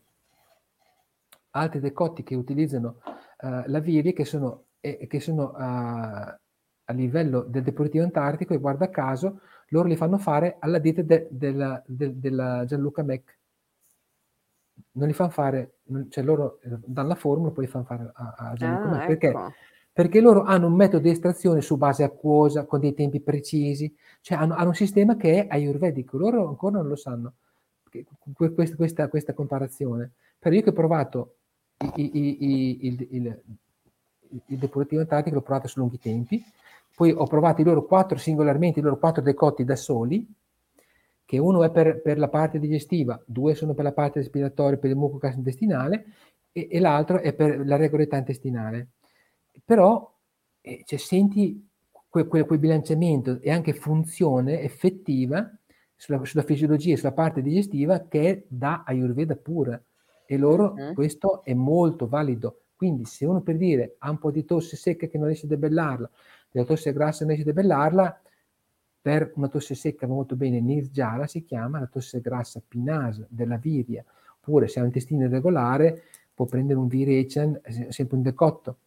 Altri 1.51 1.80
decotti 1.80 2.22
che 2.22 2.34
utilizzano 2.34 3.01
uh, 3.40 3.62
la 3.66 3.78
Vivi 3.80 4.12
che 4.12 4.24
sono, 4.24 4.64
eh, 4.80 5.06
che 5.06 5.20
sono 5.20 5.51
uh, 5.51 5.59
a 6.84 6.93
livello 6.93 7.43
del 7.43 7.62
depurativo 7.62 8.05
antartico 8.05 8.55
e 8.55 8.59
guarda 8.59 8.90
caso 8.90 9.40
loro 9.68 9.89
li 9.89 9.97
fanno 9.97 10.18
fare 10.18 10.56
alla 10.59 10.78
dieta 10.78 11.02
de, 11.02 11.28
de, 11.30 11.82
de, 11.86 12.18
della 12.18 12.64
Gianluca 12.66 13.02
Mac 13.02 13.39
non 14.93 15.06
li 15.06 15.14
fanno 15.14 15.30
fare, 15.30 15.78
cioè 16.09 16.24
loro 16.24 16.60
eh, 16.62 16.70
danno 16.84 17.09
la 17.09 17.14
formula 17.14 17.51
e 17.51 17.52
poi 17.52 17.64
li 17.64 17.70
fanno 17.70 17.84
fare 17.84 18.10
a, 18.12 18.34
a 18.36 18.55
Gianluca 18.55 19.02
ah, 19.02 19.06
perché? 19.06 19.28
Ecco. 19.28 19.52
Perché 19.93 20.20
loro 20.20 20.43
hanno 20.43 20.69
un 20.69 20.74
metodo 20.74 21.02
di 21.02 21.10
estrazione 21.10 21.60
su 21.60 21.77
base 21.77 22.02
acquosa, 22.02 22.64
con 22.64 22.81
dei 22.81 22.94
tempi 22.94 23.20
precisi, 23.20 23.94
cioè 24.23 24.39
hanno, 24.39 24.55
hanno 24.55 24.69
un 24.69 24.74
sistema 24.74 25.16
che 25.16 25.44
è 25.44 25.47
ayurvedico, 25.51 26.16
loro 26.16 26.48
ancora 26.48 26.78
non 26.78 26.89
lo 26.89 26.97
sanno, 26.97 27.35
questa, 28.55 28.77
questa, 28.77 29.09
questa 29.09 29.35
comparazione. 29.35 30.12
Però 30.39 30.55
io 30.55 30.62
che 30.62 30.70
ho 30.70 30.73
provato 30.73 31.35
il, 31.97 32.10
il, 32.14 32.36
il, 32.81 33.06
il, 33.10 33.43
il 34.47 34.59
depurativo 34.59 35.01
antartico, 35.01 35.36
l'ho 35.36 35.43
provato 35.43 35.69
su 35.69 35.78
lunghi 35.78 35.98
tempi, 35.98 36.43
poi 36.94 37.12
ho 37.12 37.27
provato 37.27 37.60
i 37.60 37.64
loro 37.64 37.85
quattro 37.85 38.16
singolarmente, 38.19 38.81
i 38.81 38.82
loro 38.82 38.98
quattro 38.98 39.23
decotti 39.23 39.64
da 39.64 39.77
soli, 39.77 40.27
che 41.24 41.39
uno 41.39 41.64
è 41.64 41.70
per, 41.70 42.01
per, 42.02 42.19
la 42.19 42.28
parte 42.28 42.59
digestiva, 42.59 43.20
due 43.24 43.55
sono 43.55 43.74
per 43.74 43.85
la 43.85 43.93
parte 43.93 44.20
respiratoria, 44.20 44.78
per 44.78 44.90
il 44.90 44.97
muco 44.97 45.19
gastrointestinale 45.19 46.05
e, 46.52 46.69
e 46.70 46.78
l'altro 46.78 47.20
è 47.20 47.32
per 47.32 47.64
la 47.66 47.77
regolarità 47.77 48.16
intestinale. 48.16 48.89
Però 49.64 50.12
eh, 50.60 50.82
cioè, 50.84 50.98
senti 50.98 51.68
quel, 52.08 52.26
quel, 52.26 52.44
quel, 52.44 52.58
bilanciamento 52.58 53.40
e 53.40 53.50
anche 53.50 53.72
funzione 53.72 54.60
effettiva 54.60 55.50
sulla, 55.96 56.24
sulla, 56.24 56.42
fisiologia 56.42 56.94
e 56.94 56.96
sulla 56.96 57.12
parte 57.12 57.42
digestiva 57.42 58.06
che 58.08 58.28
è 58.28 58.42
da 58.48 58.82
Ayurveda 58.86 59.36
pura 59.36 59.80
e 60.26 60.36
loro 60.36 60.74
uh-huh. 60.76 60.94
questo 60.94 61.42
è 61.44 61.54
molto 61.54 62.06
valido. 62.06 62.58
Quindi 62.76 63.04
se 63.04 63.24
uno 63.26 63.40
per 63.42 63.56
dire 63.56 63.96
ha 63.98 64.10
un 64.10 64.18
po' 64.18 64.30
di 64.30 64.44
tosse 64.44 64.76
secca 64.76 65.06
che 65.06 65.16
non 65.16 65.26
riesce 65.26 65.46
a 65.46 65.50
debellarla, 65.50 66.10
della 66.50 66.66
tosse 66.66 66.92
grassa 66.92 67.24
non 67.24 67.34
riesce 67.34 67.48
a 67.48 67.52
debellarla, 67.52 68.22
per 69.02 69.32
una 69.34 69.48
tosse 69.48 69.74
secca 69.74 70.06
molto 70.06 70.36
bene 70.36 70.60
Nirjala 70.60 71.26
si 71.26 71.42
chiama 71.44 71.80
la 71.80 71.86
tosse 71.86 72.20
grassa 72.20 72.62
pinasa 72.66 73.26
della 73.28 73.56
viria, 73.56 74.04
oppure 74.36 74.68
se 74.68 74.78
ha 74.78 74.82
un 74.82 74.88
intestino 74.88 75.24
irregolare 75.24 76.02
può 76.34 76.46
prendere 76.46 76.78
un 76.78 76.86
virecen, 76.86 77.60
sempre 77.88 78.16
un 78.16 78.22
decotto, 78.22 78.78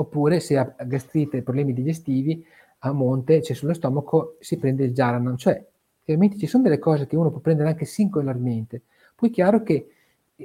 oppure 0.00 0.40
se 0.40 0.56
ha 0.56 0.74
gastrite 0.84 1.38
e 1.38 1.42
problemi 1.42 1.72
digestivi 1.72 2.44
a 2.80 2.92
monte, 2.92 3.42
cioè 3.42 3.56
sullo 3.56 3.74
stomaco, 3.74 4.36
si 4.38 4.56
prende 4.56 4.84
il 4.84 4.92
Jaranan, 4.92 5.36
cioè 5.36 5.64
chiaramente 6.04 6.38
ci 6.38 6.46
sono 6.46 6.62
delle 6.62 6.78
cose 6.78 7.06
che 7.06 7.16
uno 7.16 7.30
può 7.30 7.40
prendere 7.40 7.68
anche 7.68 7.84
singolarmente, 7.84 8.82
poi 9.16 9.30
è 9.30 9.32
chiaro 9.32 9.62
che, 9.62 9.88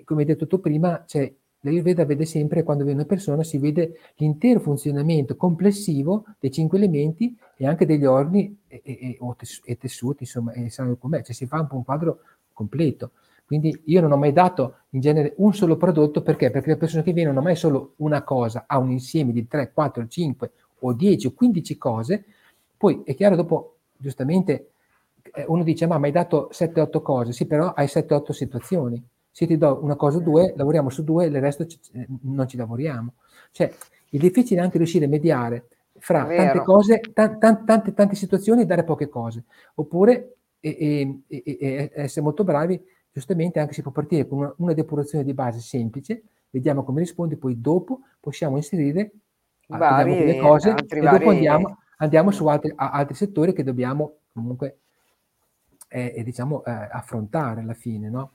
come 0.03 0.21
hai 0.21 0.27
detto 0.27 0.47
tu 0.47 0.59
prima, 0.59 1.03
cioè, 1.05 1.31
l'Ayurveda 1.61 2.03
vede 2.05 2.25
sempre 2.25 2.63
quando 2.63 2.84
viene 2.84 2.99
una 2.99 3.07
persona, 3.07 3.43
si 3.43 3.59
vede 3.59 3.99
l'intero 4.15 4.59
funzionamento 4.59 5.35
complessivo 5.35 6.25
dei 6.39 6.51
cinque 6.51 6.80
elementi 6.80 7.38
e 7.55 7.67
anche 7.67 7.85
degli 7.85 8.05
organi 8.05 8.57
e, 8.67 8.81
e, 8.84 9.17
e 9.63 9.77
tessuti, 9.77 10.23
insomma, 10.23 10.51
e 10.53 10.69
sangue 10.71 10.97
com'è, 10.97 11.21
cioè 11.21 11.35
si 11.35 11.45
fa 11.45 11.59
un 11.59 11.67
po' 11.67 11.75
un 11.75 11.85
quadro 11.85 12.19
completo. 12.51 13.11
Quindi 13.45 13.81
io 13.85 14.01
non 14.01 14.11
ho 14.11 14.17
mai 14.17 14.31
dato 14.31 14.77
in 14.91 15.01
genere 15.01 15.33
un 15.37 15.53
solo 15.53 15.75
prodotto 15.77 16.21
perché? 16.21 16.49
Perché 16.49 16.69
le 16.69 16.77
persone 16.77 17.03
che 17.03 17.13
viene 17.13 17.31
non 17.31 17.43
mai 17.43 17.55
solo 17.55 17.93
una 17.97 18.23
cosa, 18.23 18.65
ha 18.67 18.77
un 18.77 18.91
insieme 18.91 19.31
di 19.31 19.47
3, 19.47 19.71
4, 19.73 20.07
5 20.07 20.51
o 20.79 20.93
10 20.93 21.27
o 21.27 21.31
15 21.33 21.77
cose, 21.77 22.23
poi 22.77 23.01
è 23.03 23.15
chiaro 23.15 23.35
dopo 23.35 23.77
giustamente 23.97 24.69
eh, 25.33 25.45
uno 25.47 25.63
dice 25.63 25.85
ma 25.87 25.97
mi 25.97 26.07
hai 26.07 26.11
dato 26.11 26.49
7-8 26.51 27.01
cose, 27.01 27.31
sì 27.31 27.45
però 27.45 27.73
hai 27.73 27.87
7-8 27.87 28.31
situazioni, 28.31 29.01
se 29.29 29.47
ti 29.47 29.57
do 29.57 29.79
una 29.81 29.95
cosa 29.95 30.17
o 30.17 30.21
due, 30.21 30.53
lavoriamo 30.55 30.89
su 30.89 31.03
due, 31.03 31.25
il 31.25 31.39
resto 31.39 31.65
ci, 31.65 31.79
eh, 31.93 32.07
non 32.21 32.47
ci 32.47 32.57
lavoriamo. 32.57 33.13
Cioè 33.51 33.71
il 34.09 34.19
difficile 34.19 34.61
è 34.61 34.63
anche 34.63 34.77
riuscire 34.77 35.05
a 35.05 35.07
mediare 35.07 35.67
fra 35.97 36.25
tante 36.25 36.61
cose, 36.61 36.99
t- 36.99 37.13
t- 37.13 37.63
tante, 37.65 37.93
tante 37.93 38.15
situazioni 38.15 38.61
e 38.61 38.65
dare 38.65 38.83
poche 38.83 39.09
cose, 39.09 39.43
oppure 39.75 40.35
e, 40.59 41.19
e, 41.27 41.43
e, 41.59 41.91
essere 41.93 42.21
molto 42.21 42.43
bravi 42.43 42.79
giustamente 43.14 43.60
anche 43.60 43.73
si 43.73 43.84
può 43.84 43.91
partire 43.91 44.27
con 44.27 44.40
una, 44.40 44.53
una, 44.57 44.73
depurazione 44.73 45.23
di 45.23 45.34
base 45.34 45.60
semplice, 45.60 46.23
vediamo 46.49 46.84
come 46.84 46.99
risponde, 46.99 47.38
poi 47.38 47.61
dopo 47.61 48.02
possiamo 48.19 48.57
inserire 48.57 49.11
Vari, 49.68 50.18
delle 50.18 50.40
cose 50.40 50.76
e 50.76 50.99
vari... 50.99 51.19
dopo 51.19 51.30
andiamo, 51.30 51.77
andiamo 51.98 52.31
su 52.31 52.45
altri, 52.48 52.73
altri, 52.76 53.15
settori 53.15 53.53
che 53.53 53.64
dobbiamo 53.64 54.18
comunque 54.34 54.80
eh, 55.88 56.22
diciamo, 56.23 56.65
eh, 56.65 56.72
affrontare 56.72 57.61
alla 57.61 57.76
fine. 57.76 58.10
No? 58.10 58.31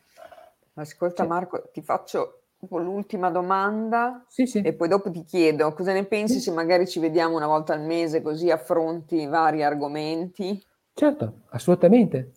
Ascolta 0.74 1.22
cioè, 1.22 1.26
Marco, 1.26 1.68
ti 1.72 1.82
faccio 1.82 2.42
l'ultima 2.70 3.30
domanda 3.30 4.24
sì, 4.28 4.46
sì. 4.46 4.60
e 4.60 4.72
poi 4.72 4.88
dopo 4.88 5.10
ti 5.10 5.22
chiedo 5.22 5.72
cosa 5.74 5.92
ne 5.92 6.04
pensi 6.06 6.34
sì. 6.34 6.40
se 6.40 6.50
magari 6.52 6.88
ci 6.88 6.98
vediamo 6.98 7.36
una 7.36 7.46
volta 7.46 7.72
al 7.72 7.82
mese 7.82 8.22
così 8.22 8.50
affronti 8.50 9.26
vari 9.26 9.62
argomenti. 9.62 10.64
Certo, 10.94 11.40
assolutamente. 11.50 12.32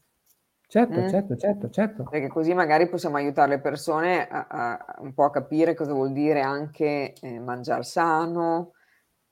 Certo, 0.71 1.01
mm. 1.01 1.09
certo, 1.09 1.35
certo, 1.35 1.69
certo. 1.69 2.03
Perché 2.09 2.29
così 2.29 2.53
magari 2.53 2.87
possiamo 2.87 3.17
aiutare 3.17 3.49
le 3.49 3.59
persone 3.59 4.25
a, 4.25 4.47
a 4.47 4.95
un 4.99 5.13
po' 5.13 5.25
a 5.25 5.29
capire 5.29 5.73
cosa 5.73 5.91
vuol 5.91 6.13
dire 6.13 6.39
anche 6.39 7.11
eh, 7.11 7.39
mangiare 7.39 7.83
sano. 7.83 8.71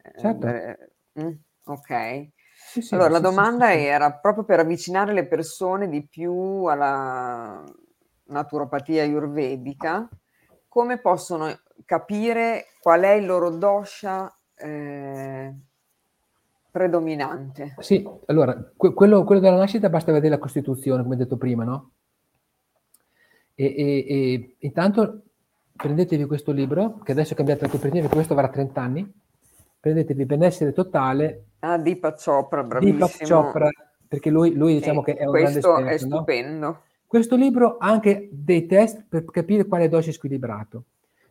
Eh, 0.03 0.19
certo. 0.19 0.47
Eh, 0.47 0.77
mm, 1.21 1.31
ok. 1.63 2.27
Sì, 2.57 2.81
sì, 2.81 2.93
allora, 2.93 3.07
sì, 3.07 3.21
la 3.21 3.29
domanda 3.29 3.73
era 3.73 4.11
proprio 4.11 4.43
per 4.43 4.59
avvicinare 4.59 5.13
le 5.13 5.27
persone 5.27 5.87
di 5.87 6.05
più 6.05 6.65
alla 6.65 7.63
naturopatia 8.25 9.03
ayurvedica, 9.03 10.09
come 10.67 10.99
possono 10.99 11.57
capire 11.85 12.65
qual 12.81 13.03
è 13.03 13.11
il 13.11 13.25
loro 13.25 13.49
dosha 13.51 14.29
eh, 14.57 15.55
predominante. 16.71 17.75
Sì, 17.79 18.07
allora, 18.27 18.71
que- 18.75 18.93
quello, 18.93 19.23
quello, 19.23 19.41
della 19.41 19.57
nascita 19.57 19.89
basta 19.89 20.11
vedere 20.11 20.35
la 20.35 20.39
Costituzione, 20.39 21.03
come 21.03 21.15
detto 21.15 21.37
prima, 21.37 21.63
no? 21.63 21.91
E, 23.55 23.65
e, 23.65 24.05
e 24.07 24.55
intanto 24.59 25.23
prendetevi 25.75 26.25
questo 26.25 26.51
libro, 26.51 26.99
che 27.03 27.13
adesso 27.13 27.33
è 27.33 27.35
cambiato 27.35 27.63
la 27.63 27.71
copertina, 27.71 28.01
perché 28.01 28.15
questo 28.15 28.33
avrà 28.33 28.49
30 28.49 28.81
anni, 28.81 29.13
prendetevi 29.79 30.25
Benessere 30.25 30.73
Totale. 30.73 31.45
Ah, 31.59 31.77
Deepak 31.77 32.21
Chopra, 32.21 32.63
bravissimo. 32.63 32.97
Deepak 32.97 33.27
Chopra, 33.27 33.69
perché 34.07 34.29
lui, 34.29 34.53
lui 34.53 34.73
diciamo 34.75 35.03
sì, 35.03 35.11
che 35.11 35.17
è 35.17 35.25
un 35.25 35.31
grande 35.31 35.59
esperto. 35.59 35.83
Questo 35.83 36.05
è 36.05 36.07
stupendo. 36.09 36.65
No? 36.65 36.81
Questo 37.05 37.35
libro 37.35 37.77
ha 37.77 37.87
anche 37.87 38.29
dei 38.31 38.65
test 38.67 39.05
per 39.07 39.25
capire 39.25 39.65
quale 39.65 39.87
dosha 39.87 40.09
è 40.09 40.13
squilibrato. 40.13 40.83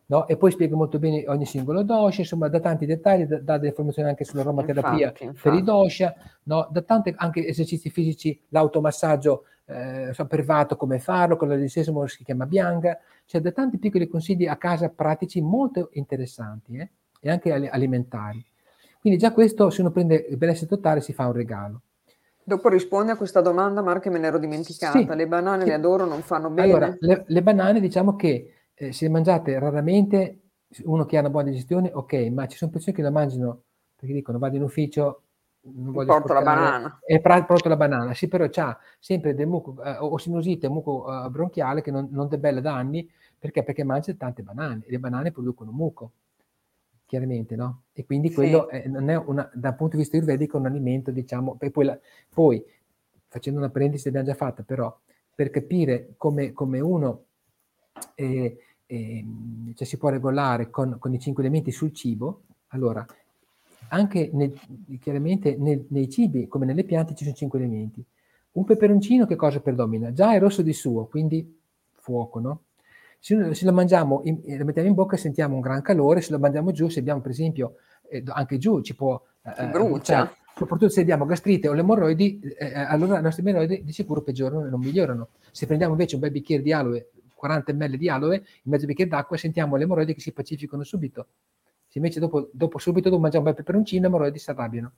No? 0.09 0.27
E 0.27 0.37
poi 0.37 0.49
spiega 0.49 0.75
molto 0.75 0.97
bene 0.97 1.23
ogni 1.27 1.45
singolo 1.45 1.83
dosha, 1.83 2.21
insomma, 2.21 2.47
da 2.47 2.59
tanti 2.59 2.87
dettagli, 2.87 3.25
da, 3.25 3.39
dà 3.39 3.57
delle 3.57 3.69
informazioni 3.69 4.09
anche 4.09 4.23
sull'aromaterapia 4.23 5.07
infatti, 5.07 5.23
infatti. 5.23 5.49
per 5.49 5.53
i 5.53 5.63
dosha, 5.63 6.15
no? 6.43 6.67
da 6.71 6.81
tanti 6.81 7.13
anche 7.15 7.45
esercizi 7.45 7.91
fisici, 7.91 8.41
l'automassaggio 8.49 9.43
eh, 9.65 10.25
privato, 10.27 10.75
come 10.77 10.97
farlo, 10.97 11.37
con 11.37 11.47
l'adesesimo 11.47 12.07
si 12.07 12.23
chiama 12.23 12.47
bianca, 12.47 12.99
cioè 13.25 13.39
da 13.39 13.51
tanti 13.51 13.77
piccoli 13.77 14.07
consigli 14.07 14.47
a 14.47 14.57
casa 14.57 14.89
pratici 14.89 15.41
molto 15.41 15.89
interessanti 15.93 16.77
eh? 16.77 16.89
e 17.21 17.29
anche 17.29 17.53
alimentari. 17.53 18.43
Quindi 18.99 19.19
già 19.19 19.31
questo, 19.31 19.69
se 19.69 19.81
uno 19.81 19.91
prende 19.91 20.25
il 20.27 20.37
benessere 20.37 20.67
totale, 20.67 21.01
si 21.01 21.13
fa 21.13 21.27
un 21.27 21.33
regalo. 21.33 21.81
Dopo 22.43 22.67
rispondi 22.67 23.11
a 23.11 23.15
questa 23.15 23.41
domanda, 23.41 23.83
Marco, 23.83 24.01
che 24.01 24.09
me 24.09 24.17
ne 24.17 24.25
ero 24.25 24.39
dimenticata. 24.39 24.97
Sì, 24.97 25.05
le 25.05 25.27
banane 25.27 25.61
sì. 25.61 25.69
le 25.69 25.75
adoro, 25.75 26.05
non 26.05 26.21
fanno 26.21 26.49
bene? 26.49 26.67
Allora, 26.67 26.97
le, 26.99 27.23
le 27.27 27.43
banane 27.43 27.79
diciamo 27.79 28.15
che 28.15 28.53
eh, 28.81 28.93
se 28.93 29.05
le 29.05 29.11
mangiate 29.11 29.59
raramente, 29.59 30.39
uno 30.83 31.05
che 31.05 31.17
ha 31.17 31.19
una 31.19 31.29
buona 31.29 31.49
digestione, 31.49 31.91
ok, 31.93 32.13
ma 32.31 32.47
ci 32.47 32.55
sono 32.55 32.71
persone 32.71 32.95
che 32.95 33.01
la 33.01 33.11
mangiano 33.11 33.63
perché 33.93 34.13
dicono 34.13 34.39
vado 34.39 34.55
in 34.55 34.63
ufficio, 34.63 35.23
non 35.61 35.91
voglio 35.91 36.13
porto 36.13 36.31
la 36.31 36.41
banana. 36.41 36.99
E 37.05 37.19
porto 37.19 37.67
la 37.67 37.75
banana, 37.75 38.13
sì, 38.13 38.29
però 38.29 38.47
c'ha 38.49 38.79
sempre 38.97 39.35
del 39.35 39.47
muco 39.47 39.83
eh, 39.83 39.97
o 39.99 40.17
sinusite, 40.17 40.69
muco 40.69 41.05
eh, 41.25 41.29
bronchiale 41.29 41.81
che 41.81 41.91
non, 41.91 42.07
non 42.11 42.29
debella 42.29 42.61
da 42.61 42.73
anni, 42.75 43.09
perché? 43.37 43.63
Perché 43.63 43.83
mangia 43.83 44.13
tante 44.13 44.43
banane 44.43 44.85
e 44.85 44.91
le 44.91 44.99
banane 44.99 45.33
producono 45.33 45.71
muco, 45.71 46.11
chiaramente, 47.05 47.57
no? 47.57 47.81
E 47.91 48.05
quindi 48.05 48.31
quello 48.31 48.69
sì. 48.69 48.77
è, 48.77 48.87
non 48.87 49.09
è 49.09 49.17
una, 49.17 49.49
dal 49.53 49.75
punto 49.75 49.97
di 49.97 50.03
vista 50.03 50.15
ayurvedico 50.15 50.57
un 50.57 50.67
alimento, 50.67 51.11
diciamo, 51.11 51.57
e 51.59 51.69
poi, 51.69 51.83
la, 51.83 51.99
poi 52.33 52.63
facendo 53.27 53.59
una 53.59 53.69
parentesi 53.69 54.05
l'abbiamo 54.05 54.27
già 54.27 54.35
fatta, 54.35 54.63
però 54.63 54.97
per 55.35 55.49
capire 55.49 56.13
come, 56.15 56.53
come 56.53 56.79
uno 56.79 57.25
eh, 58.15 58.57
eh, 58.91 59.23
cioè 59.75 59.85
si 59.85 59.97
può 59.97 60.09
regolare 60.09 60.71
con, 60.71 60.97
con, 60.97 61.13
i 61.13 61.19
cinque 61.19 61.43
elementi 61.43 61.71
sul 61.71 61.93
cibo, 61.93 62.41
allora 62.69 63.05
anche 63.89 64.31
nel, 64.33 64.59
chiaramente 64.99 65.55
nel, 65.57 65.85
nei 65.89 66.09
cibi 66.09 66.47
come 66.47 66.65
nelle 66.65 66.83
piante 66.83 67.13
ci 67.13 67.23
sono 67.23 67.35
cinque 67.35 67.59
elementi. 67.59 68.03
Un 68.53 68.65
peperoncino 68.65 69.27
che 69.27 69.35
cosa 69.35 69.59
predomina? 69.59 70.11
Già 70.11 70.33
è 70.33 70.39
rosso 70.39 70.63
di 70.63 70.73
suo, 70.73 71.05
quindi 71.05 71.59
fuoco, 71.93 72.39
no? 72.39 72.61
Se, 73.19 73.53
se 73.53 73.65
lo 73.65 73.73
mangiamo, 73.73 74.21
in, 74.23 74.41
lo 74.57 74.65
mettiamo 74.65 74.87
in 74.87 74.95
bocca 74.95 75.17
sentiamo 75.17 75.53
un 75.53 75.61
gran 75.61 75.83
calore, 75.83 76.21
se 76.21 76.31
lo 76.31 76.39
mangiamo 76.39 76.71
giù, 76.71 76.89
se 76.89 76.99
abbiamo 76.99 77.21
per 77.21 77.31
esempio, 77.31 77.75
eh, 78.09 78.23
anche 78.25 78.57
giù 78.57 78.81
ci 78.81 78.95
può... 78.95 79.21
Eh, 79.43 79.67
brucia. 79.67 80.33
soprattutto 80.55 80.89
se 80.89 81.01
abbiamo 81.01 81.25
gastrite 81.25 81.67
o 81.67 81.73
le 81.73 81.81
emorroidi, 81.81 82.39
eh, 82.39 82.65
eh, 82.65 82.73
allora 82.73 83.19
i 83.19 83.21
nostri 83.21 83.47
emorroidi 83.47 83.83
di 83.83 83.91
sicuro 83.93 84.23
peggiorano 84.23 84.65
e 84.65 84.69
non 84.69 84.79
migliorano. 84.79 85.27
Se 85.51 85.67
prendiamo 85.67 85.93
invece 85.93 86.15
un 86.15 86.21
bel 86.21 86.31
bicchiere 86.31 86.63
di 86.63 86.73
aloe 86.73 87.09
40 87.39 87.73
ml 87.73 87.97
di 87.97 88.09
aloe 88.09 88.35
in 88.35 88.43
mezzo 88.71 88.85
bicchiere 88.85 89.09
d'acqua 89.09 89.37
e 89.37 89.39
sentiamo 89.39 89.77
le 89.77 89.83
emorroidi 89.83 90.13
che 90.13 90.19
si 90.19 90.33
pacificano 90.33 90.83
subito. 90.83 91.27
Se 91.87 91.97
invece 91.97 92.19
dopo, 92.19 92.49
dopo 92.51 92.77
subito 92.77 93.09
dopo 93.09 93.21
mangiamo 93.21 93.45
un 93.45 93.51
bel 93.51 93.63
peperoncino, 93.63 94.01
le 94.01 94.07
emorroidi 94.07 94.37
si 94.37 94.49
arrabbiano. 94.49 94.91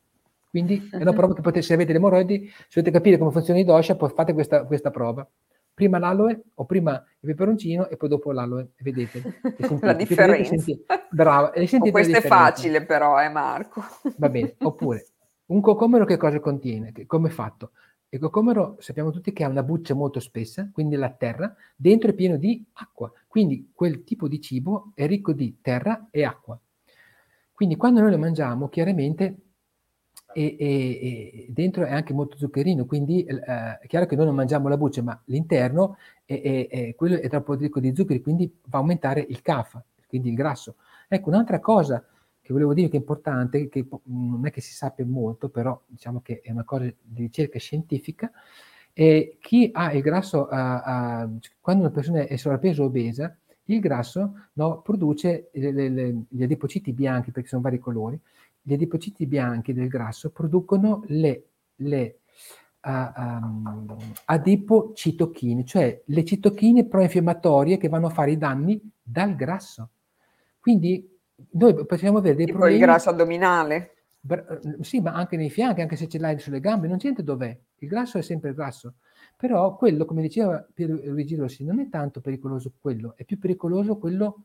Quindi 0.50 0.90
è 0.92 0.98
una 0.98 1.14
prova 1.14 1.36
che 1.36 1.42
potete, 1.42 1.64
se 1.64 1.76
avete 1.76 1.92
le 1.92 2.00
emorroidi, 2.00 2.52
se 2.68 2.82
volete 2.82 2.92
capire 2.92 3.18
come 3.18 3.32
funziona 3.32 3.60
i 3.60 3.64
dosha, 3.64 3.96
fate 3.96 4.34
questa, 4.34 4.66
questa 4.66 4.90
prova. 4.90 5.26
Prima 5.74 6.00
l'aloe 6.00 6.42
o 6.56 6.66
prima 6.66 6.94
il 6.94 7.30
peperoncino 7.30 7.88
e 7.88 7.96
poi 7.96 8.10
dopo 8.10 8.32
l'aloe. 8.32 8.72
Vedete. 8.80 9.22
Sentite, 9.58 9.86
la 9.86 9.94
differenza. 9.94 10.50
Sentite, 10.50 10.84
brava. 11.12 11.52
E 11.54 11.66
sentite 11.68 11.92
questo 11.92 12.18
è 12.18 12.22
facile 12.22 12.84
però, 12.84 13.22
eh 13.22 13.30
Marco. 13.30 13.82
Va 14.18 14.30
bene. 14.30 14.56
Oppure, 14.60 15.06
un 15.46 15.62
cocomero 15.62 16.06
che 16.06 16.18
cosa 16.18 16.40
contiene? 16.40 16.92
Come 17.06 17.30
è 17.30 17.32
fatto? 17.32 17.72
Il 18.14 18.20
cocomero 18.20 18.76
sappiamo 18.80 19.10
tutti 19.10 19.32
che 19.32 19.46
ha 19.46 19.48
una 19.48 19.64
buccia 19.64 19.94
molto 19.94 20.20
spessa, 20.20 20.70
quindi 20.74 20.98
la 20.98 21.12
terra, 21.12 21.56
dentro 21.78 22.10
è 22.10 22.14
pieno 22.14 22.36
di 22.36 22.62
acqua. 22.74 23.10
Quindi 23.26 23.72
quel 23.74 24.04
tipo 24.04 24.28
di 24.28 24.42
cibo 24.42 24.92
è 24.96 25.08
ricco 25.08 25.32
di 25.32 25.60
terra 25.62 26.10
e 26.12 26.26
acqua. 26.26 26.60
Quindi 27.54 27.78
quando 27.78 28.02
noi 28.02 28.12
lo 28.12 28.18
mangiamo, 28.18 28.68
chiaramente 28.68 29.38
e, 30.34 30.58
e, 30.60 30.68
e, 30.68 31.46
dentro 31.52 31.86
è 31.86 31.94
anche 31.94 32.12
molto 32.12 32.36
zuccherino, 32.36 32.86
quindi 32.86 33.24
eh, 33.24 33.80
è 33.80 33.88
chiaro 33.88 34.06
che 34.08 34.18
noi 34.18 34.26
non 34.26 34.36
mangiamo 34.36 34.68
la 34.68 34.76
buccia, 34.76 35.02
ma 35.02 35.18
l'interno 35.28 35.96
è, 36.26 36.68
è, 36.70 36.96
quello 36.96 37.16
è 37.16 37.30
troppo 37.30 37.54
ricco 37.54 37.80
di 37.80 37.96
zuccheri, 37.96 38.22
quindi 38.22 38.54
va 38.66 38.80
a 38.80 38.82
aumentare 38.82 39.26
il 39.26 39.42
CAF, 39.42 39.82
quindi 40.08 40.28
il 40.28 40.36
grasso. 40.36 40.76
Ecco, 41.08 41.30
un'altra 41.30 41.62
cosa 41.62 42.06
che 42.42 42.54
volevo 42.54 42.74
dire 42.74 42.90
che 42.90 42.98
è 42.98 43.00
importante, 43.00 43.70
che 43.70 43.88
non 44.06 44.46
è 44.46 44.52
che 44.52 44.62
si 44.62 44.74
sappia 44.74 45.06
molto, 45.06 45.50
però 45.50 45.80
diciamo 45.86 46.22
che 46.22 46.42
è 46.42 46.52
una 46.52 46.64
cosa 46.64 46.86
di 46.86 47.22
ricerca 47.22 47.60
scientifica, 47.60 48.32
e 48.94 49.38
chi 49.40 49.70
ha 49.72 49.94
il 49.94 50.02
grasso, 50.02 50.48
uh, 50.50 50.56
uh, 50.56 51.40
quando 51.60 51.84
una 51.84 51.92
persona 51.92 52.26
è 52.26 52.36
sovrappeso 52.36 52.84
o 52.84 52.88
obesa, 52.88 53.36
il 53.66 53.80
grasso 53.80 54.48
no, 54.54 54.82
produce 54.82 55.50
le, 55.54 55.72
le, 55.72 55.90
le, 55.90 56.24
gli 56.28 56.44
adipociti 56.44 56.92
bianchi, 56.92 57.32
perché 57.32 57.48
sono 57.48 57.62
vari 57.62 57.80
colori, 57.80 58.20
gli 58.62 58.74
adipociti 58.74 59.26
bianchi 59.28 59.74
del 59.74 59.88
grasso 59.88 60.30
producono 60.32 61.04
le, 61.08 61.46
le 61.76 62.20
uh, 62.84 62.90
um, 62.90 63.98
adipocitochine, 64.26 65.64
cioè 65.64 66.02
le 66.04 66.26
citochine 66.26 66.86
proinfiammatorie 66.86 67.78
che 67.78 67.88
vanno 67.88 68.08
a 68.08 68.12
fare 68.12 68.32
i 68.32 68.38
danni 68.38 68.80
dal 69.02 69.36
grasso. 69.36 69.90
Quindi 70.60 71.11
noi 71.52 71.86
possiamo 71.86 72.20
avere 72.20 72.36
dei 72.36 72.46
tipo 72.46 72.60
problemi... 72.60 72.80
il 72.80 72.86
grasso 72.86 73.10
addominale? 73.10 73.96
Sì, 74.82 75.02
ma 75.02 75.14
anche 75.14 75.36
nei 75.36 75.50
fianchi, 75.50 75.82
anche 75.82 75.96
se 75.96 76.08
ce 76.08 76.20
l'hai 76.20 76.38
sulle 76.40 76.60
gambe, 76.60 76.88
non 76.88 76.98
c'entra 76.98 77.24
dov'è. 77.24 77.58
Il 77.78 77.88
grasso 77.88 78.18
è 78.18 78.22
sempre 78.22 78.54
grasso. 78.54 78.96
Però 79.36 79.76
quello, 79.76 80.06
come 80.06 80.22
diceva 80.22 80.64
Luigi 80.76 81.36
Rossi, 81.36 81.66
non 81.66 81.80
è 81.80 81.90
tanto 81.90 82.22
pericoloso 82.22 82.74
quello, 82.80 83.16
è 83.16 83.26
più 83.26 83.40
pericoloso 83.40 83.98
quello, 83.98 84.44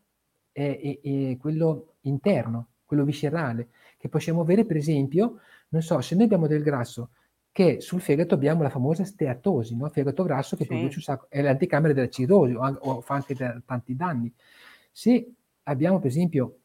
è, 0.51 0.99
è 1.03 1.37
quello 1.39 1.97
interno, 2.03 2.69
quello 2.87 3.05
viscerale, 3.05 3.69
che 3.99 4.09
possiamo 4.09 4.41
avere 4.41 4.65
per 4.65 4.77
esempio, 4.77 5.41
non 5.69 5.83
so, 5.83 6.01
se 6.01 6.15
noi 6.15 6.25
abbiamo 6.25 6.47
del 6.47 6.63
grasso 6.63 7.11
che 7.53 7.81
sul 7.81 8.03
fegato 8.03 8.35
abbiamo 8.35 8.63
la 8.63 8.69
famosa 8.69 9.05
steatosi, 9.05 9.77
no? 9.77 9.89
fegato 9.89 10.25
grasso 10.25 10.57
che 10.57 10.65
sì. 10.65 10.69
produce 10.69 10.97
un 10.97 11.03
sacco, 11.03 11.27
è 11.31 11.41
l'anticamera 11.41 11.95
della 11.95 12.11
cirrosi 12.11 12.53
o, 12.53 12.61
o 12.63 13.01
fa 13.01 13.15
anche 13.15 13.35
da, 13.35 13.59
tanti 13.65 13.97
danni. 13.97 14.31
Se 14.91 15.33
abbiamo 15.63 15.99
per 15.99 16.09
esempio 16.09 16.59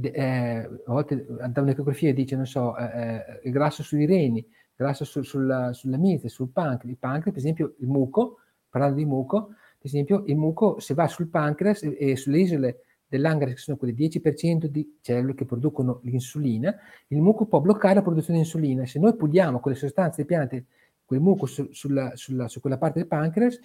eh, 0.00 0.68
a 0.86 0.92
volte 0.92 1.26
da 1.48 1.60
un'ecografia 1.60 2.12
dice, 2.12 2.36
non 2.36 2.46
so, 2.46 2.76
eh, 2.76 2.84
eh, 2.84 3.40
il 3.44 3.52
grasso 3.52 3.82
sui 3.82 4.06
reni, 4.06 4.44
grasso 4.74 5.04
su, 5.04 5.22
sulla, 5.22 5.72
sulla 5.72 5.96
mise, 5.96 6.28
sul 6.28 6.48
pancreas. 6.50 6.90
Il 6.90 6.98
pancreas, 6.98 7.30
per 7.30 7.38
esempio, 7.38 7.74
il 7.78 7.86
muco, 7.86 8.38
parlando 8.68 8.96
di 8.96 9.04
muco, 9.04 9.48
per 9.78 9.86
esempio, 9.86 10.24
il 10.26 10.36
muco 10.36 10.80
se 10.80 10.94
va 10.94 11.06
sul 11.06 11.28
pancreas 11.28 11.82
e, 11.82 11.96
e 11.98 12.16
sulle 12.16 12.40
isole 12.40 12.80
dell'angara, 13.06 13.52
che 13.52 13.56
sono 13.58 13.76
quelle 13.76 13.94
10% 13.94 14.64
di 14.64 14.98
cellule 15.00 15.34
che 15.34 15.44
producono 15.44 16.00
l'insulina, 16.02 16.74
il 17.08 17.20
muco 17.20 17.46
può 17.46 17.60
bloccare 17.60 17.94
la 17.94 18.02
produzione 18.02 18.38
di 18.38 18.44
insulina. 18.44 18.86
Se 18.86 18.98
noi 18.98 19.14
puliamo 19.14 19.60
quelle 19.60 19.76
sostanze 19.76 20.22
di 20.22 20.26
piante, 20.26 20.66
quel 21.04 21.20
muco 21.20 21.46
su, 21.46 21.68
sulla, 21.70 22.12
sulla, 22.16 22.48
su 22.48 22.60
quella 22.60 22.78
parte 22.78 22.98
del 22.98 23.08
pancreas, 23.08 23.60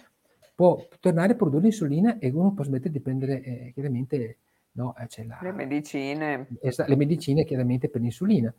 può 0.54 0.86
tornare 1.00 1.32
a 1.32 1.36
produrre 1.36 1.66
insulina 1.66 2.18
e 2.18 2.28
uno 2.28 2.52
può 2.52 2.62
smettere 2.64 2.90
di 2.90 3.00
prendere 3.00 3.42
eh, 3.42 3.70
chiaramente 3.72 4.38
no, 4.72 4.94
eh, 4.96 5.26
la, 5.26 5.38
le 5.42 5.52
medicine. 5.52 6.46
le 6.60 6.96
medicine 6.96 7.44
chiaramente 7.44 7.88
per 7.88 8.00
l'insulina, 8.00 8.52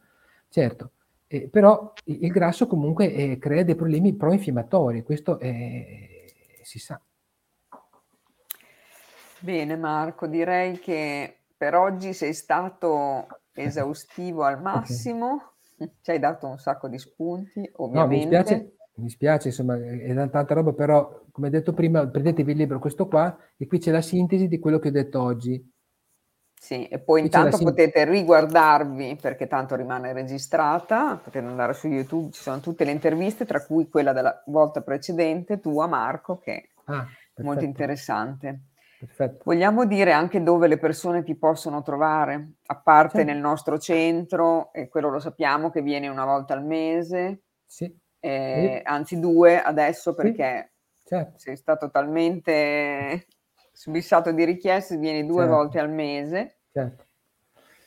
certo. 0.50 0.92
Eh, 1.28 1.48
però 1.48 1.94
il, 2.06 2.26
il, 2.26 2.32
grasso 2.32 2.68
comunque 2.68 3.14
eh, 3.14 3.38
crea 3.38 3.64
dei 3.64 3.76
problemi 3.76 4.14
pro-infiammatori, 4.14 5.04
questo 5.04 5.40
si 5.40 6.80
sa. 6.80 7.00
Bene 9.40 9.76
Marco, 9.76 10.28
direi 10.28 10.78
che 10.80 11.38
per 11.58 11.76
oggi 11.76 12.14
sei 12.14 12.34
stato 12.34 13.28
esaustivo 13.54 14.44
al 14.44 14.62
massimo, 14.64 15.54
okay. 15.76 15.92
ci 16.02 16.12
hai 16.12 16.20
dato 16.20 16.48
un 16.48 16.58
sacco 16.58 16.88
di 16.88 17.00
spunti, 17.00 17.70
ovviamente. 17.78 18.26
No, 18.26 18.42
mi 18.42 18.44
spiace, 18.44 18.76
mi 18.96 19.10
spiace, 19.10 19.48
insomma, 19.48 19.78
è 19.78 20.14
tanta 20.30 20.54
roba, 20.54 20.74
però 20.74 21.24
come 21.32 21.50
detto 21.50 21.74
prima, 21.74 22.08
prendetevi 22.08 22.52
il 22.52 22.58
libro 22.58 22.80
questo 22.80 23.08
qua 23.08 23.36
e 23.58 23.66
qui 23.66 23.80
c'è 23.80 23.92
la 23.92 24.02
sintesi 24.02 24.48
di 24.48 24.60
quello 24.60 24.80
che 24.80 24.90
ho 24.90 24.92
detto 24.92 25.22
oggi. 25.22 25.71
Sì, 26.64 26.86
e 26.86 27.00
poi 27.00 27.22
intanto 27.22 27.58
potete 27.58 28.06
riguardarvi 28.06 29.18
perché 29.20 29.48
tanto 29.48 29.76
rimane 29.76 30.14
registrata, 30.14 31.16
potete 31.16 31.44
andare 31.44 31.74
su 31.74 31.88
YouTube, 31.88 32.32
ci 32.32 32.44
sono 32.44 32.60
tutte 32.60 32.84
le 32.84 32.92
interviste, 32.92 33.46
tra 33.46 33.66
cui 33.66 33.90
quella 33.90 34.14
della 34.14 34.44
volta 34.46 34.82
precedente, 34.82 35.60
tua 35.60 35.88
Marco, 35.88 36.38
che 36.38 36.70
ah, 36.86 37.04
è 37.34 37.42
molto 37.42 37.64
interessante. 37.64 38.66
Perfetto. 39.00 39.42
Vogliamo 39.44 39.86
dire 39.86 40.12
anche 40.12 40.44
dove 40.44 40.68
le 40.68 40.78
persone 40.78 41.24
ti 41.24 41.34
possono 41.34 41.82
trovare, 41.82 42.52
a 42.68 42.76
parte 42.80 43.18
certo. 43.18 43.32
nel 43.32 43.42
nostro 43.42 43.80
centro, 43.80 44.72
e 44.72 44.88
quello 44.88 45.10
lo 45.10 45.20
sappiamo 45.20 45.72
che 45.72 45.82
viene 45.82 46.10
una 46.10 46.26
volta 46.26 46.54
al 46.54 46.64
mese, 46.64 47.42
sì. 47.66 47.92
eh, 48.20 48.76
sì. 48.78 48.88
anzi 48.88 49.20
due 49.20 49.60
adesso 49.60 50.14
perché 50.14 50.74
sì. 50.96 51.08
certo. 51.08 51.40
sei 51.40 51.58
stato 51.58 51.90
talmente 51.90 53.26
subissato 53.72 54.32
di 54.32 54.44
richieste, 54.44 54.98
vieni 54.98 55.26
due 55.26 55.42
certo. 55.42 55.56
volte 55.56 55.80
al 55.80 55.90
mese. 55.90 56.58
Certo. 56.72 57.06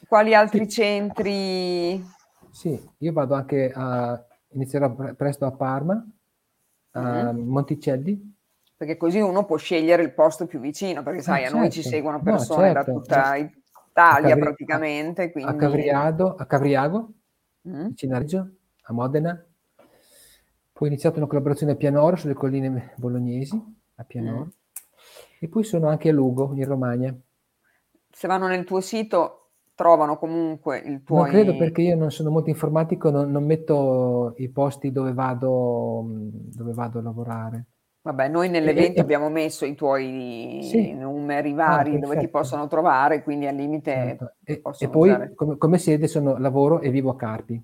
Quali 0.07 0.35
altri 0.35 0.69
centri? 0.69 2.05
Sì, 2.51 2.91
io 2.99 3.13
vado 3.13 3.35
anche 3.35 3.73
a, 3.75 4.23
inizierò 4.49 4.95
presto 5.15 5.45
a 5.47 5.53
Parma, 5.53 6.07
a 6.93 7.33
mm. 7.33 7.49
Monticelli, 7.49 8.35
perché 8.77 8.97
così 8.97 9.21
uno 9.21 9.45
può 9.45 9.57
scegliere 9.57 10.03
il 10.03 10.13
posto 10.13 10.47
più 10.47 10.61
vicino, 10.61 11.03
perché 11.03 11.23
sai, 11.23 11.43
certo. 11.43 11.57
a 11.57 11.59
noi 11.59 11.71
ci 11.71 11.81
certo. 11.81 11.97
seguono 11.97 12.21
persone 12.21 12.67
no, 12.67 12.75
certo. 12.75 12.91
da 12.91 12.99
tutta 12.99 13.37
Italia 13.37 14.29
Cavri- 14.29 14.41
praticamente. 14.41 15.33
Quindi... 15.33 15.51
A, 15.51 15.57
Cavriado, 15.57 16.35
a 16.35 16.47
Cavriago, 16.47 17.13
mm. 17.69 17.87
vicino 17.87 18.15
a 18.15 18.19
Reggio, 18.19 18.51
a 18.83 18.93
Modena. 18.93 19.45
Poi 20.73 20.89
ho 20.89 20.91
iniziato 20.91 21.19
una 21.19 21.27
collaborazione 21.27 21.73
a 21.73 21.77
Pianoro, 21.77 22.17
sulle 22.17 22.35
colline 22.35 22.93
bolognesi, 22.97 23.63
a 23.95 24.05
Pianoro. 24.05 24.45
Mm. 24.45 24.49
E 25.45 25.49
poi 25.49 25.63
sono 25.63 25.89
anche 25.89 26.09
a 26.09 26.13
Lugo, 26.13 26.53
in 26.55 26.65
Romagna. 26.65 27.15
Se 28.11 28.27
vanno 28.27 28.47
nel 28.47 28.65
tuo 28.65 28.81
sito 28.81 29.51
trovano 29.75 30.17
comunque 30.17 30.79
il 30.79 31.03
tuo... 31.03 31.19
Non 31.19 31.29
credo 31.29 31.55
perché 31.55 31.83
io 31.83 31.97
non 31.97 32.11
sono 32.11 32.31
molto 32.31 32.49
informatico, 32.49 33.11
non, 33.11 33.31
non 33.31 33.45
metto 33.45 34.33
i 34.39 34.49
posti 34.49 34.91
dove 34.91 35.13
vado, 35.13 36.03
dove 36.07 36.73
vado 36.73 36.99
a 36.99 37.03
lavorare. 37.03 37.67
Vabbè, 38.01 38.29
noi 38.29 38.49
nell'evento 38.49 39.01
e, 39.01 39.03
abbiamo 39.03 39.29
messo 39.29 39.67
i 39.67 39.75
tuoi 39.75 40.61
sì. 40.63 40.95
numeri 40.95 41.53
vari 41.53 41.97
ah, 41.97 41.99
dove 41.99 42.17
ti 42.17 42.29
possono 42.29 42.67
trovare, 42.67 43.23
quindi 43.23 43.47
al 43.47 43.55
limite 43.55 43.93
certo. 43.93 44.35
E, 44.45 44.63
e 44.79 44.89
poi 44.89 45.35
come, 45.35 45.59
come, 45.59 45.77
sede 45.77 46.07
sono 46.07 46.39
lavoro 46.39 46.81
e 46.81 46.89
vivo 46.89 47.11
a 47.11 47.17
Carpi, 47.17 47.63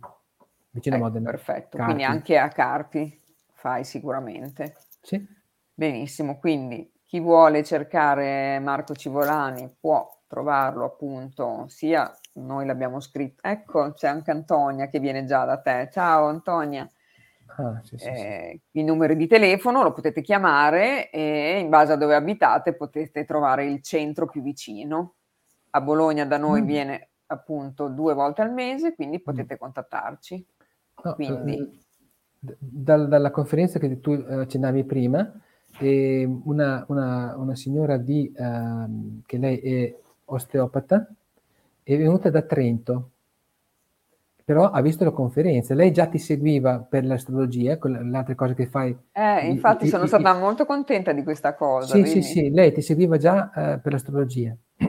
vicino 0.69 0.97
eh, 0.97 0.99
a 0.99 1.03
Modena. 1.03 1.31
Perfetto, 1.31 1.79
Carpi. 1.79 1.85
quindi 1.85 2.05
anche 2.05 2.37
a 2.37 2.49
Carpi 2.49 3.19
fai 3.55 3.85
sicuramente. 3.85 4.75
Sì. 5.01 5.27
Benissimo, 5.73 6.39
quindi 6.39 6.91
chi 7.11 7.19
vuole 7.19 7.65
cercare 7.65 8.61
Marco 8.61 8.95
Civolani 8.95 9.69
può 9.81 10.09
trovarlo 10.29 10.85
appunto 10.85 11.65
sia 11.67 12.09
noi 12.35 12.67
l'abbiamo 12.67 13.01
scritto. 13.01 13.43
Ecco, 13.43 13.91
c'è 13.95 14.07
anche 14.07 14.31
Antonia 14.31 14.87
che 14.87 15.01
viene 15.01 15.25
già 15.25 15.45
da 15.45 15.59
te. 15.59 15.89
Ciao 15.91 16.27
Antonia. 16.27 16.89
Ah, 17.47 17.81
sì, 17.83 17.99
sì, 17.99 18.07
eh, 18.07 18.61
il 18.71 18.85
numero 18.85 19.15
di 19.15 19.27
telefono 19.27 19.83
lo 19.83 19.93
potete 19.93 20.21
chiamare 20.21 21.11
e 21.11 21.59
in 21.59 21.69
base 21.69 21.95
a 21.95 21.97
dove 21.97 22.15
abitate 22.15 22.77
potete 22.77 23.25
trovare 23.25 23.65
il 23.65 23.83
centro 23.83 24.27
più 24.27 24.41
vicino. 24.41 25.15
A 25.71 25.81
Bologna 25.81 26.25
da 26.25 26.37
noi 26.37 26.63
mm. 26.63 26.65
viene 26.65 27.09
appunto 27.27 27.89
due 27.89 28.15
volte 28.15 28.43
al 28.43 28.53
mese, 28.53 28.95
quindi 28.95 29.17
mm. 29.17 29.25
potete 29.25 29.55
mm. 29.55 29.59
contattarci. 29.59 30.47
No, 31.03 31.15
quindi... 31.15 31.57
eh, 31.57 32.57
dal, 32.61 33.09
dalla 33.09 33.33
conferenza 33.33 33.81
che 33.81 33.99
tu 33.99 34.13
eh, 34.13 34.35
accennavi 34.35 34.85
prima, 34.85 35.29
eh, 35.79 36.29
una, 36.45 36.85
una, 36.89 37.37
una, 37.37 37.57
signora 37.57 37.97
di, 37.97 38.33
ehm, 38.37 39.23
che 39.27 39.39
lei 39.39 39.59
è 39.59 39.97
osteopata 40.25 41.09
è 41.83 41.97
venuta 41.97 42.31
da 42.31 42.43
Trento 42.43 43.11
però 44.51 44.69
ha 44.69 44.81
visto 44.81 45.05
la 45.05 45.13
conferenza. 45.13 45.75
Lei 45.75 45.93
già 45.93 46.07
ti 46.07 46.19
seguiva 46.19 46.81
per 46.81 47.05
l'astrologia, 47.05 47.79
con 47.79 47.93
le 47.93 48.17
altre 48.17 48.35
cose 48.35 48.55
che 48.55 48.67
fai. 48.67 48.97
Eh, 49.13 49.47
infatti 49.47 49.87
sono 49.87 50.07
stata 50.07 50.35
molto 50.35 50.67
contenta 50.67 51.13
di 51.13 51.23
questa 51.23 51.55
cosa. 51.55 51.95
Sì, 51.95 52.03
vedi? 52.03 52.11
sì, 52.11 52.23
sì, 52.23 52.51
lei 52.51 52.73
ti 52.73 52.83
seguiva 52.83 53.17
già 53.17 53.53
uh, 53.55 53.81
per 53.81 53.93
l'astrologia. 53.93 54.53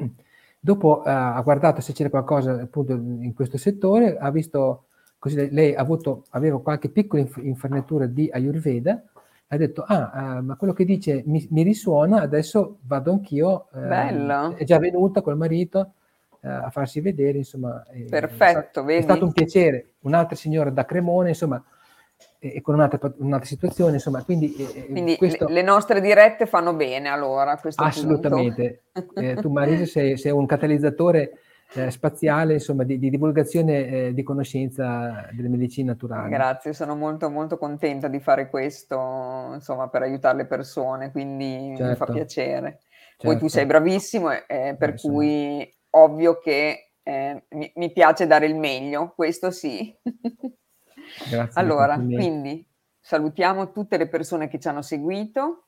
Dopo 0.59 1.01
uh, 1.01 1.01
ha 1.05 1.41
guardato 1.43 1.79
se 1.79 1.93
c'era 1.93 2.09
qualcosa 2.09 2.53
appunto 2.53 2.93
in 2.93 3.35
questo 3.35 3.59
settore, 3.59 4.17
ha 4.17 4.31
visto, 4.31 4.85
così 5.19 5.51
lei 5.51 5.75
ha 5.75 5.81
avuto, 5.81 6.25
aveva 6.31 6.59
qualche 6.59 6.89
piccola 6.89 7.21
inf- 7.21 7.43
infarinatura 7.43 8.07
di 8.07 8.31
Ayurveda, 8.33 9.03
ha 9.53 9.57
detto, 9.57 9.83
ah, 9.85 10.37
uh, 10.39 10.43
ma 10.45 10.55
quello 10.55 10.71
che 10.71 10.85
dice 10.85 11.23
mi, 11.25 11.45
mi, 11.51 11.63
risuona, 11.63 12.21
adesso 12.21 12.77
vado 12.83 13.11
anch'io. 13.11 13.67
Bello. 13.73 14.55
È 14.55 14.63
già 14.63 14.79
venuta 14.79 15.21
col 15.21 15.35
marito 15.35 15.93
eh, 16.41 16.47
a 16.47 16.69
farsi 16.69 17.01
vedere, 17.01 17.39
insomma. 17.39 17.85
Perfetto, 18.09 18.87
è, 18.87 18.97
è 18.97 19.01
stato 19.01 19.25
un 19.25 19.33
piacere. 19.33 19.95
Un'altra 20.03 20.37
signora 20.37 20.69
da 20.69 20.85
Cremone, 20.85 21.29
insomma, 21.29 21.61
e 22.39 22.61
con 22.61 22.75
un'altra, 22.75 23.13
un'altra 23.17 23.47
situazione, 23.47 23.95
insomma, 23.95 24.23
quindi... 24.23 24.53
quindi 24.89 25.17
questo... 25.17 25.49
le 25.49 25.61
nostre 25.61 25.99
dirette 25.99 26.45
fanno 26.45 26.73
bene 26.73 27.09
allora, 27.09 27.59
Assolutamente. 27.75 28.83
eh, 29.15 29.35
tu 29.35 29.49
Marisa 29.49 29.85
sei, 29.85 30.17
sei 30.17 30.31
un 30.31 30.45
catalizzatore 30.45 31.33
eh, 31.73 31.89
spaziale, 31.89 32.53
insomma, 32.53 32.83
di, 32.83 32.99
di 32.99 33.09
divulgazione 33.09 33.87
eh, 33.87 34.13
di 34.13 34.23
conoscenza 34.23 35.27
delle 35.31 35.47
medicine 35.47 35.87
naturali. 35.87 36.29
Grazie, 36.29 36.73
sono 36.73 36.95
molto 36.95 37.29
molto 37.29 37.57
contenta 37.57 38.07
di 38.07 38.19
fare 38.19 38.49
questo, 38.49 39.51
insomma, 39.53 39.87
per 39.87 40.01
aiutare 40.01 40.37
le 40.37 40.45
persone, 40.45 41.11
quindi 41.11 41.73
certo. 41.75 41.83
mi 41.83 41.95
fa 41.95 42.05
certo. 42.05 42.13
piacere. 42.13 42.79
Certo. 42.91 43.27
Poi 43.27 43.37
tu 43.37 43.47
sei 43.47 43.65
certo. 43.65 43.67
bravissimo, 43.67 44.31
eh, 44.31 44.75
per 44.77 44.89
eh, 44.89 44.95
cui 44.95 45.75
ovvio 45.91 46.39
che 46.39 46.91
eh, 47.03 47.43
mi, 47.49 47.71
mi, 47.75 47.91
piace 47.91 48.27
dare 48.27 48.45
il 48.45 48.55
meglio, 48.55 49.13
questo 49.15 49.51
sì. 49.51 49.95
Grazie, 51.29 51.59
allora, 51.59 51.95
quindi 51.95 52.65
salutiamo 52.99 53.71
tutte 53.71 53.97
le 53.97 54.07
persone 54.07 54.47
che 54.47 54.59
ci 54.59 54.67
hanno 54.67 54.81
seguito. 54.81 55.67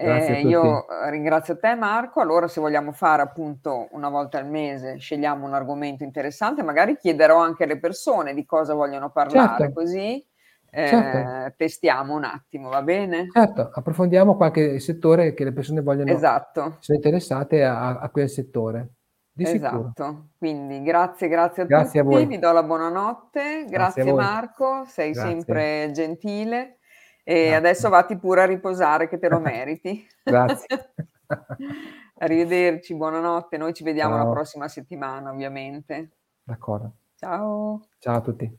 Eh, 0.00 0.42
io 0.42 0.86
ringrazio 1.10 1.58
te 1.58 1.74
Marco, 1.74 2.20
allora 2.20 2.46
se 2.46 2.60
vogliamo 2.60 2.92
fare 2.92 3.20
appunto 3.20 3.88
una 3.90 4.08
volta 4.08 4.38
al 4.38 4.46
mese, 4.46 4.98
scegliamo 4.98 5.44
un 5.44 5.54
argomento 5.54 6.04
interessante, 6.04 6.62
magari 6.62 6.96
chiederò 6.96 7.38
anche 7.38 7.64
alle 7.64 7.80
persone 7.80 8.32
di 8.32 8.44
cosa 8.44 8.74
vogliono 8.74 9.10
parlare, 9.10 9.56
certo. 9.64 9.72
così 9.80 10.24
Certo. 10.70 11.16
ehm, 11.18 11.54
testiamo 11.56 12.14
un 12.14 12.22
attimo, 12.24 12.68
va 12.68 12.82
bene? 12.82 13.26
Certo, 13.32 13.70
approfondiamo 13.72 14.36
qualche 14.36 14.78
settore 14.78 15.34
che 15.34 15.42
le 15.42 15.52
persone 15.52 15.80
vogliono 15.80 16.12
Esatto. 16.12 16.76
sono 16.78 16.96
interessate 16.98 17.64
a 17.64 17.98
a 17.98 18.08
quel 18.10 18.28
settore. 18.28 18.90
Di 19.32 19.46
sicuro. 19.46 19.92
Esatto. 19.94 20.28
Quindi 20.36 20.82
grazie, 20.82 21.28
grazie 21.28 21.62
a 21.62 21.66
Grazie 21.66 22.00
a 22.00 22.02
tutti, 22.02 22.14
voi. 22.14 22.26
vi 22.26 22.38
do 22.38 22.52
la 22.52 22.62
buonanotte. 22.62 23.66
Grazie 23.68 24.02
a 24.02 24.04
Grazie. 24.04 24.12
Marco, 24.12 24.84
sei 24.86 25.12
Grazie. 25.12 25.30
sempre 25.30 25.90
gentile 25.92 26.77
e 27.30 27.52
adesso 27.52 27.90
vatti 27.90 28.16
pure 28.16 28.40
a 28.40 28.46
riposare 28.46 29.06
che 29.06 29.18
te 29.18 29.28
lo 29.28 29.38
meriti. 29.38 30.06
Grazie. 30.22 30.94
Arrivederci, 32.20 32.94
buonanotte. 32.94 33.58
Noi 33.58 33.74
ci 33.74 33.84
vediamo 33.84 34.16
la 34.16 34.22
Ciao. 34.22 34.32
prossima 34.32 34.66
settimana, 34.66 35.30
ovviamente. 35.30 36.12
D'accordo. 36.42 36.92
Ciao. 37.16 37.82
Ciao 37.98 38.16
a 38.16 38.20
tutti. 38.22 38.58